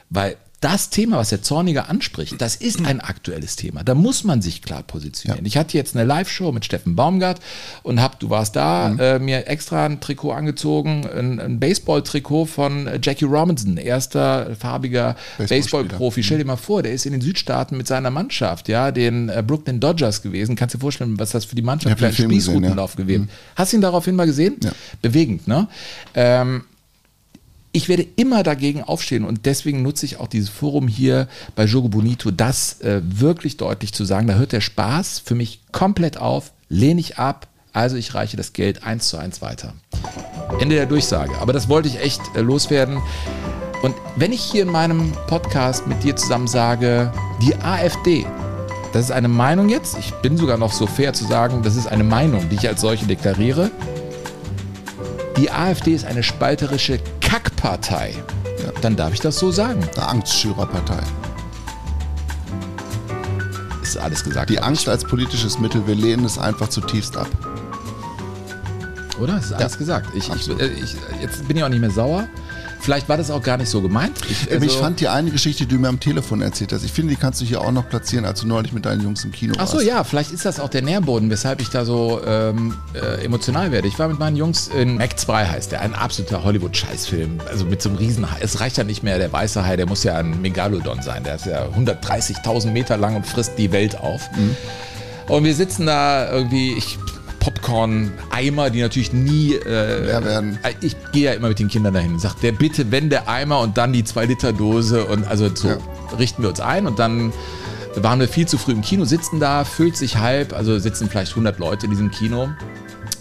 weil 0.08 0.36
das 0.66 0.90
Thema, 0.90 1.18
was 1.18 1.28
der 1.28 1.42
Zorniger 1.42 1.88
anspricht, 1.88 2.40
das 2.40 2.56
ist 2.56 2.84
ein 2.84 3.00
aktuelles 3.00 3.54
Thema. 3.54 3.84
Da 3.84 3.94
muss 3.94 4.24
man 4.24 4.42
sich 4.42 4.62
klar 4.62 4.82
positionieren. 4.82 5.46
Ich 5.46 5.56
hatte 5.56 5.76
jetzt 5.76 5.94
eine 5.94 6.04
Live-Show 6.04 6.50
mit 6.50 6.64
Steffen 6.64 6.96
Baumgart 6.96 7.38
und 7.84 8.02
hab, 8.02 8.18
du 8.18 8.30
warst 8.30 8.56
da, 8.56 8.90
äh, 8.98 9.20
mir 9.20 9.46
extra 9.46 9.86
ein 9.86 10.00
Trikot 10.00 10.32
angezogen, 10.32 11.06
ein, 11.06 11.38
ein 11.38 11.60
Baseball-Trikot 11.60 12.46
von 12.46 12.88
äh, 12.88 12.98
Jackie 13.00 13.26
Robinson, 13.26 13.76
erster 13.76 14.56
farbiger. 14.56 15.14
Baseball-Profi. 15.38 16.24
Stell 16.24 16.38
dir 16.38 16.44
mal 16.44 16.56
vor, 16.56 16.82
der 16.82 16.94
ist 16.94 17.06
in 17.06 17.12
den 17.12 17.20
Südstaaten 17.20 17.76
mit 17.76 17.86
seiner 17.86 18.10
Mannschaft, 18.10 18.68
ja, 18.68 18.90
den 18.90 19.28
äh, 19.28 19.44
Brooklyn 19.46 19.78
Dodgers 19.78 20.20
gewesen. 20.20 20.56
Kannst 20.56 20.74
dir 20.74 20.80
vorstellen, 20.80 21.16
was 21.20 21.30
das 21.30 21.44
für 21.44 21.54
die 21.54 21.62
Mannschaft 21.62 21.96
für 21.96 22.06
hab 22.06 22.10
ein 22.10 22.12
den 22.12 22.16
Film 22.16 22.30
gesehen, 22.30 22.40
ja. 22.40 22.58
Spießrutenlauf 22.58 22.96
gewesen. 22.96 23.28
Hast 23.54 23.72
du 23.72 23.76
ihn 23.76 23.82
daraufhin 23.82 24.16
mal 24.16 24.26
gesehen? 24.26 24.56
Ja. 24.64 24.72
Bewegend, 25.00 25.46
ne? 25.46 25.68
Ähm, 26.14 26.64
ich 27.76 27.90
werde 27.90 28.06
immer 28.16 28.42
dagegen 28.42 28.82
aufstehen 28.82 29.22
und 29.22 29.44
deswegen 29.44 29.82
nutze 29.82 30.06
ich 30.06 30.18
auch 30.18 30.28
dieses 30.28 30.48
Forum 30.48 30.88
hier 30.88 31.28
bei 31.54 31.66
Jogo 31.66 31.88
Bonito, 31.88 32.30
das 32.30 32.80
äh, 32.80 33.02
wirklich 33.04 33.58
deutlich 33.58 33.92
zu 33.92 34.06
sagen. 34.06 34.26
Da 34.26 34.34
hört 34.36 34.52
der 34.52 34.62
Spaß 34.62 35.20
für 35.22 35.34
mich 35.34 35.60
komplett 35.72 36.16
auf, 36.16 36.52
lehne 36.70 37.00
ich 37.00 37.18
ab, 37.18 37.48
also 37.74 37.96
ich 37.96 38.14
reiche 38.14 38.38
das 38.38 38.54
Geld 38.54 38.82
eins 38.84 39.08
zu 39.08 39.18
eins 39.18 39.42
weiter. 39.42 39.74
Ende 40.58 40.76
der 40.76 40.86
Durchsage. 40.86 41.36
Aber 41.38 41.52
das 41.52 41.68
wollte 41.68 41.88
ich 41.88 42.00
echt 42.00 42.22
äh, 42.34 42.40
loswerden. 42.40 43.02
Und 43.82 43.94
wenn 44.16 44.32
ich 44.32 44.40
hier 44.40 44.62
in 44.62 44.70
meinem 44.70 45.12
Podcast 45.26 45.86
mit 45.86 46.02
dir 46.02 46.16
zusammen 46.16 46.48
sage, 46.48 47.12
die 47.42 47.54
AfD, 47.56 48.24
das 48.94 49.04
ist 49.04 49.10
eine 49.10 49.28
Meinung 49.28 49.68
jetzt, 49.68 49.98
ich 49.98 50.12
bin 50.22 50.38
sogar 50.38 50.56
noch 50.56 50.72
so 50.72 50.86
fair 50.86 51.12
zu 51.12 51.26
sagen, 51.26 51.62
das 51.62 51.76
ist 51.76 51.88
eine 51.88 52.04
Meinung, 52.04 52.48
die 52.48 52.56
ich 52.56 52.66
als 52.66 52.80
solche 52.80 53.04
deklariere. 53.04 53.70
Die 55.36 55.50
AfD 55.50 55.94
ist 55.94 56.06
eine 56.06 56.22
spalterische 56.22 56.98
Kackpartei. 57.20 58.14
Dann 58.80 58.96
darf 58.96 59.12
ich 59.12 59.20
das 59.20 59.38
so 59.38 59.50
sagen. 59.50 59.86
Eine 59.96 60.08
Angstschürerpartei. 60.08 61.02
Ist 63.82 63.98
alles 63.98 64.24
gesagt. 64.24 64.50
Die 64.50 64.58
Angst 64.58 64.88
als 64.88 65.04
politisches 65.04 65.58
Mittel, 65.58 65.86
wir 65.86 65.94
lehnen 65.94 66.24
es 66.24 66.38
einfach 66.38 66.68
zutiefst 66.68 67.16
ab. 67.16 67.28
ich, 69.10 69.18
oder? 69.18 69.38
Ist 69.38 69.52
alles 69.52 69.78
gesagt. 69.78 70.14
Ich, 70.14 70.28
ich, 70.32 70.48
äh, 70.48 70.68
ich, 70.68 70.96
jetzt 71.20 71.46
bin 71.46 71.56
ich 71.56 71.64
auch 71.64 71.68
nicht 71.68 71.80
mehr 71.80 71.90
sauer. 71.90 72.28
Vielleicht 72.80 73.08
war 73.08 73.16
das 73.16 73.30
auch 73.30 73.42
gar 73.42 73.56
nicht 73.56 73.68
so 73.68 73.80
gemeint. 73.82 74.18
Ich, 74.30 74.46
ich 74.48 74.52
also- 74.52 74.78
fand 74.78 75.00
die 75.00 75.08
eine 75.08 75.30
Geschichte, 75.30 75.66
die 75.66 75.74
du 75.74 75.80
mir 75.80 75.88
am 75.88 75.98
Telefon 76.00 76.42
erzählt 76.42 76.72
hast, 76.72 76.84
ich 76.84 76.92
finde, 76.92 77.14
die 77.14 77.20
kannst 77.20 77.40
du 77.40 77.44
hier 77.44 77.60
auch 77.60 77.72
noch 77.72 77.88
platzieren, 77.88 78.24
als 78.24 78.40
du 78.40 78.46
neulich 78.46 78.72
mit 78.72 78.84
deinen 78.86 79.02
Jungs 79.02 79.24
im 79.24 79.32
Kino 79.32 79.54
Ach 79.58 79.66
so, 79.66 79.76
warst. 79.76 79.86
ja, 79.86 80.04
vielleicht 80.04 80.30
ist 80.32 80.44
das 80.44 80.60
auch 80.60 80.68
der 80.68 80.82
Nährboden, 80.82 81.30
weshalb 81.30 81.60
ich 81.60 81.70
da 81.70 81.84
so 81.84 82.20
ähm, 82.24 82.74
äh, 82.94 83.24
emotional 83.24 83.72
werde. 83.72 83.88
Ich 83.88 83.98
war 83.98 84.08
mit 84.08 84.18
meinen 84.18 84.36
Jungs 84.36 84.68
in 84.68 84.96
Mac 84.96 85.18
2 85.18 85.46
heißt 85.46 85.72
der, 85.72 85.80
ein 85.80 85.94
absoluter 85.94 86.44
Hollywood-Scheißfilm. 86.44 87.40
Also 87.48 87.64
mit 87.64 87.82
so 87.82 87.88
einem 87.88 87.98
Riesenhai. 87.98 88.36
Es 88.40 88.60
reicht 88.60 88.76
ja 88.76 88.84
nicht 88.84 89.02
mehr 89.02 89.18
der 89.18 89.32
weiße 89.32 89.64
Hai, 89.66 89.76
der 89.76 89.86
muss 89.86 90.04
ja 90.04 90.16
ein 90.16 90.40
Megalodon 90.40 91.02
sein. 91.02 91.24
Der 91.24 91.36
ist 91.36 91.46
ja 91.46 91.66
130.000 91.66 92.70
Meter 92.70 92.96
lang 92.96 93.16
und 93.16 93.26
frisst 93.26 93.52
die 93.58 93.72
Welt 93.72 93.98
auf. 93.98 94.28
Und 95.28 95.44
wir 95.44 95.54
sitzen 95.54 95.86
da 95.86 96.30
irgendwie, 96.30 96.72
ich 96.74 96.98
Popcorn-Eimer, 97.46 98.70
die 98.70 98.80
natürlich 98.80 99.12
nie. 99.12 99.54
Äh, 99.54 100.04
Leer 100.04 100.24
werden. 100.24 100.58
Ich 100.80 100.96
gehe 101.12 101.26
ja 101.26 101.32
immer 101.32 101.48
mit 101.48 101.60
den 101.60 101.68
Kindern 101.68 101.94
dahin 101.94 102.14
und 102.14 102.18
sage, 102.20 102.34
der 102.42 102.50
bitte, 102.50 102.90
wenn 102.90 103.08
der 103.08 103.28
Eimer 103.28 103.60
und 103.60 103.78
dann 103.78 103.92
die 103.92 104.02
2-Liter-Dose 104.02 105.04
und 105.04 105.28
also 105.28 105.48
so 105.54 105.68
Ja. 105.68 105.76
richten 106.18 106.42
wir 106.42 106.48
uns 106.48 106.58
ein 106.60 106.88
und 106.88 106.98
dann 106.98 107.32
waren 107.94 108.18
wir 108.18 108.26
viel 108.28 108.48
zu 108.48 108.58
früh 108.58 108.72
im 108.72 108.82
Kino, 108.82 109.04
sitzen 109.04 109.38
da, 109.38 109.64
füllt 109.64 109.96
sich 109.96 110.18
halb, 110.18 110.54
also 110.54 110.76
sitzen 110.80 111.08
vielleicht 111.08 111.32
100 111.32 111.60
Leute 111.60 111.86
in 111.86 111.90
diesem 111.92 112.10
Kino. 112.10 112.48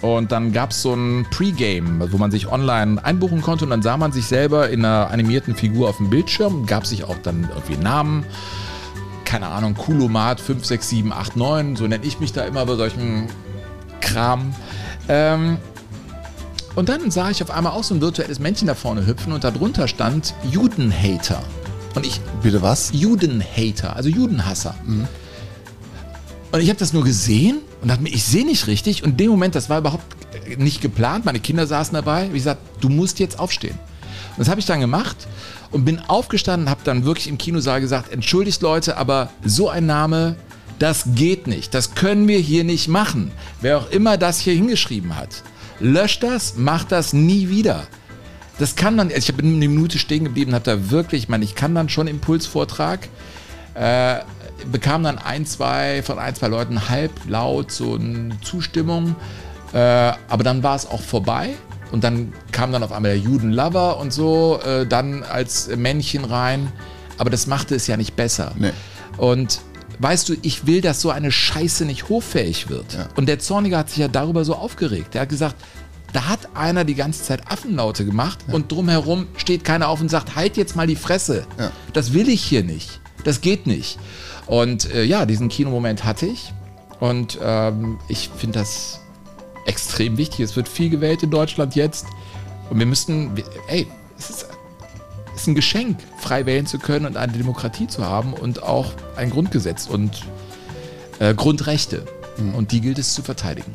Und 0.02 0.32
dann 0.32 0.52
gab 0.52 0.72
es 0.72 0.82
so 0.82 0.94
ein 0.96 1.28
Pre-Game, 1.30 2.12
wo 2.12 2.18
man 2.18 2.32
sich 2.32 2.52
online 2.52 3.04
einbuchen 3.06 3.42
konnte 3.44 3.64
und 3.66 3.70
dann 3.70 3.84
sah 3.84 3.96
man 3.96 4.12
sich 4.12 4.26
selber 4.26 4.70
in 4.70 4.84
einer 4.84 5.12
animierten 5.12 5.56
Figur 5.56 5.88
auf 5.88 5.98
dem 5.98 6.10
Bildschirm, 6.10 6.66
gab 6.66 6.88
sich 6.88 7.04
auch 7.04 7.16
dann 7.22 7.48
irgendwie 7.56 7.78
Namen, 7.78 8.26
keine 9.24 9.48
Ahnung, 9.48 9.76
Kulomat 9.76 10.42
5, 10.42 10.66
6, 10.66 10.90
7, 10.90 11.14
8, 11.14 11.36
9, 11.38 11.76
so 11.76 11.86
nenne 11.86 12.04
ich 12.04 12.20
mich 12.20 12.34
da 12.34 12.44
immer 12.44 12.66
bei 12.66 12.76
solchen 12.76 13.28
Kram. 14.02 14.54
Ähm, 15.08 15.58
und 16.76 16.90
dann 16.90 17.10
sah 17.10 17.30
ich 17.30 17.42
auf 17.42 17.52
einmal 17.52 17.74
auch 17.74 17.84
so 17.84 17.96
ein 17.96 18.02
virtuelles 18.02 18.40
Männchen 18.40 18.68
da 18.68 18.76
vorne 18.76 19.06
hüpfen 19.08 19.32
und 19.32 19.44
darunter 19.44 19.88
stand 19.88 20.34
Judenhater. 20.52 21.42
Und 21.96 22.06
ich, 22.06 22.20
Bitte 22.42 22.62
was? 22.62 22.92
Judenhater, 22.94 23.96
also 23.96 24.10
Judenhasser. 24.10 24.76
Und 26.52 26.62
ich 26.62 26.70
habe 26.70 26.78
das 26.78 26.94
nur 26.94 27.04
gesehen 27.04 27.60
und 27.82 27.88
dachte 27.88 28.04
mir, 28.04 28.10
ich 28.10 28.24
sehe 28.24 28.46
nicht 28.46 28.68
richtig. 28.68 29.04
Und 29.04 29.12
in 29.12 29.18
dem 29.18 29.32
Moment, 29.32 29.56
das 29.56 29.70
war 29.70 29.80
überhaupt 29.80 30.04
nicht 30.58 30.82
geplant, 30.82 31.26
meine 31.26 31.40
Kinder 31.40 31.66
saßen 31.66 31.94
dabei, 31.94 32.30
wie 32.32 32.38
gesagt, 32.38 32.62
du 32.82 32.90
musst 32.90 33.20
jetzt 33.20 33.40
aufstehen. 33.40 33.78
Und 34.38 34.40
das 34.40 34.50
habe 34.50 34.60
ich 34.60 34.66
dann 34.66 34.82
gemacht 34.82 35.16
und 35.72 35.86
bin 35.86 36.00
aufgestanden, 36.00 36.70
habe 36.70 36.82
dann 36.84 37.06
wirklich 37.06 37.28
im 37.28 37.38
Kinosaal 37.38 37.82
gesagt, 37.82 38.12
entschuldigt 38.12 38.62
Leute, 38.62 38.98
aber 38.98 39.30
so 39.44 39.70
ein 39.70 39.86
Name, 39.86 40.36
das 40.80 41.06
geht 41.16 41.48
nicht. 41.48 41.74
Das 41.74 41.96
können 41.96 42.28
wir 42.28 42.40
hier 42.40 42.64
nicht 42.64 42.88
machen. 42.88 43.32
Wer 43.62 43.78
auch 43.78 43.90
immer 43.92 44.18
das 44.18 44.40
hier 44.40 44.54
hingeschrieben 44.54 45.16
hat, 45.16 45.44
löscht 45.80 46.24
das, 46.24 46.58
macht 46.58 46.92
das 46.92 47.14
nie 47.14 47.50
wieder. 47.50 47.88
Das 48.58 48.76
kann 48.76 48.96
man, 48.96 49.10
ich 49.10 49.34
bin 49.36 49.56
eine 49.56 49.68
Minute 49.68 50.00
stehen 50.00 50.24
geblieben, 50.24 50.54
habe 50.54 50.64
da 50.64 50.90
wirklich, 50.90 51.24
ich 51.24 51.30
meine, 51.30 51.44
ich 51.44 51.56
kann 51.56 51.76
dann 51.76 51.90
schon 51.90 52.08
Impulsvortrag, 52.08 53.10
äh, 53.74 54.20
bekam 54.72 55.04
dann 55.04 55.18
ein, 55.18 55.46
zwei 55.46 56.02
von 56.04 56.18
ein, 56.18 56.34
zwei 56.36 56.48
Leuten 56.48 56.90
halblaut 56.90 57.72
so 57.72 57.96
eine 57.96 58.40
Zustimmung, 58.42 59.16
äh, 59.74 59.78
aber 59.78 60.44
dann 60.44 60.64
war 60.64 60.76
es 60.76 60.86
auch 60.86 61.02
vorbei 61.02 61.56
und 61.92 62.06
dann 62.06 62.32
kam 62.54 62.72
dann 62.72 62.82
auf 62.84 62.94
einmal 62.94 63.12
der 63.12 63.20
Judenlover 63.20 64.00
und 64.00 64.14
so 64.14 64.60
äh, 64.66 64.86
dann 64.88 65.24
als 65.24 65.68
Männchen 65.76 66.24
rein, 66.24 66.72
aber 67.18 67.30
das 67.30 67.48
machte 67.48 67.76
es 67.76 67.88
ja 67.88 67.98
nicht 67.98 68.16
besser. 68.16 68.54
Nee. 68.58 68.72
Und 69.18 69.60
weißt 70.00 70.30
du, 70.30 70.36
ich 70.42 70.66
will, 70.68 70.82
dass 70.82 71.02
so 71.02 71.10
eine 71.10 71.32
Scheiße 71.32 71.86
nicht 71.86 72.10
hoffähig 72.10 72.70
wird. 72.70 72.94
Ja. 72.94 73.08
Und 73.16 73.28
der 73.28 73.40
Zorniger 73.40 73.78
hat 73.78 73.90
sich 73.90 74.00
ja 74.00 74.08
darüber 74.08 74.46
so 74.46 74.56
aufgeregt. 74.56 75.14
Der 75.14 75.22
hat 75.22 75.30
gesagt, 75.30 75.56
da 76.14 76.28
hat 76.28 76.56
einer 76.56 76.86
die 76.86 76.96
ganze 76.96 77.24
Zeit 77.24 77.52
Affenlaute 77.52 78.06
gemacht 78.06 78.40
und 78.50 78.72
drumherum 78.72 79.28
steht 79.36 79.66
keiner 79.66 79.90
auf 79.90 80.00
und 80.00 80.10
sagt, 80.10 80.36
halt 80.36 80.56
jetzt 80.56 80.76
mal 80.76 80.88
die 80.88 80.96
Fresse. 80.96 81.46
Ja. 81.60 81.72
Das 81.92 82.14
will 82.14 82.30
ich 82.30 82.42
hier 82.42 82.64
nicht. 82.64 83.02
Das 83.26 83.42
geht 83.42 83.68
nicht. 83.68 84.00
Und 84.46 84.94
äh, 84.94 85.04
ja, 85.04 85.26
diesen 85.26 85.50
Kinomoment 85.50 86.06
hatte 86.06 86.28
ich. 86.28 86.54
Und 87.00 87.38
ähm, 87.44 88.00
ich 88.08 88.30
finde 88.38 88.60
das 88.60 89.02
extrem 89.66 90.18
wichtig. 90.18 90.40
Es 90.42 90.56
wird 90.56 90.70
viel 90.70 90.90
gewählt 90.90 91.24
in 91.24 91.32
Deutschland 91.32 91.76
jetzt. 91.76 92.06
Und 92.70 92.80
wir 92.80 92.86
müssten, 92.86 93.32
ey, 93.68 93.88
es 94.18 94.30
ist, 94.30 94.48
ist 95.46 95.50
ein 95.50 95.56
Geschenk, 95.56 96.00
frei 96.18 96.48
wählen 96.48 96.66
zu 96.66 96.80
können 96.80 97.06
und 97.06 97.18
eine 97.18 97.32
Demokratie 97.32 97.86
zu 97.86 98.04
haben 98.04 98.34
und 98.34 98.64
auch 98.64 98.94
ein 99.16 99.30
Grundgesetz 99.30 99.86
und 99.86 100.24
äh, 101.20 101.36
Grundrechte. 101.36 102.04
Und 102.58 102.72
die 102.72 102.82
gilt 102.82 102.98
es 102.98 103.14
zu 103.14 103.22
verteidigen. 103.22 103.72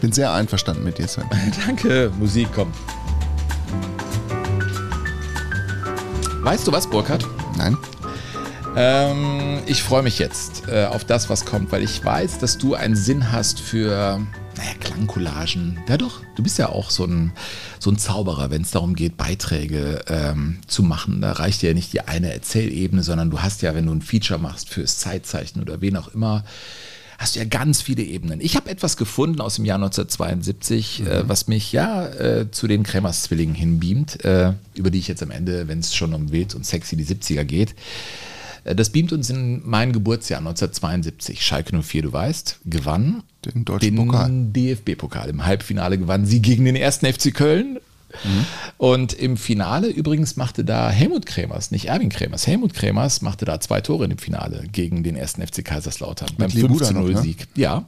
Bin 0.00 0.10
sehr 0.10 0.32
einverstanden 0.32 0.82
mit 0.82 0.98
dir, 0.98 1.06
Sven. 1.06 1.26
Danke, 1.66 2.10
Musik 2.18 2.52
kommt. 2.52 2.74
Weißt 6.42 6.66
du 6.66 6.72
was, 6.72 6.88
Burkhard? 6.88 7.24
Nein? 7.56 7.76
Ähm, 8.74 9.60
ich 9.66 9.84
freue 9.84 10.02
mich 10.02 10.18
jetzt 10.18 10.64
äh, 10.66 10.86
auf 10.86 11.04
das, 11.04 11.30
was 11.30 11.44
kommt, 11.44 11.70
weil 11.70 11.84
ich 11.84 12.04
weiß, 12.04 12.38
dass 12.38 12.58
du 12.58 12.74
einen 12.74 12.96
Sinn 12.96 13.30
hast 13.30 13.60
für, 13.60 14.20
naja, 14.58 14.74
Klangcollagen. 14.80 15.78
Ja 15.88 15.96
doch, 15.96 16.20
du 16.34 16.42
bist 16.42 16.58
ja 16.58 16.68
auch 16.68 16.90
so 16.90 17.04
ein, 17.04 17.32
so 17.78 17.90
ein 17.90 17.96
Zauberer, 17.96 18.50
wenn 18.50 18.62
es 18.62 18.72
darum 18.72 18.94
geht, 18.94 19.16
Beiträge 19.16 20.00
ähm, 20.08 20.58
zu 20.66 20.82
machen. 20.82 21.20
Da 21.20 21.32
reicht 21.32 21.62
dir 21.62 21.68
ja 21.68 21.74
nicht 21.74 21.92
die 21.92 22.02
eine 22.02 22.32
Erzählebene, 22.32 23.02
sondern 23.02 23.30
du 23.30 23.40
hast 23.40 23.62
ja, 23.62 23.74
wenn 23.74 23.86
du 23.86 23.92
ein 23.92 24.02
Feature 24.02 24.38
machst 24.38 24.68
fürs 24.68 24.98
Zeitzeichen 24.98 25.62
oder 25.62 25.80
wen 25.80 25.96
auch 25.96 26.08
immer, 26.08 26.44
hast 27.18 27.36
du 27.36 27.38
ja 27.38 27.44
ganz 27.44 27.82
viele 27.82 28.02
Ebenen. 28.02 28.40
Ich 28.40 28.56
habe 28.56 28.68
etwas 28.68 28.96
gefunden 28.96 29.40
aus 29.40 29.56
dem 29.56 29.64
Jahr 29.64 29.76
1972, 29.76 31.06
äh, 31.06 31.28
was 31.28 31.46
mich 31.46 31.72
ja 31.72 32.06
äh, 32.06 32.50
zu 32.50 32.66
den 32.66 32.82
Kremers 32.82 33.22
Zwillingen 33.22 33.54
hinbeamt, 33.54 34.24
äh, 34.24 34.54
über 34.74 34.90
die 34.90 34.98
ich 34.98 35.08
jetzt 35.08 35.22
am 35.22 35.30
Ende, 35.30 35.68
wenn 35.68 35.78
es 35.78 35.94
schon 35.94 36.14
um 36.14 36.32
wild 36.32 36.54
und 36.56 36.66
sexy 36.66 36.96
die 36.96 37.06
70er 37.06 37.44
geht, 37.44 37.74
äh, 38.64 38.74
das 38.74 38.90
beamt 38.90 39.12
uns 39.12 39.30
in 39.30 39.62
mein 39.64 39.92
Geburtsjahr 39.92 40.38
1972. 40.38 41.44
Schalke 41.44 41.80
04, 41.80 42.02
du 42.02 42.12
weißt, 42.12 42.60
gewann 42.66 43.22
Den 43.54 43.64
deutschen 43.64 43.96
Pokal. 43.96 44.30
DFB-Pokal. 44.30 45.28
Im 45.28 45.44
Halbfinale 45.46 45.98
gewann 45.98 46.26
sie 46.26 46.42
gegen 46.42 46.64
den 46.64 46.76
ersten 46.76 47.06
FC 47.12 47.34
Köln. 47.34 47.78
Mhm. 48.24 48.46
Und 48.78 49.12
im 49.12 49.36
Finale 49.36 49.88
übrigens 49.88 50.36
machte 50.36 50.64
da 50.64 50.90
Helmut 50.90 51.26
Kremers, 51.26 51.70
nicht 51.70 51.86
Erwin 51.86 52.08
Kremers, 52.08 52.46
Helmut 52.46 52.72
Kremers 52.72 53.22
machte 53.22 53.44
da 53.44 53.60
zwei 53.60 53.80
Tore 53.80 54.06
im 54.06 54.18
Finale 54.18 54.64
gegen 54.72 55.02
den 55.02 55.14
ersten 55.16 55.46
FC 55.46 55.64
Kaiserslautern 55.64 56.30
beim 56.38 56.50
Lebuda 56.50 56.86
5 56.86 56.96
noch, 56.98 57.06
ne? 57.06 57.12
0 57.12 57.22
Sieg. 57.22 57.48
Ja. 57.54 57.84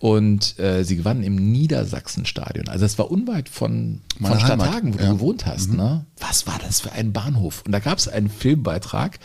Und 0.00 0.58
äh, 0.58 0.82
sie 0.84 0.96
gewannen 0.96 1.22
im 1.22 1.52
Niedersachsenstadion. 1.52 2.68
Also 2.68 2.84
es 2.84 2.98
war 2.98 3.10
unweit 3.10 3.48
von, 3.48 4.00
Meine 4.18 4.36
von 4.36 4.44
Heimat, 4.44 4.66
Stadthagen, 4.66 4.94
wo 4.94 4.98
ja. 4.98 5.04
Mhm. 5.04 5.10
du 5.10 5.16
gewohnt 5.16 5.46
hast. 5.46 5.72
Ne? 5.72 6.04
Was 6.18 6.46
war 6.46 6.58
das 6.64 6.80
für 6.80 6.92
ein 6.92 7.12
Bahnhof? 7.12 7.62
Und 7.64 7.72
da 7.72 7.78
gab 7.78 7.98
es 7.98 8.08
einen 8.08 8.30
Filmbeitrag, 8.30 9.18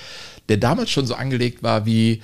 der 0.50 0.58
damals 0.58 0.92
schon 0.92 1.08
so 1.08 1.16
angelegt 1.16 1.64
war 1.64 1.86
wie 1.86 2.22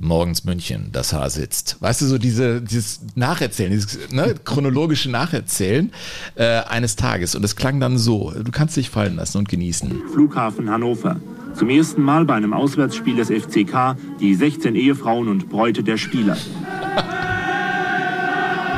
Morgens 0.00 0.44
München, 0.44 0.88
das 0.92 1.12
Haar 1.12 1.28
sitzt. 1.28 1.76
Weißt 1.80 2.00
du, 2.00 2.06
so 2.06 2.16
diese, 2.18 2.62
dieses 2.62 3.00
Nacherzählen, 3.14 3.70
dieses 3.70 4.10
ne, 4.10 4.34
chronologische 4.42 5.10
Nacherzählen 5.10 5.92
äh, 6.34 6.62
eines 6.62 6.96
Tages. 6.96 7.34
Und 7.34 7.44
es 7.44 7.56
klang 7.56 7.78
dann 7.78 7.98
so. 7.98 8.32
Du 8.42 8.50
kannst 8.50 8.76
dich 8.76 8.88
fallen 8.88 9.16
lassen 9.16 9.38
und 9.38 9.48
genießen. 9.48 10.02
Flughafen 10.12 10.70
Hannover. 10.70 11.20
Zum 11.54 11.68
ersten 11.68 12.02
Mal 12.02 12.24
bei 12.24 12.34
einem 12.34 12.54
Auswärtsspiel 12.54 13.16
des 13.16 13.28
FCK 13.28 13.96
die 14.18 14.34
16 14.34 14.74
Ehefrauen 14.74 15.28
und 15.28 15.50
Bräute 15.50 15.82
der 15.82 15.98
Spieler. 15.98 16.36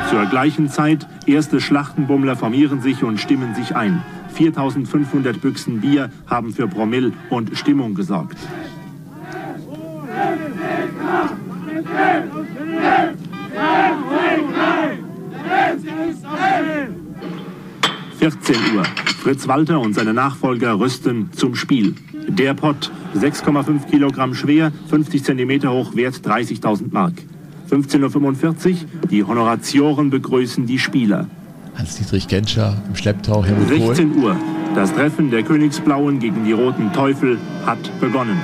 Zur 0.09 0.25
gleichen 0.25 0.69
Zeit, 0.69 1.07
erste 1.25 1.61
Schlachtenbummler 1.61 2.35
formieren 2.35 2.81
sich 2.81 3.03
und 3.03 3.19
stimmen 3.19 3.55
sich 3.55 3.75
ein. 3.75 4.03
4500 4.33 5.41
Büchsen 5.41 5.79
Bier 5.79 6.11
haben 6.27 6.53
für 6.53 6.67
Promille 6.67 7.13
und 7.29 7.57
Stimmung 7.57 7.95
gesorgt. 7.95 8.37
...14 18.19 18.55
Uhr. 18.75 18.83
Fritz 19.21 19.47
Walter 19.47 19.79
und 19.79 19.93
seine 19.93 20.13
Nachfolger 20.13 20.79
rüsten 20.79 21.31
zum 21.33 21.55
Spiel. 21.55 21.95
Der 22.27 22.53
Pott, 22.53 22.91
6,5 23.15 23.89
Kilogramm 23.89 24.33
schwer, 24.33 24.71
50 24.89 25.23
Zentimeter 25.23 25.71
hoch, 25.71 25.95
wert 25.95 26.15
30.000 26.23 26.91
Mark. 26.91 27.13
15.45 27.69 28.69
Uhr, 28.69 28.75
die 29.09 29.23
Honoratioren 29.23 30.09
begrüßen 30.09 30.65
die 30.65 30.79
Spieler. 30.79 31.27
Hans-Dietrich 31.75 32.27
Genscher 32.27 32.81
im 32.87 32.95
Schlepptau, 32.95 33.43
Helmut 33.43 33.67
Kohl. 33.67 33.95
16 33.95 34.23
Uhr, 34.23 34.35
das 34.75 34.93
Treffen 34.93 35.29
der 35.29 35.43
Königsblauen 35.43 36.19
gegen 36.19 36.45
die 36.45 36.53
Roten 36.53 36.93
Teufel 36.93 37.37
hat 37.65 37.99
begonnen. 37.99 38.37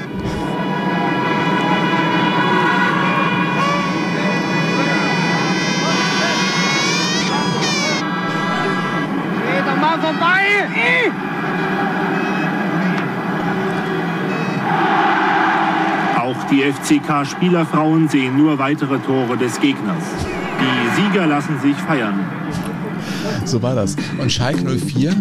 Auch 16.82 16.88
die 16.88 17.00
FCK-Spielerfrauen 17.00 18.10
sehen 18.10 18.38
nur 18.38 18.58
weitere 18.58 18.98
Tore 19.00 19.38
des 19.38 19.60
Gegners. 19.60 20.04
Die 20.60 21.02
Sieger 21.02 21.28
lassen 21.28 21.60
sich 21.62 21.76
feiern. 21.76 22.20
So 23.46 23.62
war 23.62 23.76
das. 23.76 23.96
Und 24.20 24.32
Schalke 24.32 24.64
04 24.64 25.16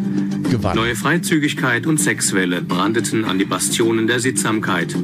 gewann. 0.51 0.77
Neue 0.77 0.97
Freizügigkeit 0.97 1.87
und 1.87 1.99
Sexwelle 1.99 2.63
brandeten 2.63 3.25
an 3.25 3.39
die 3.39 3.45
Bastionen 3.45 4.07
der 4.07 4.21
Sittsamkeit. 4.21 4.95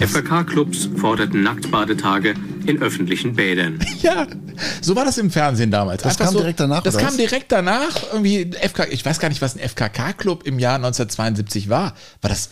FKK-Clubs 0.00 0.90
forderten 0.96 1.42
Nacktbadetage 1.42 2.34
in 2.66 2.80
öffentlichen 2.80 3.34
Bädern. 3.34 3.78
Ja, 4.02 4.26
so 4.80 4.94
war 4.94 5.04
das 5.04 5.18
im 5.18 5.30
Fernsehen 5.30 5.70
damals. 5.70 6.02
Das 6.02 6.16
kam 6.16 6.28
so, 6.32 6.38
direkt 6.38 6.60
danach, 6.60 6.82
Das 6.82 6.94
oder 6.94 7.04
kam 7.04 7.10
was? 7.12 7.16
direkt 7.18 7.50
danach. 7.50 7.90
Irgendwie 8.12 8.50
FK, 8.52 8.84
ich 8.90 9.04
weiß 9.04 9.18
gar 9.18 9.28
nicht, 9.28 9.42
was 9.42 9.56
ein 9.56 9.68
FKK-Club 9.68 10.44
im 10.46 10.58
Jahr 10.60 10.76
1972 10.76 11.68
war. 11.68 11.94
War 12.22 12.30
das 12.30 12.50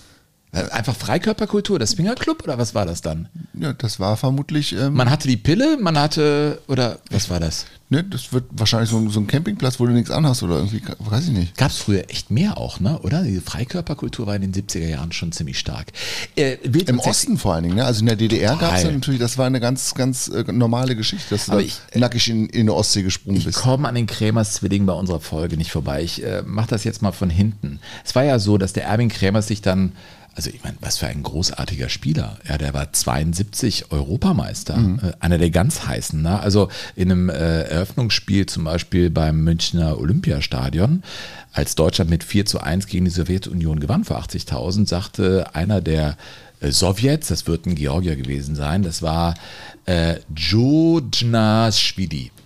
einfach 0.70 0.94
Freikörperkultur, 0.96 1.78
das 1.78 1.90
Swingerclub 1.90 2.42
oder 2.44 2.59
was 2.59 2.74
war 2.74 2.86
das 2.86 3.00
dann? 3.02 3.28
Ja, 3.59 3.72
das 3.72 4.00
war 4.00 4.16
vermutlich. 4.16 4.74
Ähm, 4.74 4.94
Man 4.94 5.11
hatte 5.11 5.28
die 5.28 5.36
Pille, 5.36 5.76
man 5.80 5.98
hatte, 5.98 6.61
oder 6.68 6.98
was 7.11 7.30
war 7.30 7.40
das? 7.40 7.66
ne, 7.90 8.02
das 8.02 8.32
wird 8.32 8.46
wahrscheinlich 8.50 8.90
so, 8.90 8.96
ein- 8.96 9.11
so 9.11 9.20
ein 9.20 9.26
Campingplatz, 9.28 9.78
wo 9.78 9.86
du 9.86 9.92
nichts 9.92 10.11
anhast 10.11 10.42
oder 10.42 10.57
irgendwie, 10.57 10.82
weiß 10.98 11.24
ich 11.28 11.30
nicht. 11.32 11.57
Gab 11.57 11.70
es 11.70 11.76
früher 11.76 12.09
echt 12.11 12.28
mehr 12.30 12.59
auch, 12.59 12.80
ne? 12.80 12.98
Oder? 13.00 13.22
Die 13.22 13.38
Freikörperkultur 13.40 14.26
war 14.26 14.34
in 14.34 14.42
den 14.42 14.52
70er 14.52 14.88
Jahren 14.88 15.12
schon 15.12 15.30
ziemlich 15.30 15.59
stark. 15.61 15.92
Äh, 16.34 16.55
Im 16.86 16.98
Osten 16.98 17.38
vor 17.38 17.55
allen 17.55 17.64
Dingen, 17.64 17.76
ne? 17.76 17.84
Also 17.84 18.00
in 18.00 18.07
der 18.07 18.16
DDR 18.16 18.57
gab 18.57 18.74
es 18.76 18.82
ja 18.82 18.90
natürlich, 18.90 19.20
das 19.20 19.38
war 19.38 19.46
eine 19.46 19.61
ganz, 19.61 19.94
ganz 19.94 20.26
äh, 20.28 20.44
normale 20.50 20.96
Geschichte, 20.96 21.26
dass 21.36 21.46
du 21.46 21.59
ich- 21.59 21.78
nackig 21.94 22.28
in, 22.28 22.46
in 22.46 22.62
eine 22.62 22.74
Ostsee 22.74 23.02
gesprungen 23.02 23.36
Ich 23.38 23.44
bist. 23.44 23.59
komme 23.59 23.86
an 23.86 23.94
den 23.94 24.07
Krämers 24.07 24.55
Zwillingen 24.55 24.86
bei 24.86 24.94
unserer 24.94 25.20
Folge 25.20 25.57
nicht 25.57 25.70
vorbei. 25.70 26.02
Ich 26.02 26.24
äh, 26.24 26.42
mache 26.44 26.68
das 26.68 26.82
jetzt 26.84 27.00
mal 27.02 27.12
von 27.12 27.30
hinten. 27.30 27.78
Es 28.05 28.14
war 28.16 28.24
ja 28.24 28.40
so, 28.40 28.59
dass 28.59 28.72
der 28.72 28.86
Erwin 28.86 29.09
Krämers 29.11 29.46
sich 29.46 29.62
dann, 29.62 29.92
also 30.35 30.51
ich 30.51 30.64
meine, 30.64 30.76
was 30.80 30.99
für 30.99 31.07
ein 31.07 31.22
großartiger 31.22 31.89
Spieler. 31.89 32.39
Ja, 32.49 32.59
der 32.59 32.74
war 32.74 32.93
72 32.93 33.93
Europameister, 33.93 34.76
äh, 35.03 35.12
einer 35.20 35.39
der 35.39 35.51
ganz 35.51 35.87
heißen. 35.87 36.20
Ne? 36.20 36.41
Also 36.41 36.68
in 36.97 37.11
einem 37.11 37.28
äh, 37.28 37.62
Eröffnungsspiel 37.62 38.47
zum 38.47 38.64
Beispiel 38.64 39.11
beim 39.11 39.45
Münchner 39.45 39.99
Olympiastadion, 39.99 41.03
als 41.53 41.76
Deutschland 41.76 42.11
mit 42.11 42.24
4 42.24 42.47
zu 42.47 42.61
1 42.61 42.87
gegen 42.89 43.05
die 43.05 43.12
Sowjetunion 43.12 43.78
gewann 43.78 44.05
für 44.05 44.18
80.000, 44.18 44.89
sagte 44.89 45.55
einer 45.55 45.80
der 45.80 46.16
äh, 46.61 46.72
Sowjets, 46.72 47.28
das 47.28 47.47
wird 47.47 47.66
ein 47.66 47.76
Georgier 47.76 48.16
gewesen 48.16 48.57
sein, 48.57 48.82
das 48.82 49.03
war 49.03 49.35
äh. 49.87 50.16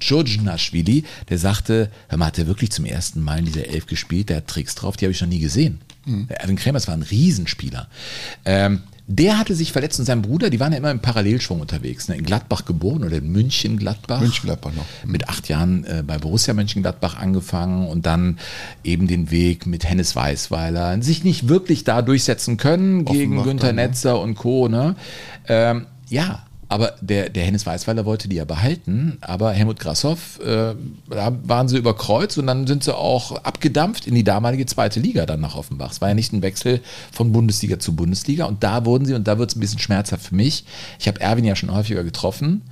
Djodjnaschwili, 0.00 1.04
der 1.28 1.38
sagte, 1.38 1.90
hör 2.08 2.18
mal, 2.18 2.26
hat 2.26 2.36
der 2.36 2.46
wirklich 2.46 2.70
zum 2.70 2.84
ersten 2.84 3.22
Mal 3.22 3.38
in 3.38 3.46
dieser 3.46 3.66
Elf 3.66 3.86
gespielt, 3.86 4.28
der 4.28 4.38
hat 4.38 4.48
Tricks 4.48 4.74
drauf, 4.74 4.96
die 4.96 5.06
habe 5.06 5.12
ich 5.12 5.20
noch 5.20 5.28
nie 5.28 5.40
gesehen. 5.40 5.80
Der 6.28 6.40
Erwin 6.40 6.56
Kremers 6.56 6.86
war 6.88 6.94
ein 6.94 7.02
Riesenspieler. 7.02 7.88
Ähm, 8.44 8.82
der 9.10 9.38
hatte 9.38 9.54
sich 9.54 9.72
verletzt 9.72 9.98
und 9.98 10.04
sein 10.04 10.20
Bruder, 10.20 10.50
die 10.50 10.60
waren 10.60 10.72
ja 10.72 10.78
immer 10.78 10.90
im 10.90 11.00
Parallelschwung 11.00 11.62
unterwegs. 11.62 12.08
Ne? 12.08 12.16
In 12.16 12.24
Gladbach 12.24 12.66
geboren 12.66 13.04
oder 13.04 13.16
in 13.16 13.32
München-Gladbach. 13.32 14.20
München-Gladbach 14.20 14.72
noch. 14.76 14.84
Mit 15.06 15.30
acht 15.30 15.48
Jahren 15.48 15.84
äh, 15.84 16.02
bei 16.06 16.18
Borussia 16.18 16.52
Mönchengladbach 16.52 17.16
angefangen 17.16 17.88
und 17.88 18.04
dann 18.04 18.38
eben 18.84 19.06
den 19.06 19.30
Weg 19.30 19.66
mit 19.66 19.88
Hennes 19.88 20.14
Weißweiler. 20.14 21.00
Sich 21.02 21.24
nicht 21.24 21.48
wirklich 21.48 21.84
da 21.84 22.02
durchsetzen 22.02 22.58
können 22.58 23.06
gegen 23.06 23.38
Offenbach 23.38 23.44
Günther 23.44 23.66
dann, 23.68 23.76
ne? 23.76 23.86
Netzer 23.86 24.20
und 24.20 24.34
Co. 24.34 24.68
Ne? 24.68 24.94
Ähm, 25.48 25.86
ja, 26.10 26.44
aber 26.68 26.94
der, 27.00 27.30
der 27.30 27.44
Hennes 27.44 27.64
Weißweiler 27.64 28.04
wollte 28.04 28.28
die 28.28 28.36
ja 28.36 28.44
behalten, 28.44 29.18
aber 29.22 29.52
Helmut 29.52 29.80
Grassoff, 29.80 30.38
äh, 30.40 30.74
da 31.08 31.38
waren 31.42 31.68
sie 31.68 31.78
überkreuzt 31.78 32.36
und 32.38 32.46
dann 32.46 32.66
sind 32.66 32.84
sie 32.84 32.94
auch 32.94 33.42
abgedampft 33.42 34.06
in 34.06 34.14
die 34.14 34.24
damalige 34.24 34.66
zweite 34.66 35.00
Liga 35.00 35.24
dann 35.24 35.40
nach 35.40 35.56
Offenbach. 35.56 35.92
Es 35.92 36.00
war 36.00 36.08
ja 36.08 36.14
nicht 36.14 36.32
ein 36.32 36.42
Wechsel 36.42 36.80
von 37.10 37.32
Bundesliga 37.32 37.78
zu 37.78 37.96
Bundesliga 37.96 38.44
und 38.44 38.62
da 38.62 38.84
wurden 38.84 39.06
sie, 39.06 39.14
und 39.14 39.26
da 39.26 39.38
wird 39.38 39.50
es 39.50 39.56
ein 39.56 39.60
bisschen 39.60 39.78
schmerzhaft 39.78 40.26
für 40.26 40.34
mich, 40.34 40.64
ich 40.98 41.08
habe 41.08 41.20
Erwin 41.20 41.44
ja 41.44 41.56
schon 41.56 41.72
häufiger 41.72 42.04
getroffen, 42.04 42.62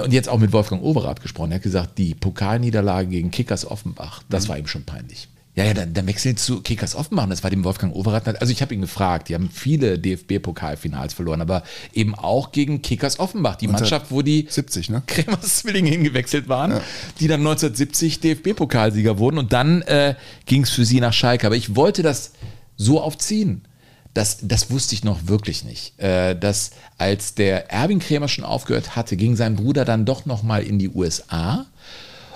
und 0.00 0.12
jetzt 0.12 0.28
auch 0.28 0.38
mit 0.38 0.52
Wolfgang 0.52 0.80
Overath 0.82 1.22
gesprochen. 1.22 1.50
Er 1.50 1.56
hat 1.56 1.62
gesagt, 1.62 1.98
die 1.98 2.14
Pokalniederlage 2.14 3.08
gegen 3.08 3.32
Kickers 3.32 3.68
Offenbach, 3.68 4.22
das 4.28 4.48
war 4.48 4.56
ihm 4.56 4.68
schon 4.68 4.84
peinlich. 4.84 5.28
Ja, 5.58 5.64
ja, 5.64 5.74
dann, 5.74 5.92
dann 5.92 6.06
wechseln 6.06 6.36
zu 6.36 6.60
Kickers 6.60 6.94
Offenbach. 6.94 7.28
Das 7.28 7.42
war 7.42 7.50
dem 7.50 7.64
Wolfgang 7.64 7.92
Overath. 7.92 8.40
Also 8.40 8.52
ich 8.52 8.62
habe 8.62 8.74
ihn 8.74 8.80
gefragt. 8.80 9.28
Die 9.28 9.34
haben 9.34 9.50
viele 9.52 9.98
DFB-Pokalfinals 9.98 11.14
verloren, 11.14 11.40
aber 11.40 11.64
eben 11.92 12.14
auch 12.14 12.52
gegen 12.52 12.80
Kickers 12.80 13.18
Offenbach. 13.18 13.56
Die 13.56 13.66
Mannschaft, 13.66 14.12
wo 14.12 14.22
die 14.22 14.46
70, 14.48 14.88
ne? 14.88 15.02
Kremers 15.08 15.58
Zwillinge 15.58 15.90
hingewechselt 15.90 16.48
waren, 16.48 16.80
die 17.18 17.26
dann 17.26 17.40
1970 17.40 18.20
DFB-Pokalsieger 18.20 19.18
wurden. 19.18 19.36
Und 19.36 19.52
dann 19.52 19.82
äh, 19.82 20.14
ging 20.46 20.62
es 20.62 20.70
für 20.70 20.84
sie 20.84 21.00
nach 21.00 21.12
Schalke. 21.12 21.48
Aber 21.48 21.56
ich 21.56 21.74
wollte 21.74 22.04
das 22.04 22.34
so 22.76 23.00
aufziehen. 23.00 23.66
Das, 24.14 24.38
das 24.42 24.70
wusste 24.70 24.94
ich 24.94 25.02
noch 25.02 25.26
wirklich 25.26 25.64
nicht. 25.64 25.98
Äh, 25.98 26.38
dass 26.38 26.70
als 26.98 27.34
der 27.34 27.68
Erwin 27.72 27.98
Kremer 27.98 28.28
schon 28.28 28.44
aufgehört 28.44 28.94
hatte, 28.94 29.16
ging 29.16 29.34
sein 29.34 29.56
Bruder 29.56 29.84
dann 29.84 30.04
doch 30.04 30.24
noch 30.24 30.44
mal 30.44 30.62
in 30.62 30.78
die 30.78 30.90
USA. 30.90 31.66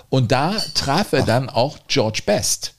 Und 0.08 0.32
da 0.32 0.56
traf 0.74 1.12
er 1.12 1.22
dann 1.22 1.48
auch 1.48 1.78
George 1.86 2.22
Best. 2.26 2.74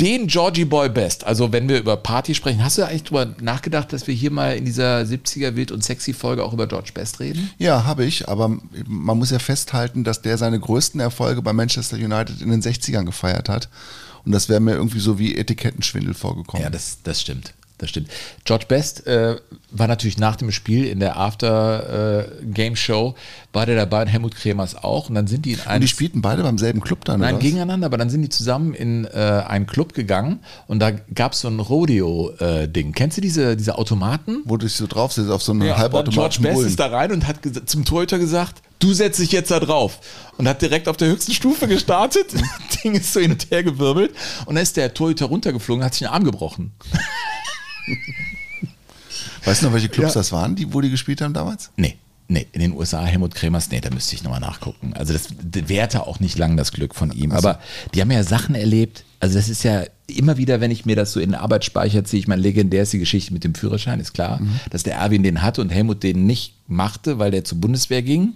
Den 0.00 0.26
Georgie 0.26 0.66
Boy 0.66 0.90
Best. 0.90 1.24
Also 1.24 1.52
wenn 1.52 1.68
wir 1.68 1.78
über 1.78 1.96
Party 1.96 2.34
sprechen, 2.34 2.62
hast 2.62 2.76
du 2.76 2.82
eigentlich 2.82 3.04
drüber 3.04 3.34
nachgedacht, 3.40 3.92
dass 3.92 4.06
wir 4.06 4.14
hier 4.14 4.30
mal 4.30 4.56
in 4.56 4.66
dieser 4.66 5.00
70er 5.00 5.56
Wild 5.56 5.72
und 5.72 5.82
Sexy 5.82 6.12
Folge 6.12 6.44
auch 6.44 6.52
über 6.52 6.66
George 6.66 6.90
Best 6.92 7.18
reden? 7.20 7.50
Ja, 7.58 7.84
habe 7.84 8.04
ich, 8.04 8.28
aber 8.28 8.58
man 8.86 9.18
muss 9.18 9.30
ja 9.30 9.38
festhalten, 9.38 10.04
dass 10.04 10.20
der 10.20 10.36
seine 10.36 10.60
größten 10.60 11.00
Erfolge 11.00 11.40
bei 11.40 11.54
Manchester 11.54 11.96
United 11.96 12.42
in 12.42 12.50
den 12.50 12.60
60ern 12.60 13.04
gefeiert 13.04 13.48
hat. 13.48 13.70
Und 14.26 14.32
das 14.32 14.48
wäre 14.48 14.60
mir 14.60 14.74
irgendwie 14.74 15.00
so 15.00 15.18
wie 15.18 15.36
Etikettenschwindel 15.36 16.12
vorgekommen. 16.12 16.62
Ja, 16.62 16.68
das, 16.68 16.98
das 17.02 17.20
stimmt. 17.22 17.54
Das 17.78 17.90
stimmt. 17.90 18.08
George 18.44 18.64
Best 18.68 19.06
äh, 19.06 19.36
war 19.70 19.86
natürlich 19.86 20.16
nach 20.16 20.36
dem 20.36 20.50
Spiel 20.50 20.86
in 20.86 20.98
der 20.98 21.18
After-Game-Show, 21.18 23.14
war 23.52 23.66
der 23.66 23.76
dabei 23.76 24.02
und 24.02 24.08
Helmut 24.08 24.34
Kremers 24.34 24.74
auch. 24.76 25.10
Und 25.10 25.14
dann 25.14 25.26
sind 25.26 25.44
die 25.44 25.52
in 25.52 25.60
Und 25.60 25.66
einen 25.66 25.80
die 25.82 25.88
spielten 25.88 26.22
beide 26.22 26.42
beim 26.42 26.56
selben 26.56 26.80
Club 26.80 27.04
dann, 27.04 27.20
Nein, 27.20 27.38
gegeneinander, 27.38 27.86
aber 27.86 27.98
dann 27.98 28.08
sind 28.08 28.22
die 28.22 28.30
zusammen 28.30 28.72
in 28.72 29.04
äh, 29.04 29.42
einen 29.46 29.66
Club 29.66 29.92
gegangen 29.92 30.40
und 30.66 30.78
da 30.78 30.90
gab 30.90 31.32
es 31.32 31.40
so 31.40 31.48
ein 31.48 31.60
Rodeo-Ding. 31.60 32.92
Kennst 32.92 33.18
du 33.18 33.20
diese, 33.20 33.56
diese 33.56 33.76
Automaten? 33.76 34.42
Wo 34.44 34.56
du 34.56 34.66
dich 34.66 34.74
so 34.74 34.86
drauf 34.86 35.12
sitzt 35.12 35.30
auf 35.30 35.42
so 35.42 35.52
einen 35.52 35.62
Ja, 35.62 35.74
und 35.74 35.80
dann 35.80 35.90
George 35.90 35.96
halbautomatischen 35.96 36.42
Best 36.44 36.54
Bullen. 36.54 36.68
ist 36.68 36.80
da 36.80 36.86
rein 36.86 37.12
und 37.12 37.26
hat 37.28 37.36
zum 37.66 37.84
Torhüter 37.84 38.18
gesagt, 38.18 38.62
du 38.78 38.92
setzt 38.94 39.20
dich 39.20 39.32
jetzt 39.32 39.50
da 39.50 39.60
drauf. 39.60 39.98
Und 40.38 40.48
hat 40.48 40.60
direkt 40.60 40.88
auf 40.88 40.96
der 40.96 41.08
höchsten 41.08 41.32
Stufe 41.32 41.66
gestartet. 41.66 42.26
Ding 42.84 42.94
ist 42.94 43.12
so 43.12 43.20
hin 43.20 43.32
und 43.32 43.50
her 43.50 43.62
gewirbelt. 43.62 44.12
Und 44.44 44.54
dann 44.54 44.62
ist 44.62 44.76
der 44.76 44.92
Torhüter 44.92 45.26
runtergeflogen 45.26 45.80
und 45.80 45.86
hat 45.86 45.94
sich 45.94 46.00
den 46.00 46.08
Arm 46.08 46.24
gebrochen. 46.24 46.72
Weißt 49.44 49.62
du 49.62 49.66
noch, 49.66 49.72
welche 49.74 49.88
Clubs 49.88 50.14
Ja. 50.14 50.20
das 50.20 50.32
waren, 50.32 50.56
die, 50.56 50.72
wo 50.72 50.80
die 50.80 50.90
gespielt 50.90 51.20
haben 51.20 51.32
damals? 51.34 51.70
Nee. 51.76 51.96
Nee, 52.28 52.48
in 52.50 52.60
den 52.60 52.72
USA 52.72 53.04
Helmut 53.04 53.36
Kremers, 53.36 53.70
nee, 53.70 53.80
da 53.80 53.88
müsste 53.90 54.16
ich 54.16 54.24
nochmal 54.24 54.40
nachgucken. 54.40 54.94
Also 54.94 55.12
das 55.12 55.28
währte 55.68 56.08
auch 56.08 56.18
nicht 56.18 56.36
lang 56.36 56.56
das 56.56 56.72
Glück 56.72 56.96
von 56.96 57.12
ihm. 57.12 57.30
Aber 57.30 57.60
die 57.94 58.00
haben 58.00 58.10
ja 58.10 58.24
Sachen 58.24 58.56
erlebt. 58.56 59.04
Also 59.20 59.36
das 59.36 59.48
ist 59.48 59.62
ja 59.62 59.84
immer 60.08 60.36
wieder, 60.36 60.60
wenn 60.60 60.72
ich 60.72 60.84
mir 60.84 60.96
das 60.96 61.12
so 61.12 61.20
in 61.20 61.30
den 61.30 61.34
Arbeitsspeicher 61.40 62.04
ziehe, 62.04 62.18
ich 62.18 62.26
meine, 62.26 62.42
legendär 62.42 62.82
ist 62.82 62.92
die 62.92 62.98
Geschichte 62.98 63.32
mit 63.32 63.44
dem 63.44 63.54
Führerschein, 63.54 64.00
ist 64.00 64.12
klar, 64.12 64.40
dass 64.70 64.82
der 64.82 64.96
Erwin 64.96 65.22
den 65.22 65.40
hatte 65.42 65.60
und 65.60 65.70
Helmut 65.70 66.02
den 66.02 66.26
nicht 66.26 66.54
machte, 66.66 67.20
weil 67.20 67.30
der 67.30 67.44
zur 67.44 67.60
Bundeswehr 67.60 68.02
ging 68.02 68.34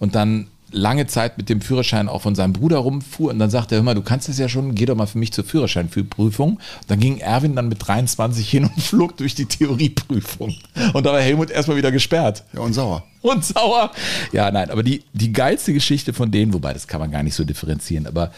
und 0.00 0.14
dann 0.14 0.48
lange 0.72 1.06
Zeit 1.06 1.36
mit 1.38 1.48
dem 1.48 1.60
Führerschein 1.60 2.08
auch 2.08 2.22
von 2.22 2.34
seinem 2.34 2.52
Bruder 2.52 2.78
rumfuhr 2.78 3.30
und 3.30 3.38
dann 3.38 3.50
sagte 3.50 3.74
er, 3.74 3.78
hör 3.78 3.82
mal, 3.84 3.94
du 3.94 4.02
kannst 4.02 4.28
das 4.28 4.38
ja 4.38 4.48
schon, 4.48 4.74
geh 4.74 4.86
doch 4.86 4.94
mal 4.96 5.06
für 5.06 5.18
mich 5.18 5.32
zur 5.32 5.44
Führerscheinprüfung. 5.44 6.60
Dann 6.86 7.00
ging 7.00 7.18
Erwin 7.18 7.56
dann 7.56 7.68
mit 7.68 7.86
23 7.86 8.48
hin 8.48 8.64
und 8.64 8.82
flog 8.82 9.16
durch 9.16 9.34
die 9.34 9.46
Theorieprüfung. 9.46 10.54
Und 10.92 11.06
da 11.06 11.12
war 11.12 11.20
Helmut 11.20 11.50
erstmal 11.50 11.76
wieder 11.76 11.90
gesperrt 11.92 12.44
Ja, 12.52 12.60
und 12.60 12.72
sauer. 12.72 13.04
und 13.22 13.44
sauer. 13.44 13.90
Ja, 14.32 14.50
nein, 14.50 14.70
aber 14.70 14.82
die, 14.82 15.02
die 15.12 15.32
geilste 15.32 15.72
Geschichte 15.72 16.12
von 16.12 16.30
denen, 16.30 16.52
wobei 16.54 16.72
das 16.72 16.86
kann 16.86 17.00
man 17.00 17.10
gar 17.10 17.22
nicht 17.22 17.34
so 17.34 17.44
differenzieren, 17.44 18.06
aber 18.06 18.30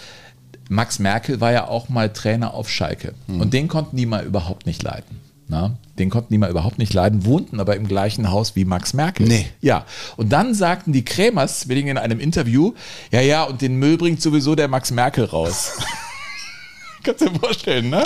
Max 0.68 0.98
Merkel 0.98 1.40
war 1.40 1.52
ja 1.52 1.68
auch 1.68 1.88
mal 1.90 2.10
Trainer 2.12 2.54
auf 2.54 2.70
Schalke. 2.70 3.14
Und 3.26 3.52
den 3.52 3.68
konnten 3.68 3.96
die 3.96 4.06
mal 4.06 4.24
überhaupt 4.24 4.64
nicht 4.64 4.82
leiden. 4.82 5.20
Na, 5.48 5.76
den 5.98 6.08
konnten 6.08 6.32
die 6.32 6.38
mal 6.38 6.50
überhaupt 6.50 6.78
nicht 6.78 6.94
leiden, 6.94 7.24
wohnten 7.24 7.60
aber 7.60 7.76
im 7.76 7.86
gleichen 7.86 8.30
Haus 8.30 8.56
wie 8.56 8.64
Max 8.64 8.94
Merkel. 8.94 9.26
Nee. 9.26 9.46
Ja. 9.60 9.84
Und 10.16 10.32
dann 10.32 10.54
sagten 10.54 10.92
die 10.92 11.04
Krämers 11.04 11.60
Zwillinge 11.60 11.90
in 11.90 11.98
einem 11.98 12.20
Interview, 12.20 12.72
ja, 13.10 13.20
ja, 13.20 13.44
und 13.44 13.60
den 13.60 13.76
Müll 13.76 13.98
bringt 13.98 14.22
sowieso 14.22 14.54
der 14.54 14.68
Max 14.68 14.90
Merkel 14.90 15.24
raus. 15.24 15.72
Kannst 17.02 17.20
du 17.20 17.28
dir 17.28 17.38
vorstellen, 17.38 17.90
ne? 17.90 18.04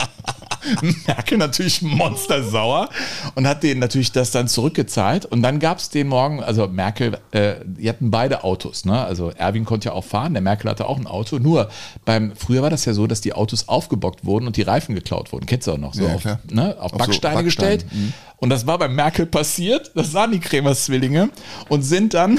Merkel 1.06 1.38
natürlich 1.38 1.82
monstersauer 1.82 2.88
und 3.34 3.46
hat 3.46 3.62
denen 3.62 3.80
natürlich 3.80 4.12
das 4.12 4.30
dann 4.30 4.48
zurückgezahlt. 4.48 5.24
Und 5.26 5.42
dann 5.42 5.58
gab 5.58 5.78
es 5.78 5.88
den 5.90 6.08
Morgen, 6.08 6.42
also 6.42 6.66
Merkel, 6.68 7.18
äh, 7.32 7.54
die 7.64 7.88
hatten 7.88 8.10
beide 8.10 8.44
Autos, 8.44 8.84
ne? 8.84 9.04
Also 9.04 9.30
Erwin 9.30 9.64
konnte 9.64 9.88
ja 9.88 9.92
auch 9.94 10.04
fahren, 10.04 10.32
der 10.34 10.42
Merkel 10.42 10.70
hatte 10.70 10.86
auch 10.86 10.98
ein 10.98 11.06
Auto. 11.06 11.38
Nur 11.38 11.68
beim, 12.04 12.32
früher 12.36 12.62
war 12.62 12.70
das 12.70 12.84
ja 12.84 12.92
so, 12.94 13.06
dass 13.06 13.20
die 13.20 13.32
Autos 13.32 13.68
aufgebockt 13.68 14.24
wurden 14.24 14.46
und 14.46 14.56
die 14.56 14.62
Reifen 14.62 14.94
geklaut 14.94 15.32
wurden. 15.32 15.46
Kennst 15.46 15.66
du 15.66 15.72
auch 15.72 15.78
noch? 15.78 15.94
So 15.94 16.04
Ja, 16.06 16.14
auf, 16.14 16.24
ne? 16.24 16.76
auf, 16.78 16.84
Auf 16.84 16.90
so 16.92 16.96
Backsteine 16.98 17.42
Backsteine, 17.42 17.44
gestellt. 17.78 17.86
mhm. 17.92 18.12
Und 18.38 18.50
das 18.50 18.66
war 18.66 18.78
bei 18.78 18.88
Merkel 18.88 19.26
passiert. 19.26 19.92
Das 19.94 20.12
sahen 20.12 20.32
die 20.32 20.40
Kremers 20.40 20.84
Zwillinge 20.84 21.30
und 21.68 21.82
sind 21.82 22.12
dann 22.14 22.38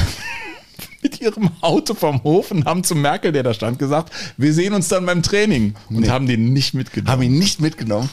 mit 1.01 1.21
ihrem 1.21 1.49
Auto 1.61 1.93
vom 1.93 2.23
Hof 2.23 2.51
und 2.51 2.65
haben 2.65 2.83
zu 2.83 2.95
Merkel, 2.95 3.31
der 3.31 3.43
da 3.43 3.53
stand, 3.53 3.79
gesagt, 3.79 4.11
wir 4.37 4.53
sehen 4.53 4.73
uns 4.73 4.87
dann 4.87 5.05
beim 5.05 5.21
Training 5.23 5.75
und 5.89 6.01
Nee. 6.01 6.09
haben 6.09 6.27
den 6.27 6.53
nicht 6.53 6.73
mitgenommen. 6.73 7.11
Haben 7.11 7.21
ihn 7.23 7.37
nicht 7.37 7.59
mitgenommen. 7.61 8.09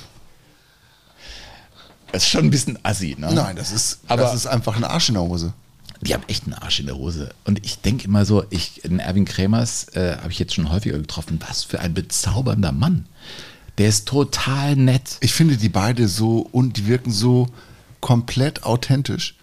Das 2.13 2.23
ist 2.25 2.29
schon 2.29 2.45
ein 2.45 2.51
bisschen 2.51 2.79
assi, 2.85 3.17
ne? 3.19 3.33
Nein, 3.33 3.57
das 3.57 3.73
ist, 3.73 4.01
Aber- 4.07 4.23
das 4.23 4.35
ist 4.35 4.47
einfach 4.47 4.77
ein 4.77 4.85
Arsch 4.85 5.09
in 5.09 5.15
der 5.15 5.23
Hose. 5.25 5.53
Die 6.01 6.13
haben 6.15 6.23
echt 6.29 6.45
einen 6.45 6.55
Arsch 6.55 6.81
in 6.81 6.87
der 6.87 6.97
Hose. 6.97 7.31
Und 7.45 7.65
ich 7.65 7.79
denke 7.81 8.05
immer 8.05 8.25
so, 8.25 8.45
ich, 8.51 8.83
den 8.85 8.99
Erwin 9.01 9.25
Kremers 9.25 9.89
äh, 9.95 10.17
habe 10.19 10.31
ich 10.31 10.39
jetzt 10.39 10.55
schon 10.55 10.71
häufiger 10.71 10.99
getroffen, 10.99 11.41
was 11.47 11.65
für 11.65 11.81
ein 11.81 11.95
bezaubernder 11.95 12.73
Mann. 12.73 13.07
Der 13.79 13.89
ist 13.89 14.07
total 14.07 14.77
nett. 14.77 15.17
Ich 15.21 15.33
finde 15.33 15.57
die 15.57 15.69
beide 15.71 16.07
so 16.07 16.39
und 16.53 16.77
die 16.77 16.87
wirken 16.87 17.11
so 17.11 17.49
komplett 18.01 18.65
authentisch 18.65 19.35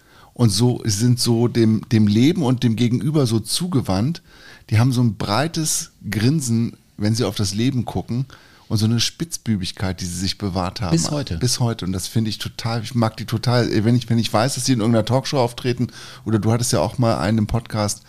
und 0.42 0.50
so 0.50 0.82
sind 0.86 1.20
so 1.20 1.48
dem, 1.48 1.88
dem 1.92 2.08
Leben 2.08 2.42
und 2.42 2.64
dem 2.64 2.76
Gegenüber 2.76 3.28
so 3.28 3.39
zugewandt. 3.39 4.24
Die 4.72 4.80
haben 4.80 4.92
so 4.92 5.00
ein 5.00 5.16
breites 5.16 5.92
Grinsen, 6.10 6.78
wenn 6.98 7.14
sie 7.14 7.26
auf 7.26 7.36
das 7.36 7.54
Leben 7.54 7.86
gucken 7.86 8.26
und 8.68 8.78
so 8.78 8.86
eine 8.86 9.00
Spitzbübigkeit, 9.00 10.02
die 10.02 10.06
sie 10.06 10.18
sich 10.18 10.39
bewahrt 10.39 10.82
haben. 10.82 10.94
Bis 10.94 11.12
heute. 11.12 11.38
Bis 11.38 11.60
heute. 11.60 11.86
Und 11.86 11.92
das 11.92 12.08
finde 12.08 12.32
ich 12.32 12.39
total, 12.39 12.82
ich 12.82 12.96
mag 12.96 13.18
die 13.18 13.26
total. 13.26 13.70
Wenn 13.86 13.96
ich, 13.96 14.10
wenn 14.10 14.18
ich 14.18 14.34
weiß, 14.34 14.56
dass 14.56 14.66
sie 14.66 14.74
in 14.74 14.80
irgendeiner 14.80 15.06
Talkshow 15.06 15.38
auftreten 15.38 15.89
oder 16.26 16.39
du 16.39 16.52
hattest 16.52 16.74
ja 16.74 16.80
auch 16.80 16.98
mal 16.98 17.20
einen 17.20 17.38
im 17.38 17.46
Podcast. 17.46 18.02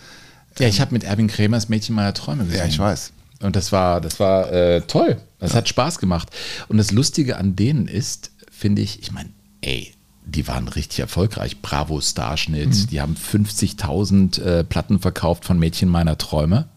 Ja, 0.57 0.67
ich 0.67 0.81
habe 0.81 0.91
mit 0.91 1.03
Erwin 1.03 1.27
Krämer 1.27 1.57
das 1.57 1.69
Mädchen 1.69 1.93
meiner 1.93 2.15
Träume 2.15 2.45
gesehen. 2.45 2.61
Ja, 2.61 2.65
ich 2.65 2.79
weiß. 2.79 3.13
Und 3.41 3.55
das 3.55 3.71
war, 3.71 4.01
das 4.01 4.19
war 4.19 4.51
äh, 4.51 4.81
toll. 4.81 5.21
Das 5.37 5.53
hat 5.53 5.69
Spaß 5.69 5.99
gemacht. 5.99 6.31
Und 6.67 6.77
das 6.77 6.89
Lustige 6.89 7.37
an 7.37 7.55
denen 7.55 7.87
ist, 7.87 8.31
finde 8.49 8.81
ich, 8.81 9.03
ich 9.03 9.11
meine, 9.11 9.29
ey, 9.61 9.93
die 10.25 10.47
waren 10.47 10.67
richtig 10.67 10.99
erfolgreich. 10.99 11.61
Bravo 11.61 11.99
Starschnitt, 12.01 12.91
die 12.91 13.01
haben 13.01 13.15
50.000 13.15 14.41
äh, 14.41 14.63
Platten 14.63 14.99
verkauft 14.99 15.45
von 15.45 15.59
Mädchen 15.59 15.89
meiner 15.89 16.17
Träume. 16.17 16.67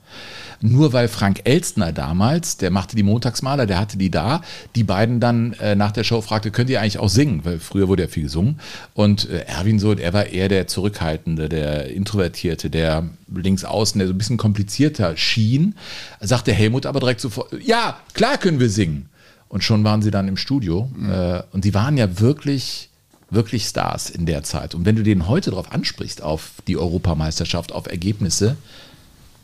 Nur 0.61 0.93
weil 0.93 1.09
Frank 1.09 1.43
Elstner 1.45 1.93
damals, 1.93 2.57
der 2.57 2.71
machte 2.71 2.97
die 2.97 3.03
Montagsmaler, 3.03 3.67
der 3.67 3.79
hatte 3.79 3.99
die 3.99 4.11
da, 4.11 4.41
die 4.75 4.85
beiden 4.85 5.21
dann 5.21 5.53
äh, 5.55 5.75
nach 5.75 5.93
der 5.93 6.05
Show 6.05 6.23
fragte, 6.23 6.51
könnt 6.51 6.71
ihr 6.71 6.81
eigentlich 6.81 6.99
auch 6.99 7.09
singen? 7.09 7.45
Weil 7.45 7.59
früher 7.59 7.89
wurde 7.89 8.05
ja 8.05 8.09
viel 8.09 8.25
gesungen. 8.25 8.59
Und 8.95 9.29
äh, 9.29 9.41
Erwin 9.41 9.79
so, 9.79 9.93
er 9.93 10.13
war 10.13 10.27
eher 10.27 10.49
der 10.49 10.67
Zurückhaltende, 10.67 11.49
der 11.49 11.91
Introvertierte, 11.91 12.71
der 12.71 13.09
links 13.35 13.65
außen, 13.65 13.99
der 13.99 14.09
so 14.09 14.15
ein 14.15 14.19
bisschen 14.19 14.39
komplizierter 14.39 15.17
schien. 15.17 15.75
Sagte 16.21 16.53
Helmut 16.53 16.87
aber 16.87 17.01
direkt 17.01 17.21
sofort, 17.21 17.53
ja, 17.63 17.99
klar 18.15 18.39
können 18.39 18.61
wir 18.61 18.71
singen. 18.71 19.11
Und 19.49 19.63
schon 19.63 19.85
waren 19.85 20.03
sie 20.03 20.11
dann 20.11 20.27
im 20.27 20.37
Studio. 20.37 20.91
Äh, 21.09 21.43
und 21.53 21.65
sie 21.65 21.75
waren 21.75 21.97
ja 21.99 22.19
wirklich 22.19 22.89
wirklich 23.31 23.65
Stars 23.65 24.11
in 24.11 24.27
der 24.27 24.43
Zeit. 24.43 24.75
Und 24.75 24.85
wenn 24.85 24.97
du 24.97 25.03
den 25.03 25.29
heute 25.29 25.51
darauf 25.51 25.73
ansprichst, 25.73 26.23
auf 26.23 26.53
die 26.67 26.77
Europameisterschaft, 26.77 27.73
auf 27.73 27.87
Ergebnisse, 27.87 28.57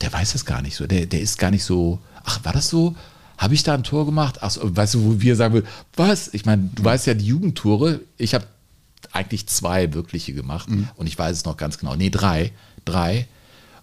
der 0.01 0.13
weiß 0.13 0.35
es 0.35 0.45
gar 0.45 0.63
nicht 0.63 0.77
so. 0.77 0.87
Der, 0.87 1.07
der 1.07 1.21
ist 1.21 1.39
gar 1.39 1.51
nicht 1.51 1.65
so, 1.65 1.99
ach, 2.25 2.45
war 2.45 2.53
das 2.53 2.69
so? 2.69 2.95
Habe 3.39 3.55
ich 3.55 3.63
da 3.63 3.75
ein 3.75 3.83
Tor 3.83 4.07
gemacht? 4.07 4.39
Ach, 4.41 4.51
so, 4.51 4.77
weißt 4.77 4.95
du, 4.95 5.05
wo 5.05 5.21
wir 5.21 5.37
sagen 5.37 5.55
würden, 5.55 5.67
was? 5.97 6.33
Ich 6.33 6.45
meine, 6.45 6.71
du 6.75 6.85
weißt 6.85 7.07
ja, 7.07 7.15
die 7.15 7.27
Jugendtore, 7.27 8.01
ich 8.17 8.35
habe 8.35 8.47
eigentlich 9.11 9.47
zwei 9.49 9.93
wirkliche 9.95 10.33
gemacht 10.33 10.69
und 10.97 11.07
ich 11.07 11.19
weiß 11.19 11.37
es 11.39 11.45
noch 11.45 11.57
ganz 11.57 11.79
genau. 11.79 11.97
Nee, 11.97 12.11
drei. 12.11 12.53
Drei. 12.85 13.27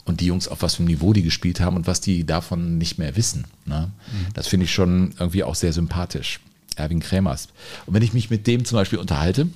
Und 0.05 0.21
die 0.21 0.25
Jungs, 0.25 0.47
auf 0.47 0.61
was 0.61 0.75
für 0.75 0.79
einem 0.79 0.87
Niveau 0.87 1.13
die 1.13 1.21
gespielt 1.21 1.59
haben 1.59 1.75
und 1.75 1.85
was 1.85 2.01
die 2.01 2.25
davon 2.25 2.77
nicht 2.77 2.97
mehr 2.97 3.15
wissen. 3.15 3.45
Ne? 3.65 3.91
Das 4.33 4.47
finde 4.47 4.63
ich 4.63 4.73
schon 4.73 5.13
irgendwie 5.19 5.43
auch 5.43 5.55
sehr 5.55 5.73
sympathisch. 5.73 6.39
Erwin 6.75 6.99
Krämers. 6.99 7.49
Und 7.85 7.93
wenn 7.93 8.01
ich 8.01 8.13
mich 8.13 8.29
mit 8.29 8.47
dem 8.47 8.65
zum 8.65 8.77
Beispiel 8.77 8.97
unterhalte, 8.97 9.49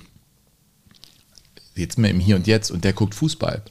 jetzt 1.74 1.98
mal 1.98 2.08
im 2.08 2.20
Hier 2.20 2.36
und 2.36 2.46
Jetzt 2.46 2.70
und 2.70 2.84
der 2.84 2.92
guckt 2.92 3.14
Fußball. 3.14 3.62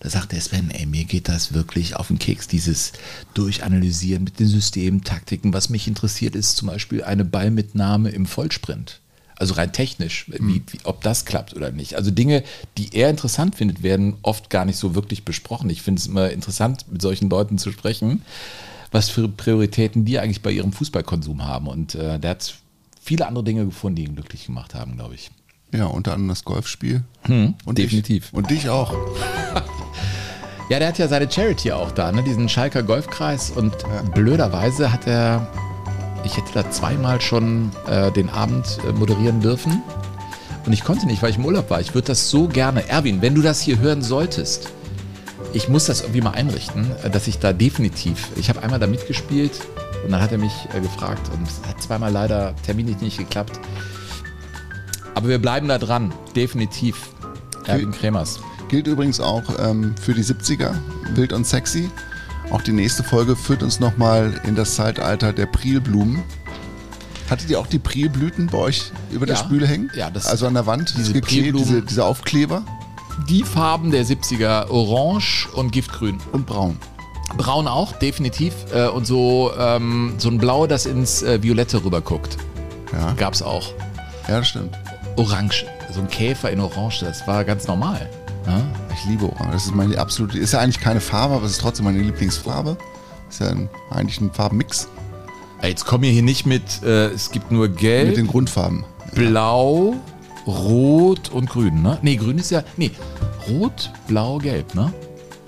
Da 0.00 0.10
sagt 0.10 0.32
der 0.32 0.40
Sven, 0.40 0.70
ey, 0.70 0.86
mir 0.86 1.04
geht 1.04 1.28
das 1.28 1.54
wirklich 1.54 1.96
auf 1.96 2.08
den 2.08 2.18
Keks, 2.18 2.46
dieses 2.46 2.92
Durchanalysieren 3.32 4.24
mit 4.24 4.38
den 4.38 4.48
Systemen, 4.48 5.02
Taktiken. 5.02 5.54
Was 5.54 5.70
mich 5.70 5.88
interessiert, 5.88 6.34
ist 6.34 6.56
zum 6.56 6.68
Beispiel 6.68 7.02
eine 7.02 7.24
Ballmitnahme 7.24 8.10
im 8.10 8.26
Vollsprint. 8.26 9.00
Also 9.36 9.54
rein 9.54 9.72
technisch, 9.72 10.26
wie, 10.28 10.62
wie, 10.70 10.78
ob 10.84 11.02
das 11.02 11.24
klappt 11.24 11.54
oder 11.54 11.72
nicht. 11.72 11.96
Also 11.96 12.10
Dinge, 12.10 12.44
die 12.78 12.94
er 12.94 13.10
interessant 13.10 13.56
findet, 13.56 13.82
werden 13.82 14.16
oft 14.22 14.48
gar 14.48 14.64
nicht 14.64 14.76
so 14.76 14.94
wirklich 14.94 15.24
besprochen. 15.24 15.70
Ich 15.70 15.82
finde 15.82 16.00
es 16.00 16.06
immer 16.06 16.30
interessant, 16.30 16.84
mit 16.90 17.02
solchen 17.02 17.30
Leuten 17.30 17.58
zu 17.58 17.72
sprechen, 17.72 18.22
was 18.92 19.08
für 19.08 19.28
Prioritäten 19.28 20.04
die 20.04 20.18
eigentlich 20.18 20.42
bei 20.42 20.52
ihrem 20.52 20.72
Fußballkonsum 20.72 21.44
haben. 21.44 21.66
Und 21.66 21.96
äh, 21.96 22.20
der 22.20 22.30
hat 22.30 22.54
viele 23.00 23.26
andere 23.26 23.42
Dinge 23.42 23.64
gefunden, 23.64 23.96
die 23.96 24.04
ihn 24.04 24.14
glücklich 24.14 24.46
gemacht 24.46 24.74
haben, 24.74 24.96
glaube 24.96 25.14
ich. 25.14 25.30
Ja, 25.76 25.86
unter 25.86 26.12
anderem 26.12 26.28
das 26.28 26.44
Golfspiel. 26.44 27.02
Hm, 27.22 27.54
und 27.64 27.78
definitiv. 27.78 28.28
Ich. 28.28 28.34
Und 28.34 28.50
dich 28.50 28.68
auch. 28.68 28.94
Ja, 30.70 30.78
der 30.78 30.88
hat 30.88 30.98
ja 30.98 31.08
seine 31.08 31.30
Charity 31.30 31.72
auch 31.72 31.90
da, 31.90 32.10
ne? 32.10 32.22
diesen 32.22 32.48
Schalker 32.48 32.82
Golfkreis. 32.82 33.50
Und 33.50 33.76
blöderweise 34.14 34.90
hat 34.90 35.06
er, 35.06 35.46
ich 36.24 36.38
hätte 36.38 36.54
da 36.54 36.70
zweimal 36.70 37.20
schon 37.20 37.70
äh, 37.86 38.10
den 38.10 38.30
Abend 38.30 38.78
äh, 38.88 38.92
moderieren 38.92 39.42
dürfen. 39.42 39.82
Und 40.64 40.72
ich 40.72 40.82
konnte 40.82 41.06
nicht, 41.06 41.22
weil 41.22 41.28
ich 41.28 41.36
im 41.36 41.44
Urlaub 41.44 41.68
war. 41.68 41.82
Ich 41.82 41.94
würde 41.94 42.06
das 42.06 42.30
so 42.30 42.48
gerne. 42.48 42.88
Erwin, 42.88 43.20
wenn 43.20 43.34
du 43.34 43.42
das 43.42 43.60
hier 43.60 43.78
hören 43.78 44.00
solltest, 44.00 44.70
ich 45.52 45.68
muss 45.68 45.84
das 45.84 46.00
irgendwie 46.00 46.22
mal 46.22 46.32
einrichten, 46.32 46.90
äh, 47.02 47.10
dass 47.10 47.28
ich 47.28 47.38
da 47.40 47.52
definitiv, 47.52 48.30
ich 48.36 48.48
habe 48.48 48.62
einmal 48.62 48.80
da 48.80 48.86
mitgespielt 48.86 49.60
und 50.02 50.12
dann 50.12 50.22
hat 50.22 50.32
er 50.32 50.38
mich 50.38 50.52
äh, 50.74 50.80
gefragt 50.80 51.30
und 51.34 51.46
es 51.46 51.60
hat 51.68 51.82
zweimal 51.82 52.10
leider 52.10 52.54
terminlich 52.64 53.02
nicht 53.02 53.18
geklappt. 53.18 53.60
Aber 55.14 55.28
wir 55.28 55.38
bleiben 55.38 55.68
da 55.68 55.78
dran, 55.78 56.12
definitiv. 56.34 57.08
Erwin 57.66 57.92
Kremers. 57.92 58.40
Gilt 58.68 58.86
übrigens 58.86 59.20
auch 59.20 59.42
ähm, 59.58 59.94
für 60.00 60.14
die 60.14 60.22
70er, 60.24 60.74
wild 61.14 61.32
und 61.32 61.46
sexy. 61.46 61.90
Auch 62.50 62.60
die 62.62 62.72
nächste 62.72 63.02
Folge 63.02 63.36
führt 63.36 63.62
uns 63.62 63.80
nochmal 63.80 64.40
in 64.44 64.54
das 64.54 64.74
Zeitalter 64.74 65.32
der 65.32 65.46
Prilblumen. 65.46 66.22
Hattet 67.30 67.48
ihr 67.48 67.58
auch 67.58 67.66
die 67.66 67.78
Prilblüten 67.78 68.48
bei 68.48 68.58
euch 68.58 68.92
über 69.10 69.24
der 69.24 69.36
Ja. 69.36 69.40
Spüle 69.42 69.66
hängen? 69.66 69.90
Ja, 69.96 70.10
das- 70.10 70.26
also 70.26 70.46
an 70.46 70.54
der 70.54 70.66
Wand, 70.66 70.94
diese 70.98 71.12
geklebt, 71.14 71.58
diese, 71.58 71.80
diese 71.82 72.04
Aufkleber 72.04 72.62
Die 73.28 73.44
Farben 73.44 73.90
der 73.92 74.04
70er, 74.04 74.68
Orange 74.70 75.48
und 75.54 75.70
Giftgrün. 75.72 76.18
und 76.32 76.44
braun. 76.46 76.76
Braun 77.38 77.66
auch, 77.66 77.92
definitiv. 77.92 78.52
Äh, 78.74 78.88
und 78.88 79.06
so, 79.06 79.52
ähm, 79.58 80.14
so 80.18 80.28
ein 80.28 80.36
Blau, 80.38 80.66
das 80.66 80.84
ins 80.84 81.22
äh, 81.22 81.42
Violette 81.42 81.82
rüberguckt. 81.82 82.36
Ja, 82.92 83.12
Gab's 83.12 83.40
auch. 83.40 83.72
ja 84.28 84.38
das 84.40 84.48
stimmt. 84.48 84.76
Orange. 85.16 85.66
So 85.92 86.00
ein 86.00 86.08
Käfer 86.08 86.50
in 86.50 86.60
Orange, 86.60 87.00
das 87.00 87.26
war 87.26 87.44
ganz 87.44 87.66
normal. 87.66 88.08
Ja? 88.46 88.60
Ich 88.94 89.04
liebe 89.04 89.26
Orange. 89.26 89.52
Das 89.52 89.64
ist 89.66 89.74
meine 89.74 89.98
absolute, 89.98 90.38
ist 90.38 90.52
ja 90.52 90.60
eigentlich 90.60 90.80
keine 90.80 91.00
Farbe, 91.00 91.34
aber 91.34 91.44
es 91.46 91.52
ist 91.52 91.60
trotzdem 91.60 91.84
meine 91.84 91.98
Lieblingsfarbe. 92.00 92.76
Ist 93.28 93.40
ja 93.40 93.48
ein, 93.48 93.68
eigentlich 93.90 94.20
ein 94.20 94.32
Farbenmix 94.32 94.88
Jetzt 95.62 95.86
kommen 95.86 96.02
wir 96.04 96.10
hier 96.10 96.22
nicht 96.22 96.44
mit, 96.44 96.82
äh, 96.82 97.06
es 97.08 97.30
gibt 97.30 97.50
nur 97.50 97.68
Gelb, 97.68 98.08
mit 98.08 98.16
den 98.18 98.26
Grundfarben. 98.26 98.84
Blau, 99.14 99.94
Rot 100.46 101.30
und 101.30 101.48
Grün, 101.48 101.80
ne? 101.80 101.96
Nee, 102.02 102.16
Grün 102.16 102.36
ist 102.36 102.50
ja, 102.50 102.62
nee, 102.76 102.90
Rot, 103.48 103.90
Blau, 104.06 104.36
Gelb, 104.38 104.74
ne? 104.74 104.92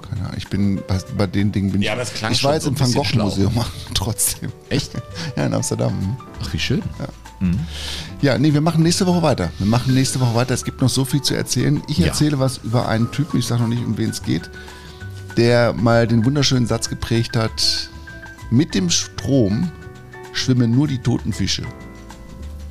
Keine 0.09 0.23
Ahnung, 0.23 0.35
ich 0.39 0.49
bin 0.49 0.81
bei, 0.89 0.99
bei 1.19 1.27
den 1.27 1.53
Dingen 1.53 1.71
bin 1.73 1.83
Ja, 1.83 1.93
ich. 1.93 1.99
das 1.99 2.15
klang 2.15 2.33
ich 2.33 2.43
war 2.45 2.55
jetzt 2.55 2.63
so 2.63 2.71
im 2.71 2.81
Van 2.81 2.93
Gogh 2.93 3.05
Museum 3.19 3.53
trotzdem. 3.95 4.51
Echt? 4.71 4.93
Ja, 5.37 5.45
in 5.45 5.53
Amsterdam. 5.53 6.17
Ach, 6.43 6.51
wie 6.53 6.59
schön. 6.59 6.83
Ja, 6.99 7.07
nee, 7.41 8.53
wir 8.55 8.61
machen 8.61 8.83
nächste 8.83 9.07
Woche 9.07 9.23
weiter. 9.23 9.51
Wir 9.59 9.67
machen 9.67 9.95
nächste 9.95 10.21
Woche 10.21 10.35
weiter. 10.35 10.55
Es 10.55 10.65
gibt 10.65 10.81
noch 10.81 10.89
so 10.89 11.05
viel 11.05 11.23
zu 11.23 11.35
erzählen. 11.35 11.83
Ich 11.89 11.99
Ja. 11.99 12.07
erzähle 12.07 12.39
was 12.39 12.59
über 12.59 12.89
einen 12.89 13.11
Typen, 13.11 13.39
ich 13.39 13.47
sage 13.47 13.63
noch 13.63 13.69
nicht, 13.69 13.85
um 13.85 13.97
wen 13.99 14.11
es 14.11 14.23
geht, 14.23 14.51
der 15.37 15.73
mal 15.75 16.07
den 16.07 16.25
wunderschönen 16.25 16.67
Satz 16.67 16.89
geprägt 16.89 17.37
hat: 17.37 17.91
Mit 18.51 18.75
dem 18.75 18.89
Strom 18.91 19.71
schwimmen 20.33 20.71
nur 20.75 20.89
die 20.89 20.99
toten 20.99 21.33
Fische. 21.33 21.63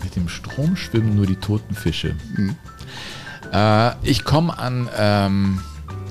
Mit 0.04 0.16
dem 0.16 0.28
Strom 0.30 0.76
schwimmen 0.76 1.16
nur 1.16 1.26
die 1.26 1.36
toten 1.36 1.76
Fische. 1.76 2.16
Äh, 3.52 3.92
ich 4.04 4.24
komme 4.24 4.58
an 4.58 4.90
ähm, 4.98 5.62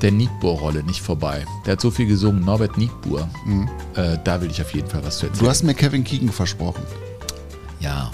der 0.03 0.13
Nietbohr-Rolle 0.13 0.83
nicht 0.83 1.01
vorbei. 1.01 1.45
Der 1.67 1.73
hat 1.73 1.81
so 1.81 1.91
viel 1.91 2.07
gesungen, 2.07 2.45
Norbert 2.45 2.77
Nietbohr. 2.79 3.29
Äh, 3.95 4.19
da 4.25 4.41
will 4.41 4.51
ich 4.51 4.61
auf 4.61 4.75
jeden 4.75 4.89
Fall 4.89 5.05
was 5.05 5.19
zu 5.19 5.27
erzählen. 5.27 5.45
Du 5.45 5.51
hast 5.51 5.63
mir 5.63 5.75
Kevin 5.75 6.05
Keegan 6.05 6.31
versprochen. 6.31 6.83
ja, 7.81 8.11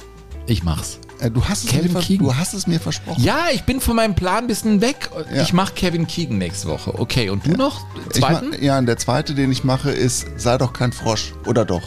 ich 0.51 0.63
mach's. 0.63 0.99
Äh, 1.21 1.31
du, 1.31 1.45
hast 1.45 1.65
es 1.65 1.71
Kevin 1.71 1.93
mir 1.93 2.01
Keegan. 2.01 2.27
du 2.27 2.37
hast 2.37 2.55
es 2.55 2.67
mir 2.67 2.81
versprochen. 2.81 3.23
Ja, 3.23 3.47
ich 3.53 3.63
bin 3.65 3.81
von 3.81 3.97
meinem 3.97 4.15
Plan 4.15 4.45
ein 4.45 4.47
bisschen 4.47 4.81
weg. 4.81 5.11
Ja. 5.33 5.43
Ich 5.43 5.53
mache 5.53 5.75
Kevin 5.75 6.07
Keegan 6.07 6.39
nächste 6.39 6.69
Woche. 6.69 6.99
Okay, 6.99 7.31
und 7.31 7.47
du 7.47 7.53
noch? 7.53 7.85
Ich 8.15 8.21
ma- 8.21 8.29
Zweiten? 8.41 8.65
ja, 8.65 8.79
und 8.79 8.87
der 8.87 8.97
zweite, 8.97 9.35
den 9.35 9.53
ich 9.53 9.65
mache, 9.65 9.91
ist 9.91 10.27
Sei 10.37 10.59
doch 10.59 10.73
kein 10.73 10.93
Frosch. 10.93 11.35
Oder 11.47 11.65
doch? 11.65 11.83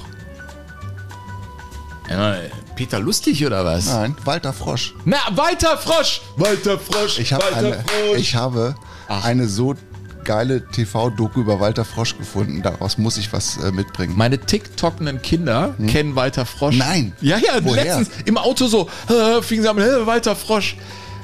Ja, 2.10 2.36
Peter 2.76 3.00
Lustig 3.00 3.46
oder 3.46 3.66
was? 3.66 3.88
Nein, 3.88 4.16
Walter 4.24 4.54
Frosch. 4.54 4.94
Na, 5.06 5.18
weiter 5.32 5.78
Frosch! 5.78 6.22
Weiter 6.38 6.78
Frosch! 6.78 7.20
Ich, 7.20 7.34
hab 7.34 7.42
weiter 7.44 7.58
eine, 7.58 7.74
Frosch! 7.74 8.18
ich 8.18 8.36
habe 8.36 8.76
eine 9.08 9.48
so 9.48 9.76
geile 10.24 10.66
TV-Doku 10.66 11.42
über 11.42 11.60
Walter 11.60 11.86
Frosch 11.86 12.18
gefunden. 12.18 12.62
Daraus 12.62 12.98
muss 12.98 13.18
ich 13.18 13.32
was 13.34 13.58
äh, 13.58 13.72
mitbringen. 13.72 14.14
Meine 14.18 14.40
TikTokenden 14.40 15.22
Kinder 15.22 15.76
kennen 15.88 16.16
Walter 16.16 16.46
Frosch. 16.46 16.74
Hm? 16.74 16.80
Nein. 16.80 17.14
Ja, 17.22 17.38
ja, 17.38 17.64
Woher? 17.64 17.84
letztens 17.84 18.10
im 18.26 18.38
Auto 18.38 18.68
so, 18.68 18.90
äh, 19.10 19.42
fingen 19.42 19.64
sie 19.64 19.70
an, 19.70 19.78
äh, 19.78 20.06
Walter 20.06 20.36
Frosch. 20.36 20.78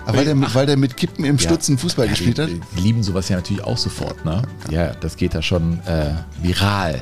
Aber 0.10 0.18
weil 0.18 0.26
der, 0.26 0.36
mit, 0.36 0.53
weil 0.56 0.65
der 0.65 0.77
mit 0.77 0.98
Kippen 0.98 1.23
im 1.26 1.38
Stutzen 1.40 1.77
Fußball 1.77 2.06
Ja, 2.06 2.11
gespielt 2.11 2.38
die, 2.38 2.41
hat? 2.41 2.49
Die 2.76 2.81
lieben 2.81 3.03
sowas 3.03 3.30
ja 3.30 3.38
natürlich 3.38 3.64
auch 3.64 3.77
sofort, 3.77 4.26
ne? 4.26 4.41
Ja, 4.69 4.91
das 4.99 5.15
geht 5.18 5.34
da 5.36 5.41
schon 5.41 5.80
äh, 5.86 6.11
viral. 6.41 7.02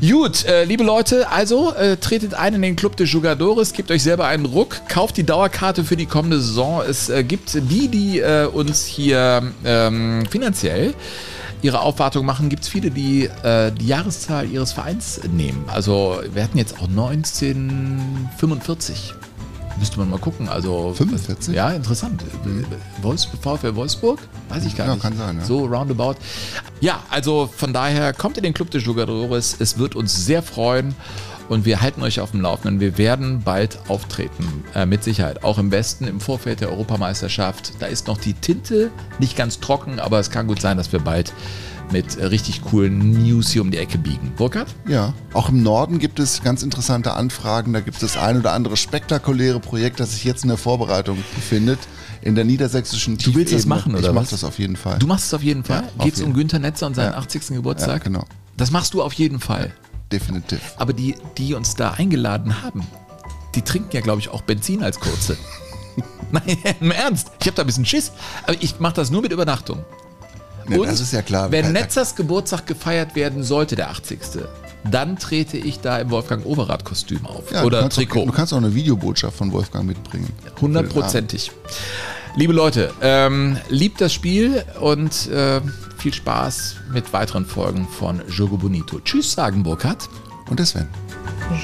Gut, 0.00 0.44
äh, 0.44 0.64
liebe 0.64 0.84
Leute, 0.84 1.28
also 1.30 1.74
äh, 1.74 1.96
tretet 1.96 2.34
ein 2.34 2.54
in 2.54 2.62
den 2.62 2.76
Club 2.76 2.96
de 2.96 3.06
Jugadores, 3.06 3.72
gebt 3.72 3.90
euch 3.90 4.02
selber 4.02 4.26
einen 4.26 4.44
Ruck, 4.46 4.80
kauft 4.88 5.16
die 5.16 5.24
Dauerkarte 5.24 5.84
für 5.84 5.96
die 5.96 6.06
kommende 6.06 6.40
Saison. 6.40 6.82
Es 6.82 7.08
äh, 7.08 7.24
gibt 7.24 7.54
die, 7.54 7.88
die 7.88 8.20
äh, 8.20 8.46
uns 8.46 8.84
hier 8.84 9.42
ähm, 9.64 10.24
finanziell 10.30 10.94
ihre 11.62 11.80
Aufwartung 11.80 12.26
machen, 12.26 12.50
gibt 12.50 12.64
es 12.64 12.68
viele, 12.68 12.90
die 12.90 13.24
äh, 13.42 13.72
die 13.72 13.86
Jahreszahl 13.86 14.50
ihres 14.50 14.72
Vereins 14.72 15.20
nehmen. 15.32 15.64
Also 15.66 16.20
wir 16.32 16.42
hatten 16.44 16.58
jetzt 16.58 16.78
auch 16.78 16.88
1945. 16.88 19.14
Müsste 19.78 19.98
man 19.98 20.10
mal 20.10 20.18
gucken. 20.18 20.48
Also 20.48 20.92
45? 20.94 21.54
Ja, 21.54 21.70
interessant. 21.70 22.22
Wolfs 23.02 23.24
VfL 23.42 23.74
Wolfsburg? 23.74 24.20
Weiß 24.48 24.64
ich 24.64 24.76
gar 24.76 24.86
Ja, 24.86 24.92
nicht. 24.94 25.02
kann 25.02 25.16
sein, 25.16 25.38
ja. 25.38 25.44
So 25.44 25.64
roundabout. 25.66 26.14
Ja, 26.80 27.00
also 27.10 27.48
von 27.54 27.72
daher 27.72 28.12
kommt 28.12 28.36
in 28.36 28.42
den 28.44 28.54
Club 28.54 28.70
de 28.70 28.80
Jugadores. 28.80 29.56
Es 29.58 29.78
wird 29.78 29.96
uns 29.96 30.24
sehr 30.24 30.42
freuen. 30.42 30.94
Und 31.50 31.66
wir 31.66 31.82
halten 31.82 32.00
euch 32.02 32.20
auf 32.20 32.30
dem 32.30 32.40
Laufenden. 32.40 32.80
Wir 32.80 32.96
werden 32.96 33.42
bald 33.42 33.78
auftreten, 33.88 34.64
äh, 34.74 34.86
mit 34.86 35.04
Sicherheit. 35.04 35.44
Auch 35.44 35.58
im 35.58 35.70
Westen, 35.70 36.06
im 36.06 36.18
Vorfeld 36.18 36.62
der 36.62 36.70
Europameisterschaft. 36.70 37.74
Da 37.80 37.86
ist 37.86 38.06
noch 38.06 38.16
die 38.16 38.32
Tinte 38.32 38.90
nicht 39.18 39.36
ganz 39.36 39.60
trocken, 39.60 40.00
aber 40.00 40.18
es 40.20 40.30
kann 40.30 40.46
gut 40.46 40.62
sein, 40.62 40.78
dass 40.78 40.90
wir 40.92 41.00
bald 41.00 41.34
mit 41.92 42.16
äh, 42.16 42.26
richtig 42.26 42.62
coolen 42.62 43.12
News 43.24 43.50
hier 43.50 43.62
um 43.62 43.70
die 43.70 43.78
Ecke 43.78 43.98
biegen. 43.98 44.32
Burkhard? 44.36 44.74
Ja, 44.88 45.12
auch 45.32 45.48
im 45.48 45.62
Norden 45.62 45.98
gibt 45.98 46.18
es 46.18 46.42
ganz 46.42 46.62
interessante 46.62 47.14
Anfragen. 47.14 47.72
Da 47.72 47.80
gibt 47.80 48.02
es 48.02 48.14
das 48.14 48.22
ein 48.22 48.38
oder 48.38 48.52
andere 48.52 48.76
spektakuläre 48.76 49.60
Projekt, 49.60 50.00
das 50.00 50.12
sich 50.12 50.24
jetzt 50.24 50.42
in 50.44 50.48
der 50.48 50.58
Vorbereitung 50.58 51.18
befindet. 51.34 51.78
In 52.22 52.34
der 52.34 52.44
niedersächsischen 52.44 53.18
Du 53.18 53.34
willst 53.34 53.52
das 53.52 53.62
Tiefebene. 53.62 53.68
machen, 53.68 53.94
oder 53.96 54.08
Ich 54.08 54.14
mach 54.14 54.26
das 54.26 54.44
auf 54.44 54.58
jeden 54.58 54.76
Fall. 54.76 54.98
Du 54.98 55.06
machst 55.06 55.26
es 55.26 55.34
auf 55.34 55.42
jeden 55.42 55.62
Fall. 55.62 55.84
Ja, 55.98 56.04
Geht 56.04 56.14
es 56.14 56.22
um. 56.22 56.32
Günther 56.32 56.58
Netzer 56.58 56.86
und 56.86 56.94
seinen 56.96 57.12
Ja. 57.12 57.18
80. 57.18 57.48
Geburtstag? 57.48 57.98
Ja, 57.98 57.98
genau. 57.98 58.24
Das 58.56 58.70
machst 58.70 58.94
du 58.94 59.02
auf 59.02 59.12
jeden 59.12 59.40
Fall. 59.40 59.72
Definitiv. 60.10 60.60
Aber 60.78 60.92
die, 60.94 61.16
die 61.36 61.54
uns 61.54 61.74
da 61.74 61.90
eingeladen 61.92 62.62
haben, 62.62 62.82
die 63.54 63.62
trinken 63.62 63.90
ja, 63.92 64.00
glaube 64.00 64.20
ich, 64.20 64.30
auch 64.30 64.42
Benzin 64.42 64.82
als 64.82 64.98
kurze. 65.00 65.36
Nein, 66.32 66.56
im 66.80 66.90
Ernst. 66.90 67.30
Ich 67.40 67.46
habe 67.46 67.56
da 67.56 67.62
ein 67.62 67.66
bisschen 67.66 67.84
Schiss. 67.84 68.12
Aber 68.46 68.56
ich 68.60 68.80
mache 68.80 68.94
das 68.94 69.10
nur 69.10 69.20
mit 69.22 69.30
Übernachtung. 69.32 69.84
Ja, 70.68 70.78
das 70.78 71.00
ist 71.00 71.12
ja 71.12 71.22
klar. 71.22 71.50
Wenn 71.50 71.72
Netzers 71.72 72.14
Geburtstag 72.16 72.66
gefeiert 72.66 73.14
werden 73.14 73.42
sollte, 73.42 73.76
der 73.76 73.90
80. 73.90 74.20
Dann 74.90 75.18
trete 75.18 75.56
ich 75.56 75.80
da 75.80 75.98
im 75.98 76.10
Wolfgang 76.10 76.44
Overath-Kostüm 76.44 77.24
auf. 77.24 77.50
Ja, 77.50 77.60
du 77.60 77.66
Oder 77.66 77.80
kannst 77.80 77.96
Trikot. 77.96 78.20
Auch, 78.20 78.26
du 78.26 78.32
kannst 78.32 78.52
auch 78.52 78.58
eine 78.58 78.74
Videobotschaft 78.74 79.36
von 79.36 79.50
Wolfgang 79.52 79.86
mitbringen. 79.86 80.30
Hundertprozentig. 80.60 81.52
Liebe 82.36 82.52
Leute, 82.52 82.92
ähm, 83.00 83.56
liebt 83.68 84.00
das 84.00 84.12
Spiel 84.12 84.64
und 84.80 85.28
äh, 85.28 85.60
viel 85.96 86.12
Spaß 86.12 86.76
mit 86.92 87.12
weiteren 87.12 87.46
Folgen 87.46 87.88
von 87.88 88.20
Jogo 88.28 88.56
Bonito. 88.56 89.00
Tschüss, 89.00 89.32
sagen 89.32 89.62
Burkhard. 89.62 90.08
Und 90.50 90.58
der 90.58 90.66
Sven. 90.66 90.88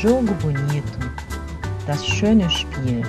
Jogo 0.03 0.33
Bonito. 0.41 0.85
Das 1.87 2.07
schöne 2.07 2.49
Spiel. 2.49 3.03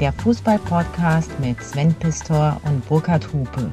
Der 0.00 0.12
Fußball-Podcast 0.12 1.30
mit 1.40 1.62
Sven 1.62 1.92
Pistor 1.94 2.60
und 2.64 2.86
Burkhard 2.88 3.30
Hupe. 3.32 3.72